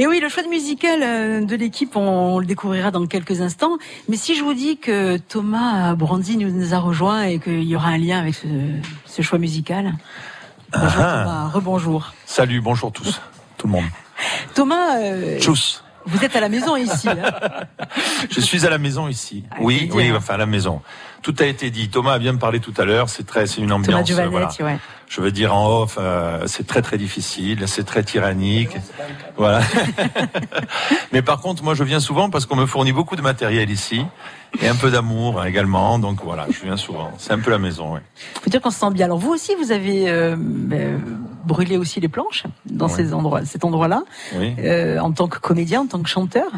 Et 0.00 0.06
oui, 0.06 0.20
le 0.20 0.28
choix 0.28 0.42
de 0.44 0.48
musical 0.48 1.00
euh, 1.02 1.44
de 1.44 1.56
l'équipe, 1.56 1.96
on 1.96 2.38
le 2.38 2.46
découvrira 2.46 2.90
dans 2.92 3.04
quelques 3.06 3.40
instants. 3.40 3.78
Mais 4.08 4.16
si 4.16 4.36
je 4.36 4.44
vous 4.44 4.54
dis 4.54 4.76
que 4.78 5.16
Thomas 5.16 5.94
Brandy 5.94 6.36
nous 6.36 6.50
nous 6.52 6.72
a 6.74 6.78
rejoint 6.78 7.22
et 7.24 7.40
qu'il 7.40 7.64
y 7.64 7.74
aura 7.74 7.88
un 7.88 7.98
lien 7.98 8.18
avec 8.20 8.34
ce, 8.34 8.46
ce 9.06 9.22
choix 9.22 9.38
musical. 9.38 9.94
Bonjour 10.72 11.00
Ah. 11.02 11.22
Thomas, 11.24 11.48
rebonjour. 11.48 12.12
Salut, 12.26 12.60
bonjour 12.60 12.92
tous, 12.92 13.20
tout 13.56 13.66
le 13.66 13.72
monde. 13.72 13.84
Thomas, 14.54 14.98
euh, 14.98 15.38
Tchuss. 15.40 15.82
vous 16.06 16.24
êtes 16.24 16.36
à 16.36 16.40
la 16.40 16.48
maison 16.48 16.76
ici. 16.76 17.08
hein 17.08 17.16
Je 18.30 18.40
suis 18.40 18.66
à 18.66 18.70
la 18.70 18.78
maison 18.78 19.08
ici. 19.08 19.44
Ah, 19.50 19.56
Oui, 19.60 19.88
oui, 19.92 20.12
enfin 20.16 20.34
à 20.34 20.38
la 20.38 20.46
maison. 20.46 20.80
Tout 21.22 21.34
a 21.40 21.44
été 21.46 21.70
dit. 21.70 21.88
Thomas 21.88 22.12
a 22.12 22.18
bien 22.18 22.36
parlé 22.36 22.60
tout 22.60 22.72
à 22.76 22.84
l'heure. 22.84 23.08
C'est 23.08 23.26
très, 23.26 23.46
c'est 23.46 23.60
une 23.60 23.72
ambiance. 23.72 24.08
Thomas 24.08 24.22
euh, 24.22 24.28
voilà. 24.28 24.50
ouais. 24.60 24.78
Je 25.08 25.20
veux 25.20 25.32
dire 25.32 25.54
en 25.54 25.82
off, 25.82 25.96
euh, 25.98 26.42
c'est 26.46 26.66
très 26.66 26.82
très 26.82 26.98
difficile, 26.98 27.66
c'est 27.66 27.84
très 27.84 28.02
tyrannique. 28.04 28.76
Voilà. 29.36 29.60
Mais 31.12 31.22
par 31.22 31.40
contre, 31.40 31.62
moi 31.64 31.74
je 31.74 31.82
viens 31.84 32.00
souvent 32.00 32.30
parce 32.30 32.46
qu'on 32.46 32.56
me 32.56 32.66
fournit 32.66 32.92
beaucoup 32.92 33.16
de 33.16 33.22
matériel 33.22 33.70
ici 33.70 34.04
et 34.60 34.68
un 34.68 34.74
peu 34.74 34.90
d'amour 34.90 35.40
hein, 35.40 35.46
également. 35.46 35.98
Donc 35.98 36.20
voilà, 36.22 36.46
je 36.50 36.62
viens 36.64 36.76
souvent. 36.76 37.10
C'est 37.18 37.32
un 37.32 37.38
peu 37.38 37.50
la 37.50 37.58
maison. 37.58 37.94
Ouais. 37.94 38.00
faut 38.42 38.50
dire 38.50 38.60
qu'on 38.60 38.70
se 38.70 38.78
sent 38.78 38.90
bien. 38.92 39.06
Alors 39.06 39.18
vous 39.18 39.30
aussi, 39.32 39.54
vous 39.54 39.72
avez 39.72 40.08
euh, 40.10 40.36
euh, 40.72 40.98
brûlé 41.44 41.76
aussi 41.78 42.00
les 42.00 42.08
planches 42.08 42.44
dans 42.66 42.88
ces 42.88 43.14
endroits, 43.14 43.44
cet 43.44 43.64
endroit-là, 43.64 44.02
Oui. 44.36 44.54
euh, 44.58 44.98
en 44.98 45.12
tant 45.12 45.26
que 45.28 45.38
comédien, 45.38 45.80
en 45.82 45.86
tant 45.86 46.00
que 46.02 46.08
chanteur. 46.08 46.50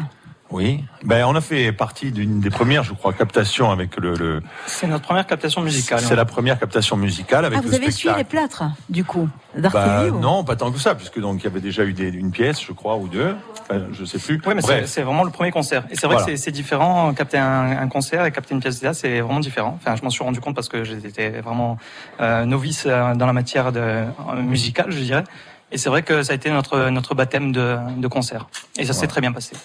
Oui. 0.51 0.83
Ben 1.03 1.25
on 1.25 1.35
a 1.35 1.41
fait 1.41 1.71
partie 1.71 2.11
d'une 2.11 2.41
des 2.41 2.49
premières, 2.49 2.83
je 2.83 2.93
crois, 2.93 3.13
captations 3.13 3.71
avec 3.71 3.95
le. 3.97 4.15
le 4.15 4.43
C'est 4.67 4.85
notre 4.87 5.03
première 5.05 5.25
captation 5.25 5.61
musicale. 5.61 6.01
c'est 6.01 6.15
la 6.15 6.25
première 6.25 6.59
captation 6.59 6.97
musicale 6.97 7.45
avec 7.45 7.57
Ah, 7.57 7.61
vous 7.61 7.69
le 7.69 7.75
avez 7.75 7.85
suivi 7.91 8.13
spectacle. 8.13 8.17
les 8.17 8.23
plâtres, 8.25 8.63
du 8.89 9.03
coup, 9.05 9.29
ou- 9.55 10.19
non, 10.19 10.43
pas 10.43 10.55
tant 10.57 10.71
que 10.71 10.77
ça, 10.79 10.93
puisque 10.95 11.19
donc 11.19 11.39
il 11.41 11.45
y 11.45 11.47
avait 11.47 11.61
déjà 11.61 11.83
eu 11.85 11.93
des, 11.93 12.09
une 12.09 12.31
pièce, 12.31 12.61
je 12.61 12.73
crois, 12.73 12.97
ou 12.97 13.07
deux. 13.07 13.33
Enfin, 13.61 13.81
je 13.93 14.03
sais 14.03 14.19
plus. 14.19 14.41
Oui, 14.45 14.53
mais 14.55 14.85
c'est 14.87 15.01
vraiment 15.03 15.23
le 15.23 15.31
premier 15.31 15.51
concert. 15.51 15.83
Et 15.89 15.95
c'est 15.95 16.05
vrai 16.07 16.17
Voilà. 16.17 16.31
que 16.33 16.35
c'est- 16.35 16.51
différent. 16.51 17.13
Capter 17.13 17.37
un, 17.37 17.77
un 17.77 17.87
concert 17.87 18.25
et 18.25 18.31
capter 18.31 18.53
une 18.53 18.59
pièce 18.59 18.75
de 18.75 18.81
théâtre, 18.81 18.97
c'est 18.99 19.21
vraiment 19.21 19.39
différent. 19.39 19.79
Enfin, 19.81 19.95
je 19.95 20.01
m'en 20.03 20.09
suis 20.09 20.23
rendu 20.23 20.41
compte 20.41 20.53
parce 20.55 20.67
que 20.67 20.83
j'étais 20.83 21.29
vraiment 21.41 21.77
euh, 22.19 22.43
novice 22.45 22.83
euh, 22.87 23.15
dans 23.15 23.25
la 23.25 23.31
matière 23.33 23.71
de, 23.71 23.79
euh, 23.79 24.05
musicale, 24.43 24.87
je 24.91 24.99
dirais. 24.99 25.23
Et 25.71 25.77
c'est 25.77 25.87
vrai 25.87 26.01
que 26.03 26.23
ça 26.23 26.33
a 26.33 26.35
été 26.35 26.51
notre, 26.51 26.89
notre 26.89 27.15
baptême 27.15 27.53
de, 27.53 27.77
de 27.95 28.07
concert. 28.09 28.47
Et 28.77 28.85
ça 28.85 28.91
s'est 28.91 29.07
très 29.07 29.21
bien 29.21 29.31
passé. 29.31 29.55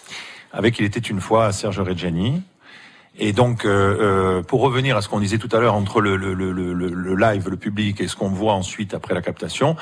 Avec 0.53 0.79
Il 0.79 0.85
était 0.85 1.01
une 1.01 1.21
fois 1.21 1.53
Serge 1.53 1.81
Reggiani. 1.81 2.43
Et 3.19 3.33
donc, 3.33 3.65
euh, 3.65 3.71
euh, 4.39 4.43
pour 4.43 4.61
revenir 4.61 4.97
à 4.97 5.01
ce 5.01 5.09
qu'on 5.09 5.21
disait 5.21 5.39
tout 5.39 5.49
à 5.53 5.59
l'heure 5.59 5.75
entre 5.75 6.01
le, 6.01 6.17
le, 6.17 6.35
le, 6.35 6.53
le, 6.53 7.15
live, 7.15 7.49
le 7.49 7.57
public 7.57 8.01
et 8.01 8.09
ce 8.09 8.17
qu'on 8.17 8.29
voit 8.29 8.53
ensuite 8.53 8.93
après 8.93 9.15
la 9.15 9.23
captation, 9.23 9.77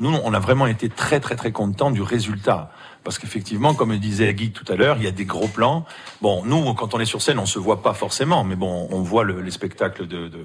nous, 0.00 0.10
on 0.24 0.34
a 0.34 0.40
vraiment 0.40 0.66
été 0.66 0.88
très 0.88 1.20
très 1.20 1.36
très 1.36 1.52
contents 1.52 1.92
du 1.92 2.02
résultat. 2.02 2.72
Parce 3.02 3.18
qu'effectivement, 3.18 3.72
comme 3.74 3.92
le 3.92 3.98
disait 3.98 4.32
Guy 4.34 4.50
tout 4.52 4.70
à 4.70 4.76
l'heure, 4.76 4.96
il 4.98 5.04
y 5.04 5.06
a 5.06 5.10
des 5.10 5.24
gros 5.24 5.48
plans. 5.48 5.84
Bon, 6.20 6.42
nous, 6.44 6.74
quand 6.74 6.92
on 6.94 7.00
est 7.00 7.06
sur 7.06 7.22
scène, 7.22 7.38
on 7.38 7.46
se 7.46 7.58
voit 7.58 7.82
pas 7.82 7.94
forcément, 7.94 8.44
mais 8.44 8.56
bon, 8.56 8.88
on 8.90 9.00
voit 9.00 9.24
le, 9.24 9.40
les 9.40 9.50
spectacles 9.50 10.06
de 10.06 10.28
de- 10.28 10.44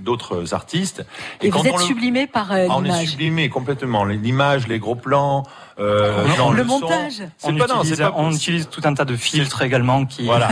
d'autres 0.00 0.52
artistes. 0.52 1.02
Et, 1.40 1.48
quand 1.48 1.60
vous 1.60 1.66
êtes 1.68 1.74
on 1.74 1.78
le- 1.78 1.82
sublimé 1.82 2.26
par 2.26 2.52
euh, 2.52 2.66
Ah, 2.68 2.74
on 2.76 2.84
est 2.84 3.06
sublimé 3.06 3.48
complètement. 3.48 4.04
L'image, 4.04 4.68
les 4.68 4.78
gros 4.78 4.96
plans, 4.96 5.44
euh, 5.78 6.26
On- 6.34 6.36
dans 6.36 6.52
le 6.52 6.62
montage. 6.64 7.22
C'est 7.38 7.48
On, 7.48 7.56
pas, 7.56 7.66
non, 7.68 7.78
utilise, 7.80 7.98
pas 8.00 8.12
on 8.16 8.30
utilise 8.30 8.68
tout 8.68 8.82
un 8.84 8.92
tas 8.92 9.06
de 9.06 9.16
filtres 9.16 9.62
également 9.62 10.04
qui. 10.04 10.26
Voilà. 10.26 10.48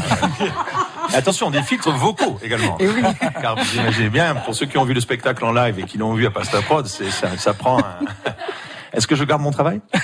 Attention, 1.14 1.50
des 1.50 1.62
filtres 1.62 1.90
vocaux 1.92 2.38
également. 2.42 2.78
Et 2.78 2.88
oui. 2.88 3.02
Car 3.42 3.56
vous 3.56 3.76
imaginez 3.76 4.08
bien, 4.08 4.34
pour 4.36 4.54
ceux 4.54 4.64
qui 4.64 4.78
ont 4.78 4.84
vu 4.84 4.94
le 4.94 5.00
spectacle 5.02 5.44
en 5.44 5.52
live 5.52 5.78
et 5.78 5.82
qui 5.82 5.98
l'ont 5.98 6.14
vu 6.14 6.24
à 6.26 6.30
Pasta 6.30 6.62
Prod, 6.62 6.86
c'est, 6.86 7.10
ça, 7.10 7.36
ça 7.36 7.52
prend 7.52 7.78
un... 7.80 7.84
Est-ce 8.94 9.06
que 9.06 9.14
je 9.14 9.24
garde 9.24 9.42
mon 9.42 9.50
travail 9.50 9.80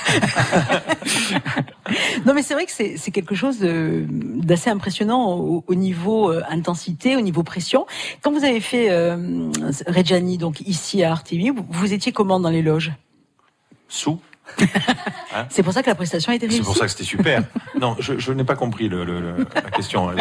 Non, 2.26 2.34
mais 2.34 2.42
c'est 2.42 2.54
vrai 2.54 2.66
que 2.66 2.72
c'est 2.72 3.10
quelque 3.10 3.34
chose 3.34 3.58
d'assez 3.60 4.70
impressionnant 4.70 5.32
au, 5.36 5.64
au 5.66 5.74
niveau 5.74 6.30
euh, 6.30 6.42
intensité, 6.50 7.16
au 7.16 7.20
niveau 7.20 7.42
pression. 7.42 7.86
Quand 8.22 8.32
vous 8.32 8.44
avez 8.44 8.60
fait 8.60 8.90
euh, 8.90 9.50
Reggiani, 9.86 10.38
donc 10.38 10.60
ici 10.62 11.02
à 11.04 11.14
RTV, 11.14 11.50
vous, 11.50 11.66
vous 11.68 11.92
étiez 11.92 12.12
comment 12.12 12.40
dans 12.40 12.50
les 12.50 12.62
loges? 12.62 12.92
Sous 13.88 14.20
C'est 15.50 15.62
pour 15.62 15.72
ça 15.74 15.82
que 15.82 15.88
la 15.90 15.94
prestation 15.94 16.32
a 16.32 16.34
été 16.34 16.46
réussie. 16.46 16.60
C'est 16.60 16.64
pour 16.64 16.76
ça 16.76 16.86
que 16.86 16.90
c'était 16.90 17.04
super. 17.04 17.42
Non, 17.80 17.96
je, 17.98 18.18
je 18.18 18.32
n'ai 18.32 18.44
pas 18.44 18.56
compris 18.56 18.88
le, 18.88 19.04
le- 19.04 19.20
le- 19.20 19.46
la 19.54 19.70
question. 19.70 20.10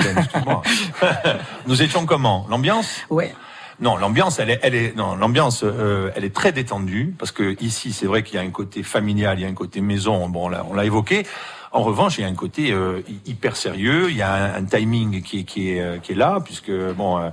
Nous 1.68 1.82
étions 1.82 2.06
comment? 2.06 2.46
L'ambiance? 2.50 2.90
Ouais. 3.10 3.34
Non, 3.80 3.96
l'ambiance, 3.98 4.40
elle 4.40 4.50
est, 4.50 4.60
elle 4.64 4.74
est, 4.74 4.96
non, 4.96 5.16
l'ambiance, 5.16 5.62
euh, 5.64 6.10
elle 6.16 6.26
est 6.26 6.34
très 6.34 6.52
détendue 6.52 7.14
parce 7.18 7.32
que 7.32 7.56
ici, 7.62 7.94
c'est 7.94 8.08
vrai 8.08 8.24
qu'il 8.24 8.36
y 8.36 8.40
a 8.40 8.42
un 8.42 8.50
côté 8.50 8.82
familial, 8.82 9.38
il 9.38 9.44
y 9.44 9.46
a 9.46 9.48
un 9.48 9.54
côté 9.54 9.82
maison. 9.82 10.28
Bon, 10.30 10.50
on 10.70 10.74
l'a, 10.74 10.86
évoqué. 10.86 11.28
En 11.72 11.84
revanche, 11.84 12.18
il 12.18 12.22
y 12.22 12.24
a 12.24 12.28
un 12.28 12.34
côté 12.34 12.72
euh, 12.72 13.02
hy- 13.08 13.20
hyper 13.28 13.56
sérieux. 13.56 14.10
Il 14.10 14.16
y 14.18 14.24
a 14.24 14.56
un, 14.56 14.64
timing 14.64 15.22
qui 15.22 15.42
est, 15.42 15.44
qui 15.44 15.72
est, 15.74 15.82
euh, 15.82 15.98
qui 16.00 16.14
est 16.14 16.16
là, 16.16 16.40
puisque 16.44 16.72
bon, 16.72 17.20
euh, 17.20 17.30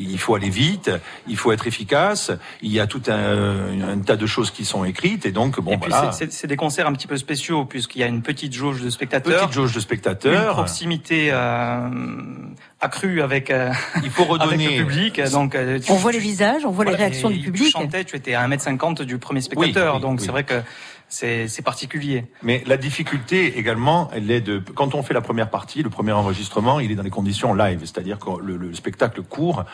il 0.00 0.18
faut 0.18 0.34
aller 0.34 0.50
vite, 0.50 0.90
il 1.26 1.36
faut 1.36 1.52
être 1.52 1.66
efficace. 1.66 2.30
Il 2.62 2.72
y 2.72 2.80
a 2.80 2.86
tout 2.86 3.02
un, 3.08 3.80
un 3.88 3.98
tas 3.98 4.16
de 4.16 4.26
choses 4.26 4.50
qui 4.50 4.64
sont 4.64 4.84
écrites, 4.84 5.26
et 5.26 5.32
donc 5.32 5.60
bon, 5.60 5.72
Et 5.72 5.78
puis 5.78 5.90
voilà. 5.90 6.12
c'est- 6.12 6.26
c'est 6.26 6.32
c'est 6.32 6.46
des 6.46 6.56
concerts 6.56 6.86
un 6.86 6.92
petit 6.92 7.06
peu 7.06 7.16
spéciaux 7.16 7.64
puisqu'il 7.64 8.00
y 8.00 8.04
a 8.04 8.06
une 8.06 8.22
petite 8.22 8.52
jauge 8.52 8.82
de 8.82 8.90
spectateurs. 8.90 9.40
Petite 9.42 9.54
jauge 9.54 9.72
de 9.72 9.76
Une 9.78 9.82
spectateurs. 9.82 10.54
proximité 10.54 11.30
euh, 11.32 11.88
accrue 12.80 13.22
avec, 13.22 13.50
euh, 13.50 13.70
Il 14.02 14.10
faut 14.10 14.22
avec 14.34 14.42
redonner. 14.42 14.78
le 14.78 14.84
public. 14.84 15.20
Donc, 15.32 15.54
euh, 15.54 15.78
tu- 15.78 15.90
On 15.92 15.96
voit 15.96 16.12
les 16.12 16.18
visages, 16.18 16.64
on 16.64 16.70
voit 16.70 16.84
les 16.84 16.90
Voilà, 16.92 17.06
réactions 17.06 17.30
et 17.30 17.34
du 17.34 17.40
Tu 17.42 17.52
public. 17.52 17.72
chantais, 17.72 18.04
tu 18.04 18.16
étais 18.16 18.34
à 18.34 18.42
1m50 18.46 19.02
du 19.02 19.18
premier 19.18 19.40
spectateur, 19.40 19.96
oui, 19.96 20.00
donc 20.00 20.18
oui. 20.20 20.24
c'est 20.24 20.30
vrai 20.32 20.44
que 20.44 20.60
c'est 21.08 21.62
particulier. 21.64 22.26
Mais 22.42 22.62
la 22.66 22.76
difficulté 22.76 23.58
également, 23.58 24.10
elle 24.12 24.30
est 24.30 24.40
de 24.40 24.58
quand 24.74 24.94
on 24.94 25.02
fait 25.02 25.14
la 25.14 25.20
première 25.20 25.50
partie, 25.50 25.82
le 25.82 25.90
premier 25.90 26.12
enregistrement, 26.12 26.80
il 26.80 26.90
est 26.92 26.94
dans 26.94 27.02
les 27.02 27.10
conditions 27.10 27.54
live, 27.54 27.80
c'est-à-dire 27.80 28.18
que 28.18 28.30
le, 28.40 28.56
le 28.56 28.74
spectacle 28.74 29.22
court 29.22 29.64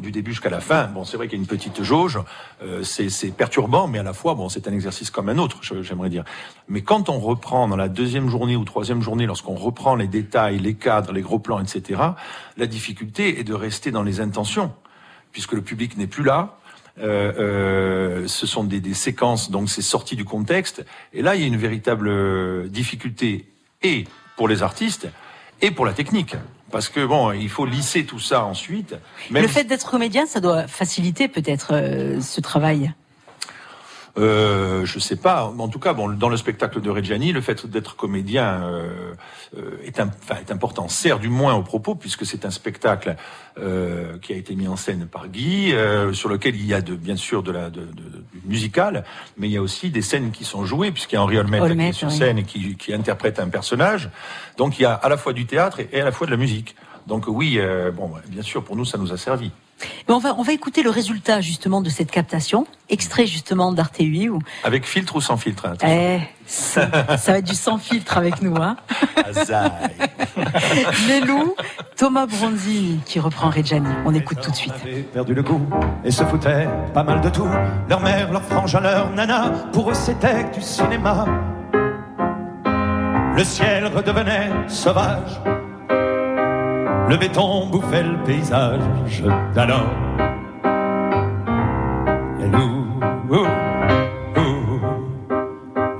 du 0.00 0.10
début 0.10 0.30
jusqu'à 0.30 0.50
la 0.50 0.60
fin. 0.60 0.86
Bon, 0.86 1.04
c'est 1.04 1.16
vrai 1.16 1.28
qu'il 1.28 1.38
y 1.38 1.40
a 1.40 1.42
une 1.42 1.48
petite 1.48 1.82
jauge, 1.82 2.18
euh, 2.62 2.82
c'est 2.82 3.30
perturbant, 3.30 3.86
mais 3.86 3.98
à 3.98 4.02
la 4.02 4.12
fois, 4.12 4.34
bon, 4.34 4.48
c'est 4.48 4.68
un 4.68 4.72
exercice 4.72 5.10
comme 5.10 5.28
un 5.28 5.38
autre, 5.38 5.58
j'aimerais 5.82 6.10
dire. 6.10 6.24
Mais 6.68 6.82
quand 6.82 7.08
on 7.08 7.18
reprend 7.18 7.68
dans 7.68 7.76
la 7.76 7.88
deuxième 7.88 8.28
journée 8.28 8.56
ou 8.56 8.64
troisième 8.64 9.02
journée, 9.02 9.26
lorsqu'on 9.26 9.54
reprend 9.54 9.94
les 9.94 10.08
détails, 10.08 10.58
les 10.58 10.74
cadres, 10.74 11.12
les 11.12 11.22
gros 11.22 11.38
plans, 11.38 11.60
etc., 11.60 12.00
la 12.56 12.66
difficulté 12.66 13.40
est 13.40 13.44
de 13.44 13.54
rester 13.54 13.90
dans 13.90 14.02
les 14.02 14.20
intentions, 14.20 14.72
puisque 15.32 15.52
le 15.52 15.62
public 15.62 15.96
n'est 15.96 16.06
plus 16.06 16.24
là. 16.24 16.56
Euh, 17.00 17.32
euh, 17.38 18.28
ce 18.28 18.46
sont 18.46 18.64
des, 18.64 18.80
des 18.80 18.94
séquences, 18.94 19.50
donc 19.50 19.70
c'est 19.70 19.82
sorti 19.82 20.16
du 20.16 20.24
contexte. 20.24 20.84
Et 21.12 21.22
là, 21.22 21.34
il 21.34 21.40
y 21.40 21.44
a 21.44 21.46
une 21.46 21.56
véritable 21.56 22.08
euh, 22.08 22.68
difficulté, 22.68 23.46
et 23.82 24.04
pour 24.36 24.48
les 24.48 24.62
artistes, 24.62 25.08
et 25.62 25.70
pour 25.70 25.86
la 25.86 25.92
technique. 25.92 26.36
Parce 26.70 26.88
que 26.88 27.04
bon, 27.04 27.32
il 27.32 27.48
faut 27.48 27.66
lisser 27.66 28.04
tout 28.04 28.20
ça 28.20 28.44
ensuite. 28.44 28.94
Même 29.30 29.42
Le 29.42 29.48
fait 29.48 29.64
d'être 29.64 29.90
comédien, 29.90 30.26
ça 30.26 30.40
doit 30.40 30.66
faciliter 30.66 31.28
peut-être 31.28 31.72
euh, 31.72 32.20
ce 32.20 32.40
travail. 32.40 32.92
Euh, 34.18 34.84
je 34.84 34.98
sais 34.98 35.16
pas. 35.16 35.44
En 35.56 35.68
tout 35.68 35.78
cas, 35.78 35.92
bon, 35.92 36.08
dans 36.08 36.28
le 36.28 36.36
spectacle 36.36 36.80
de 36.80 36.90
Reggiani, 36.90 37.32
le 37.32 37.40
fait 37.40 37.66
d'être 37.66 37.94
comédien 37.96 38.62
euh, 38.64 39.12
euh, 39.56 39.76
est, 39.84 40.00
un- 40.00 40.08
enfin, 40.22 40.36
est 40.40 40.50
important. 40.50 40.88
Sert 40.88 41.18
du 41.20 41.28
moins 41.28 41.54
au 41.54 41.62
propos, 41.62 41.94
puisque 41.94 42.26
c'est 42.26 42.44
un 42.44 42.50
spectacle 42.50 43.16
euh, 43.58 44.18
qui 44.18 44.32
a 44.32 44.36
été 44.36 44.54
mis 44.56 44.66
en 44.68 44.76
scène 44.76 45.06
par 45.06 45.28
Guy, 45.28 45.72
sur 46.12 46.28
lequel 46.28 46.56
il 46.56 46.66
y 46.66 46.74
a 46.74 46.80
de, 46.80 46.94
bien 46.94 47.16
sûr 47.16 47.42
de 47.42 47.52
la 47.52 47.70
de, 47.70 47.80
de- 47.80 48.24
du 48.32 48.40
musical, 48.46 49.04
mais 49.36 49.48
il 49.48 49.52
y 49.52 49.56
a 49.56 49.62
aussi 49.62 49.90
des 49.90 50.02
scènes 50.02 50.30
qui 50.32 50.44
sont 50.44 50.64
jouées, 50.64 50.90
puisqu'il 50.90 51.14
y 51.14 51.18
a 51.18 51.22
Henri 51.22 51.38
Olmet 51.38 51.60
qui 51.60 51.80
est 51.82 51.92
sur 51.92 52.08
oui. 52.08 52.16
scène 52.16 52.38
et 52.38 52.44
qui, 52.44 52.76
qui 52.76 52.92
interprète 52.92 53.38
un 53.38 53.48
personnage. 53.48 54.10
Donc 54.56 54.78
il 54.78 54.82
y 54.82 54.86
a 54.86 54.94
à 54.94 55.08
la 55.08 55.16
fois 55.16 55.32
du 55.32 55.46
théâtre 55.46 55.80
et, 55.80 55.88
et 55.92 56.00
à 56.00 56.04
la 56.04 56.12
fois 56.12 56.26
de 56.26 56.32
la 56.32 56.36
musique. 56.36 56.74
Donc 57.06 57.24
oui, 57.28 57.56
euh, 57.58 57.90
bon, 57.90 58.10
bien 58.28 58.42
sûr, 58.42 58.62
pour 58.64 58.76
nous, 58.76 58.84
ça 58.84 58.98
nous 58.98 59.12
a 59.12 59.16
servi. 59.16 59.50
Mais 60.08 60.14
on 60.14 60.18
va, 60.18 60.34
on 60.38 60.42
va 60.42 60.52
écouter 60.52 60.82
le 60.82 60.90
résultat 60.90 61.40
justement 61.40 61.80
de 61.80 61.88
cette 61.88 62.10
captation, 62.10 62.66
extrait 62.88 63.26
justement 63.26 63.72
d'Arte 63.72 64.00
UI. 64.00 64.28
Où, 64.28 64.38
Avec 64.64 64.86
filtre 64.86 65.16
ou 65.16 65.20
sans 65.20 65.36
filtre 65.36 65.66
hein, 65.66 65.74
eh, 65.86 66.20
ça, 66.46 66.88
ça 67.16 67.32
va 67.32 67.38
être 67.38 67.46
du 67.46 67.54
sans 67.54 67.78
filtre 67.78 68.16
avec 68.16 68.42
nous. 68.42 68.56
Hein. 68.56 68.76
Les 71.08 71.20
loups, 71.20 71.54
Thomas 71.96 72.26
Bronzi 72.26 72.98
qui 73.06 73.20
reprend 73.20 73.50
Reggiani. 73.50 73.88
On 74.04 74.14
écoute 74.14 74.40
tout 74.42 74.50
de 74.50 74.56
suite. 74.56 74.74
avaient 74.82 75.02
perdu 75.02 75.34
le 75.34 75.42
goût 75.42 75.60
et 76.04 76.10
se 76.10 76.24
foutaient 76.24 76.68
pas 76.92 77.04
mal 77.04 77.20
de 77.20 77.28
tout. 77.28 77.48
Leur 77.88 78.00
mère, 78.00 78.32
leur 78.32 78.42
frangin, 78.42 78.80
leur 78.80 79.10
nana, 79.10 79.50
pour 79.72 79.90
eux 79.90 79.94
c'était 79.94 80.44
que 80.50 80.56
du 80.56 80.62
cinéma. 80.62 81.26
Le 83.36 83.44
ciel 83.44 83.86
redevenait 83.86 84.50
sauvage. 84.68 85.40
Le 87.10 87.16
béton 87.16 87.66
bouffait 87.66 88.04
le 88.04 88.16
paysage 88.24 89.24
d'alors. 89.52 89.90
Les 92.38 92.46
loups, 92.46 92.84
ouh, 93.28 93.46
ouh, 94.38 94.80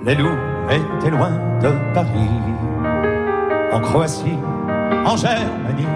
les 0.05 0.15
loups 0.15 0.39
étaient 0.71 1.11
loin 1.11 1.33
de 1.61 1.73
Paris, 1.95 2.31
en 3.73 3.81
Croatie, 3.81 4.39
en 5.05 5.17
Germanie. 5.17 5.89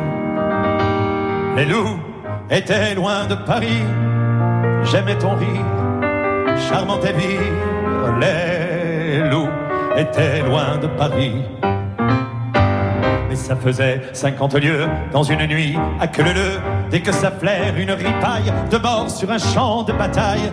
Les 1.58 1.66
loups 1.66 2.00
étaient 2.50 2.96
loin 2.96 3.24
de 3.26 3.36
Paris. 3.36 3.84
J'aimais 4.82 5.16
ton 5.16 5.36
rire, 5.36 6.58
charmante 6.58 7.04
et 7.04 7.12
vive. 7.12 8.18
Les 8.20 9.30
loups 9.30 9.48
étaient 9.96 10.42
loin 10.42 10.76
de 10.82 10.88
Paris. 10.88 11.44
Ça 13.34 13.56
faisait 13.56 14.00
50 14.12 14.54
lieues 14.54 14.86
dans 15.12 15.22
une 15.22 15.46
nuit 15.46 15.76
à 16.00 16.06
que 16.06 16.22
le 16.22 16.60
Dès 16.90 17.00
que 17.00 17.12
ça 17.12 17.30
flaire 17.30 17.74
une 17.76 17.90
ripaille 17.90 18.52
de 18.70 18.78
mort 18.78 19.10
sur 19.10 19.30
un 19.30 19.38
champ 19.38 19.82
de 19.82 19.92
bataille. 19.92 20.52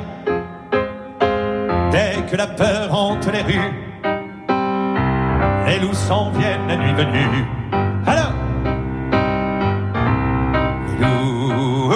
Dès 1.91 2.15
que 2.29 2.35
la 2.35 2.47
peur 2.47 2.93
hante 2.93 3.27
les 3.31 3.41
rues, 3.41 3.73
les 5.67 5.79
loups 5.79 5.93
s'en 5.93 6.31
viennent 6.31 6.67
la 6.67 6.77
nuit 6.77 6.93
venue. 6.93 7.45
Alors, 8.07 8.33
les 10.87 11.05
loups, 11.05 11.93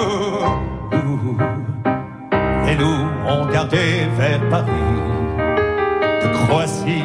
les 2.66 2.74
loups 2.76 3.08
ont 3.28 3.46
gardé 3.46 4.06
vers 4.16 4.48
Paris, 4.48 4.70
de 6.22 6.28
Croatie, 6.46 7.02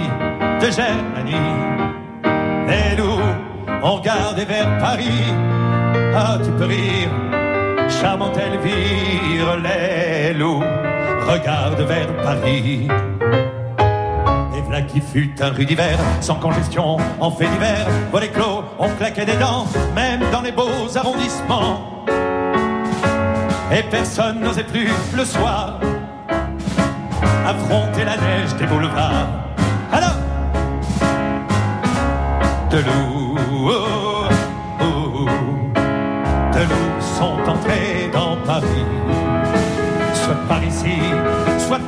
de 0.62 0.70
Germanie. 0.70 1.71
Les 3.82 3.88
ont 3.88 4.00
gardé 4.00 4.46
vers 4.46 4.78
Paris. 4.80 5.34
Ah, 6.16 6.38
tu 6.44 6.52
peux 6.52 6.66
rire, 6.66 7.10
charmante 7.90 8.38
Elvire, 8.38 9.58
les 9.58 10.34
loups 10.34 10.64
regardent 11.28 11.82
vers 11.82 12.16
Paris. 12.18 12.88
Et 14.56 14.62
voilà 14.64 14.82
qui 14.84 15.02
fut 15.02 15.34
un 15.42 15.50
rue 15.50 15.66
d'hiver, 15.66 15.98
sans 16.22 16.36
congestion, 16.36 16.98
en 17.20 17.32
fait 17.32 17.48
d'hiver, 17.48 17.88
volets 18.12 18.30
clos, 18.30 18.64
on 18.80 18.90
claquait 18.90 19.26
des 19.26 19.38
dents, 19.38 19.66
même 19.96 20.22
dans 20.32 20.42
les 20.42 20.52
beaux 20.52 20.96
arrondissements. 20.96 22.06
Et 23.74 23.84
personne 23.84 24.42
n'osait 24.42 24.64
plus 24.64 24.90
le 25.16 25.26
soir 25.26 25.80
affronter 27.46 28.06
la 28.06 28.18
neige 28.18 28.54
des 28.60 28.66
boulevards. 28.66 29.28
Alors, 29.92 30.18
de 32.70 32.78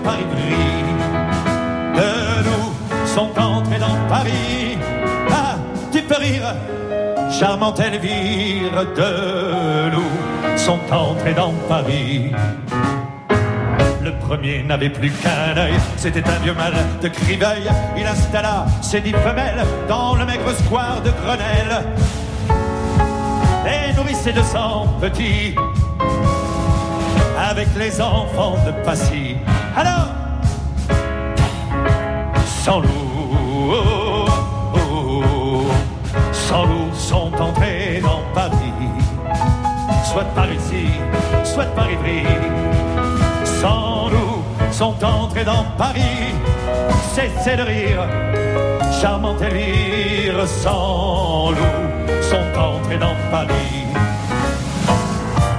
par 0.04 0.16
Ivry. 0.20 0.84
De 1.96 2.44
loups 2.46 2.74
sont 3.06 3.32
entrés 3.40 3.80
dans 3.80 3.98
Paris. 4.10 4.78
Ah, 5.32 5.56
tu 5.92 6.02
peux 6.02 6.18
rire, 6.18 6.54
charmante 7.32 7.80
Elvire. 7.80 8.86
De 8.96 9.90
loups 9.92 10.58
sont 10.58 10.80
entrés 10.92 11.34
dans 11.34 11.54
Paris. 11.68 12.32
Le 14.02 14.12
premier 14.28 14.64
n'avait 14.64 14.90
plus 14.90 15.12
qu'un 15.12 15.56
œil, 15.58 15.76
c'était 15.96 16.28
un 16.28 16.40
vieux 16.44 16.54
mal 16.54 16.74
de 17.02 17.08
Criveuil. 17.08 17.70
Il 17.98 18.06
installa 18.06 18.66
ses 18.82 19.00
dix 19.00 19.14
femelles 19.14 19.64
dans 19.88 20.16
le 20.16 20.26
maigre 20.26 20.52
square 20.66 21.02
de 21.02 21.12
Grenelle 21.24 21.86
et 23.66 23.94
nourrissait 23.96 24.34
de 24.34 24.42
cent 24.42 24.88
petits 25.00 25.56
avec 27.40 27.70
les 27.78 28.02
enfants 28.02 28.58
de 28.66 28.72
Passy. 28.84 29.33
Alors, 29.76 30.08
sans 32.64 32.80
loup, 32.80 32.90
oh, 33.72 34.26
oh, 34.76 35.66
sans 36.32 36.66
loup 36.66 36.94
sont 36.94 37.32
entrés 37.40 38.02
dans 38.02 38.22
Paris, 38.34 38.56
soit 40.06 40.26
par 40.36 40.52
ici, 40.52 40.88
soit 41.44 41.66
par 41.76 41.90
Ivry 41.90 42.24
sans 43.64 44.10
loup 44.10 44.44
sont 44.72 44.96
entrés 45.04 45.46
dans 45.46 45.66
Paris. 45.78 46.34
Cessez 47.14 47.56
de 47.56 47.62
rire, 47.62 48.02
charmante 49.00 49.42
Elvire, 49.42 50.48
sans 50.48 51.52
loup 51.52 51.80
sont 52.22 52.60
entrés 52.60 52.98
dans 52.98 53.16
Paris. 53.32 53.86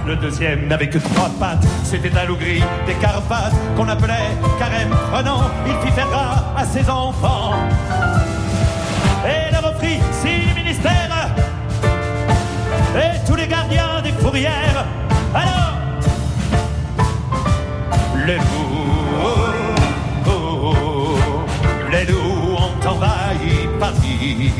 Le 0.07 0.17
deuxième 0.17 0.67
n'avait 0.69 0.89
que 0.89 0.99
trois 0.99 1.31
pattes, 1.41 1.67
c'était 1.83 2.15
un 2.17 2.27
loup 2.27 2.37
gris 2.37 2.63
des 2.87 2.95
Qu'on 3.77 3.89
appelait 3.89 4.31
carême 4.59 4.91
prenant. 5.11 5.43
Il 5.67 5.75
fit 5.87 5.93
faire 5.93 6.09
gras 6.09 6.45
à 6.57 6.65
ses 6.65 6.89
enfants 6.91 7.55
et 9.27 9.53
leur 9.53 9.65
offrit 9.65 9.99
six 10.13 10.55
ministères 10.55 11.29
et 12.97 13.27
tous 13.27 13.35
les 13.35 13.47
gardiens 13.49 14.03
des 14.03 14.13
fourrières. 14.13 14.85
Alors, 15.35 15.73
les 18.27 18.37
loups, 18.37 19.55
oh, 20.27 21.17
les 21.91 22.05
loups 22.05 22.57
ont 22.57 22.89
envahi 22.89 23.69
Paris, 23.81 24.53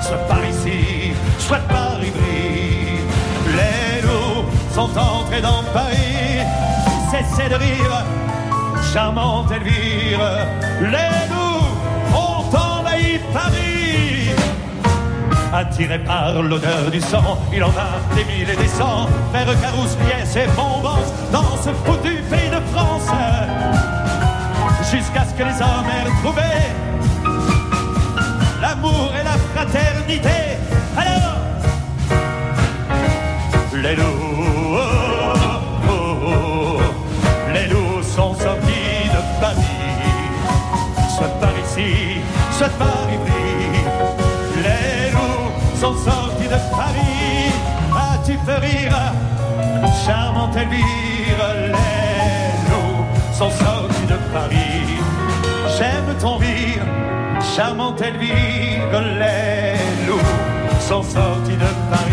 soit 0.00 0.28
par 0.28 0.44
ici, 0.44 1.12
soit 1.38 1.58
par 1.68 1.98
Ivry. 1.98 3.00
Les 3.56 4.02
loups 4.02 4.44
sont 4.72 4.96
entrés 4.98 5.42
dans 5.42 5.62
Paris, 5.72 6.40
cessez 7.14 7.48
de 7.48 7.54
rire, 7.54 8.04
charmante 8.92 9.50
Elvire. 9.52 10.20
Les 10.80 11.14
loups 11.30 11.66
ont 12.14 12.56
envahi 12.56 13.18
Paris. 13.32 14.30
Attiré 15.52 15.98
par 16.00 16.42
l'odeur 16.42 16.90
du 16.90 17.00
sang, 17.00 17.38
il 17.52 17.62
en 17.62 17.68
a 17.68 18.14
des 18.16 18.24
mille 18.24 18.50
et 18.50 18.56
des 18.56 18.68
cents, 18.68 19.06
faire 19.32 19.46
Carousse, 19.60 19.96
pièces 20.06 20.36
et 20.36 20.48
bombance 20.56 21.12
dans 21.30 21.56
ce 21.62 21.70
foutu 21.84 22.14
pays 22.30 22.50
de 22.50 22.60
France. 22.72 23.10
Jusqu'à 24.90 25.24
ce 25.24 25.34
que 25.34 25.44
les 25.44 25.62
hommes 25.62 25.90
aient 25.94 26.08
retrouvé 26.08 26.42
l'amour 28.60 29.10
et 29.18 29.24
la 29.24 29.36
fraternité. 29.52 30.38
Alors, 30.96 31.38
les 33.74 33.96
loups, 33.96 34.63
Les 44.56 45.10
loups 45.12 45.52
sont 45.78 45.94
sortis 45.94 46.48
de 46.48 46.58
Paris. 46.70 47.52
Ah, 47.92 48.16
tu 48.24 48.38
fais 48.46 48.56
rire, 48.56 48.96
charmante 50.06 50.56
Elvire? 50.56 51.42
Les 51.66 52.70
loups 52.70 53.04
sont 53.32 53.50
sortis 53.50 54.06
de 54.06 54.16
Paris. 54.32 54.98
J'aime 55.76 56.16
ton 56.18 56.36
rire, 56.38 56.84
charmante 57.54 58.00
Elvire. 58.00 59.00
Les 59.18 60.06
loups 60.06 60.20
sont 60.80 61.02
sortis 61.02 61.56
de 61.56 61.70
Paris. 61.90 62.03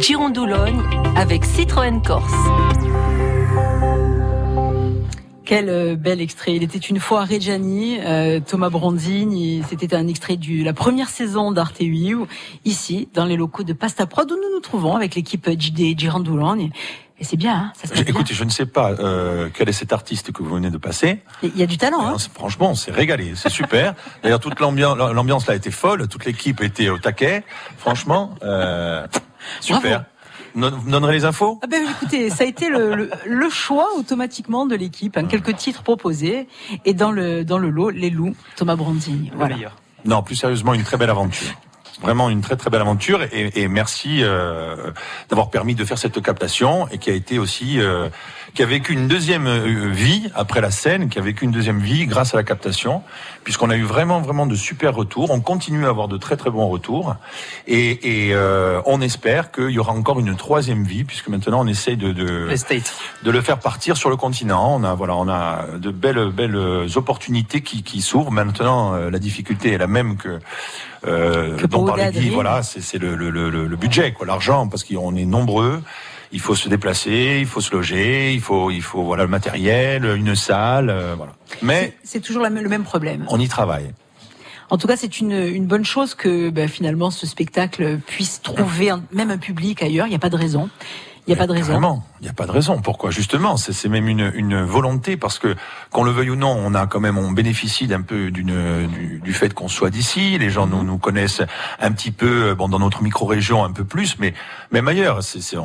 Girondoulogne 0.00 0.82
avec 1.16 1.44
Citroën 1.44 2.00
Corse. 2.02 2.32
Quel 5.44 5.68
euh, 5.68 5.94
bel 5.94 6.20
extrait. 6.20 6.54
Il 6.56 6.62
était 6.64 6.78
une 6.78 6.98
fois 6.98 7.22
à 7.22 7.24
Reggiani, 7.24 7.98
euh, 8.00 8.40
Thomas 8.40 8.68
Brandini. 8.68 9.62
C'était 9.68 9.94
un 9.94 10.08
extrait 10.08 10.36
de 10.36 10.64
la 10.64 10.72
première 10.72 11.08
saison 11.08 11.52
d'Arte 11.52 11.80
UI, 11.80 12.14
ici, 12.64 13.08
dans 13.14 13.24
les 13.24 13.36
locaux 13.36 13.62
de 13.62 13.72
Pasta 13.72 14.06
Prod, 14.06 14.30
où 14.30 14.34
nous 14.34 14.54
nous 14.54 14.60
trouvons 14.60 14.96
avec 14.96 15.14
l'équipe 15.14 15.48
des 15.48 15.94
Girondoulogne. 15.96 16.70
Et 17.18 17.24
c'est 17.24 17.36
bien, 17.38 17.54
hein, 17.54 17.72
ça 17.74 17.84
se 17.88 17.94
passe 17.94 18.04
bien. 18.04 18.12
Écoutez, 18.12 18.34
je 18.34 18.44
ne 18.44 18.50
sais 18.50 18.66
pas 18.66 18.90
euh, 18.90 19.48
quel 19.54 19.68
est 19.70 19.72
cet 19.72 19.92
artiste 19.94 20.32
que 20.32 20.42
vous 20.42 20.54
venez 20.54 20.68
de 20.70 20.76
passer. 20.76 21.20
Il 21.42 21.56
y 21.56 21.62
a 21.62 21.66
du 21.66 21.78
talent, 21.78 22.04
hein. 22.06 22.16
C'est- 22.18 22.30
Franchement, 22.34 22.72
on 22.72 22.74
s'est 22.74 22.90
régalé, 22.90 23.32
c'est 23.36 23.48
super. 23.48 23.94
D'ailleurs, 24.22 24.40
toute 24.40 24.60
l'ambiance, 24.60 24.98
l'ambiance 24.98 25.46
là 25.46 25.54
était 25.54 25.70
folle, 25.70 26.08
toute 26.08 26.26
l'équipe 26.26 26.60
était 26.62 26.90
au 26.90 26.98
taquet. 26.98 27.42
Franchement, 27.78 28.34
euh, 28.42 29.06
super. 29.60 30.04
Non- 30.54 30.70
Vous 30.70 30.90
donnerez 30.90 31.12
les 31.12 31.24
infos 31.26 31.58
Ah 31.62 31.66
ben 31.66 31.82
écoutez, 31.88 32.30
ça 32.30 32.44
a 32.44 32.46
été 32.46 32.68
le, 32.70 32.94
le, 32.94 33.10
le 33.26 33.50
choix 33.50 33.88
automatiquement 33.98 34.64
de 34.64 34.74
l'équipe. 34.74 35.16
hein, 35.18 35.24
quelques 35.26 35.54
titres 35.56 35.82
proposés 35.82 36.48
et 36.86 36.94
dans 36.94 37.12
le 37.12 37.44
dans 37.44 37.58
le 37.58 37.68
lot, 37.68 37.90
les 37.90 38.08
loups, 38.10 38.34
Thomas 38.56 38.74
Brandini. 38.76 39.30
Voilà. 39.34 39.56
Non, 40.06 40.22
plus 40.22 40.36
sérieusement, 40.36 40.72
une 40.72 40.84
très 40.84 40.96
belle 40.96 41.10
aventure. 41.10 41.52
Vraiment 42.02 42.28
une 42.28 42.42
très 42.42 42.56
très 42.56 42.68
belle 42.70 42.82
aventure 42.82 43.22
et, 43.22 43.52
et 43.54 43.68
merci 43.68 44.18
euh, 44.22 44.90
d'avoir 45.30 45.48
permis 45.50 45.74
de 45.74 45.82
faire 45.84 45.96
cette 45.98 46.20
captation 46.22 46.86
et 46.88 46.98
qui 46.98 47.10
a 47.10 47.14
été 47.14 47.38
aussi 47.38 47.80
euh, 47.80 48.08
qui 48.56 48.62
a 48.62 48.66
vécu 48.66 48.94
une 48.94 49.06
deuxième 49.06 49.46
euh, 49.46 49.90
vie 49.92 50.30
après 50.34 50.60
la 50.62 50.70
scène, 50.70 51.08
qui 51.10 51.18
a 51.18 51.22
vécu 51.22 51.44
une 51.44 51.50
deuxième 51.52 51.78
vie 51.78 52.06
grâce 52.06 52.32
à 52.34 52.38
la 52.38 52.42
captation, 52.42 53.02
puisqu'on 53.44 53.68
a 53.70 53.76
eu 53.76 53.82
vraiment 53.82 54.20
vraiment 54.20 54.46
de 54.46 54.56
super 54.56 54.94
retours. 54.94 55.30
On 55.30 55.40
continue 55.40 55.84
à 55.86 55.90
avoir 55.90 56.08
de 56.08 56.16
très 56.16 56.36
très 56.36 56.50
bons 56.50 56.66
retours 56.68 57.16
et, 57.68 58.26
et 58.28 58.34
euh, 58.34 58.80
on 58.86 59.00
espère 59.02 59.52
qu'il 59.52 59.70
y 59.70 59.78
aura 59.78 59.92
encore 59.92 60.18
une 60.18 60.34
troisième 60.34 60.84
vie, 60.84 61.04
puisque 61.04 61.28
maintenant 61.28 61.60
on 61.60 61.66
essaye 61.66 61.98
de 61.98 62.12
de, 62.12 62.48
de 63.22 63.30
le 63.30 63.40
faire 63.42 63.58
partir 63.58 63.96
sur 63.98 64.08
le 64.08 64.16
continent. 64.16 64.74
On 64.74 64.84
a 64.84 64.94
voilà, 64.94 65.14
on 65.16 65.28
a 65.28 65.66
de 65.76 65.90
belles 65.90 66.30
belles 66.32 66.88
opportunités 66.96 67.60
qui, 67.60 67.82
qui 67.82 68.00
s'ouvrent. 68.00 68.32
Maintenant, 68.32 68.94
euh, 68.94 69.10
la 69.10 69.18
difficulté 69.18 69.72
est 69.72 69.78
la 69.78 69.86
même 69.86 70.16
que 70.16 70.38
euh, 71.06 71.56
Que 71.56 71.66
pour 71.66 71.80
donc 71.80 71.88
par 71.88 71.96
les 71.98 72.04
Adrien. 72.04 72.22
guides, 72.22 72.32
voilà, 72.32 72.62
c'est 72.62 72.80
c'est 72.80 72.98
le, 72.98 73.14
le, 73.16 73.28
le, 73.30 73.50
le 73.50 73.76
budget, 73.76 74.12
quoi, 74.12 74.26
l'argent, 74.26 74.66
parce 74.66 74.82
qu'on 74.82 75.14
est 75.14 75.26
nombreux. 75.26 75.82
Il 76.32 76.40
faut 76.40 76.54
se 76.54 76.68
déplacer, 76.68 77.38
il 77.40 77.46
faut 77.46 77.60
se 77.60 77.72
loger, 77.74 78.32
il 78.32 78.40
faut, 78.40 78.70
il 78.70 78.82
faut 78.82 79.02
voilà 79.04 79.22
le 79.24 79.28
matériel, 79.28 80.04
une 80.16 80.34
salle, 80.34 80.90
euh, 80.90 81.14
voilà. 81.16 81.32
Mais 81.62 81.96
C'est 82.02 82.20
toujours 82.20 82.42
la- 82.42 82.50
le 82.50 82.68
même 82.68 82.84
problème. 82.84 83.24
on 83.28 83.38
y 83.38 83.48
travaille. 83.48 83.92
En 84.68 84.78
tout 84.78 84.88
cas, 84.88 84.96
c'est 84.96 85.20
une, 85.20 85.30
une 85.32 85.66
bonne 85.66 85.84
chose 85.84 86.14
que 86.14 86.50
ben, 86.50 86.68
finalement 86.68 87.12
ce 87.12 87.24
spectacle 87.26 87.98
puisse 88.04 88.42
trouver 88.42 88.90
un- 88.90 89.04
même 89.12 89.30
un 89.30 89.38
public 89.38 89.80
ailleurs. 89.82 90.06
Il 90.06 90.10
n'y 90.10 90.16
a 90.16 90.20
pas 90.20 90.30
de 90.30 90.36
raison. 90.36 90.68
Il 91.26 91.30
n'y 91.30 91.34
a 91.34 91.38
pas 91.38 91.48
de 91.48 91.52
raison. 91.52 92.02
Il 92.20 92.22
n'y 92.22 92.28
a 92.28 92.32
pas 92.32 92.46
de 92.46 92.52
raison. 92.52 92.80
Pourquoi? 92.80 93.10
Justement, 93.10 93.56
c'est 93.56 93.88
même 93.88 94.06
une, 94.06 94.30
une 94.34 94.62
volonté 94.62 95.16
parce 95.16 95.40
que 95.40 95.56
qu'on 95.90 96.04
le 96.04 96.12
veuille 96.12 96.30
ou 96.30 96.36
non, 96.36 96.56
on 96.56 96.72
a 96.72 96.86
quand 96.86 97.00
même, 97.00 97.18
on 97.18 97.32
bénéficie 97.32 97.88
d'un 97.88 98.02
peu 98.02 98.30
d'une 98.30 98.86
du, 98.86 99.20
du 99.20 99.32
fait 99.32 99.52
qu'on 99.52 99.66
soit 99.66 99.90
d'ici. 99.90 100.38
Les 100.38 100.50
gens 100.50 100.68
nous, 100.68 100.84
nous 100.84 100.98
connaissent 100.98 101.42
un 101.80 101.90
petit 101.90 102.12
peu, 102.12 102.54
bon, 102.54 102.68
dans 102.68 102.78
notre 102.78 103.02
micro-région 103.02 103.64
un 103.64 103.72
peu 103.72 103.84
plus, 103.84 104.18
mais 104.20 104.34
même 104.70 104.86
ailleurs. 104.86 105.24
C'est 105.24 105.56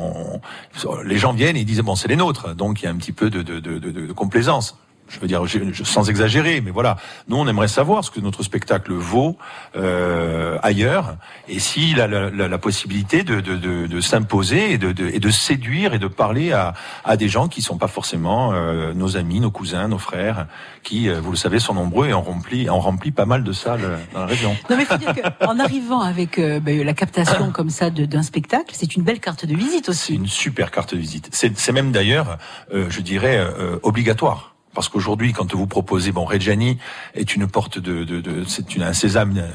les 1.04 1.18
gens 1.18 1.32
viennent 1.32 1.56
et 1.56 1.64
disent 1.64 1.80
bon, 1.80 1.94
c'est 1.94 2.08
les 2.08 2.16
nôtres. 2.16 2.56
Donc 2.56 2.82
il 2.82 2.86
y 2.86 2.88
a 2.88 2.90
un 2.90 2.96
petit 2.96 3.12
peu 3.12 3.30
de, 3.30 3.42
de, 3.42 3.60
de, 3.60 3.78
de 3.78 4.12
complaisance. 4.12 4.76
Je 5.12 5.20
veux 5.20 5.26
dire, 5.28 5.42
sans 5.84 6.08
exagérer, 6.08 6.60
mais 6.62 6.70
voilà. 6.70 6.96
Nous, 7.28 7.36
on 7.36 7.46
aimerait 7.46 7.68
savoir 7.68 8.02
ce 8.02 8.10
que 8.10 8.18
notre 8.20 8.42
spectacle 8.42 8.92
vaut 8.94 9.36
euh, 9.76 10.58
ailleurs, 10.62 11.16
et 11.48 11.58
s'il 11.58 12.00
a 12.00 12.06
la, 12.06 12.30
la- 12.30 12.48
la 12.48 12.58
possibilité 12.58 13.22
de, 13.22 13.40
de, 13.40 13.56
de, 13.56 13.86
de 13.86 14.00
s'imposer 14.00 14.72
et 14.72 14.78
de, 14.78 14.92
de, 14.92 15.08
et 15.08 15.18
de 15.20 15.30
séduire 15.30 15.94
et 15.94 15.98
de 15.98 16.06
parler 16.06 16.52
à, 16.52 16.74
à 17.04 17.16
des 17.16 17.28
gens 17.28 17.48
qui 17.48 17.62
sont 17.62 17.78
pas 17.78 17.88
forcément 17.88 18.52
euh, 18.52 18.92
nos 18.94 19.16
amis, 19.16 19.40
nos 19.40 19.50
cousins, 19.50 19.88
nos 19.88 19.98
frères, 19.98 20.46
qui, 20.82 21.08
euh, 21.08 21.20
vous 21.20 21.30
le 21.32 21.36
savez, 21.36 21.58
sont 21.58 21.74
nombreux 21.74 22.08
et 22.08 22.14
on 22.14 22.22
remplit, 22.22 22.68
on 22.70 22.80
remplit 22.80 23.10
pas 23.12 23.26
mal 23.26 23.44
de 23.44 23.52
salles 23.52 23.80
euh, 23.84 23.96
dans 24.14 24.20
la 24.20 24.26
région. 24.26 24.56
Non 24.70 24.76
mais 24.76 24.84
faut 24.84 24.96
dire 24.96 25.14
qu'en 25.40 25.58
arrivant 25.58 26.00
avec 26.00 26.38
euh, 26.38 26.60
ben, 26.60 26.82
la 26.84 26.94
captation 26.94 27.50
comme 27.52 27.70
ça 27.70 27.90
d'un 27.90 28.22
spectacle, 28.22 28.72
c'est 28.72 28.96
une 28.96 29.02
belle 29.02 29.20
carte 29.20 29.44
de 29.46 29.54
visite 29.54 29.88
aussi. 29.88 30.14
une 30.14 30.26
super 30.26 30.70
carte 30.70 30.94
de 30.94 31.00
visite. 31.00 31.28
C'est 31.32 31.56
c'est 31.58 31.72
même 31.72 31.92
d'ailleurs, 31.92 32.38
euh, 32.74 32.86
je 32.90 33.00
dirais, 33.00 33.36
euh, 33.38 33.78
obligatoire. 33.82 34.51
Parce 34.74 34.88
qu'aujourd'hui, 34.88 35.32
quand 35.32 35.54
vous 35.54 35.66
proposez, 35.66 36.12
bon, 36.12 36.24
Reggiani 36.24 36.78
est 37.14 37.34
une 37.34 37.46
porte 37.46 37.78
de, 37.78 38.04
de, 38.04 38.20
de 38.20 38.44
c'est 38.46 38.74
une, 38.74 38.82
un 38.82 38.92
sésame 38.92 39.36
euh, 39.36 39.50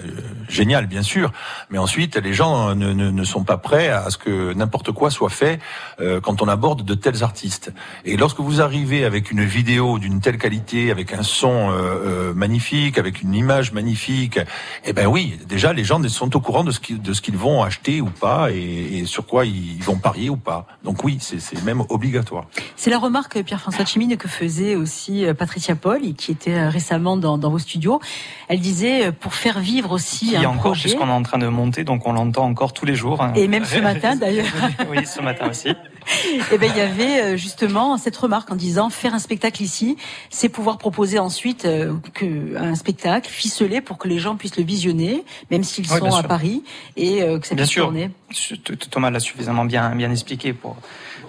génial, 0.48 0.88
bien 0.88 1.02
sûr, 1.02 1.32
mais 1.70 1.78
ensuite, 1.78 2.18
les 2.18 2.34
gens 2.34 2.76
ne, 2.76 2.94
ne, 2.94 3.10
ne 3.10 3.24
sont 3.24 3.44
pas 3.44 3.58
prêts 3.58 3.90
à 3.90 4.10
ce 4.10 4.18
que 4.18 4.54
n'importe 4.54 4.92
quoi 4.92 5.10
soit 5.10 5.30
fait 5.30 5.60
euh, 6.00 6.22
quand 6.22 6.42
on 6.42 6.48
aborde 6.48 6.84
de 6.86 6.94
tels 6.94 7.24
artistes. 7.24 7.74
Et 8.06 8.16
lorsque 8.18 8.40
vous 8.40 8.62
arrivez 8.62 9.06
avec 9.06 9.32
une 9.32 9.44
vidéo 9.44 10.00
d'une 10.00 10.22
telle 10.22 10.38
qualité, 10.38 10.92
avec 10.92 11.14
un 11.14 11.24
son 11.24 11.72
euh, 11.72 11.74
euh, 11.74 12.34
magnifique, 12.34 12.98
avec 12.98 13.22
une 13.22 13.34
image 13.34 13.72
magnifique, 13.72 14.40
eh 14.86 14.94
ben 14.94 15.08
oui, 15.08 15.40
déjà, 15.48 15.74
les 15.74 15.84
gens 15.84 16.02
sont 16.10 16.36
au 16.36 16.40
courant 16.40 16.64
de 16.64 16.72
ce 16.72 16.80
qu'ils 16.80 17.02
de 17.02 17.14
ce 17.14 17.22
qu'ils 17.22 17.38
vont 17.38 17.64
acheter 17.64 18.02
ou 18.02 18.10
pas, 18.10 18.52
et, 18.52 19.00
et 19.00 19.06
sur 19.06 19.26
quoi 19.26 19.46
ils 19.46 19.82
vont 19.84 19.98
parier 19.98 20.30
ou 20.30 20.38
pas. 20.38 20.68
Donc 20.84 21.04
oui, 21.04 21.18
c'est 21.20 21.40
c'est 21.40 21.64
même 21.64 21.82
obligatoire. 21.90 22.46
C'est 22.76 22.90
la 22.90 23.00
remarque 23.00 23.42
Pierre-François 23.44 23.86
Chimine 23.86 24.16
que 24.18 24.28
faisait 24.28 24.76
aussi 24.76 25.07
euh, 25.26 25.34
Patricia 25.34 25.76
Paul, 25.76 26.02
qui 26.16 26.32
était 26.32 26.54
euh, 26.56 26.70
récemment 26.70 27.18
dans, 27.18 27.38
dans 27.38 27.50
vos 27.50 27.60
studios. 27.60 28.00
Elle 28.48 28.60
disait 28.60 29.08
euh, 29.08 29.12
pour 29.12 29.34
faire 29.34 29.60
vivre 29.60 29.92
aussi 29.92 30.28
Il 30.28 30.32
y 30.34 30.36
a 30.36 30.42
un 30.42 30.46
encore, 30.46 30.72
projet. 30.72 30.82
puisqu'on 30.90 31.08
est 31.08 31.12
en 31.12 31.24
train 31.24 31.38
de 31.38 31.48
monter, 31.48 31.84
donc 31.84 32.06
on 32.08 32.14
l'entend 32.14 32.46
encore 32.46 32.74
tous 32.74 32.86
les 32.86 32.96
jours. 32.96 33.22
hein. 33.22 33.34
Et 33.36 33.48
même 33.48 33.66
ce 33.66 33.80
matin 33.80 34.16
d'ailleurs. 34.24 34.46
oui, 34.90 35.06
ce 35.06 35.22
matin 35.22 35.50
aussi. 35.50 35.70
Eh 36.54 36.58
ben, 36.58 36.72
il 36.74 36.78
y 36.78 36.82
avait 36.82 37.38
justement 37.38 37.98
cette 37.98 38.16
remarque 38.16 38.50
en 38.50 38.56
disant 38.56 38.90
faire 38.90 39.14
un 39.14 39.20
spectacle 39.20 39.62
ici, 39.62 39.98
c'est 40.30 40.48
pouvoir 40.48 40.78
proposer 40.78 41.20
ensuite 41.20 41.66
euh, 41.66 41.96
que 42.14 42.56
un 42.56 42.76
spectacle 42.76 43.30
ficelé 43.30 43.82
pour 43.82 43.98
que 43.98 44.08
les 44.08 44.18
gens 44.18 44.38
puissent 44.38 44.56
le 44.56 44.64
visionner, 44.64 45.26
même 45.52 45.66
s'ils 45.66 45.86
Oui, 45.92 46.00
sont 46.00 46.16
à. 46.16 46.24
Paris, 46.24 46.64
et 46.96 47.24
euh, 47.24 47.40
que 47.40 47.46
ça 47.48 47.56
Bien 47.56 47.66
puisse 47.66 47.74
sûr. 47.74 47.84
tourner. 47.88 48.10
Thomas 48.90 49.10
l'a 49.10 49.20
suffisamment 49.20 49.66
bien, 49.66 49.94
bien 49.98 50.10
expliqué 50.10 50.54
pour, 50.54 50.78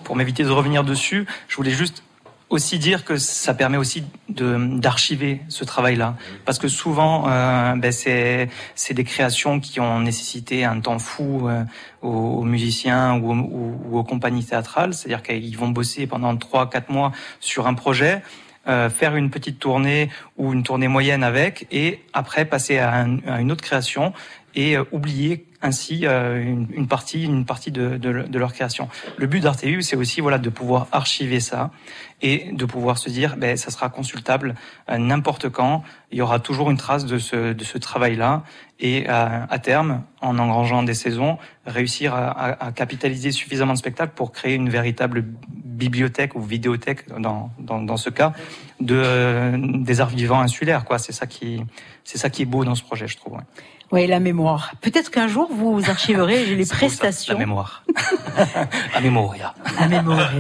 pour 0.04 0.14
m'éviter 0.14 0.44
de 0.44 0.50
revenir 0.50 0.84
dessus. 0.84 1.26
Je 1.48 1.56
voulais 1.56 1.72
juste 1.72 2.04
aussi 2.50 2.78
dire 2.78 3.04
que 3.04 3.16
ça 3.18 3.52
permet 3.54 3.76
aussi 3.76 4.04
de 4.28 4.56
d'archiver 4.78 5.40
ce 5.48 5.64
travail-là, 5.64 6.16
parce 6.44 6.58
que 6.58 6.68
souvent, 6.68 7.28
euh, 7.28 7.74
ben 7.76 7.92
c'est 7.92 8.48
c'est 8.74 8.94
des 8.94 9.04
créations 9.04 9.60
qui 9.60 9.80
ont 9.80 10.00
nécessité 10.00 10.64
un 10.64 10.80
temps 10.80 10.98
fou 10.98 11.48
euh, 11.48 11.64
aux, 12.02 12.08
aux 12.08 12.44
musiciens 12.44 13.16
ou 13.18 13.30
aux, 13.30 13.34
ou- 13.34 13.80
ou 13.90 13.98
aux 13.98 14.04
compagnies 14.04 14.44
théâtrales, 14.44 14.94
c'est-à-dire 14.94 15.22
qu'ils 15.22 15.56
vont 15.58 15.68
bosser 15.68 16.06
pendant 16.06 16.36
trois 16.36 16.70
quatre 16.70 16.90
mois 16.90 17.12
sur 17.40 17.66
un 17.66 17.74
projet. 17.74 18.22
euh, 18.66 18.90
faire 18.90 19.16
une 19.16 19.30
petite 19.30 19.58
tournée 19.58 20.10
ou 20.36 20.52
une 20.52 20.62
tournée 20.62 20.88
moyenne 20.88 21.24
avec, 21.24 21.66
et 21.72 22.00
après 22.12 22.44
passer 22.44 22.76
à, 22.76 22.92
un- 22.92 23.18
à 23.26 23.40
une 23.40 23.50
autre 23.50 23.62
création 23.64 24.12
et 24.54 24.76
euh, 24.76 24.84
oublier 24.92 25.46
ainsi 25.60 26.06
euh, 26.06 26.40
une, 26.42 26.66
une 26.72 26.86
partie, 26.86 27.24
une 27.24 27.44
partie 27.44 27.72
de, 27.72 27.96
de, 27.96 28.22
de 28.22 28.38
leur 28.38 28.52
création. 28.52 28.88
Le 29.16 29.26
but 29.26 29.40
d'Arteu, 29.40 29.80
c'est 29.80 29.96
aussi 29.96 30.20
voilà 30.20 30.38
de 30.38 30.50
pouvoir 30.50 30.86
archiver 30.92 31.40
ça 31.40 31.70
et 32.22 32.50
de 32.52 32.64
pouvoir 32.64 32.98
se 32.98 33.10
dire, 33.10 33.36
ben 33.36 33.56
ça 33.56 33.70
sera 33.70 33.88
consultable 33.88 34.54
euh, 34.90 34.98
n'importe 34.98 35.48
quand. 35.48 35.82
Il 36.12 36.18
y 36.18 36.22
aura 36.22 36.38
toujours 36.40 36.70
une 36.70 36.76
trace 36.76 37.06
de 37.06 37.18
ce 37.18 37.52
de 37.52 37.64
ce 37.64 37.78
travail-là 37.78 38.42
et 38.80 39.06
euh, 39.08 39.40
à 39.48 39.58
terme, 39.58 40.02
en 40.20 40.38
engrangeant 40.38 40.84
des 40.84 40.94
saisons, 40.94 41.38
réussir 41.66 42.14
à, 42.14 42.28
à- 42.28 42.66
à 42.66 42.72
capitaliser 42.72 43.32
suffisamment 43.32 43.72
de 43.72 43.78
spectacles 43.78 44.12
pour 44.14 44.30
créer 44.32 44.54
une 44.54 44.68
véritable 44.70 45.24
bibliothèque 45.48 46.34
ou 46.36 46.40
vidéothèque 46.42 47.08
dans 47.18 47.50
dans, 47.58 47.80
dans 47.82 47.96
ce 47.96 48.10
cas 48.10 48.32
de 48.80 48.94
euh, 48.96 49.56
des 49.58 50.00
arts 50.00 50.10
vivants 50.10 50.40
insulaires. 50.40 50.84
Quoi, 50.84 50.98
c'est 50.98 51.12
ça 51.12 51.26
qui 51.26 51.62
c'est 52.04 52.18
ça 52.18 52.30
qui 52.30 52.42
est 52.42 52.46
beau 52.46 52.64
dans 52.64 52.74
ce 52.76 52.82
projet, 52.84 53.08
je 53.08 53.16
trouve. 53.16 53.38
Oui, 53.90 54.06
la 54.06 54.20
mémoire. 54.20 54.72
Peut-être 54.82 55.10
qu'un 55.10 55.28
jour 55.28 55.48
vous 55.50 55.88
archiverez 55.88 56.44
les 56.56 56.66
prestations. 56.66 57.34
La 57.34 57.38
mémoire. 57.38 57.82
La 58.94 59.00
mémoria. 59.00 59.54
La 59.80 59.88
mémoire. 59.88 60.30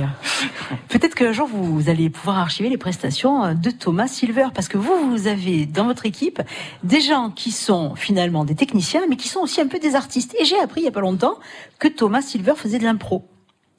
Peut-être 0.88 1.14
qu'un 1.14 1.32
jour 1.32 1.48
vous 1.48 1.88
allez 1.88 2.10
pouvoir 2.10 2.38
archiver 2.38 2.68
les 2.68 2.78
prestations 2.78 3.54
de 3.54 3.70
Thomas 3.70 4.06
Silver, 4.06 4.48
parce 4.54 4.68
que 4.68 4.78
vous, 4.78 5.10
vous 5.10 5.26
avez 5.26 5.66
dans 5.66 5.86
votre 5.86 6.06
équipe 6.06 6.42
des 6.84 7.00
gens 7.00 7.30
qui 7.30 7.50
sont 7.50 7.94
finalement 7.94 8.44
des 8.44 8.54
techniciens, 8.54 9.02
mais 9.08 9.16
qui 9.16 9.28
sont 9.28 9.40
aussi 9.40 9.60
un 9.60 9.66
peu 9.66 9.78
des 9.78 9.94
artistes. 9.94 10.36
Et 10.38 10.44
j'ai 10.44 10.58
appris 10.60 10.82
il 10.82 10.84
y 10.84 10.88
a 10.88 10.92
pas 10.92 11.00
longtemps 11.00 11.38
que 11.78 11.88
Thomas 11.88 12.22
Silver 12.22 12.54
faisait 12.56 12.78
de 12.78 12.84
l'impro. 12.84 13.28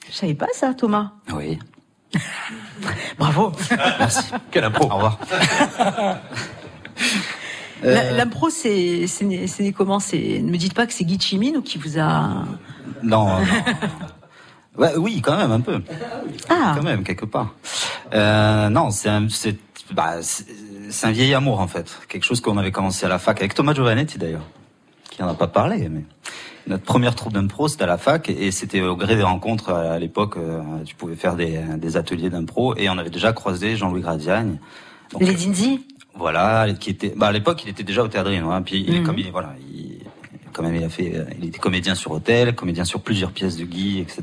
Je 0.10 0.16
savais 0.16 0.34
pas 0.34 0.48
ça, 0.54 0.74
Thomas. 0.74 1.12
Oui. 1.34 1.60
Bravo. 3.20 3.52
Merci. 4.00 4.32
Quel 4.52 4.64
impro. 4.64 4.86
Au 4.86 4.96
revoir. 4.96 5.20
La- 7.84 8.12
L'impro, 8.12 8.50
c'est 8.50 9.06
comment? 9.76 10.00
Ne 10.14 10.50
me 10.52 10.58
dites 10.58 10.74
pas 10.74 10.86
que 10.86 10.94
c'est 10.94 11.06
Guy 11.06 11.54
ou 11.56 11.62
qui 11.62 11.78
vous 11.78 11.98
a. 12.00 12.46
Non, 13.04 13.28
non. 13.28 13.38
Ouais, 14.78 14.96
oui, 14.98 15.22
quand 15.22 15.36
même, 15.38 15.52
un 15.52 15.60
peu. 15.60 15.82
Ah. 16.50 16.74
Quand 16.76 16.84
même, 16.84 17.04
quelque 17.04 17.26
part. 17.26 17.54
Euh, 18.14 18.70
non, 18.70 18.92
c'est 18.92 19.10
un, 19.10 19.28
bah, 19.94 20.16
un 21.04 21.12
vieil 21.12 21.34
amour, 21.34 21.60
en 21.60 21.68
fait. 21.68 22.00
Quelque 22.08 22.24
chose 22.24 22.40
qu'on 22.40 22.58
avait 22.58 22.72
commencé 22.72 23.06
à 23.06 23.10
la 23.10 23.20
fac 23.20 23.40
avec 23.40 23.54
Thomas 23.54 23.74
Giovanetti, 23.74 24.18
d'ailleurs. 24.18 24.46
Qui 25.10 25.22
en 25.24 25.28
a 25.28 25.34
pas 25.34 25.48
parlé, 25.48 25.90
mais. 25.90 26.04
Notre 26.68 26.84
première 26.84 27.16
troupe 27.16 27.34
d'impro, 27.34 27.68
c'était 27.68 27.86
à 27.86 27.88
la 27.88 27.98
fac, 27.98 28.30
et 28.30 28.52
c'était 28.52 28.82
au 28.82 28.96
gré 28.96 29.16
des 29.16 29.24
rencontres 29.24 29.72
à 29.72 29.98
l'époque. 29.98 30.38
euh, 30.38 30.62
tu 30.86 30.94
pouvais 30.96 31.16
faire 31.16 31.36
des, 31.36 31.60
des 31.78 31.98
ateliers 31.98 32.30
d'impro, 32.30 32.76
et 32.78 32.90
on 32.90 32.98
avait 33.00 33.10
déjà 33.10 33.34
croisé 33.34 33.76
Jean-Louis 33.76 34.02
Gradiagne. 34.02 34.60
Donc, 35.12 35.24
Les 35.24 35.34
Dinzi 35.34 35.86
voilà, 36.20 36.68
qui 36.80 36.90
était, 36.92 37.14
bah, 37.16 37.28
à 37.28 37.32
l'époque, 37.32 37.64
il 37.64 37.70
était 37.70 37.84
déjà 37.84 38.04
au 38.04 38.08
théâtre, 38.08 38.30
hein, 38.30 38.62
puis 38.62 38.84
il, 38.88 39.00
Mhm. 39.00 39.04
comme 39.06 39.18
il, 39.18 39.28
est- 39.28 39.32
voilà, 39.32 39.56
il, 39.74 40.00
quand 40.54 40.62
même, 40.64 40.76
il 40.76 40.84
a 40.84 40.90
fait, 40.90 41.16
euh, 41.16 41.24
il 41.40 41.46
était 41.48 41.60
comédien 41.60 41.96
sur 41.96 42.12
Hôtel, 42.12 42.54
comédien 42.54 42.84
sur 42.86 43.02
plusieurs 43.02 43.32
pièces 43.32 43.56
de 43.58 43.64
Guy, 43.66 44.00
etc. 44.00 44.22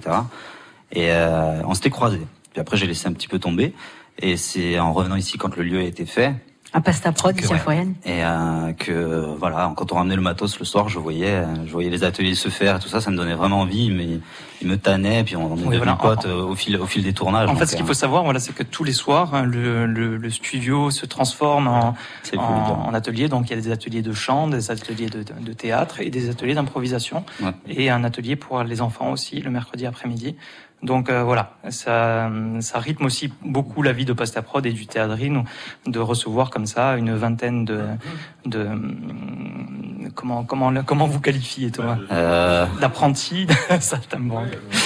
Et 0.93 1.11
euh, 1.11 1.63
on 1.65 1.75
s'était 1.75 1.91
croisés. 1.91 2.21
Puis 2.53 2.61
après, 2.61 2.77
j'ai 2.77 2.87
laissé 2.87 3.09
un 3.09 3.13
petit 3.13 3.29
peu 3.29 3.39
tomber. 3.39 3.73
Et 4.19 4.37
c'est 4.37 4.79
en 4.79 4.93
revenant 4.93 5.17
ici, 5.17 5.37
quand 5.39 5.57
le 5.57 5.63
lieu 5.63 5.79
a 5.79 5.83
été 5.83 6.07
fait, 6.07 6.35
à 6.77 6.81
Pasta 6.83 7.11
Prod, 7.11 7.35
que, 7.35 7.47
Foyenne. 7.57 7.95
et 8.05 8.23
euh, 8.23 8.73
que 8.75 9.35
voilà, 9.39 9.73
quand 9.77 9.93
on 9.93 9.97
ramenait 9.97 10.17
le 10.17 10.21
matos 10.21 10.59
le 10.59 10.67
soir, 10.67 10.91
je 10.91 10.99
voyais, 10.99 11.43
je 11.65 11.73
voyais 11.73 11.89
les 11.89 12.05
ateliers 12.05 12.35
se 12.35 12.51
faire 12.51 12.77
et 12.77 12.79
tout 12.81 12.89
ça, 12.89 13.01
ça 13.01 13.11
me 13.11 13.17
donnait 13.17 13.35
vraiment 13.35 13.61
envie, 13.61 13.91
mais 13.91 14.21
il 14.61 14.69
me 14.69 14.77
tannait, 14.77 15.25
puis 15.25 15.37
on, 15.37 15.53
on 15.55 15.57
est 15.57 15.67
Oui, 15.67 15.77
voilà. 15.79 15.95
potes 15.95 16.27
euh, 16.27 16.43
au 16.43 16.55
fil, 16.55 16.77
au 16.77 16.85
fil 16.87 17.03
des 17.03 17.15
tournages. 17.15 17.49
En 17.49 17.57
fait, 17.57 17.65
ce 17.67 17.77
qu'il 17.77 17.85
euh, 17.85 17.89
faut 17.89 17.95
savoir, 17.95 18.25
voilà, 18.25 18.41
c'est 18.41 18.55
que 18.55 18.63
tous 18.63 18.85
les 18.85 18.93
soirs, 18.93 19.35
hein, 19.35 19.45
le, 19.45 19.87
le, 19.87 20.19
le 20.19 20.31
studio 20.31 20.91
se 20.91 21.07
transforme 21.07 21.67
en, 21.67 21.95
C'est 22.23 22.37
en, 22.37 22.47
cool, 22.47 22.57
donc. 22.69 22.87
en 22.89 22.93
atelier. 22.95 23.29
Donc, 23.29 23.49
il 23.49 23.57
y 23.57 23.59
a 23.59 23.63
des 23.63 23.71
ateliers 23.71 24.03
de 24.03 24.13
chant, 24.13 24.47
des 24.47 24.71
ateliers 24.71 25.09
de, 25.09 25.23
de, 25.23 25.33
de 25.41 25.53
théâtre 25.55 26.01
et 26.01 26.11
des 26.11 26.29
ateliers 26.29 26.55
d'improvisation. 26.55 27.25
Ouais. 27.43 27.53
Et 27.69 27.89
un 27.91 28.05
atelier 28.05 28.37
pour 28.37 28.63
les 28.63 28.83
enfants 28.83 29.11
aussi, 29.13 29.41
le 29.41 29.51
mercredi 29.51 29.87
après-midi. 29.87 30.37
Donc 30.83 31.09
euh, 31.09 31.23
voilà, 31.23 31.57
ça, 31.71 32.31
ça 32.61 32.79
rythme 32.79 33.07
aussi 33.07 33.33
beaucoup 33.43 33.83
la 33.83 33.93
vie 33.93 34.05
de 34.05 34.13
Pasta 34.13 34.43
Prod 34.43 34.65
et 34.67 34.73
du 34.73 34.87
théâtrine 34.87 35.45
de 35.87 35.99
recevoir 35.99 36.51
comme 36.51 36.67
ça 36.67 36.97
une 36.97 37.15
vingtaine 37.15 37.65
de, 37.65 37.83
de 38.45 38.69
comment 40.15 40.45
comment 40.45 40.73
comment 40.85 41.07
vous 41.07 41.21
qualifiez 41.21 41.71
Thomas? 41.71 41.99
Euh, 42.13 42.67
d'apprentis, 42.81 43.47
ça. 43.81 43.99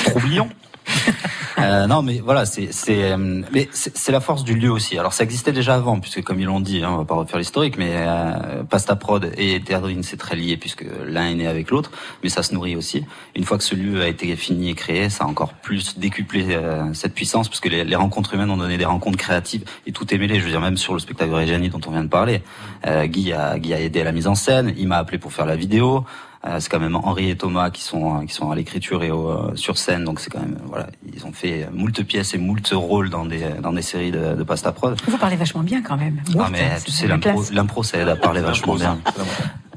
Troublion. 0.07 0.49
Euh, 1.61 1.86
non, 1.86 2.02
mais 2.02 2.20
voilà, 2.20 2.46
c'est 2.46 2.70
euh, 2.88 3.42
mais 3.52 3.68
c'est 3.72 4.12
la 4.12 4.20
force 4.20 4.44
du 4.44 4.54
lieu 4.54 4.70
aussi. 4.70 4.98
Alors 4.98 5.12
ça 5.12 5.24
existait 5.24 5.52
déjà 5.52 5.74
avant, 5.74 6.00
puisque 6.00 6.22
comme 6.22 6.40
ils 6.40 6.46
l'ont 6.46 6.61
dit, 6.61 6.82
hein, 6.82 6.90
on 6.92 6.96
va 6.98 7.04
pas 7.04 7.14
refaire 7.14 7.38
l'historique, 7.38 7.76
mais 7.76 7.90
euh, 7.92 8.62
Pasta 8.62 8.96
Prod 8.96 9.32
et 9.36 9.61
Théâtrine 9.61 10.02
c'est 10.02 10.16
très 10.16 10.36
lié 10.36 10.56
puisque 10.56 10.84
l'un 11.06 11.26
est 11.26 11.34
né 11.34 11.46
avec 11.46 11.70
l'autre, 11.70 11.90
mais 12.22 12.28
ça 12.28 12.42
se 12.42 12.54
nourrit 12.54 12.76
aussi. 12.76 13.04
Une 13.36 13.44
fois 13.44 13.58
que 13.58 13.64
ce 13.64 13.74
lieu 13.74 14.02
a 14.02 14.08
été 14.08 14.34
fini 14.36 14.70
et 14.70 14.74
créé, 14.74 15.11
ça 15.11 15.24
a 15.24 15.26
encore 15.26 15.52
plus 15.54 15.98
décuplé 15.98 16.46
euh, 16.50 16.92
cette 16.94 17.14
puissance, 17.14 17.48
parce 17.48 17.61
que 17.61 17.68
les, 17.68 17.84
les 17.84 17.96
rencontres 17.96 18.34
humaines 18.34 18.50
ont 18.50 18.56
donné 18.56 18.78
des 18.78 18.84
rencontres 18.84 19.18
créatives 19.18 19.64
et 19.86 19.92
tout 19.92 20.12
est 20.14 20.18
mêlé. 20.18 20.38
Je 20.38 20.44
veux 20.44 20.50
dire 20.50 20.61
même 20.61 20.76
sur 20.76 20.94
le 20.94 21.00
spectacle 21.00 21.30
de 21.30 21.68
dont 21.68 21.80
on 21.86 21.90
vient 21.90 22.04
de 22.04 22.08
parler, 22.08 22.42
euh, 22.86 23.06
Guy 23.06 23.32
a 23.32 23.58
Guy 23.58 23.74
a 23.74 23.80
aidé 23.80 24.00
à 24.00 24.04
la 24.04 24.12
mise 24.12 24.26
en 24.26 24.34
scène, 24.34 24.74
il 24.76 24.88
m'a 24.88 24.96
appelé 24.96 25.18
pour 25.18 25.32
faire 25.32 25.46
la 25.46 25.56
vidéo. 25.56 26.04
Euh, 26.47 26.59
c'est 26.59 26.70
quand 26.70 26.80
même 26.80 26.97
Henri 26.97 27.28
et 27.28 27.36
Thomas 27.36 27.68
qui 27.68 27.82
sont 27.82 28.24
qui 28.24 28.32
sont 28.32 28.51
à 28.51 28.55
l'écriture 28.55 29.03
et 29.05 29.11
au, 29.11 29.28
euh, 29.28 29.55
sur 29.57 29.76
scène, 29.76 30.05
donc 30.05 30.20
c'est 30.20 30.30
quand 30.30 30.41
même 30.41 30.57
voilà, 30.64 30.86
ils 31.14 31.26
ont 31.26 31.32
fait 31.32 31.68
moult 31.70 32.03
pièces 32.05 32.32
et 32.32 32.38
moult 32.38 32.66
rôles 32.72 33.11
dans 33.11 33.26
des 33.26 33.45
dans 33.62 33.74
des 33.74 33.82
séries 33.82 34.11
de, 34.11 34.34
de 34.36 34.43
Pasta 34.43 34.72
Prod. 34.72 34.99
Vous 35.07 35.18
parlez 35.18 35.36
vachement 35.36 35.62
bien 35.62 35.82
quand 35.82 35.99
même. 35.99 36.18
Ah 36.38 36.49
mais 36.51 36.70
c'est 36.78 36.84
tu 36.86 36.93
sais 36.93 37.07
l'impro 37.07 37.43
l'impro 37.53 37.82
ça 37.82 37.99
aide 37.99 38.09
à 38.09 38.16
parler 38.16 38.41
vachement 38.41 38.74
bien. 38.74 38.99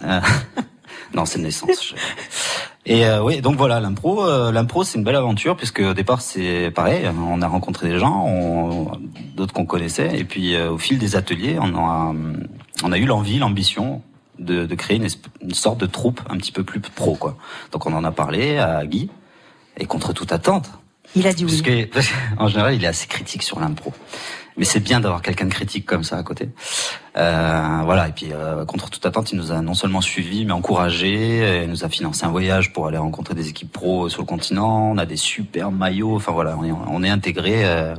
Euh, 0.05 0.19
non, 1.15 1.23
c'est 1.25 1.39
de 1.39 1.43
naissance. 1.45 1.69
je- 1.89 1.95
Et 2.85 3.05
euh, 3.05 3.23
oui, 3.23 3.39
donc 3.39 3.55
voilà, 3.55 3.79
l'impro, 3.79 4.25
euh, 4.25 4.51
l'impro, 4.51 4.83
c'est 4.83 4.97
une 4.97 5.05
belle 5.05 5.15
aventure 5.15 5.55
puisque 5.55 5.79
au 5.79 5.93
départ 5.93 6.19
c'est 6.21 6.71
pareil, 6.71 7.09
on 7.25 7.41
a 7.41 7.47
rencontré 7.47 7.87
des 7.87 7.99
gens, 7.99 8.25
on- 8.27 8.91
d'autres 9.37 9.53
qu'on 9.53 9.65
connaissait, 9.65 10.17
et 10.19 10.25
puis 10.25 10.55
euh, 10.55 10.71
au 10.71 10.77
fil 10.77 10.97
des 10.99 11.15
ateliers, 11.15 11.57
on 11.61 11.73
a, 11.77 12.13
on 12.83 12.91
a 12.91 12.97
eu 12.97 13.05
l'envie, 13.05 13.39
l'ambition 13.39 14.01
de, 14.39 14.65
de 14.65 14.75
créer 14.75 14.97
une, 14.97 15.53
sorte 15.53 15.79
de 15.79 15.85
troupe 15.85 16.21
un 16.29 16.37
petit 16.37 16.51
peu 16.51 16.63
plus 16.63 16.79
pro, 16.79 17.15
quoi. 17.15 17.37
Donc 17.71 17.85
on 17.85 17.93
en 17.93 18.03
a 18.03 18.11
parlé 18.11 18.57
à 18.57 18.85
Guy, 18.85 19.09
et 19.77 19.85
contre 19.85 20.13
toute 20.13 20.31
attente. 20.31 20.69
Il 21.15 21.27
a 21.27 21.33
dit 21.33 21.45
oui. 21.45 21.51
Parce 21.51 21.61
que, 21.61 21.85
parce 21.93 22.09
qu'en 22.37 22.47
général, 22.47 22.75
il 22.75 22.83
est 22.83 22.87
assez 22.87 23.07
critique 23.07 23.43
sur 23.43 23.59
l'impro. 23.59 23.93
Mais 24.55 24.65
c'est 24.65 24.79
bien 24.79 24.99
d'avoir 24.99 25.23
quelqu'un 25.23 25.45
de 25.45 25.53
critique 25.53 25.85
comme 25.85 26.03
ça 26.03 26.15
à 26.15 26.21
côté. 26.21 26.49
Euh, 27.17 27.81
voilà. 27.85 28.07
Et 28.07 28.11
puis, 28.11 28.27
euh, 28.31 28.65
contre 28.65 28.91
toute 28.91 29.03
attente, 29.03 29.31
il 29.31 29.37
nous 29.37 29.51
a 29.51 29.61
non 29.61 29.73
seulement 29.73 30.01
suivis, 30.01 30.45
mais 30.45 30.51
encouragés. 30.51 31.63
Il 31.63 31.69
nous 31.69 31.83
a 31.83 31.89
financé 31.89 32.23
un 32.25 32.29
voyage 32.29 32.71
pour 32.71 32.87
aller 32.87 32.99
rencontrer 32.99 33.33
des 33.33 33.49
équipes 33.49 33.71
pro 33.71 34.09
sur 34.09 34.21
le 34.21 34.27
continent. 34.27 34.91
On 34.91 34.97
a 34.99 35.07
des 35.07 35.17
super 35.17 35.71
maillots. 35.71 36.15
Enfin 36.15 36.33
voilà, 36.33 36.55
on 36.55 36.63
est, 36.63 36.71
on 36.71 37.03
est 37.03 37.09
intégré 37.09 37.65
euh, 37.65 37.95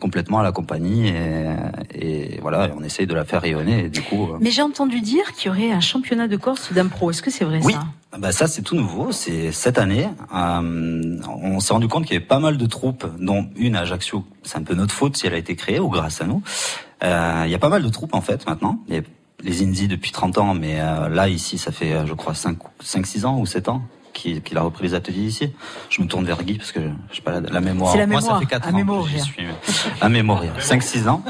complètement 0.00 0.38
à 0.38 0.42
la 0.42 0.52
compagnie 0.52 1.08
et, 1.08 1.46
et 1.94 2.38
voilà, 2.40 2.70
on 2.78 2.82
essaye 2.84 3.06
de 3.06 3.14
la 3.14 3.24
faire 3.24 3.42
rayonner. 3.42 3.84
Et 3.84 3.88
du 3.88 4.02
coup, 4.02 4.28
euh, 4.32 4.38
Mais 4.40 4.50
j'ai 4.50 4.62
entendu 4.62 5.00
dire 5.00 5.32
qu'il 5.32 5.46
y 5.46 5.50
aurait 5.50 5.72
un 5.72 5.80
championnat 5.80 6.28
de 6.28 6.36
Corse 6.36 6.72
d'impro. 6.72 7.10
Est-ce 7.10 7.22
que 7.22 7.30
c'est 7.30 7.44
vrai 7.44 7.60
Oui. 7.64 7.72
ça 7.72 7.86
bah 8.18 8.32
ça 8.32 8.46
c'est 8.46 8.62
tout 8.62 8.74
nouveau, 8.74 9.12
c'est 9.12 9.52
cette 9.52 9.78
année. 9.78 10.08
Euh, 10.34 11.20
on 11.42 11.60
s'est 11.60 11.72
rendu 11.72 11.88
compte 11.88 12.04
qu'il 12.04 12.14
y 12.14 12.16
avait 12.16 12.24
pas 12.24 12.38
mal 12.38 12.56
de 12.56 12.66
troupes, 12.66 13.06
dont 13.20 13.48
une 13.56 13.76
à 13.76 13.80
Ajaccio. 13.80 14.24
C'est 14.44 14.56
un 14.56 14.62
peu 14.62 14.74
notre 14.74 14.94
faute 14.94 15.16
si 15.16 15.26
elle 15.26 15.34
a 15.34 15.38
été 15.38 15.56
créée 15.56 15.78
ou 15.78 15.88
grâce 15.88 16.20
à 16.20 16.24
nous. 16.26 16.42
Euh, 17.04 17.42
il 17.44 17.50
y 17.50 17.54
a 17.54 17.58
pas 17.58 17.68
mal 17.68 17.82
de 17.82 17.88
troupes 17.88 18.14
en 18.14 18.20
fait 18.20 18.46
maintenant. 18.46 18.80
Il 18.88 18.94
y 18.94 18.98
a 18.98 19.02
les 19.44 19.62
Indies 19.62 19.88
depuis 19.88 20.10
30 20.10 20.38
ans, 20.38 20.54
mais 20.54 20.80
euh, 20.80 21.08
là 21.08 21.28
ici 21.28 21.58
ça 21.58 21.70
fait 21.70 21.92
euh, 21.92 22.06
je 22.06 22.14
crois 22.14 22.34
5 22.34 22.58
5 22.80 23.06
6 23.06 23.24
ans 23.24 23.38
ou 23.38 23.46
7 23.46 23.68
ans 23.68 23.82
qu'il 24.20 24.42
qu'il 24.42 24.56
a 24.58 24.62
repris 24.62 24.84
les 24.84 24.94
ateliers 24.94 25.22
ici. 25.26 25.52
Je 25.90 26.02
me 26.02 26.06
tourne 26.08 26.24
vers 26.24 26.42
Guy 26.42 26.54
parce 26.58 26.72
que 26.72 26.80
je 27.10 27.16
sais 27.16 27.22
pas 27.22 27.32
la, 27.32 27.40
la 27.40 27.60
mémoire. 27.60 27.92
C'est 27.92 27.98
la 27.98 28.06
Moi 28.06 28.20
mémoire, 28.20 28.36
ça 28.36 28.40
fait 28.40 28.46
4 28.46 28.66
à 28.66 28.70
ans 28.70 28.74
mémoire, 28.76 29.04
que 29.04 29.10
j'y 29.10 29.20
suis. 29.20 29.44
À 30.00 30.08
mémoire, 30.08 30.42
5 30.58 30.82
6 30.82 31.08
ans. 31.08 31.22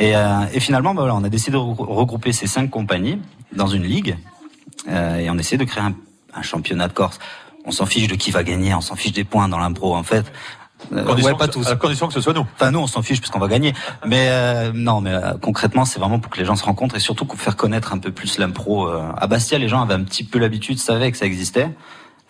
Et, 0.00 0.16
euh, 0.16 0.40
et 0.52 0.60
finalement 0.60 0.94
bah, 0.94 1.02
voilà, 1.02 1.14
on 1.14 1.22
a 1.24 1.28
décidé 1.28 1.52
de 1.52 1.58
regrou- 1.58 1.84
regrouper 1.94 2.32
ces 2.32 2.46
cinq 2.46 2.70
compagnies 2.70 3.20
dans 3.54 3.66
une 3.66 3.82
ligue 3.82 4.16
euh, 4.88 5.16
et 5.18 5.28
on 5.30 5.36
essaie 5.38 5.58
de 5.58 5.64
créer 5.64 5.84
un, 5.84 5.94
un 6.34 6.42
championnat 6.42 6.88
de 6.88 6.92
Corse. 6.94 7.18
On 7.66 7.70
s'en 7.70 7.86
fiche 7.86 8.08
de 8.08 8.14
qui 8.16 8.30
va 8.30 8.42
gagner, 8.42 8.74
on 8.74 8.80
s'en 8.80 8.96
fiche 8.96 9.12
des 9.12 9.24
points 9.24 9.48
dans 9.48 9.58
l'impro 9.58 9.94
en 9.94 10.02
fait. 10.02 10.32
Euh, 10.92 11.04
Condition 11.04 11.30
ouais, 11.32 11.36
pas 11.38 11.46
que 11.46 11.52
ce- 11.52 11.58
tous. 11.60 11.66
à 11.68 11.70
la 11.70 11.76
condition 11.76 12.08
que 12.08 12.14
ce 12.14 12.20
soit 12.20 12.32
nous. 12.32 12.44
Enfin, 12.56 12.72
nous, 12.72 12.80
on 12.80 12.88
s'en 12.88 13.02
fiche 13.02 13.20
puisqu'on 13.20 13.38
va 13.38 13.46
gagner. 13.46 13.72
Mais 14.04 14.26
euh, 14.30 14.72
non, 14.74 15.00
mais 15.00 15.12
euh, 15.12 15.34
concrètement, 15.40 15.84
c'est 15.84 16.00
vraiment 16.00 16.18
pour 16.18 16.32
que 16.32 16.38
les 16.38 16.44
gens 16.44 16.56
se 16.56 16.64
rencontrent 16.64 16.96
et 16.96 17.00
surtout 17.00 17.24
pour 17.24 17.38
faire 17.38 17.54
connaître 17.56 17.92
un 17.92 17.98
peu 17.98 18.10
plus 18.10 18.36
l'impro. 18.38 18.88
euh. 18.88 19.00
À 19.16 19.28
Bastia, 19.28 19.58
les 19.58 19.68
gens 19.68 19.80
avaient 19.82 19.94
un 19.94 20.02
petit 20.02 20.24
peu 20.24 20.40
l'habitude, 20.40 20.78
savaient 20.80 21.12
que 21.12 21.18
ça 21.18 21.26
existait. 21.26 21.68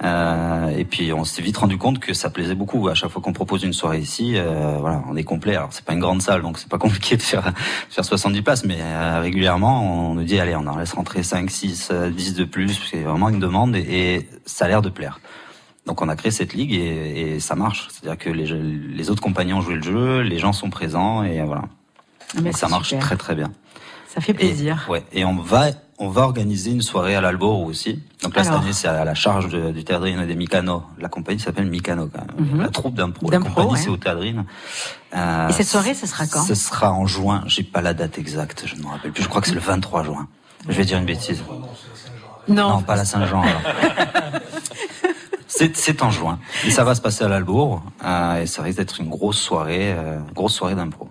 Euh, 0.03 0.77
et 0.77 0.85
puis 0.85 1.13
on 1.13 1.25
s'est 1.25 1.43
vite 1.43 1.57
rendu 1.57 1.79
compte 1.79 1.99
que 2.01 2.13
ça 2.13 2.31
plaisait 2.31 2.55
beaucoup. 2.55 2.89
À 2.89 2.95
chaque 2.95 3.11
fois 3.11 3.23
qu'on 3.23 3.33
propose 3.33 3.63
une 3.63 3.73
soirée 3.73 3.99
ici, 3.99 4.33
euh, 4.37 4.77
voilà, 4.81 5.03
on 5.09 5.17
est 5.17 5.25
complet. 5.25 5.55
Alors 5.55 5.73
c'est 5.73 5.85
pas 5.85 5.93
une 5.93 6.01
grande 6.01 6.23
salle, 6.23 6.43
donc 6.43 6.59
c'est 6.59 6.69
pas 6.69 6.79
compliqué 6.87 7.17
de 7.17 7.23
faire 7.23 7.53
faire 7.89 8.05
70 8.05 8.43
places, 8.43 8.65
mais 8.65 8.79
euh, 8.81 9.21
régulièrement 9.21 10.11
on 10.11 10.15
nous 10.15 10.25
dit 10.25 10.41
allez, 10.41 10.57
on 10.57 10.67
en 10.67 10.77
laisse 10.77 10.93
rentrer 10.93 11.23
5, 11.23 11.51
6, 11.51 11.89
euh, 11.93 12.11
10 12.11 12.35
de 12.35 12.45
plus, 12.45 12.77
parce 12.79 12.91
qu'il 12.91 13.01
y 13.01 13.05
a 13.05 13.09
vraiment 13.09 13.29
une 13.29 13.41
demande 13.41 13.77
et, 13.77 13.81
et 13.81 14.29
ça 14.45 14.65
a 14.65 14.69
l'air 14.69 14.83
de 14.83 14.91
plaire. 14.91 15.21
Donc 15.87 16.03
on 16.03 16.09
a 16.09 16.17
créé 16.17 16.31
cette 16.31 16.55
ligue 16.55 16.73
et, 16.73 17.35
et 17.35 17.41
ça 17.41 17.55
marche. 17.55 17.89
C'est-à-dire 17.91 18.19
que 18.19 18.31
les, 18.31 18.47
les 18.47 19.11
autres 19.11 19.23
compagnies 19.23 19.53
ont 19.53 19.61
joué 19.61 19.75
le 19.75 19.83
jeu, 19.83 20.21
les 20.21 20.39
gens 20.39 20.53
sont 20.53 20.71
présents 20.71 21.23
et 21.23 21.43
voilà. 21.43 21.63
Mais 22.37 22.43
Donc 22.43 22.57
ça 22.57 22.69
marche 22.69 22.89
super. 22.91 23.05
très 23.05 23.17
très 23.17 23.35
bien. 23.35 23.53
Ça 24.09 24.21
fait 24.21 24.35
plaisir. 24.35 24.85
Et, 24.89 24.91
ouais. 24.91 25.05
Et 25.13 25.25
on 25.25 25.37
va 25.37 25.71
on 26.03 26.09
va 26.09 26.23
organiser 26.23 26.71
une 26.73 26.83
soirée 26.83 27.15
à 27.15 27.21
l'Albor 27.21 27.61
aussi. 27.63 28.01
Donc 28.23 28.37
là 28.37 28.45
cette 28.45 28.53
année 28.53 28.73
c'est 28.73 28.89
à 28.89 29.05
la 29.05 29.15
charge 29.15 29.49
de- 29.49 29.71
du 29.71 29.85
Théâtrine 29.85 30.21
et 30.21 30.27
des 30.27 30.35
Mikano. 30.35 30.83
La 30.99 31.09
compagnie 31.09 31.41
s'appelle 31.41 31.71
quand 31.83 31.97
même. 31.97 32.09
Mhm. 32.39 32.61
La 32.61 32.69
troupe 32.69 32.95
d'impro. 32.95 33.31
La 33.31 33.39
compagnie 33.39 33.73
ouais. 33.73 33.79
c'est 33.79 33.89
au 33.89 33.97
Théâtrine. 33.97 34.45
Euh, 35.15 35.49
Et 35.49 35.53
cette 35.53 35.69
soirée, 35.69 35.95
ce 35.95 36.07
sera 36.07 36.27
quand 36.27 36.43
Ce 36.43 36.55
sera 36.55 36.93
en 36.93 37.07
juin. 37.07 37.43
J'ai 37.47 37.63
pas 37.63 37.81
la 37.83 37.95
date 37.95 38.19
exacte. 38.19 38.65
Je 38.67 38.75
ne 38.77 38.83
me 38.83 38.87
rappelle 38.89 39.13
plus. 39.13 39.23
Je 39.23 39.29
crois 39.29 39.41
que 39.41 39.49
c'est 39.49 39.55
le 39.55 39.61
23 39.61 40.05
juin. 40.05 40.29
Je 40.69 40.73
vais 40.75 40.85
dire 40.85 40.99
une 40.99 41.05
bêtise. 41.05 41.43
Non. 42.49 42.83
pas 42.83 42.97
la 42.97 43.05
Saint-Jean. 43.05 43.43
c'est 45.47 46.03
en 46.03 46.11
juin. 46.11 46.39
Et 46.67 46.71
ça 46.71 46.85
va 46.85 46.95
se 46.95 47.01
passer 47.01 47.25
à 47.25 47.29
l'Albourg. 47.29 47.83
Euh, 48.05 48.43
et 48.43 48.47
ça 48.47 48.63
risque 48.63 48.79
d'être 48.79 49.01
une 49.01 49.09
grosse 49.09 49.39
soirée, 49.39 49.93
euh, 49.93 50.19
grosse 50.35 50.55
soirée 50.55 50.75
d'impro. 50.75 51.09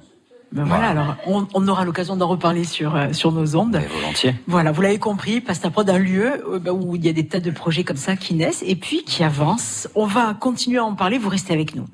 Ben 0.52 0.66
voilà, 0.66 0.90
alors 0.90 1.16
on, 1.28 1.48
on 1.54 1.68
aura 1.70 1.86
l'occasion 1.86 2.18
d'en 2.18 2.28
reparler 2.28 2.66
sur, 2.66 2.96
euh, 2.96 3.14
sur 3.14 3.32
nos 3.32 3.56
ondes. 3.56 3.80
Volontiers. 3.94 4.36
Voilà, 4.48 4.74
vous 4.74 4.82
l'avez 4.82 5.00
compris, 5.00 5.40
Pastaprod, 5.40 5.90
un 5.90 5.98
lieu 5.98 6.44
euh, 6.50 6.60
bah, 6.60 6.74
où 6.74 6.96
il 6.98 7.06
y 7.06 7.10
a 7.10 7.14
des 7.14 7.26
tas 7.26 7.40
de 7.40 7.52
projets 7.52 7.86
comme 7.86 7.96
ça 7.96 8.18
qui 8.18 8.34
naissent 8.34 8.64
et 8.68 8.76
puis 8.76 9.04
qui 9.06 9.24
avancent. 9.24 9.88
On 9.96 10.06
va 10.06 10.34
continuer 10.34 10.80
à 10.80 10.84
en 10.84 10.94
parler, 10.94 11.18
vous 11.18 11.30
restez 11.30 11.54
avec 11.54 11.74
nous. 11.76 11.86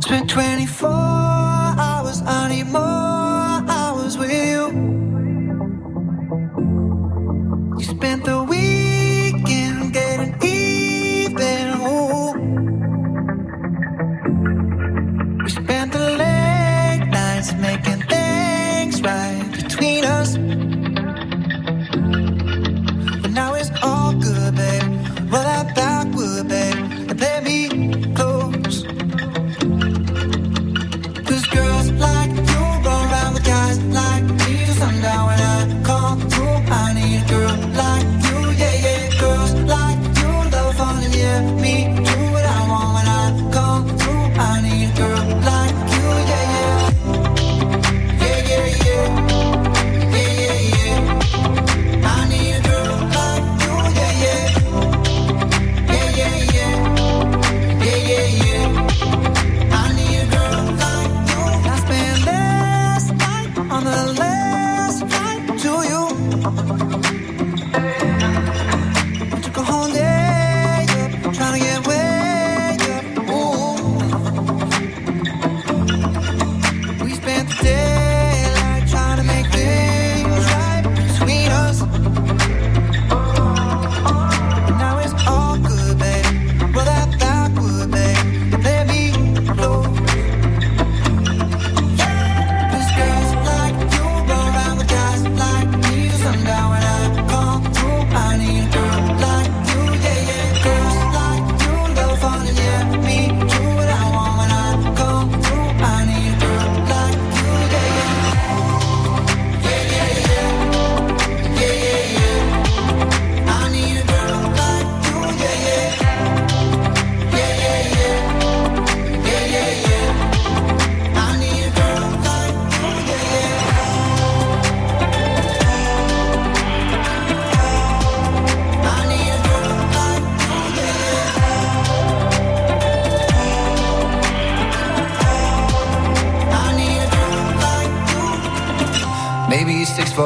Spent 0.00 0.26
24 0.26 0.84
hours, 0.84 1.19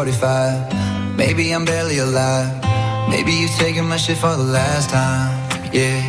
45. 0.04 1.16
Maybe 1.16 1.50
I'm 1.54 1.64
barely 1.64 1.96
alive. 1.96 2.52
Maybe 3.08 3.32
you're 3.32 3.56
taking 3.56 3.88
my 3.88 3.96
shit 3.96 4.18
for 4.18 4.36
the 4.36 4.42
last 4.42 4.90
time. 4.90 5.32
Yeah. 5.72 6.02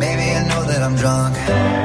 Maybe 0.00 0.32
I 0.32 0.48
know 0.48 0.64
that 0.64 0.80
I'm 0.82 0.96
drunk. 0.96 1.81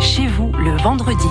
Chez 0.00 0.26
vous 0.26 0.50
le 0.52 0.82
vendredi. 0.82 1.28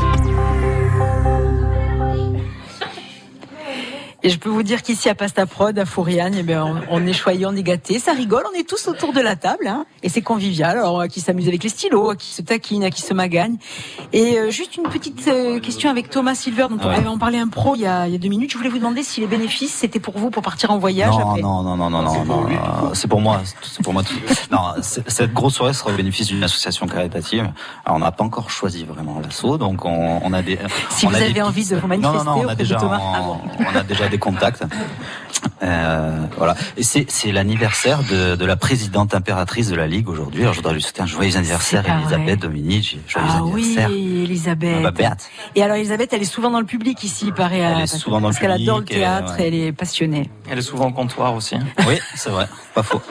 Et 4.25 4.29
je 4.29 4.39
peux 4.39 4.49
vous 4.49 4.63
dire 4.63 4.81
qu'ici 4.83 5.09
à 5.09 5.15
Pasta 5.15 5.45
Prod, 5.45 5.77
à 5.77 5.83
Fouriane, 5.85 6.33
eh 6.37 6.43
bien, 6.43 6.63
on, 6.65 6.77
on 6.89 7.05
est 7.05 7.11
choyé, 7.11 7.45
on 7.45 7.53
est 7.55 7.61
gâté, 7.63 7.99
ça 7.99 8.13
rigole, 8.13 8.45
on 8.53 8.57
est 8.57 8.63
tous 8.67 8.87
autour 8.87 9.11
de 9.11 9.19
la 9.19 9.35
table, 9.35 9.67
hein, 9.67 9.85
et 10.01 10.07
c'est 10.07 10.21
convivial. 10.21 10.77
Alors, 10.77 11.01
à 11.01 11.09
qui 11.09 11.19
s'amuse 11.19 11.49
avec 11.49 11.61
les 11.61 11.67
stylos, 11.67 12.11
à 12.11 12.15
qui 12.15 12.27
se 12.33 12.41
taquine, 12.41 12.85
à 12.85 12.89
qui 12.89 13.01
se 13.01 13.13
magagne. 13.13 13.57
Et 14.13 14.39
euh, 14.39 14.49
juste 14.49 14.77
une 14.77 14.83
petite 14.83 15.27
euh, 15.27 15.59
question 15.59 15.89
avec 15.89 16.09
Thomas 16.09 16.35
Silver, 16.35 16.67
dont 16.69 16.77
on 16.81 16.87
Ouais. 16.87 16.95
avait 16.95 17.07
en 17.09 17.17
parlé 17.17 17.37
un 17.37 17.49
pro 17.49 17.75
il 17.75 17.81
y, 17.81 17.85
a, 17.85 18.07
il 18.07 18.13
y 18.13 18.15
a 18.15 18.17
deux 18.17 18.29
minutes. 18.29 18.51
Je 18.53 18.57
voulais 18.57 18.69
vous 18.69 18.77
demander 18.77 19.03
si 19.03 19.19
les 19.19 19.27
bénéfices 19.27 19.73
c'était 19.73 19.99
pour 19.99 20.17
vous 20.17 20.29
pour 20.29 20.41
partir 20.41 20.71
en 20.71 20.77
voyage 20.77 21.09
Non, 21.11 21.29
après. 21.31 21.41
non, 21.41 21.61
non, 21.63 21.75
non, 21.75 21.89
non, 21.89 22.01
non, 22.01 22.23
non, 22.23 22.47
non, 22.47 22.91
c'est 22.93 23.07
pour 23.09 23.19
moi, 23.19 23.41
c'est 23.61 23.83
pour 23.83 23.91
moi. 23.91 24.03
tout. 24.03 24.13
Non, 24.51 24.59
cette 24.81 25.33
grosse 25.33 25.55
soirée 25.55 25.73
sera 25.73 25.91
au 25.91 25.95
bénéfice 25.95 26.27
d'une 26.27 26.43
association 26.43 26.87
caritative. 26.87 27.51
Alors, 27.83 27.97
on 27.97 27.99
n'a 27.99 28.11
pas 28.13 28.23
encore 28.23 28.49
choisi 28.49 28.85
vraiment 28.85 29.19
l'assaut, 29.19 29.57
donc 29.57 29.83
on, 29.83 30.21
on 30.23 30.31
a 30.31 30.41
des. 30.41 30.57
Si 30.91 31.05
on 31.05 31.09
vous 31.09 31.15
a 31.15 31.19
des 31.19 31.25
avez 31.25 31.41
envie 31.41 31.67
de 31.67 31.75
vous 31.75 31.87
manifester 31.87 32.17
non, 32.19 32.23
non, 32.23 32.31
non, 32.31 32.37
on 32.37 32.41
auprès 32.43 32.51
a 32.51 32.55
de 32.55 32.59
déjà, 32.63 32.75
Thomas. 32.77 32.99
Ah 33.01 33.21
bon. 33.21 33.37
on 33.59 33.75
a 33.77 33.83
déjà 33.83 34.07
des 34.13 34.19
contacts. 34.19 34.63
Euh, 35.63 36.25
voilà. 36.37 36.55
Et 36.77 36.83
c'est 36.83 37.31
l'anniversaire 37.31 38.03
de, 38.03 38.35
de 38.35 38.45
la 38.45 38.55
présidente 38.55 39.15
impératrice 39.15 39.69
de 39.69 39.75
la 39.75 39.87
Ligue 39.87 40.07
aujourd'hui. 40.07 40.41
Alors, 40.43 40.53
je 40.53 40.59
voudrais 40.59 40.73
lui 40.75 40.81
souhaiter 40.81 41.01
un 41.01 41.05
joyeux 41.07 41.35
anniversaire, 41.35 41.83
pas 41.83 41.97
Elisabeth 41.99 42.39
Dominici. 42.39 42.99
Joyeux 43.07 43.27
Ah 43.29 43.41
oui, 43.43 43.63
anniversaire. 43.63 43.89
Elisabeth. 43.89 44.75
Ah 44.79 44.83
bah, 44.83 44.91
Berthe. 44.91 45.29
Et 45.55 45.63
alors 45.63 45.75
Elisabeth, 45.77 46.13
elle 46.13 46.21
est 46.21 46.25
souvent 46.25 46.51
dans 46.51 46.59
le 46.59 46.65
public 46.65 47.03
ici, 47.03 47.25
il 47.27 47.33
paraît. 47.33 47.57
Elle 47.59 47.71
est 47.71 47.79
parce- 47.79 47.97
souvent 47.97 48.21
dans 48.21 48.27
le 48.29 48.33
parce 48.33 48.39
qu'elle 48.41 48.51
adore 48.51 48.79
le 48.79 48.83
public, 48.85 48.99
théâtre, 49.01 49.33
et, 49.39 49.41
ouais. 49.41 49.47
elle 49.47 49.55
est 49.55 49.71
passionnée. 49.71 50.29
Elle 50.49 50.59
est 50.59 50.63
souvent 50.63 50.87
au 50.89 50.91
comptoir 50.93 51.33
aussi. 51.33 51.55
Oui, 51.87 51.97
c'est 52.15 52.29
vrai, 52.29 52.47
pas 52.75 52.83
faux. 52.83 53.01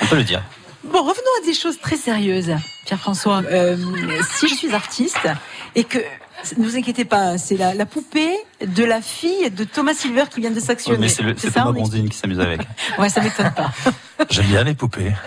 On 0.00 0.06
peut 0.06 0.16
le 0.16 0.24
dire. 0.24 0.42
Bon, 0.84 1.00
revenons 1.00 1.34
à 1.42 1.46
des 1.46 1.54
choses 1.54 1.78
très 1.80 1.96
sérieuses, 1.96 2.52
Pierre-François. 2.86 3.42
Euh, 3.50 3.76
si 4.36 4.48
je 4.48 4.54
suis 4.54 4.74
artiste 4.74 5.28
et 5.74 5.84
que, 5.84 5.98
ne 6.56 6.64
vous 6.64 6.76
inquiétez 6.76 7.04
pas, 7.04 7.38
c'est 7.38 7.56
la, 7.56 7.74
la 7.74 7.86
poupée 7.86 8.34
de 8.64 8.84
la 8.84 9.00
fille 9.00 9.50
de 9.50 9.64
Thomas 9.64 9.94
Silver 9.94 10.24
qui 10.32 10.40
vient 10.40 10.50
de 10.50 10.56
Oui, 10.56 10.62
s'actionner. 10.62 10.98
mais 10.98 11.08
c'est 11.08 11.22
le- 11.22 11.34
c'est 11.36 11.50
ça, 11.50 11.60
Thomas 11.62 11.72
Bondine 11.72 12.08
qui 12.08 12.16
s'amuse 12.16 12.40
avec. 12.40 12.60
Ouais, 12.98 13.08
ça 13.08 13.20
m'étonne 13.20 13.52
pas. 13.54 13.70
J'aime 14.30 14.46
bien 14.46 14.64
les 14.64 14.74
poupées. 14.74 15.12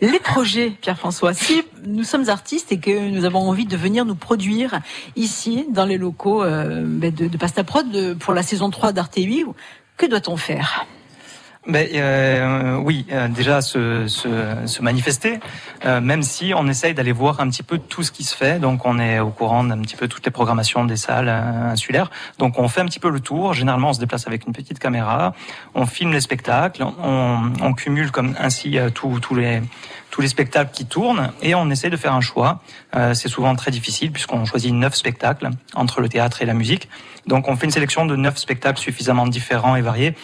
Les 0.00 0.20
projets, 0.20 0.70
Pierre-François, 0.70 1.34
si 1.34 1.64
nous 1.86 2.04
sommes 2.04 2.28
artistes 2.28 2.70
et 2.70 2.78
que 2.78 3.08
nous 3.08 3.24
avons 3.24 3.48
envie 3.48 3.66
de 3.66 3.76
venir 3.76 4.04
nous 4.04 4.14
produire 4.14 4.78
ici, 5.16 5.66
dans 5.70 5.84
les 5.84 5.98
locaux 5.98 6.44
euh, 6.44 6.84
ben, 6.86 7.12
de, 7.12 7.26
de 7.26 7.36
Pasta 7.36 7.64
Prod 7.64 7.90
de- 7.90 8.14
pour 8.14 8.32
la 8.32 8.44
saison 8.44 8.70
3 8.70 8.92
d'Arte 8.92 9.16
8, 9.16 9.44
que 9.96 10.06
doit-on 10.06 10.36
faire? 10.36 10.86
Ben, 11.68 11.88
euh, 11.94 12.76
oui, 12.76 13.06
euh, 13.10 13.26
déjà 13.26 13.60
se, 13.60 14.06
se, 14.06 14.28
se 14.66 14.82
manifester, 14.82 15.40
euh, 15.84 16.00
même 16.00 16.22
si 16.22 16.52
on 16.54 16.68
essaye 16.68 16.94
d'aller 16.94 17.10
voir 17.10 17.40
un 17.40 17.48
petit 17.48 17.64
peu 17.64 17.78
tout 17.78 18.04
ce 18.04 18.12
qui 18.12 18.22
se 18.22 18.36
fait. 18.36 18.60
Donc 18.60 18.86
on 18.86 19.00
est 19.00 19.18
au 19.18 19.30
courant 19.30 19.64
d'un 19.64 19.80
petit 19.80 19.96
peu 19.96 20.06
toutes 20.06 20.24
les 20.24 20.30
programmations 20.30 20.84
des 20.84 20.96
salles 20.96 21.28
euh, 21.28 21.72
insulaires. 21.72 22.10
Donc 22.38 22.60
on 22.60 22.68
fait 22.68 22.82
un 22.82 22.86
petit 22.86 23.00
peu 23.00 23.10
le 23.10 23.18
tour. 23.18 23.52
Généralement 23.52 23.88
on 23.88 23.92
se 23.94 23.98
déplace 23.98 24.28
avec 24.28 24.46
une 24.46 24.52
petite 24.52 24.78
caméra, 24.78 25.34
on 25.74 25.86
filme 25.86 26.12
les 26.12 26.20
spectacles, 26.20 26.84
on, 27.02 27.52
on 27.60 27.74
cumule 27.74 28.12
comme 28.12 28.36
ainsi 28.38 28.78
euh, 28.78 28.90
tous 28.90 29.34
les 29.34 29.60
tous 30.12 30.20
les 30.20 30.28
spectacles 30.28 30.70
qui 30.72 30.86
tournent 30.86 31.32
et 31.42 31.54
on 31.54 31.68
essaie 31.68 31.90
de 31.90 31.96
faire 31.96 32.14
un 32.14 32.20
choix. 32.20 32.60
Euh, 32.94 33.12
c'est 33.12 33.28
souvent 33.28 33.54
très 33.56 33.72
difficile 33.72 34.12
puisqu'on 34.12 34.44
choisit 34.44 34.72
neuf 34.72 34.94
spectacles 34.94 35.50
entre 35.74 36.00
le 36.00 36.08
théâtre 36.08 36.42
et 36.42 36.46
la 36.46 36.54
musique. 36.54 36.88
Donc 37.26 37.48
on 37.48 37.56
fait 37.56 37.66
une 37.66 37.72
sélection 37.72 38.06
de 38.06 38.14
neuf 38.14 38.36
spectacles 38.36 38.80
suffisamment 38.80 39.26
différents 39.26 39.74
et 39.74 39.82
variés 39.82 40.14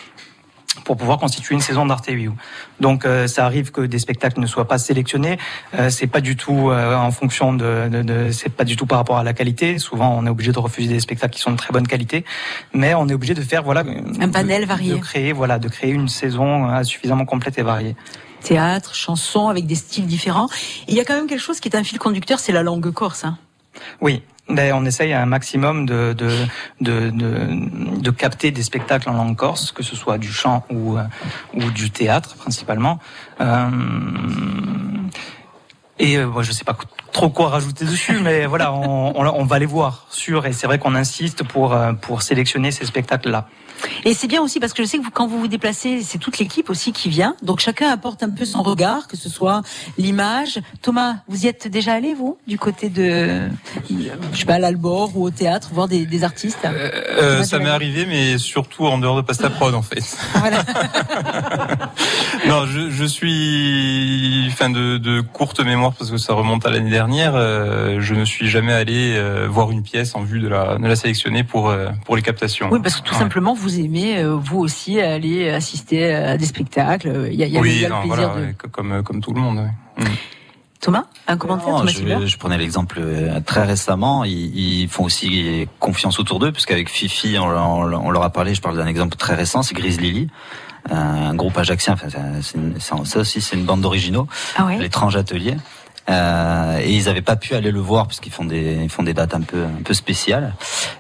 pour 0.85 0.97
pouvoir 0.97 1.19
constituer 1.19 1.55
une 1.55 1.61
saison 1.61 1.87
d'Arte 1.87 2.09
View. 2.09 2.35
Donc 2.81 3.05
euh, 3.05 3.27
ça 3.27 3.45
arrive 3.45 3.71
que 3.73 3.83
des 3.83 3.99
spectacles 3.99 4.41
ne 4.41 4.47
soient 4.47 4.67
pas 4.67 4.79
sélectionnés. 4.79 5.39
Euh, 5.75 5.91
c'est 5.91 6.07
pas 6.07 6.21
du 6.21 6.37
tout 6.37 6.71
euh, 6.71 6.95
en 6.97 7.11
fonction 7.11 7.53
de, 7.53 7.89
de, 7.91 8.03
de 8.03 8.31
c'est 8.33 8.49
pas 8.49 8.65
du 8.65 8.77
tout 8.77 8.87
par 8.87 8.99
rapport 8.99 9.19
à 9.19 9.23
la 9.25 9.33
qualité. 9.35 9.79
Souvent 9.79 10.15
on 10.17 10.27
est 10.27 10.31
obligé 10.31 10.53
de 10.53 10.59
refuser 10.59 10.89
des 10.89 11.01
spectacles 11.01 11.35
qui 11.35 11.41
sont 11.41 11.53
de 11.53 11.57
très 11.57 11.73
bonne 11.73 11.87
qualité, 11.87 12.25
mais 12.73 12.95
on 12.95 13.09
est 13.09 13.15
obligé 13.15 13.35
de 13.35 13.43
faire 13.43 13.63
voilà 13.63 13.85
Un 14.21 14.29
panel 14.31 14.65
varié. 14.65 14.93
de 14.95 14.99
créer 14.99 15.33
voilà 15.33 15.59
de 15.59 15.69
créer 15.69 15.91
une 15.91 16.09
saison 16.09 16.69
euh, 16.71 16.83
suffisamment 16.85 17.25
complète 17.27 17.59
et 17.59 17.63
variée. 17.63 17.95
Théâtre, 18.43 18.95
chanson, 18.95 19.49
avec 19.49 19.67
des 19.67 19.77
styles 19.77 20.07
différents. 20.07 20.49
Et 20.89 20.93
il 20.93 20.95
y 20.97 21.01
a 21.01 21.05
quand 21.05 21.15
même 21.15 21.29
quelque 21.29 21.39
chose 21.41 21.61
qui 21.61 21.69
est 21.69 21.77
un 21.77 21.85
fil 21.85 21.99
conducteur, 22.01 22.41
c'est 22.41 22.51
la 22.51 22.65
langue 22.65 22.91
corse. 22.91 23.25
Hein. 23.25 23.39
Oui, 24.01 24.23
ben, 24.49 24.73
on 24.75 24.85
essaye 24.85 25.13
un 25.13 25.27
maximum 25.27 25.87
de, 25.87 26.13
de, 26.13 26.31
de, 26.81 27.11
de, 27.11 28.01
de 28.01 28.11
capter 28.11 28.51
des 28.51 28.63
spectacles 28.63 29.09
en 29.09 29.15
langue 29.15 29.37
corse, 29.37 29.73
que 29.73 29.83
ce 29.83 29.97
soit 29.97 30.19
du 30.19 30.33
chant 30.33 30.65
ou, 30.71 30.99
euh, 30.99 31.05
ou 31.55 31.71
du 31.71 31.91
théâtre 31.91 32.35
principalement. 32.37 32.99
Euh, 33.41 33.69
et 35.99 36.19
euh, 36.19 36.27
moi, 36.27 36.43
je 36.43 36.53
sais 36.53 36.65
pas 36.65 36.77
trop 37.13 37.31
quoi 37.31 37.49
rajouter 37.49 37.85
dessus, 37.85 38.19
mais 38.23 38.47
voilà, 38.47 38.73
on, 38.73 39.13
on, 39.15 39.27
on 39.27 39.45
va 39.45 39.59
les 39.59 39.67
voir, 39.67 40.07
sûr. 40.11 40.47
Et 40.47 40.53
c'est 40.53 40.67
vrai 40.67 40.79
qu'on 40.79 40.95
insiste 40.95 41.45
pour, 41.45 41.73
euh, 41.73 41.93
pour 41.93 42.23
sélectionner 42.23 42.71
ces 42.71 42.87
spectacles-là. 42.87 43.47
Et 44.05 44.15
c'est 44.15 44.29
bien 44.29 44.43
aussi 44.43 44.61
parce 44.61 44.73
que 44.73 44.83
je 44.83 44.89
sais 44.89 44.99
que 44.99 45.03
vous, 45.03 45.11
quand 45.11 45.27
vous 45.27 45.41
vous 45.41 45.49
déplacez, 45.49 46.03
c'est 46.03 46.19
toute 46.19 46.39
l'équipe 46.39 46.71
aussi 46.71 46.93
qui 46.93 47.09
vient. 47.09 47.35
Donc 47.43 47.61
chacun 47.61 47.89
apporte 47.89 48.23
un 48.23 48.31
peu 48.31 48.45
son 48.45 48.63
regard, 48.63 49.09
que 49.09 49.17
ce 49.17 49.29
soit 49.29 49.63
l'image. 49.99 50.61
Thomas, 50.83 51.17
vous 51.29 51.45
y 51.45 51.49
êtes 51.49 51.69
déjà 51.69 51.95
allé, 51.95 52.15
vous, 52.15 52.39
du 52.47 52.59
côté 52.59 52.89
de, 52.89 53.49
je 53.91 54.39
sais 54.39 54.45
pas, 54.45 54.55
à 54.55 54.59
l'Albor 54.59 55.17
ou 55.17 55.25
au 55.25 55.31
théâtre, 55.31 55.71
voir 55.73 55.89
des, 55.89 56.07
des 56.07 56.25
artistes? 56.25 56.59
Euh, 56.65 57.35
Thomas, 57.35 57.45
ça 57.45 57.59
m'est 57.59 57.71
arrivé, 57.71 58.07
mais 58.07 58.39
surtout 58.39 58.87
en 58.87 58.99
dehors 58.99 59.17
de 59.17 59.23
Pasta 59.23 59.51
Prod, 59.51 59.75
en 59.75 59.83
fait. 59.83 60.17
non, 62.47 62.67
je, 62.67 62.91
je 62.91 63.05
suis 63.05 64.51
fin 64.57 64.71
de, 64.71 64.99
de 64.99 65.21
courte 65.21 65.61
mémoire 65.61 65.93
parce 65.93 66.11
que 66.11 66.19
ça 66.19 66.35
remonte 66.35 66.67
à 66.67 66.71
l'année 66.71 66.91
dernière. 66.91 67.02
Euh, 67.11 68.01
je 68.01 68.15
ne 68.15 68.25
suis 68.25 68.49
jamais 68.49 68.73
allé 68.73 69.15
euh, 69.17 69.47
voir 69.49 69.71
une 69.71 69.83
pièce 69.83 70.15
en 70.15 70.23
vue 70.23 70.41
de 70.41 70.49
la, 70.49 70.77
de 70.79 70.87
la 70.87 70.97
sélectionner 70.97 71.45
pour 71.45 71.69
euh, 71.71 71.89
pour 72.05 72.17
les 72.17 72.23
captations. 72.23 72.69
Oui, 72.71 72.81
parce 72.83 72.97
que 72.97 73.03
tout 73.03 73.15
Ouais. 73.15 73.19
simplement, 73.21 73.55
vous 73.55 73.79
aimez, 73.81 74.19
euh, 74.19 74.35
vous 74.35 74.59
aussi, 74.59 75.01
aller 75.01 75.51
assister 75.51 76.13
à 76.15 76.37
des 76.37 76.47
spectacles. 76.47 77.29
Il 77.31 77.35
y 77.39 77.43
a, 77.43 77.47
il 77.47 77.53
y 77.53 77.59
a 77.59 77.61
oui, 77.61 77.79
y 77.81 77.85
a 77.85 77.89
le 77.89 77.95
non, 77.95 78.01
plaisir 78.03 78.17
voilà, 78.31 78.35
de... 78.41 78.47
ouais, 78.47 78.55
comme 78.71 79.03
comme 79.03 79.21
tout 79.21 79.33
le 79.33 79.41
monde. 79.41 79.59
ouais. 79.59 80.05
Mm. 80.05 80.09
Thomas, 80.81 81.05
un 81.29 81.37
commentaire, 81.37 81.69
Non, 81.69 81.79
Thomas 81.87 81.93
je, 82.21 82.27
je 82.27 82.39
prenais 82.39 82.59
l'exemple 82.59 83.01
très 83.47 83.63
récemment. 83.65 84.25
Ils, 84.25 84.83
ils 84.83 84.89
font 84.89 85.05
aussi 85.05 85.69
confiance 85.79 86.19
autour 86.19 86.41
d'eux, 86.41 86.51
puisqu'avec 86.51 86.89
Fifi, 86.91 87.37
on, 87.39 87.45
on- 87.47 87.93
on 88.07 88.11
leur 88.11 88.25
a 88.25 88.31
parlé. 88.31 88.53
Je 88.53 88.61
parle 88.61 88.77
d'un 88.77 88.89
exemple 88.89 89.17
très 89.17 89.37
récent, 89.37 89.63
c'est 89.63 89.75
Grise 89.77 90.01
Lily, 90.01 90.27
un 90.91 91.35
groupe 91.35 91.57
ajaxien. 91.57 91.93
Enfin, 91.93 92.09
c'est 92.43 92.59
une- 92.59 92.81
c'est- 92.81 93.05
ça 93.05 93.21
aussi, 93.21 93.41
c'est 93.41 93.55
une 93.55 93.65
bande 93.65 93.81
d'originaux. 93.81 94.27
Ah 94.57 94.67
ouais? 94.67 94.79
L'étrange 94.79 95.15
atelier. 95.15 95.55
Euh, 96.09 96.79
et 96.83 96.93
ils 96.93 97.05
n'avaient 97.05 97.23
pas 97.23 97.37
pu 97.37 97.55
aller 97.55 97.71
le 97.71 97.81
voir 97.81 98.09
puisqu'ils 98.09 98.33
font 98.33 98.45
des 98.45 98.81
ils 98.83 98.89
font 98.89 99.05
des 99.05 99.15
dates 99.15 99.35
un 99.35 99.41
peu 99.41 99.65
un 99.65 99.83
peu 99.83 99.95
spéciales. 99.95 100.55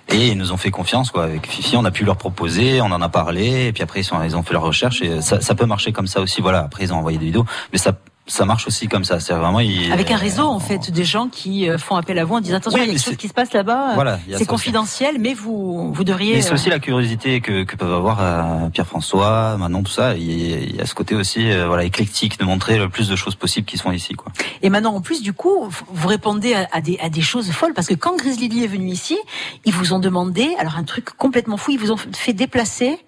Et 0.09 0.29
ils 0.29 0.39
nous 0.39 0.53
ont 0.53 0.57
fait 0.57 0.71
confiance 0.71 1.11
quoi. 1.11 1.25
Avec 1.25 1.47
Fifi 1.47 1.77
on 1.77 1.85
a 1.85 1.91
pu 1.91 2.05
leur 2.05 2.17
proposer 2.17 2.81
on 2.81 2.87
en 2.87 3.03
a 3.03 3.09
parlé 3.09 3.67
et 3.67 3.73
puis 3.73 3.83
après 3.83 4.01
ils 4.01 4.05
sont 4.05 4.23
ils 4.23 4.37
ont 4.37 4.43
fait 4.43 4.53
leur 4.53 4.63
recherche 4.63 5.03
et 5.03 5.21
ça, 5.21 5.41
ça 5.41 5.55
peut 5.55 5.67
marcher 5.67 5.93
comme 5.93 6.07
ça 6.07 6.21
aussi. 6.21 6.41
Voilà 6.41 6.61
après 6.61 6.85
ils 6.85 6.93
ont 6.93 6.99
envoyé 6.99 7.19
des 7.19 7.27
vidéos 7.27 7.47
mais 7.73 7.79
ça 7.79 7.93
ça 8.27 8.45
marche 8.45 8.67
aussi 8.69 8.87
comme 8.87 9.05
ça. 9.05 9.19
C'est 9.21 9.35
vraiment 9.35 9.59
il- 9.61 9.93
Avec 9.93 10.11
un 10.11 10.17
réseau, 10.17 10.45
en 10.45 10.61
fait, 10.61 10.91
des 10.91 11.05
gens 11.05 11.29
qui 11.29 11.69
euh, 11.69 11.77
font 11.77 11.97
appel 11.97 12.19
à 12.19 12.25
vous 12.25 12.37
en 12.37 12.41
disant 12.41 12.57
attention, 12.59 12.79
Oui, 12.79 12.85
il 12.85 12.89
y 12.89 12.91
a 12.91 12.95
quelque 12.95 13.05
chose 13.05 13.17
qui 13.17 13.29
se 13.29 13.35
passe 13.35 13.53
là-bas. 13.53 13.95
Voilà, 13.95 14.21
c'est 14.29 14.37
aussi. 14.37 14.47
confidentiel, 14.47 15.17
mais 15.19 15.35
vous, 15.35 15.93
vous 15.93 16.05
devriez. 16.05 16.35
Mais 16.37 16.43
c'est 16.43 16.53
aussi 16.53 16.69
euh, 16.69 16.73
la 16.73 16.79
curiosité 16.79 17.41
que, 17.41 17.65
que 17.65 17.75
peuvent 17.77 17.93
avoir 17.93 18.19
euh, 18.21 18.69
Pierre-François, 18.71 19.57
Manon, 19.59 19.83
tout 19.83 19.91
ça. 19.91 20.15
Il 20.17 20.51
y 20.51 20.55
a- 20.55 20.59
il 20.59 20.77
y 20.77 20.81
a 20.81 20.87
ce 20.87 20.95
côté 20.95 21.15
aussi, 21.15 21.51
euh, 21.51 21.67
voilà, 21.67 21.85
éclectique 21.85 22.39
de 22.39 22.45
montrer 22.45 22.79
le 22.79 22.89
plus 22.89 23.09
de 23.09 23.17
choses 23.17 23.35
possibles 23.35 23.67
qui 23.67 23.77
sont 23.77 23.91
ici, 23.93 24.15
quoi. 24.15 24.31
Et 24.63 24.71
maintenant, 24.71 24.95
en 24.95 25.01
plus, 25.01 25.23
du 25.23 25.33
coup, 25.33 25.69
vous 25.89 26.09
répondez 26.09 26.55
à, 26.55 26.69
à 26.73 26.81
des, 26.81 26.99
à 27.01 27.09
des 27.09 27.23
choses 27.23 27.51
folles 27.51 27.75
parce 27.75 27.89
que 27.89 27.95
quand 27.95 28.17
Grizzly 28.17 28.49
Lee 28.49 28.65
est 28.65 28.69
venu 28.69 28.89
ici, 28.91 29.19
ils 29.65 29.73
vous 29.75 29.93
ont 29.93 29.99
demandé, 29.99 30.55
alors 30.59 30.77
un 30.77 30.85
truc 30.85 31.11
complètement 31.17 31.57
fou, 31.57 31.73
ils 31.73 31.79
vous 31.79 31.91
ont 31.91 31.97
fait 31.97 32.33
déplacer 32.33 32.99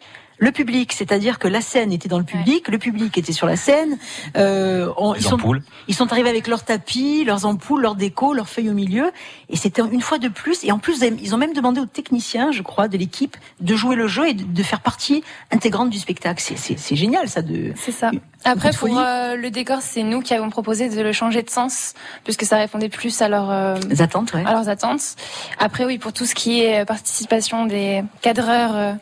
le 0.45 0.53
public, 0.53 0.93
c'est-à-dire 0.93 1.39
que 1.39 1.49
la 1.49 1.61
scène 1.61 1.91
était 1.93 2.09
dans 2.09 2.19
le 2.19 2.25
public, 2.25 2.69
le 2.69 2.79
public 2.79 3.16
était 3.16 3.33
sur 3.33 3.47
la 3.47 3.57
scène. 3.57 3.97
Euh, 4.37 4.93
on- 4.99 5.12
Les 5.15 5.21
ils, 5.21 5.25
sont, 5.25 5.35
ampoules. 5.37 5.62
ils 5.89 5.95
sont 5.95 6.12
arrivés 6.12 6.29
avec 6.29 6.47
leurs 6.47 6.65
tapis, 6.65 7.25
leurs 7.25 7.47
ampoules, 7.47 7.81
leurs 7.83 7.95
décos, 7.97 8.35
leurs 8.35 8.49
feuilles 8.49 8.69
au 8.71 8.75
milieu, 8.75 9.11
et 9.49 9.57
c'était 9.57 9.83
une 9.83 10.01
fois 10.03 10.19
de 10.19 10.29
plus. 10.29 10.62
Et 10.65 10.71
en 10.73 10.79
plus, 10.79 11.03
ils 11.23 11.35
ont 11.35 11.39
même 11.39 11.55
demandé 11.55 11.81
aux 11.81 11.87
techniciens, 11.87 12.53
je 12.53 12.62
crois, 12.62 12.89
de 12.89 12.97
l'équipe, 12.99 13.37
de 13.61 13.75
jouer 13.75 13.97
le 13.97 14.07
jeu 14.07 14.29
et 14.29 14.35
de, 14.35 14.45
de 14.45 14.62
faire 14.62 14.81
partie 14.81 15.25
intégrante 15.51 15.91
du 15.91 15.99
spectacle. 15.99 16.43
C'est- 16.45 16.95
génial, 16.95 17.29
ça. 17.29 17.43
De 17.43 17.73
C'est 17.77 17.93
ça. 17.93 18.11
Après, 18.45 18.71
pour 18.79 18.99
euh, 18.99 19.37
le 19.37 19.51
décor, 19.51 19.79
c'est 19.81 20.03
nous 20.03 20.21
qui 20.21 20.35
avons 20.35 20.51
proposé 20.51 20.89
de 20.91 21.01
le 21.01 21.12
changer 21.12 21.43
de 21.43 21.51
sens, 21.51 21.95
puisque 22.25 22.45
ça 22.45 22.57
répondait 22.59 22.89
plus 22.91 23.23
à, 23.23 23.29
leur, 23.29 23.51
euh, 23.51 23.77
attentes, 23.99 24.33
ouais. 24.35 24.45
à 24.47 24.53
leurs 24.53 24.69
attentes. 24.69 25.16
Après, 25.59 25.85
oui, 25.87 25.99
pour 25.99 26.12
tout 26.12 26.27
ce 26.27 26.35
qui 26.35 26.61
est 26.61 26.83
euh, 26.83 26.85
participation 26.85 27.65
des 27.66 28.03
cadreurs 28.21 28.77
euh, 28.77 28.93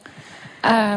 à, 0.63 0.97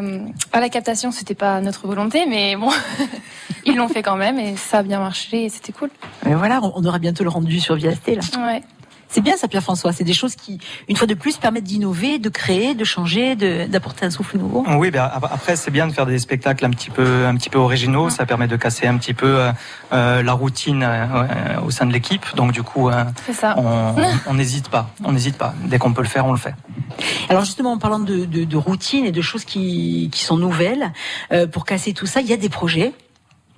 à 0.54 0.60
la 0.60 0.70
captation, 0.70 1.12
c'était 1.12 1.36
pas 1.36 1.62
notre 1.62 1.88
volonté, 1.88 2.26
mais 2.28 2.56
bon, 2.56 2.70
ils 3.66 3.76
l'ont 3.76 3.88
fait 3.88 4.04
quand 4.04 4.16
même 4.16 4.40
et 4.40 4.56
ça 4.56 4.80
a 4.80 4.84
bien 4.84 5.00
marché 5.00 5.46
et 5.46 5.50
c'était 5.50 5.72
cool. 5.74 5.90
Mais 6.26 6.34
voilà, 6.36 6.60
on 6.64 6.74
on 6.76 6.86
aura 6.86 7.00
bientôt 7.00 7.24
le 7.24 7.30
rendu 7.30 7.60
sur 7.60 7.76
Viasté, 7.76 8.16
là. 8.16 8.22
Ouais. 8.46 8.62
C'est 9.07 9.22
bien 9.22 9.38
ça, 9.38 9.48
Pierre-François. 9.48 9.94
C'est 9.94 10.03
des 10.03 10.14
choses 10.14 10.36
qui, 10.36 10.60
une 10.90 10.95
fois 10.98 11.07
de 11.07 11.14
plus, 11.14 11.38
permettent 11.38 11.64
d'innover, 11.64 12.19
de 12.19 12.27
créer, 12.30 12.73
de 12.76 12.84
changer, 12.84 13.36
de- 13.36 13.65
d'apporter 13.68 14.06
un 14.06 14.10
souffle 14.10 14.38
nouveau. 14.38 14.65
Oui, 14.77 14.91
ben 14.91 15.03
ap- 15.03 15.30
après 15.32 15.56
c'est 15.56 15.72
bien 15.72 15.88
de 15.88 15.94
faire 15.94 16.06
des 16.06 16.19
spectacles 16.19 16.65
un 16.65 16.69
petit 16.72 16.90
peu, 16.90 17.26
un 17.26 17.36
petit 17.36 17.49
peu 17.49 17.57
originaux. 17.60 18.10
Ça 18.10 18.26
permet 18.26 18.48
de 18.48 18.56
casser 18.57 18.88
un 18.88 18.98
petit 18.98 19.14
peu 19.14 19.40
euh, 19.40 19.52
euh, 19.94 20.22
la 20.23 20.34
routine 20.34 20.84
euh, 20.84 21.06
euh, 21.06 21.61
au 21.65 21.72
sein 21.72 21.86
de 21.86 21.94
l'équipe. 21.94 22.26
Donc 22.36 22.52
du 22.52 22.64
coup, 22.64 22.90
euh, 22.90 23.03
C'est 23.26 23.34
ça. 23.34 23.56
on 23.57 23.95
on 24.27 24.34
n'hésite 24.34 24.69
pas. 24.69 24.90
On 25.03 25.11
n'hésite 25.14 25.38
pas. 25.38 25.53
Dès 25.65 25.77
qu'on 25.77 25.94
peut 25.94 26.02
le 26.02 26.07
faire, 26.07 26.26
on 26.26 26.32
le 26.32 26.38
fait. 26.38 26.56
Alors 27.30 27.45
justement, 27.45 27.72
en 27.73 27.77
parlant 27.77 27.99
de, 27.99 28.26
de, 28.26 28.44
de 28.44 28.57
routine 28.57 29.06
et 29.06 29.11
de 29.11 29.22
choses 29.22 29.45
qui, 29.45 30.10
qui 30.11 30.23
sont 30.23 30.38
nouvelles, 30.38 30.91
euh, 31.32 31.48
pour 31.48 31.65
casser 31.65 31.94
tout 31.94 32.06
ça, 32.06 32.22
il 32.22 32.27
y 32.27 32.34
a 32.34 32.38
des 32.38 32.49
projets. 32.49 32.91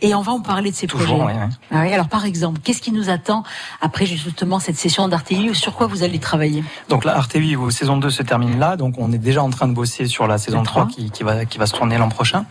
Et 0.01 0.13
on 0.13 0.21
va 0.21 0.31
en 0.31 0.41
parler 0.41 0.69
de 0.69 0.75
ces 0.75 0.85
Toujours, 0.85 1.19
projets. 1.23 1.33
oui, 1.33 1.43
oui. 1.47 1.55
Ah 1.71 1.81
oui, 1.81 1.93
alors 1.93 2.07
par 2.07 2.25
exemple, 2.25 2.59
qu'est-ce 2.63 2.81
qui 2.81 2.91
nous 2.91 3.09
attend 3.09 3.43
après 3.81 4.05
justement 4.05 4.59
cette 4.59 4.77
session 4.77 5.07
d'Artélie 5.07 5.55
Sur 5.55 5.73
quoi 5.73 5.87
vous 5.87 6.03
allez 6.03 6.19
travailler? 6.19 6.63
Donc 6.89 7.03
la 7.03 7.19
ou 7.57 7.71
saison 7.71 7.97
2 7.97 8.09
se 8.11 8.21
termine 8.21 8.59
là, 8.59 8.77
donc 8.77 8.95
on 8.99 9.11
est 9.11 9.17
déjà 9.17 9.41
en 9.41 9.49
train 9.49 9.67
de 9.67 9.73
bosser 9.73 10.05
sur 10.05 10.27
la 10.27 10.37
saison 10.37 10.61
3 10.61 10.87
qui, 10.87 11.09
qui 11.09 11.23
va 11.23 11.45
qui 11.45 11.57
va 11.57 11.65
se 11.65 11.73
tourner 11.73 11.97
l'an 11.97 12.09
prochain. 12.09 12.45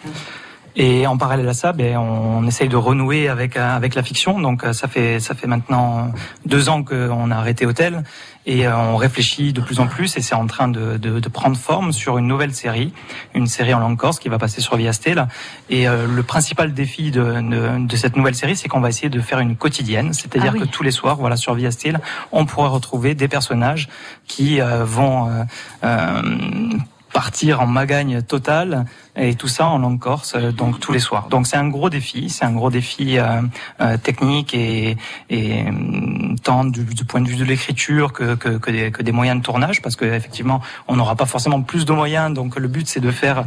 Et 0.78 1.06
en 1.06 1.16
parallèle 1.16 1.48
à 1.48 1.55
ça, 1.55 1.73
ben, 1.73 1.97
on 1.97 2.47
essaye 2.47 2.68
de 2.68 2.77
renouer 2.77 3.28
avec 3.28 3.56
euh, 3.56 3.77
avec 3.77 3.94
la 3.94 4.02
fiction. 4.02 4.39
Donc 4.40 4.62
euh, 4.62 4.74
ça 4.74 4.89
fait 4.89 5.20
ça 5.20 5.35
fait 5.35 5.47
maintenant 5.47 6.10
deux 6.44 6.68
ans 6.68 6.82
qu'on 6.82 7.31
a 7.31 7.36
arrêté 7.36 7.64
Hôtel 7.64 8.05
et 8.47 8.66
euh, 8.66 8.77
on 8.77 8.97
réfléchit 8.97 9.52
de 9.52 9.60
plus 9.60 9.81
en 9.81 9.86
plus 9.86 10.16
et 10.16 10.23
c'est 10.23 10.35
en 10.35 10.47
train 10.47 10.68
de, 10.68 10.97
de, 10.97 11.18
de 11.20 11.28
prendre 11.28 11.56
forme 11.56 11.93
sur 11.93 12.16
une 12.18 12.27
nouvelle 12.27 12.55
série, 12.55 12.93
une 13.35 13.47
série 13.47 13.74
en 13.74 13.81
langue 13.81 13.97
corse 13.97 14.18
qui 14.18 14.28
va 14.28 14.39
passer 14.39 14.60
sur 14.60 14.77
Viastel. 14.77 15.27
Et 15.68 15.89
euh, 15.89 16.06
le 16.06 16.23
principal 16.23 16.73
défi 16.73 17.10
de, 17.10 17.23
de, 17.24 17.86
de 17.86 17.97
cette 17.97 18.16
nouvelle 18.16 18.35
série, 18.36 18.56
c'est 18.56 18.68
qu'on 18.68 18.81
va 18.81 18.89
essayer 18.89 19.09
de 19.10 19.20
faire 19.20 19.40
une 19.40 19.56
quotidienne, 19.56 20.12
c'est-à-dire 20.12 20.52
Ah 20.55 20.59
oui. 20.59 20.60
que 20.60 20.73
tous 20.73 20.82
les 20.82 20.93
soirs, 20.93 21.16
voilà, 21.16 21.36
sur 21.36 21.55
Viastel, 21.55 22.01
on 22.32 22.47
pourra 22.47 22.68
retrouver 22.68 23.14
des 23.14 23.28
personnages 23.28 23.89
qui 24.27 24.60
euh, 24.60 24.85
vont 24.85 25.28
euh, 25.28 25.43
euh, 25.85 26.23
partir 27.20 27.52
en 27.64 27.66
magagne 27.80 28.20
totale 28.34 28.72
et 29.26 29.34
tout 29.40 29.48
ça 29.56 29.64
en 29.74 29.78
langue 29.84 29.98
corse 30.09 30.34
euh, 30.36 30.52
donc 30.52 30.72
tous 30.84 30.93
les 30.97 30.98
soirs 31.09 31.24
donc 31.34 31.43
c'est 31.48 31.56
un 31.64 31.68
gros 31.76 31.88
défi 31.98 32.28
c'est 32.34 32.44
un 32.51 32.52
gros 32.59 32.70
défi 32.78 33.09
euh, 33.18 33.40
euh, 33.80 33.97
technique 34.09 34.52
et, 34.55 34.97
et 35.30 35.44
euh, 35.62 36.34
tant 36.48 36.64
du, 36.74 36.82
du 36.84 37.05
point 37.10 37.22
de 37.24 37.28
vue 37.32 37.36
de 37.36 37.44
l'écriture 37.52 38.12
que, 38.12 38.34
que, 38.43 38.51
que, 38.64 38.70
des, 38.76 38.90
que 38.97 39.02
des 39.02 39.12
moyens 39.12 39.38
de 39.40 39.44
tournage 39.51 39.80
parce 39.84 39.97
que 39.97 40.05
effectivement 40.20 40.60
on 40.88 40.94
n'aura 40.97 41.16
pas 41.16 41.24
forcément 41.34 41.62
plus 41.62 41.84
de 41.86 41.93
moyens 41.93 42.28
donc 42.34 42.51
le 42.64 42.68
but 42.68 42.86
c'est 42.86 43.01
de 43.01 43.10
faire 43.22 43.38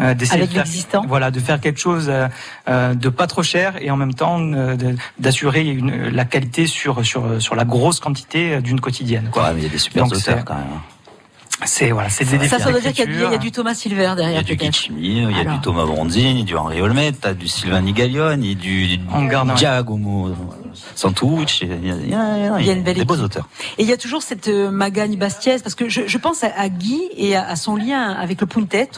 euh, 0.00 0.14
d'essayer 0.14 0.46
de 0.46 0.52
faire 0.52 0.64
voilà 1.06 1.30
de 1.30 1.40
faire 1.40 1.60
quelque 1.60 1.80
chose 1.88 2.06
euh, 2.08 2.28
euh, 2.70 2.94
de 2.94 3.08
pas 3.20 3.26
trop 3.26 3.42
cher 3.42 3.74
et 3.84 3.90
en 3.90 3.98
même 4.02 4.14
temps 4.14 4.38
euh, 4.40 4.76
d'assurer 5.18 5.64
une- 5.80 6.08
la 6.20 6.24
qualité 6.24 6.66
sur 6.66 7.04
sur 7.04 7.22
sur 7.42 7.54
la 7.60 7.66
grosse 7.74 8.00
quantité 8.00 8.60
d'une 8.66 8.80
quotidienne 8.80 9.28
quoi. 9.30 9.42
Ouais, 9.44 9.52
mais 9.54 9.60
il 9.60 9.64
y 9.64 9.66
a 9.66 9.74
des 9.76 9.78
super 9.86 10.04
Donc, 10.04 10.14
auteurs 10.14 10.44
quand 10.46 10.54
même. 10.54 10.80
C'est 11.64 11.90
voilà 11.90 12.08
c'est 12.08 12.24
des 12.24 12.46
Ça, 12.48 12.58
ça 12.58 12.70
veut 12.70 12.80
dire 12.80 12.92
qu'il 12.92 13.00
y 13.00 13.02
a 13.02 13.06
du- 13.06 13.12
d'écriture. 13.12 13.28
il 13.30 13.32
y, 13.32 13.34
a 13.34 13.38
du 13.38 13.50
Thomas 13.52 13.74
Silver 13.74 14.12
derrière. 14.16 14.30
Il 14.42 14.48
y 14.48 14.52
a 14.52 14.56
du. 14.56 14.58
Gitchimi, 14.64 15.00
il 15.22 15.30
y 15.30 15.34
a 15.34 15.38
Alors. 15.40 15.54
du 15.54 15.60
Thomas 15.60 15.84
Brondini, 15.84 16.44
du 16.44 16.56
Henri 16.56 16.80
Olmet, 16.80 17.12
t'as 17.12 17.34
du 17.34 17.48
Sylvain 17.48 17.80
Nigaglione, 17.80 18.40
du, 18.40 18.54
du 18.54 19.00
garde 19.28 19.56
Giacomo 19.56 20.30
Santucci, 20.94 21.64
il 21.64 21.86
y 21.86 21.90
a, 21.90 21.94
il 21.96 22.08
y 22.10 22.14
a- 22.14 22.60
Il 22.60 22.66
y 22.66 22.70
a 22.70 22.72
une 22.72 22.82
belle 22.82 22.96
des 22.96 23.04
beaux 23.04 23.16
auteurs. 23.18 23.48
Et 23.78 23.82
il 23.82 23.88
y 23.88 23.92
a 23.92 23.96
toujours 23.96 24.22
cette 24.22 24.48
euh, 24.48 24.70
Magagne 24.70 25.16
Bastiaise, 25.16 25.62
parce 25.62 25.74
que 25.74 25.88
je, 25.88 26.02
je 26.06 26.18
pense 26.18 26.44
à, 26.44 26.52
à 26.56 26.68
Guy 26.68 27.00
et 27.16 27.34
à, 27.36 27.48
à 27.48 27.56
son 27.56 27.76
lien 27.76 28.10
avec 28.12 28.40
le 28.40 28.46
Puntet, 28.46 28.90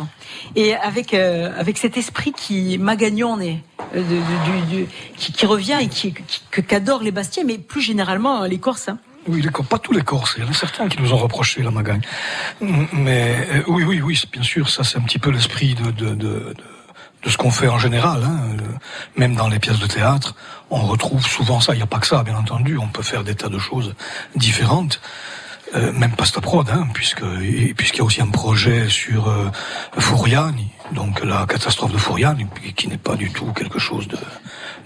et 0.57 0.74
avec 0.74 1.15
euh, 1.15 1.51
avec 1.59 1.78
cet 1.78 1.97
esprit 1.97 2.32
qui 2.32 2.77
magagnon 2.78 3.41
est, 3.41 3.59
euh, 3.95 4.03
de- 4.03 4.03
de- 4.03 4.66
du- 4.77 4.77
du- 4.85 4.87
qui, 5.16 5.32
qui 5.32 5.47
revient 5.47 5.78
et 5.81 5.89
qui, 5.89 6.15
qu'adorent 6.69 7.03
les 7.03 7.11
Bastiais, 7.12 7.45
mais 7.45 7.59
plus 7.59 7.81
généralement 7.81 8.43
euh, 8.43 8.49
les 8.49 8.59
Corses. 8.59 8.89
hein. 8.89 8.99
Oui, 9.29 9.43
les 9.43 9.51
pas 9.51 9.79
tous 9.79 9.93
les 9.93 10.03
Corses. 10.03 10.35
Il 10.39 10.45
y 10.45 10.47
en 10.47 10.51
a 10.51 10.55
certains 10.55 10.89
qui 10.89 11.01
nous 11.01 11.13
ont 11.13 11.19
reproché 11.19 11.63
la 11.63 11.71
magagne. 11.71 12.01
Mais 12.61 13.47
euh, 13.51 13.63
oui, 13.69 13.85
oui, 13.85 14.01
oui, 14.01 14.21
bien 14.33 14.43
sûr, 14.43 14.69
ça 14.69 14.83
c'est 14.83 14.99
un 14.99 15.03
petit 15.03 15.19
peu 15.19 15.31
l'esprit 15.31 15.75
de, 15.75 15.91
de, 15.91 16.15
de, 16.15 16.55
de, 17.23 17.31
ce 17.31 17.37
qu'on 17.37 17.51
fait 17.51 17.69
en 17.69 17.79
général. 17.79 18.25
Hein. 18.25 18.41
Le- 18.57 18.65
Même 19.21 19.35
dans 19.37 19.49
les 19.49 19.59
pièces 19.59 19.79
de 19.79 19.87
théâtre, 19.87 20.35
on 20.71 20.81
retrouve 20.81 21.25
souvent 21.27 21.61
ça. 21.61 21.75
Il 21.75 21.77
n'y 21.77 21.83
a 21.83 21.87
pas 21.87 21.99
que 21.99 22.07
ça, 22.07 22.23
bien 22.23 22.37
entendu. 22.37 22.79
On 22.79 22.89
peut 22.89 23.03
faire 23.03 23.23
des 23.23 23.35
tas 23.35 23.49
de 23.51 23.59
choses 23.59 23.95
différentes. 24.37 25.01
Euh, 25.77 25.93
même 25.93 26.17
Pasta 26.17 26.41
Prod, 26.41 26.69
hein, 26.69 26.89
puisque 26.93 27.23
puisqu'il 27.77 27.99
y 27.99 28.01
a 28.01 28.05
aussi 28.05 28.21
un 28.21 28.31
projet 28.31 28.89
sur 28.89 29.29
euh, 29.29 29.49
Fouriani, 29.99 30.69
donc 30.93 31.23
la 31.23 31.47
catastrophe 31.47 31.93
de 31.93 31.99
Fouriani, 31.99 32.47
qui 32.75 32.89
n'est 32.89 32.99
pas 32.99 33.15
du 33.15 33.31
tout 33.31 33.53
quelque 33.53 33.79
chose 33.79 34.09
de, 34.09 34.19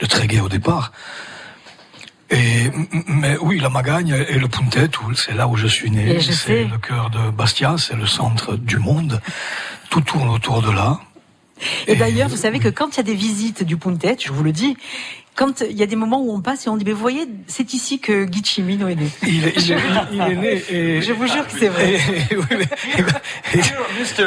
de 0.01 0.07
très 0.07 0.27
gai 0.27 0.41
au 0.41 0.51
départ. 0.51 0.93
Et, 2.31 2.71
mais 3.07 3.37
oui, 3.41 3.61
la 3.61 3.69
Magagne 3.69 4.25
et 4.29 4.39
le 4.39 4.49
Puntet, 4.49 4.89
c'est 5.15 5.35
là 5.35 5.47
où 5.47 5.57
je 5.57 5.67
suis 5.67 5.91
né. 5.91 6.17
Et. 6.17 6.21
C'est 6.21 6.65
le 6.65 6.79
cœur 6.79 7.11
de 7.11 7.31
Bastia, 7.31 7.77
c'est 7.79 7.97
le 7.97 8.07
centre 8.07 8.57
du 8.57 8.79
monde. 8.79 9.21
Tout 9.91 10.01
tourne 10.01 10.29
autour 10.31 10.63
de 10.63 10.71
là. 10.71 11.01
Et 11.87 11.97
d'ailleurs, 11.97 12.29
vous 12.29 12.37
savez 12.37 12.59
que 12.59 12.69
quand 12.69 12.95
il 12.95 12.97
y 12.97 13.01
a 13.01 13.05
des 13.05 13.15
visites 13.15 13.63
du 13.63 13.77
Puntet, 13.77 14.17
je 14.21 14.33
vous 14.33 14.43
le 14.43 14.53
dis, 14.53 14.77
quand 15.37 15.63
il 15.69 15.77
y 15.77 15.83
a 15.83 15.87
des 15.87 15.97
moments 15.97 16.21
où 16.23 16.33
on 16.33 16.41
passe 16.41 16.67
et 16.67 16.69
on 16.69 16.77
dit, 16.77 16.85
mais 16.85 16.93
vous 16.93 17.01
voyez, 17.01 17.27
c'est 17.49 17.75
ici 17.75 17.99
que 17.99 18.25
Guy 18.25 18.43
Chimino 18.45 18.87
est 18.89 18.95
né. 18.95 19.09
Il 19.27 19.45
est, 19.47 19.55
il 19.57 19.73
est- 19.73 19.79
il 20.13 20.21
est 20.21 20.37
né 20.37 20.63
et... 20.71 21.03
Je 21.07 21.13
vous 21.13 21.27
jure 21.27 21.45
que 21.47 21.59
c'est 21.59 21.69
vrai. 21.69 21.95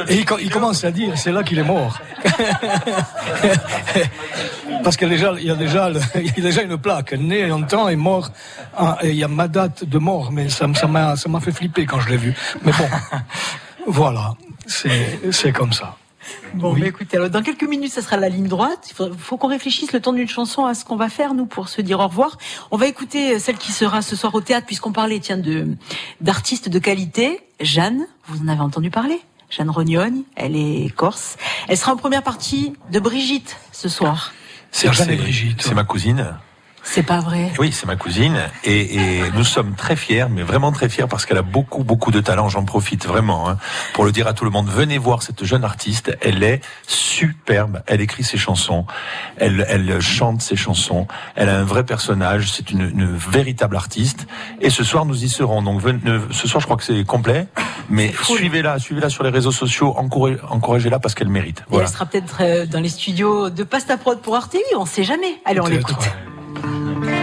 Et, 0.10 0.16
il, 0.16 0.26
co- 0.26 0.38
il 0.40 0.50
commence 0.50 0.84
à 0.84 0.92
dire, 0.92 1.18
c'est 1.18 1.32
là 1.32 1.44
qu'il 1.44 1.60
est 1.60 1.64
mort. 1.64 2.00
Parce 4.84 4.96
qu'il 4.98 5.08
y 5.08 5.12
a 5.12 5.14
déjà, 5.16 5.34
il 5.40 5.46
y 5.48 5.52
a 5.52 5.56
déjà, 5.56 5.90
le- 5.90 6.00
il 6.16 6.26
y 6.28 6.30
a 6.40 6.44
déjà 6.44 6.62
une 6.62 6.78
plaque, 6.78 7.14
né 7.14 7.50
en 7.52 7.64
temps 7.64 7.88
et 7.90 7.96
mort. 7.96 8.30
Ah, 8.76 8.98
et 9.02 9.10
il 9.10 9.16
y 9.16 9.24
a 9.24 9.28
ma 9.28 9.48
date 9.48 9.84
de 9.86 9.98
mort, 9.98 10.32
mais 10.32 10.50
ça, 10.50 10.68
m'a, 10.68 11.16
ça 11.16 11.30
m'a 11.30 11.40
fait 11.40 11.52
flipper 11.52 11.86
quand 11.86 12.00
je 12.00 12.10
l'ai 12.10 12.18
vu. 12.18 12.34
Mais 12.64 12.72
bon, 12.74 12.88
voilà, 13.88 14.34
c'est, 14.66 15.20
c'est 15.32 15.52
comme 15.52 15.74
ça. 15.74 15.96
Bon, 16.54 16.74
mais 16.74 16.88
écoutez, 16.88 17.18
alors 17.18 17.30
dans 17.30 17.44
quelques 17.44 17.64
minutes, 17.64 17.92
ça 17.92 18.02
sera 18.02 18.18
la 18.18 18.30
ligne 18.30 18.48
droite. 18.48 18.88
Il 18.90 18.94
faut, 18.94 19.10
faut 19.18 19.38
qu'on 19.38 19.48
réfléchisse 19.48 19.92
le 19.94 20.00
temps 20.02 20.14
d'une 20.14 20.28
chanson 20.28 20.66
à 20.66 20.74
ce 20.74 20.86
qu'on 20.86 20.96
va 20.96 21.10
faire, 21.10 21.34
nous, 21.34 21.46
pour 21.46 21.70
se 21.70 21.82
dire 21.82 22.00
au 22.00 22.08
revoir. 22.08 22.38
On 22.72 22.78
va 22.78 22.88
écouter 22.88 23.40
celle 23.40 23.58
qui 23.58 23.72
sera 23.72 24.02
ce 24.02 24.16
soir 24.16 24.34
au 24.36 24.42
théâtre, 24.42 24.66
puisqu'on 24.66 24.92
parlait, 24.92 25.20
tiens, 25.20 25.38
de, 25.38 25.68
d'artistes 26.22 26.70
de 26.70 26.80
qualité. 26.80 27.40
Jeanne, 27.60 28.06
vous 28.28 28.44
en 28.44 28.48
avez 28.48 28.62
entendu 28.62 28.90
parler? 28.90 29.20
Jeanne 29.50 29.70
Rognogne, 29.70 30.24
elle 30.36 30.56
est 30.56 30.94
corse. 30.96 31.38
Elle 31.68 31.78
sera 31.78 31.94
en 31.94 31.98
première 31.98 32.24
partie 32.24 32.74
de 32.92 33.00
Brigitte 33.00 33.58
ce 33.72 33.90
soir. 33.90 34.34
C'est 34.72 34.90
c'est 34.94 35.74
ma 35.74 35.84
cousine. 35.86 36.38
C'est 36.90 37.04
pas 37.04 37.20
vrai. 37.20 37.52
Oui, 37.60 37.72
c'est 37.74 37.86
ma 37.86 37.96
cousine 37.98 38.38
et, 38.64 38.96
et 38.96 39.22
nous 39.36 39.44
sommes 39.44 39.76
très 39.76 39.96
fiers, 39.96 40.26
mais 40.30 40.42
vraiment 40.42 40.72
très 40.72 40.88
fiers 40.90 41.06
parce 41.10 41.26
qu'elle 41.26 41.38
a 41.38 41.42
beaucoup, 41.44 41.84
beaucoup 41.84 42.12
de 42.12 42.22
talent. 42.22 42.48
J'en 42.50 42.64
profite 42.64 43.06
vraiment 43.06 43.50
hein, 43.50 43.58
pour 43.94 44.06
le 44.06 44.12
dire 44.12 44.26
à 44.28 44.34
tout 44.34 44.46
le 44.46 44.52
monde. 44.52 44.68
Venez 44.70 44.98
voir 44.98 45.22
cette 45.22 45.44
jeune 45.44 45.64
artiste. 45.66 46.18
Elle 46.22 46.42
est 46.44 46.62
superbe. 46.88 47.82
Elle 47.88 48.02
écrit 48.02 48.24
ses 48.24 48.38
chansons. 48.38 48.86
Elle, 49.38 49.66
elle 49.70 50.00
chante 50.02 50.42
ses 50.42 50.56
chansons. 50.56 51.08
Elle 51.36 51.50
a 51.50 51.60
un 51.60 51.64
vrai 51.64 51.84
personnage. 51.86 52.52
C'est 52.52 52.72
une, 52.72 52.82
une 52.90 53.16
véritable 53.16 53.76
artiste. 53.76 54.26
Et 54.62 54.70
ce 54.70 54.84
soir, 54.84 55.06
nous 55.06 55.24
y 55.24 55.30
serons. 55.30 55.62
Donc, 55.62 55.82
venez- 55.82 56.00
ce 56.32 56.48
soir, 56.48 56.62
je 56.62 56.66
crois 56.68 56.78
que 56.78 56.84
c'est 56.84 57.04
complet. 57.06 57.48
Mais 57.90 58.14
suivez-la, 58.24 58.80
suivez-la 58.80 59.10
sur 59.10 59.24
les 59.24 59.30
réseaux 59.30 59.52
sociaux. 59.52 59.94
Encouragez- 59.98 60.40
Encouragez-la 60.50 61.00
parce 61.00 61.16
qu'elle 61.16 61.30
mérite. 61.30 61.60
Et 61.60 61.64
Voilà. 61.70 61.88
elle 61.88 61.94
sera 61.94 62.06
peut-être 62.06 62.38
euh, 62.42 62.66
dans 62.66 62.80
les 62.80 62.90
studios 62.90 63.50
de 63.50 63.64
Pasta 63.64 63.98
Prod 63.98 64.20
pour 64.22 64.36
Arte. 64.36 64.56
On 64.78 64.86
sait 64.86 65.04
jamais. 65.04 65.42
Allez, 65.46 65.60
on 65.60 65.68
l'écoute. 65.68 65.98
ouais. 66.00 66.37
Okay. 66.58 67.17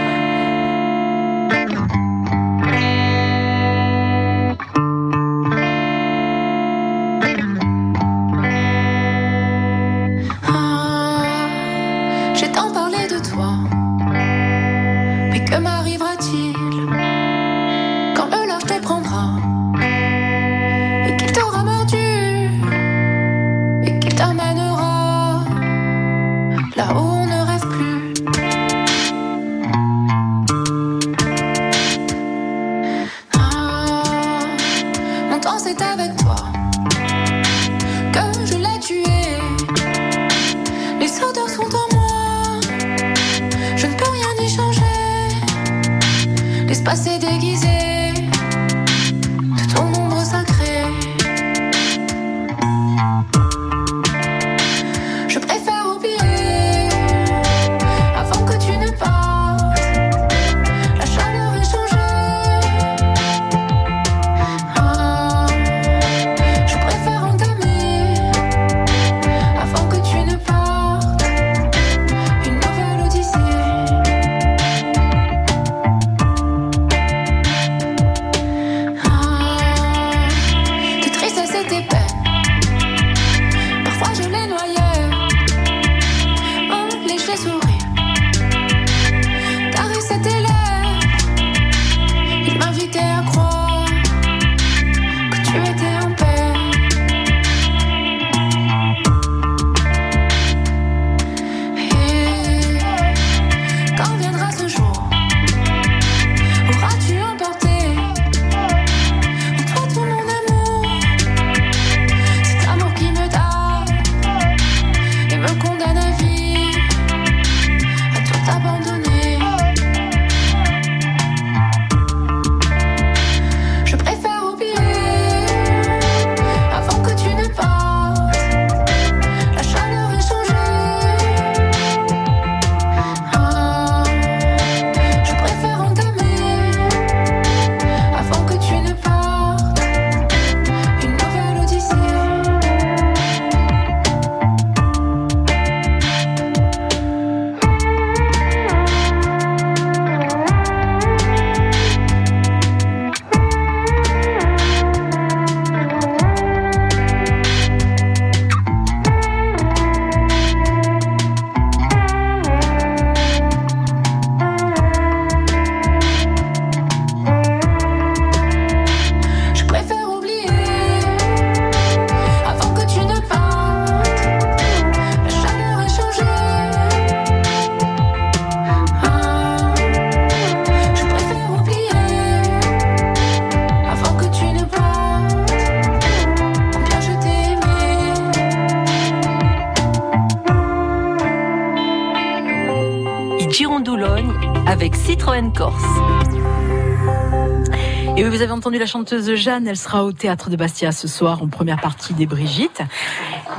Entendu 198.75 198.79
la 198.79 198.85
chanteuse 198.87 199.35
Jeanne, 199.35 199.67
elle 199.67 199.77
sera 199.77 200.03
au 200.03 200.11
théâtre 200.11 200.49
de 200.49 200.55
Bastia 200.57 200.91
ce 200.91 201.07
soir 201.07 201.41
en 201.41 201.47
première 201.47 201.79
partie 201.79 202.13
des 202.13 202.25
Brigitte. 202.25 202.81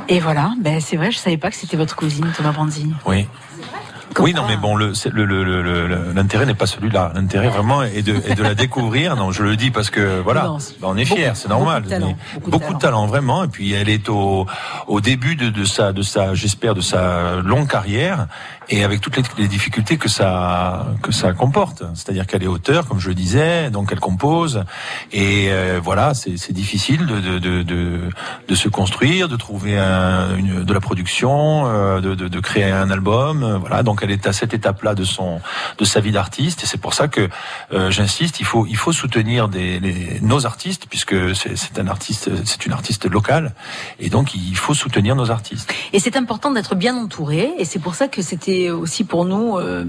Et 0.09 0.21
voilà, 0.21 0.53
ben 0.61 0.79
c'est 0.81 0.97
vrai, 0.97 1.11
je 1.11 1.17
savais 1.19 1.39
pas 1.39 1.49
que 1.51 1.57
c'était 1.57 1.77
votre 1.79 1.97
cousine 1.97 2.27
Thomas 2.37 2.53
Brandini. 2.53 2.93
Oui. 3.07 3.27
Oui, 4.19 4.33
non, 4.33 4.45
mais 4.49 4.57
bon, 4.57 4.77
le- 4.77 4.93
le- 5.13 5.25
le- 5.63 6.13
l'intérêt 6.15 6.47
n'est 6.47 6.55
pas 6.55 6.65
celui-là. 6.67 7.13
L'intérêt 7.15 7.49
vraiment 7.51 7.83
est 7.83 8.01
de, 8.01 8.15
est 8.27 8.35
de 8.35 8.43
la 8.43 8.55
découvrir. 8.55 9.15
Non, 9.15 9.31
je 9.31 9.43
le 9.43 9.57
dis 9.57 9.71
parce 9.71 9.91
que 9.91 10.21
voilà, 10.23 10.45
Non, 10.45 10.57
Ben, 10.81 10.89
on 10.89 10.97
est 10.97 11.05
fiers, 11.05 11.33
c'est 11.35 11.51
normal. 11.51 11.83
beaucoup 11.83 11.91
de 11.91 11.99
talent, 12.01 12.07
Mais 12.07 12.35
beaucoup 12.35 12.47
de 12.47 12.51
beaucoup 12.51 12.75
de 12.75 12.79
talent, 12.79 13.07
vraiment. 13.07 13.45
Et 13.45 13.49
puis 13.49 13.75
elle 13.75 13.91
est 13.91 14.09
au, 14.09 14.47
au 14.87 15.01
début 15.03 15.37
de, 15.37 15.51
de 15.51 15.65
sa, 15.67 15.93
de 15.93 16.01
sa, 16.01 16.33
j'espère, 16.35 16.75
de 16.75 16.81
sa 16.81 17.37
longue 17.45 17.69
carrière, 17.69 18.27
et 18.71 18.85
avec 18.85 19.03
toutes 19.03 19.19
les, 19.19 19.23
les 19.37 19.49
difficultés 19.49 19.99
que 19.99 20.09
ça, 20.09 20.87
que 21.03 21.13
ça 21.13 21.35
comporte. 21.35 21.83
C'est-à-dire 21.93 22.27
qu'elle 22.27 22.43
est 22.43 22.47
auteur, 22.49 22.89
comme 22.89 23.01
je 23.01 23.09
le 23.09 23.15
disais, 23.15 23.69
donc 23.71 23.91
elle 23.93 24.01
compose, 24.01 24.65
et 25.13 25.49
euh, 25.51 25.81
voilà, 25.83 26.13
c'est 26.15 26.53
difficile 26.53 27.07
de, 27.07 27.21
de, 27.21 27.39
de, 27.39 28.11
de, 28.49 28.55
se 28.55 28.69
construire, 28.69 29.29
de 29.29 29.37
trouver 29.37 29.79
un, 29.79 30.37
une, 30.37 30.65
de 30.65 30.73
la 30.75 30.81
production, 30.81 31.65
euh, 31.67 32.01
de, 32.01 32.41
créer 32.41 32.65
un 32.65 32.91
album. 32.91 33.43
euh, 33.43 33.59
Voilà, 33.59 33.83
donc 33.83 34.01
elle 34.03 34.11
est 34.11 34.27
à 34.27 34.33
cette 34.33 34.53
étape-là 34.55 34.95
de 34.95 35.05
son, 35.05 35.41
de 35.79 35.85
sa 35.85 36.01
vie 36.01 36.13
d'artiste, 36.13 36.63
et 36.65 36.67
c'est 36.67 36.81
pour 36.81 36.95
ça 36.95 37.09
que 37.09 37.29
euh, 37.73 37.91
j'insiste, 37.91 38.41
il 38.41 38.47
faut, 38.47 38.67
il 38.67 38.77
faut 38.77 38.93
soutenir 38.93 39.49
des, 39.49 39.79
les- 39.81 40.19
nos 40.21 40.45
artistes, 40.47 40.87
puisque 40.89 41.17
c'est 41.35 41.79
un 41.79 41.87
artiste, 41.89 42.31
c'est 42.45 42.67
une 42.67 42.73
artiste 42.73 43.09
locale, 43.11 43.55
et 44.01 44.09
donc 44.11 44.35
il 44.35 44.57
faut 44.57 44.75
soutenir 44.75 45.15
nos 45.17 45.31
artistes. 45.31 45.73
Et 45.93 45.99
c'est 46.01 46.17
important 46.17 46.51
d'être 46.51 46.75
bien 46.75 46.97
entouré, 46.97 47.53
et 47.59 47.65
c'est 47.65 47.79
pour 47.79 47.95
ça 47.95 48.09
que 48.09 48.23
c'était 48.23 48.71
aussi 48.71 49.05
pour 49.05 49.25
nous 49.25 49.57
euh, 49.59 49.85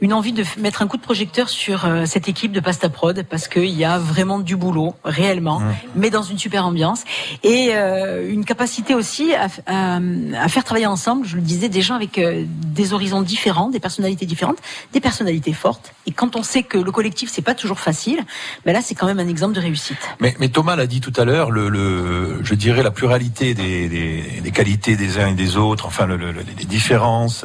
une 0.00 0.12
envie 0.12 0.32
de 0.32 0.44
mettre 0.58 0.82
un 0.82 0.86
coup 0.86 0.96
de 0.96 1.02
projecteur 1.02 1.48
sur 1.48 1.86
cette 2.06 2.28
équipe 2.28 2.52
de 2.52 2.60
Pasta 2.60 2.88
Prod, 2.88 3.22
parce 3.28 3.48
qu'il 3.48 3.64
y 3.70 3.84
a 3.84 3.98
vraiment 3.98 4.38
du 4.38 4.56
boulot, 4.60 4.94
réellement, 5.04 5.58
mais 6.00 6.10
dans 6.10 6.22
une 6.22 6.38
super 6.38 6.62
ambiance, 6.70 7.02
et 7.42 7.70
euh, 7.72 8.30
une 8.36 8.44
capacité 8.44 8.94
aussi 8.94 9.26
à, 9.34 9.46
f- 9.48 9.60
à- 9.66 9.98
à 10.44 10.48
faire 10.48 10.64
travailler 10.64 10.86
ensemble, 10.86 11.26
je 11.26 11.36
le 11.36 11.42
disais, 11.42 11.68
des 11.68 11.82
gens 11.82 11.96
avec 11.96 12.18
euh, 12.18 12.44
des 12.80 12.92
horizons 12.92 13.22
différents, 13.22 13.70
des 13.70 13.80
personnalités 13.80 14.26
différentes, 14.26 14.58
des 14.92 15.00
personnalités 15.00 15.52
fortes. 15.64 15.92
Et 16.06 16.12
quand 16.12 16.36
on 16.36 16.42
sait 16.42 16.62
que 16.62 16.78
le 16.78 16.92
collectif, 16.92 17.30
c'est 17.32 17.42
pas 17.50 17.54
toujours 17.54 17.80
facile, 17.80 18.20
ben 18.64 18.72
là, 18.72 18.80
c'est 18.82 18.94
quand 18.94 19.06
même 19.06 19.18
un 19.26 19.28
exemple 19.28 19.54
de 19.54 19.60
réussite. 19.60 19.98
Mais, 20.20 20.34
mais 20.40 20.48
Thomas 20.48 20.76
l'a 20.76 20.86
dit 20.86 21.00
tout 21.00 21.12
à 21.16 21.24
l'heure, 21.24 21.50
le, 21.50 21.68
le, 21.68 22.40
je 22.42 22.54
dirais 22.54 22.82
la 22.82 22.90
pluralité 22.90 23.54
des, 23.54 23.88
des, 23.88 24.40
des 24.42 24.50
qualités 24.50 24.94
des 24.96 25.18
uns 25.18 25.28
et 25.28 25.34
des 25.34 25.56
autres, 25.56 25.86
enfin 25.86 26.06
le, 26.06 26.16
le- 26.16 26.32
le- 26.32 26.44
les 26.58 26.64
différences, 26.64 27.44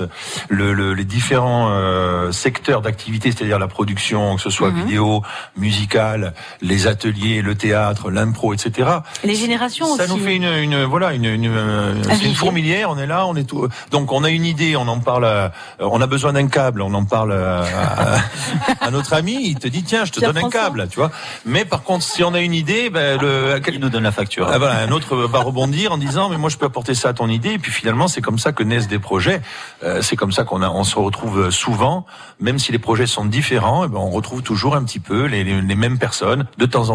le, 0.50 0.74
le- 0.74 0.94
les 0.94 1.06
différents 1.06 1.70
euh, 1.72 2.32
secteurs 2.32 2.82
d'activité, 2.82 3.32
c'est-à-dire 3.32 3.60
la 3.60 3.68
production, 3.68 4.36
que 4.36 4.42
ce 4.42 4.50
soit 4.50 4.72
vidéo, 4.72 5.22
musicale, 5.58 6.34
les 6.62 6.88
ateliers, 6.88 7.05
le 7.12 7.54
théâtre, 7.56 8.10
l'impro, 8.12 8.54
etc. 8.54 8.90
Les 9.24 9.36
générations 9.36 9.96
Ça 9.96 10.04
aussi. 10.04 10.14
nous 10.14 10.20
fait 10.20 10.36
une, 10.36 10.44
une 10.46 10.84
voilà 10.86 11.14
une, 11.14 11.26
une, 11.26 11.48
euh, 11.48 11.94
une 12.24 12.34
fourmilière. 12.36 12.90
On 12.90 12.98
est 12.98 13.08
là, 13.08 13.26
on 13.28 13.36
est 13.36 13.44
tout. 13.44 13.68
Donc 13.92 14.12
on 14.12 14.24
a 14.24 14.30
une 14.30 14.46
idée, 14.46 14.76
on 14.76 14.88
en 14.88 15.00
parle. 15.00 15.26
à- 15.26 15.52
on 15.80 16.02
a 16.02 16.08
besoin 16.08 16.34
d'un 16.34 16.48
câble, 16.48 16.82
on 16.82 16.94
en 16.94 17.06
parle 17.06 17.34
à, 17.34 17.62
à- 17.64 18.86
à 18.88 18.92
notre 18.92 19.14
ami. 19.14 19.38
Il 19.44 19.56
te 19.60 19.68
dit 19.68 19.84
tiens, 19.84 20.06
je 20.06 20.12
te 20.12 20.20
donne 20.20 20.38
un 20.38 20.50
câble, 20.50 20.88
tu 20.90 20.98
vois. 21.00 21.12
Mais 21.46 21.66
par 21.66 21.84
contre, 21.84 22.04
si 22.04 22.24
on 22.24 22.34
a 22.34 22.40
une 22.40 22.54
idée, 22.54 22.90
ben, 22.90 23.20
le, 23.20 23.60
Il 23.74 23.80
nous 23.80 23.90
donne 23.90 24.04
la 24.04 24.12
facture. 24.12 24.48
ah, 24.52 24.58
voilà, 24.58 24.80
un 24.80 24.92
autre 24.92 25.16
va 25.16 25.40
rebondir 25.40 25.92
en 25.92 25.98
disant 25.98 26.30
mais 26.30 26.38
moi 26.38 26.50
je 26.50 26.58
peux 26.58 26.66
apporter 26.66 26.94
ça 26.96 27.10
à 27.10 27.14
ton 27.14 27.28
idée. 27.30 27.52
Et 27.54 27.60
puis 27.60 27.72
finalement, 27.72 28.08
c'est 28.08 28.22
comme 28.22 28.40
ça 28.40 28.52
que 28.52 28.64
naissent 28.64 28.88
des 28.88 29.00
projets. 29.00 29.42
Euh, 29.84 30.02
c'est 30.02 30.16
comme 30.16 30.32
ça 30.32 30.44
qu'on 30.44 30.62
a, 30.62 30.70
on 30.70 30.84
se 30.84 30.98
retrouve 30.98 31.50
souvent, 31.52 32.06
même 32.40 32.60
si 32.60 32.72
les 32.72 32.80
projets 32.80 33.08
sont 33.08 33.26
différents, 33.26 33.84
eh 33.86 33.88
ben, 33.88 33.98
on 33.98 34.10
retrouve 34.10 34.42
toujours 34.42 34.76
un 34.76 34.84
petit 34.84 35.00
peu 35.00 35.26
les, 35.26 35.44
les, 35.44 35.62
les 35.62 35.76
mêmes 35.76 35.98
personnes. 36.00 36.46
De 36.58 36.66
temps 36.66 36.90
en 36.90 36.95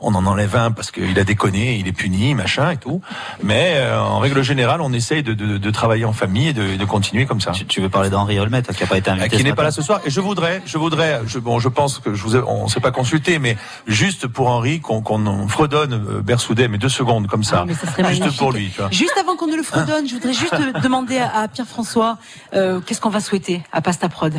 on 0.00 0.14
en 0.14 0.26
enlève 0.26 0.56
un 0.56 0.70
parce 0.70 0.90
qu'il 0.90 1.18
a 1.18 1.24
déconné, 1.24 1.76
il 1.76 1.86
est 1.88 1.92
puni, 1.92 2.34
machin 2.34 2.70
et 2.70 2.76
tout. 2.76 3.00
Mais 3.42 3.74
euh, 3.76 4.00
en 4.00 4.18
règle 4.18 4.42
générale, 4.42 4.80
on 4.80 4.92
essaye 4.92 5.22
de, 5.22 5.34
de, 5.34 5.58
de 5.58 5.70
travailler 5.70 6.04
en 6.04 6.12
famille 6.12 6.48
et 6.48 6.52
de, 6.52 6.76
de 6.76 6.84
continuer 6.84 7.26
comme 7.26 7.40
ça. 7.40 7.52
Tu, 7.52 7.80
veux 7.80 7.88
parler 7.88 8.10
d'Henri 8.10 8.38
Olmet, 8.38 8.62
qui 8.62 8.82
n'a 8.82 8.86
pas 8.86 8.98
été 8.98 9.10
invité 9.10 9.28
Qui 9.28 9.38
ce 9.38 9.42
n'est 9.42 9.54
pas 9.54 9.62
là 9.62 9.70
ce 9.70 9.82
soir. 9.82 10.00
Et 10.04 10.10
je 10.10 10.20
voudrais, 10.20 10.62
je 10.66 10.78
voudrais, 10.78 11.20
je, 11.26 11.38
bon, 11.38 11.58
je 11.58 11.68
pense 11.68 11.98
que 11.98 12.14
je 12.14 12.22
vous, 12.22 12.36
ai, 12.36 12.40
on 12.46 12.68
s'est 12.68 12.80
pas 12.80 12.90
consulté, 12.90 13.38
mais 13.38 13.56
juste 13.86 14.26
pour 14.26 14.48
Henri, 14.48 14.80
qu'on 14.80 15.02
qu'on 15.02 15.48
fredonne 15.48 15.92
euh, 15.94 16.20
Bersoudet, 16.22 16.68
mais 16.68 16.78
deux 16.78 16.88
secondes 16.88 17.26
comme 17.26 17.44
ça, 17.44 17.60
Ah, 17.62 17.64
mais 17.66 17.74
ça 17.74 17.86
serait 17.86 18.04
juste 18.08 18.20
magnifique. 18.20 18.38
pour 18.38 18.52
lui. 18.52 18.70
Tu 18.70 18.80
vois. 18.80 18.90
Juste 18.90 19.16
avant 19.20 19.36
qu'on 19.36 19.46
ne 19.46 19.56
le 19.56 19.62
fredonne, 19.62 20.06
je 20.08 20.14
voudrais 20.14 20.32
juste 20.32 20.54
demander 20.82 21.18
à, 21.18 21.40
à 21.42 21.48
Pierre-François 21.48 22.18
euh, 22.54 22.80
qu'est-ce 22.80 23.00
qu'on 23.00 23.10
va 23.10 23.20
souhaiter 23.20 23.62
à 23.72 23.80
Pasta 23.80 24.08
Prod. 24.08 24.34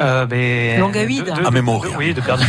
Euh, 0.00 0.24
ben, 0.26 0.80
Longa 0.80 1.04
de- 1.04 1.08
de- 1.42 1.46
À 1.46 1.50
mémoria. 1.50 1.92
de- 1.92 1.96
Oui, 1.96 2.14
de 2.14 2.20
perdurer. 2.20 2.48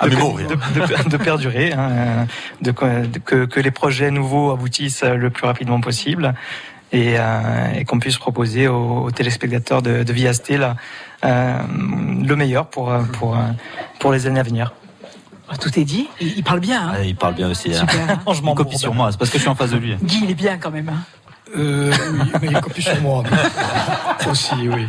À 0.00 0.06
mémoria. 0.06 0.46
de, 0.46 0.54
de- 0.54 1.08
de 1.08 1.16
perdurer, 1.16 1.72
hein, 1.72 2.26
de, 2.60 2.70
de- 2.70 3.18
que, 3.18 3.44
que 3.46 3.60
les 3.60 3.70
projets 3.70 4.10
nouveaux 4.10 4.50
aboutissent 4.52 5.02
le 5.04 5.30
plus 5.30 5.46
rapidement 5.46 5.80
possible 5.80 6.34
et, 6.92 7.14
euh, 7.18 7.72
et 7.74 7.84
qu'on 7.84 7.98
puisse 7.98 8.18
proposer 8.18 8.68
aux, 8.68 9.04
aux 9.04 9.10
téléspectateurs 9.10 9.82
de, 9.82 10.02
de 10.02 10.12
Via 10.12 10.32
Stella 10.34 10.76
euh, 11.24 11.58
le 12.22 12.36
meilleur 12.36 12.66
pour, 12.66 12.90
euh, 12.92 13.02
pour, 13.02 13.36
pour 13.98 14.12
les 14.12 14.26
années 14.26 14.40
à 14.40 14.44
venir. 14.44 14.72
Ah, 15.48 15.56
Tout 15.56 15.78
est 15.78 15.84
dit. 15.84 16.08
Il, 16.20 16.42
parle 16.42 16.60
bien. 16.60 16.88
hein. 16.88 16.92
Ah, 16.96 17.02
Il 17.04 17.14
parle 17.16 17.34
bien 17.34 17.48
aussi. 17.48 17.72
hein. 17.74 17.80
Super. 17.88 18.18
Je 18.34 18.42
m'en 18.42 18.52
Il 18.52 18.56
copie 18.56 18.78
sur 18.78 18.92
moi, 18.94 19.10
c'est 19.12 19.18
parce 19.18 19.30
que 19.30 19.38
je 19.38 19.42
suis 19.42 19.50
en 19.50 19.54
face 19.54 19.70
de 19.70 19.78
lui. 19.78 19.94
Guy, 20.02 20.20
il 20.24 20.30
est 20.30 20.34
bien 20.34 20.58
quand 20.58 20.70
même. 20.72 20.90
Hein. 21.48 21.58
Euh, 21.58 21.92
oui, 22.12 22.30
mais 22.42 22.48
il 22.50 22.60
copie 22.60 22.82
sur 22.82 23.00
moi. 23.00 23.22
mais- 23.30 24.26
Aussi, 24.30 24.54
oui. 24.68 24.86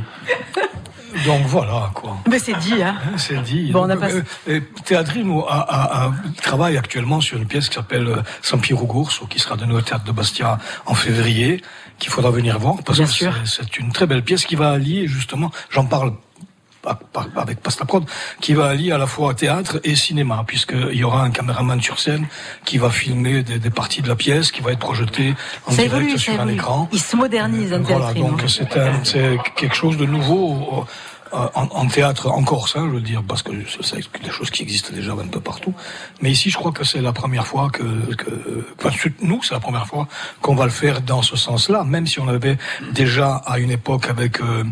Donc 1.25 1.45
voilà, 1.47 1.89
quoi. 1.93 2.17
Mais 2.29 2.37
c'est 2.39 2.53
dit, 2.59 2.81
hein. 2.83 2.95
C'est 3.17 3.41
dit. 3.41 3.71
Bon, 3.71 3.81
on 3.85 3.89
a 3.89 3.95
Donc, 3.95 3.99
pas- 4.01 4.11
euh, 4.11 4.21
euh, 4.49 4.59
Théâtrine 4.85 5.31
a, 5.47 5.59
a- 5.59 6.05
a- 6.07 6.11
travaille 6.41 6.77
actuellement 6.77 7.21
sur 7.21 7.37
une 7.37 7.47
pièce 7.47 7.69
qui 7.69 7.75
s'appelle 7.75 8.07
euh, 8.07 8.21
Sampiro 8.41 8.85
Gourso, 8.85 9.25
qui 9.25 9.39
sera 9.39 9.55
donnée 9.55 9.73
au 9.73 9.81
théâtre 9.81 10.03
de 10.03 10.11
Bastia 10.11 10.59
en 10.85 10.93
février, 10.93 11.63
qu'il 11.97 12.11
faudra 12.11 12.29
venir 12.31 12.59
voir 12.59 12.75
parce 12.85 12.99
Bien 12.99 13.07
que 13.07 13.45
c'est- 13.45 13.77
une 13.79 13.91
très 13.91 14.05
belle 14.05 14.21
pièce 14.23 14.45
qui 14.45 14.55
va 14.55 14.71
allier 14.71 15.07
justement. 15.07 15.49
J'en 15.71 15.85
parle 15.85 16.11
pa- 16.11 16.17
pa- 16.17 16.26
avec 17.35 17.61
Pastaprod, 17.61 18.03
qui 18.41 18.53
va 18.53 18.67
allier 18.67 18.91
à 18.91 18.97
la 18.97 19.07
fois 19.07 19.33
théâtre 19.33 19.79
et 19.83 19.95
cinéma, 19.95 20.43
puisqu'il 20.45 20.95
y 20.95 21.03
aura 21.03 21.23
un 21.23 21.31
caméraman 21.31 21.81
sur 21.81 21.99
scène 21.99 22.27
qui 22.65 22.77
va 22.77 22.89
filmer 22.89 23.43
des, 23.43 23.59
des 23.59 23.69
parties 23.69 24.01
de 24.01 24.07
la 24.07 24.15
pièce, 24.15 24.51
qui 24.51 24.61
va 24.61 24.71
être 24.71 24.79
projeté 24.79 25.35
en 25.65 25.71
direct 25.71 25.93
évolue, 25.93 26.17
sur 26.17 26.33
un 26.33 26.35
évolue. 26.43 26.53
écran. 26.53 26.89
Il 26.91 26.99
se 26.99 27.15
modernise, 27.15 27.73
un 27.73 27.79
Voilà, 27.79 28.13
donc 28.13 28.43
c'est 28.47 29.37
quelque 29.55 29.75
chose 29.75 29.97
de 29.97 30.05
nouveau 30.05 30.53
euh, 30.53 30.81
en, 31.31 31.63
en 31.71 31.87
théâtre 31.87 32.27
en 32.31 32.43
Corse, 32.43 32.75
hein, 32.75 32.85
je 32.89 32.95
veux 32.95 33.01
dire, 33.01 33.23
parce 33.27 33.41
que 33.43 33.51
c'est 33.81 34.01
c'est 34.01 34.23
des 34.23 34.29
choses 34.31 34.49
qui 34.49 34.63
existent 34.63 34.93
déjà 34.93 35.13
un 35.13 35.27
peu 35.27 35.39
partout. 35.39 35.73
Mais 36.21 36.31
ici, 36.31 36.49
je 36.49 36.57
crois 36.57 36.71
que 36.71 36.83
c'est 36.83 37.01
la 37.01 37.13
première 37.13 37.47
fois 37.47 37.69
que, 37.71 37.83
que 38.15 38.65
enfin, 38.79 38.91
sur- 38.91 39.11
nous, 39.21 39.41
c'est 39.43 39.53
la 39.53 39.59
première 39.59 39.87
fois 39.87 40.07
qu'on 40.41 40.55
va 40.55 40.65
le 40.65 40.71
faire 40.71 41.01
dans 41.01 41.21
ce 41.21 41.35
sens-là, 41.35 41.83
même 41.83 42.07
si 42.07 42.19
on 42.19 42.27
avait 42.27 42.57
déjà 42.93 43.35
à 43.45 43.59
une 43.59 43.71
époque 43.71 44.07
avec, 44.09 44.39
euh, 44.41 44.63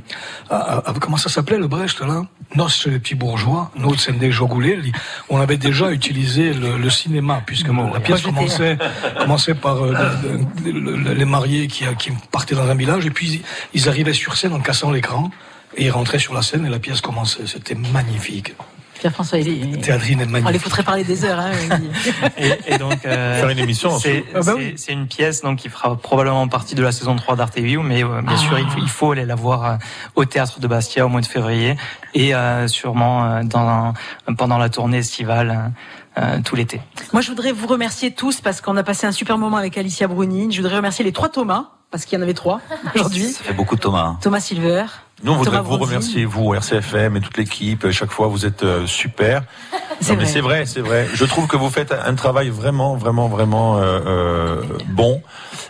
comment 1.01 1.17
ça 1.17 1.29
s'appelait 1.29 1.57
le 1.57 1.67
Brecht 1.67 1.99
là? 2.01 2.23
Nos 2.55 2.69
chez 2.69 2.91
les 2.91 2.99
petits 2.99 3.15
bourgeois, 3.15 3.71
Nos 3.75 3.95
Sende 3.97 4.29
Joguleli. 4.29 4.91
On 5.29 5.39
avait 5.39 5.57
déjà 5.57 5.91
utilisé 5.91 6.53
le, 6.53 6.77
le 6.77 6.89
cinéma 6.89 7.41
puisque 7.45 7.67
la 7.93 7.99
pièce 7.99 8.21
commençait 8.21 8.77
commençait 9.19 9.55
par 9.55 9.83
euh, 9.83 9.93
de- 10.23 10.63
de- 10.71 10.71
le- 10.79 10.95
le- 10.95 11.13
les 11.13 11.25
mariés 11.25 11.67
qui, 11.67 11.83
qui 11.97 12.11
partaient 12.31 12.55
dans 12.55 12.69
un 12.69 12.75
village 12.75 13.05
et 13.05 13.09
puis 13.09 13.41
ils 13.73 13.89
arrivaient 13.89 14.13
sur 14.13 14.37
scène 14.37 14.53
en 14.53 14.59
cassant 14.59 14.91
l'écran 14.91 15.31
et 15.77 15.85
ils 15.85 15.91
rentraient 15.91 16.19
sur 16.19 16.33
la 16.33 16.41
scène 16.41 16.65
et 16.65 16.69
la 16.69 16.79
pièce 16.79 17.01
commençait. 17.01 17.45
C'était 17.47 17.75
magnifique. 17.75 18.53
Pierre-François, 18.99 19.39
il 19.39 19.75
est... 19.75 19.81
Théâtrine 19.81 20.21
est 20.21 20.23
On 20.23 20.25
les 20.27 20.31
magnifique. 20.31 20.61
foutrait 20.61 20.83
parler 20.83 21.03
des 21.03 21.25
heures. 21.25 21.37
Hein. 21.39 21.51
Et, 22.37 22.73
et 22.73 22.77
donc, 22.77 23.05
euh, 23.05 23.39
Faire 23.41 23.49
une 23.49 23.59
émission 23.59 23.99
c'est. 23.99 24.23
Ah 24.33 24.39
bah 24.41 24.53
oui. 24.55 24.73
une 24.87 25.07
pièce 25.07 25.41
donc 25.41 25.59
qui 25.59 25.67
fera 25.67 25.97
probablement 25.97 26.47
partie 26.47 26.75
de 26.75 26.81
la 26.81 26.93
saison 26.93 27.15
3 27.17 27.35
d'Arte 27.35 27.57
View, 27.59 27.81
mais 27.83 28.03
euh, 28.05 28.21
bien 28.21 28.35
Ah. 28.35 28.37
sûr, 28.37 28.57
il 28.57 28.67
faut, 28.69 28.79
il 28.79 28.87
faut 28.87 29.11
aller 29.11 29.25
la 29.25 29.35
voir 29.35 29.65
euh, 29.65 29.75
au 30.15 30.23
théâtre 30.23 30.61
de 30.61 30.67
Bastia 30.67 31.05
au 31.05 31.09
mois 31.09 31.19
de 31.19 31.25
février 31.25 31.75
et 32.13 32.33
euh, 32.33 32.69
sûrement 32.69 33.25
euh, 33.25 33.43
dans 33.43 33.67
un- 33.67 34.33
pendant 34.37 34.57
la 34.57 34.69
tournée 34.69 34.99
estivale 34.99 35.73
euh, 36.17 36.21
euh, 36.21 36.39
tout 36.43 36.55
l'été. 36.55 36.79
Moi, 37.11 37.21
je 37.21 37.27
voudrais 37.29 37.51
vous 37.51 37.67
remercier 37.67 38.11
tous 38.11 38.39
parce 38.39 38.61
qu'on 38.61 38.77
a 38.77 38.83
passé 38.83 39.05
un 39.05 39.11
super 39.11 39.37
moment 39.37 39.57
avec 39.57 39.77
Alicia 39.77 40.07
Bruni. 40.07 40.49
Je 40.53 40.61
voudrais 40.61 40.77
remercier 40.77 41.03
les 41.03 41.11
trois 41.11 41.27
Thomas 41.27 41.71
parce 41.91 42.05
qu'il 42.05 42.17
y 42.17 42.19
en 42.19 42.23
avait 42.23 42.33
trois 42.33 42.61
aujourd'hui. 42.95 43.33
Ça 43.33 43.43
fait 43.43 43.53
beaucoup 43.53 43.75
de 43.75 43.81
Thomas. 43.81 44.03
hein. 44.05 44.17
Thomas 44.21 44.39
Silver. 44.39 44.85
Nous, 45.25 45.31
on 45.31 45.37
voudrait 45.37 45.61
vous 45.61 45.77
remercier, 45.77 46.23
vous, 46.25 46.53
RCFM 46.53 47.17
et 47.17 47.19
toute 47.19 47.35
l'équipe. 47.37 47.89
Chaque 47.89 48.11
fois, 48.11 48.27
vous 48.27 48.45
êtes 48.45 48.61
euh, 48.61 48.85
super. 48.85 49.41
C'est 49.99 50.11
Non, 50.13 50.17
mais 50.19 50.23
vrai. 50.25 50.31
c'est 50.33 50.41
vrai, 50.41 50.65
c'est 50.67 50.81
vrai. 50.81 51.07
Je 51.13 51.25
trouve 51.25 51.47
que 51.47 51.57
vous 51.57 51.69
faites 51.71 51.91
un 51.93 52.13
travail 52.13 52.49
vraiment, 52.49 52.95
vraiment, 52.95 53.27
vraiment 53.27 53.77
euh, 53.77 53.99
euh, 54.05 54.61
bon. 54.89 55.21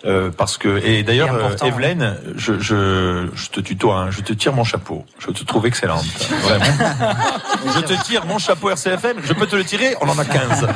euh, 0.03 0.29
parce 0.35 0.57
que 0.57 0.83
et 0.85 1.03
d'ailleurs. 1.03 1.29
Evelyne, 1.63 2.17
je, 2.35 2.59
je, 2.59 3.29
je 3.33 3.49
te 3.49 3.61
tutoie, 3.61 3.97
hein, 3.99 4.11
je 4.11 4.19
te 4.21 4.33
tire 4.33 4.51
mon 4.51 4.63
chapeau. 4.65 5.05
Je 5.19 5.31
te 5.31 5.43
trouve 5.45 5.65
excellente, 5.67 6.03
vraiment. 6.43 6.65
je 7.75 7.79
te 7.81 8.03
tire 8.03 8.25
mon 8.25 8.39
chapeau 8.39 8.69
RCFM. 8.71 9.17
Je 9.23 9.33
peux 9.33 9.47
te 9.47 9.55
le 9.55 9.63
tirer, 9.63 9.95
on 10.01 10.09
en 10.09 10.17
a 10.19 10.25
15. 10.25 10.67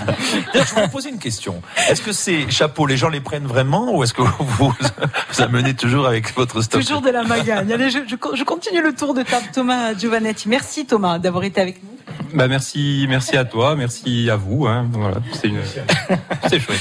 D'ailleurs, 0.53 0.67
je 0.67 0.75
vais 0.75 0.81
vous 0.83 0.89
poser 0.89 1.09
une 1.09 1.19
question. 1.19 1.61
Est-ce 1.89 2.01
que 2.01 2.13
ces 2.13 2.49
chapeaux, 2.49 2.85
les 2.85 2.97
gens 2.97 3.09
les 3.09 3.19
prennent 3.19 3.47
vraiment, 3.47 3.93
ou 3.93 4.03
est-ce 4.03 4.13
que 4.13 4.21
vous 4.21 4.45
vous 4.59 4.73
amenez 5.41 5.73
toujours 5.73 6.05
avec 6.07 6.33
votre 6.35 6.61
stock 6.61 6.79
Toujours 6.81 7.01
de 7.01 7.09
la 7.09 7.23
magagne. 7.23 7.71
Allez, 7.73 7.89
je, 7.89 7.99
je, 8.07 8.15
je 8.35 8.43
continue 8.43 8.68
le 8.77 8.93
tour 8.93 9.13
de 9.13 9.23
table. 9.23 9.47
Thomas 9.53 9.93
Giovanetti. 9.93 10.47
Merci 10.49 10.85
Thomas 10.85 11.19
d'avoir 11.19 11.43
été 11.43 11.59
avec 11.61 11.83
nous. 11.83 11.89
Bah 12.33 12.47
merci, 12.47 13.05
merci 13.09 13.37
à 13.37 13.45
toi, 13.45 13.75
merci 13.75 14.29
à 14.29 14.35
vous. 14.35 14.67
Hein. 14.67 14.87
Voilà, 14.91 15.17
c'est 15.33 15.47
une, 15.47 15.59
c'est 16.49 16.59
chouette. 16.59 16.79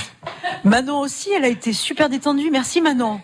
Manon 0.64 1.00
aussi, 1.00 1.30
elle 1.32 1.44
a 1.44 1.48
été 1.48 1.72
super 1.72 2.08
détendue. 2.08 2.50
Merci 2.50 2.80
Manon. 2.80 3.20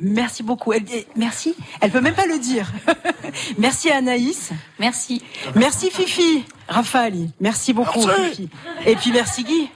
Merci 0.00 0.42
beaucoup. 0.42 0.72
Elle, 0.72 0.84
merci. 1.16 1.54
Elle 1.80 1.90
peut 1.90 2.00
même 2.00 2.14
pas 2.14 2.26
le 2.26 2.38
dire. 2.38 2.70
merci 3.58 3.90
à 3.90 3.96
Anaïs. 3.96 4.50
Merci. 4.78 5.22
Merci 5.54 5.90
Fifi. 5.90 6.44
Rafali. 6.68 7.30
Merci 7.40 7.72
beaucoup 7.72 8.00
Fifi. 8.08 8.48
Et 8.86 8.96
puis 8.96 9.12
merci 9.12 9.44
Guy. 9.44 9.68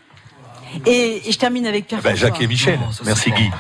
Et, 0.86 1.28
et 1.28 1.32
je 1.32 1.38
termine 1.38 1.66
avec 1.66 1.86
Pierre 1.86 2.00
Ben, 2.02 2.10
François. 2.10 2.28
Jacques 2.28 2.40
et 2.42 2.46
Michel. 2.46 2.78
Merci 3.04 3.30
Guy. 3.32 3.50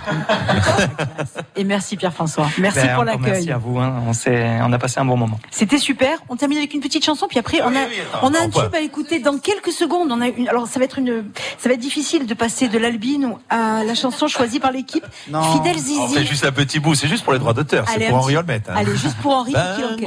Et 1.56 1.64
merci 1.64 1.96
Pierre 1.96 2.12
François. 2.12 2.48
Merci 2.58 2.80
Ben, 2.80 2.94
pour 2.94 3.02
encore 3.02 3.18
Merci 3.20 3.30
l'accueil. 3.46 3.52
à 3.52 3.58
vous. 3.58 3.78
Hein. 3.78 4.02
On, 4.06 4.12
s'est- 4.12 4.58
on 4.62 4.72
a 4.72 4.78
passé 4.78 5.00
un 5.00 5.04
bon 5.04 5.16
moment. 5.16 5.38
C'était 5.50 5.78
super. 5.78 6.18
On 6.28 6.36
termine 6.36 6.58
avec 6.58 6.74
une 6.74 6.80
petite 6.80 7.04
chanson, 7.04 7.26
puis 7.28 7.38
après 7.38 7.60
on 7.62 7.68
a 7.74 7.86
on 8.22 8.34
a 8.34 8.40
un 8.40 8.48
tube 8.50 8.74
à 8.74 8.80
écouter 8.80 9.18
dans 9.18 9.38
quelques 9.38 9.72
secondes. 9.72 10.10
On 10.12 10.20
a 10.20 10.28
une, 10.28 10.48
alors 10.48 10.66
ça 10.66 10.78
va 10.78 10.84
être 10.84 10.98
une 10.98 11.24
ça 11.58 11.68
va 11.68 11.74
être 11.74 11.80
difficile 11.80 12.26
de 12.26 12.34
passer 12.34 12.68
de 12.68 12.78
l'albine 12.78 13.34
à 13.48 13.82
la 13.84 13.94
chanson 13.94 14.28
choisie 14.28 14.60
par 14.60 14.72
l'équipe. 14.72 15.04
Fidèle 15.52 15.78
Zizi. 15.78 15.98
On 16.00 16.08
fait 16.08 16.24
juste 16.26 16.44
un 16.44 16.52
petit 16.52 16.78
bout, 16.80 16.94
c'est 16.94 17.08
juste 17.08 17.24
pour 17.24 17.32
les 17.32 17.38
droits 17.38 17.54
d'auteur, 17.54 17.84
c'est 17.88 17.98
pour 18.08 18.16
un 18.16 18.20
Henri 18.20 18.34
petit- 18.34 18.38
Olmet. 18.38 18.62
hein. 18.68 18.74
Allez, 18.76 18.96
juste 18.96 19.16
pour 19.22 19.32
Henri 19.32 19.52
Vengo 19.52 19.84
encaisse. 19.94 20.04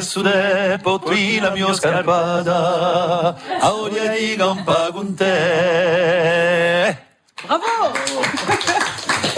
Sude, 0.00 1.74
scarpada, 1.74 3.36
di. 3.90 4.36
Bravo 7.46 7.64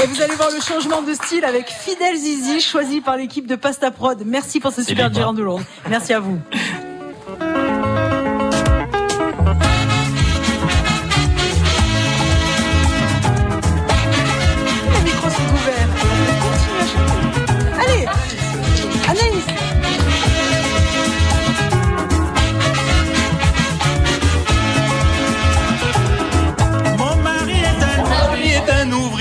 Et 0.03 0.07
vous 0.07 0.23
allez 0.23 0.35
voir 0.35 0.51
le 0.51 0.61
changement 0.61 1.03
de 1.03 1.13
style 1.13 1.45
avec 1.45 1.69
Fidèle 1.69 2.17
Zizi, 2.17 2.61
choisi 2.61 3.01
par 3.01 3.17
l'équipe 3.17 3.47
de 3.47 3.57
Pasta 3.57 3.91
Prod. 3.91 4.23
Merci 4.25 4.59
pour 4.61 4.73
ce 4.73 4.83
super 4.83 5.09
libre. 5.09 5.17
Girandoulon. 5.17 5.61
Merci 5.89 6.15
à 6.15 6.21
vous. 6.21 6.39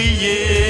Est 0.02 0.69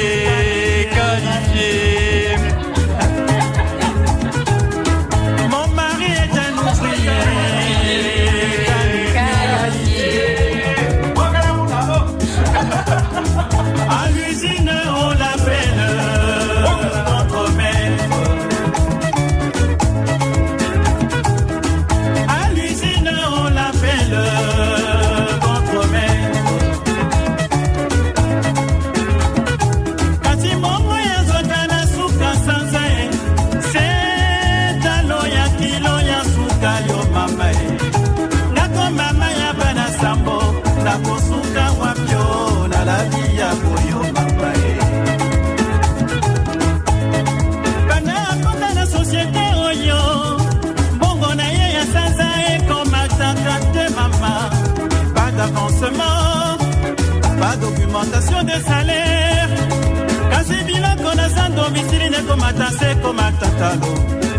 seko 62.80 63.14
matatalo. 63.14 63.92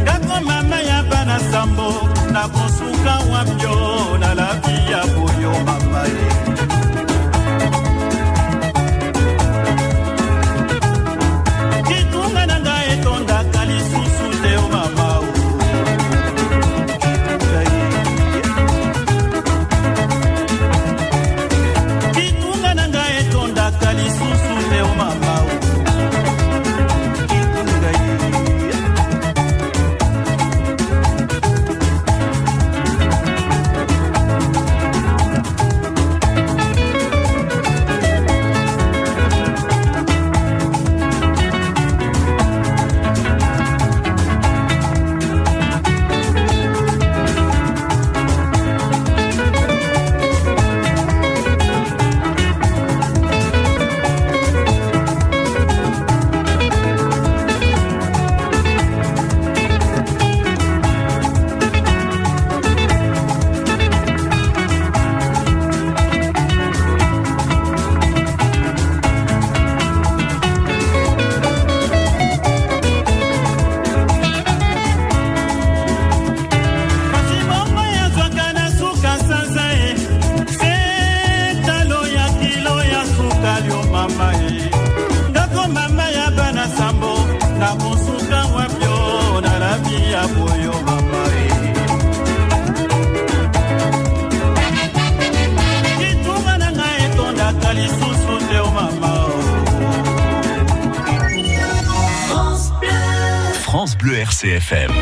Kakoma 0.07 0.63
mai 0.71 0.87
ya 0.87 1.03
bana 1.11 1.37
nsambo 1.39 1.89
nakosuka 2.33 3.15
wabyo 3.33 3.75
na 4.21 4.30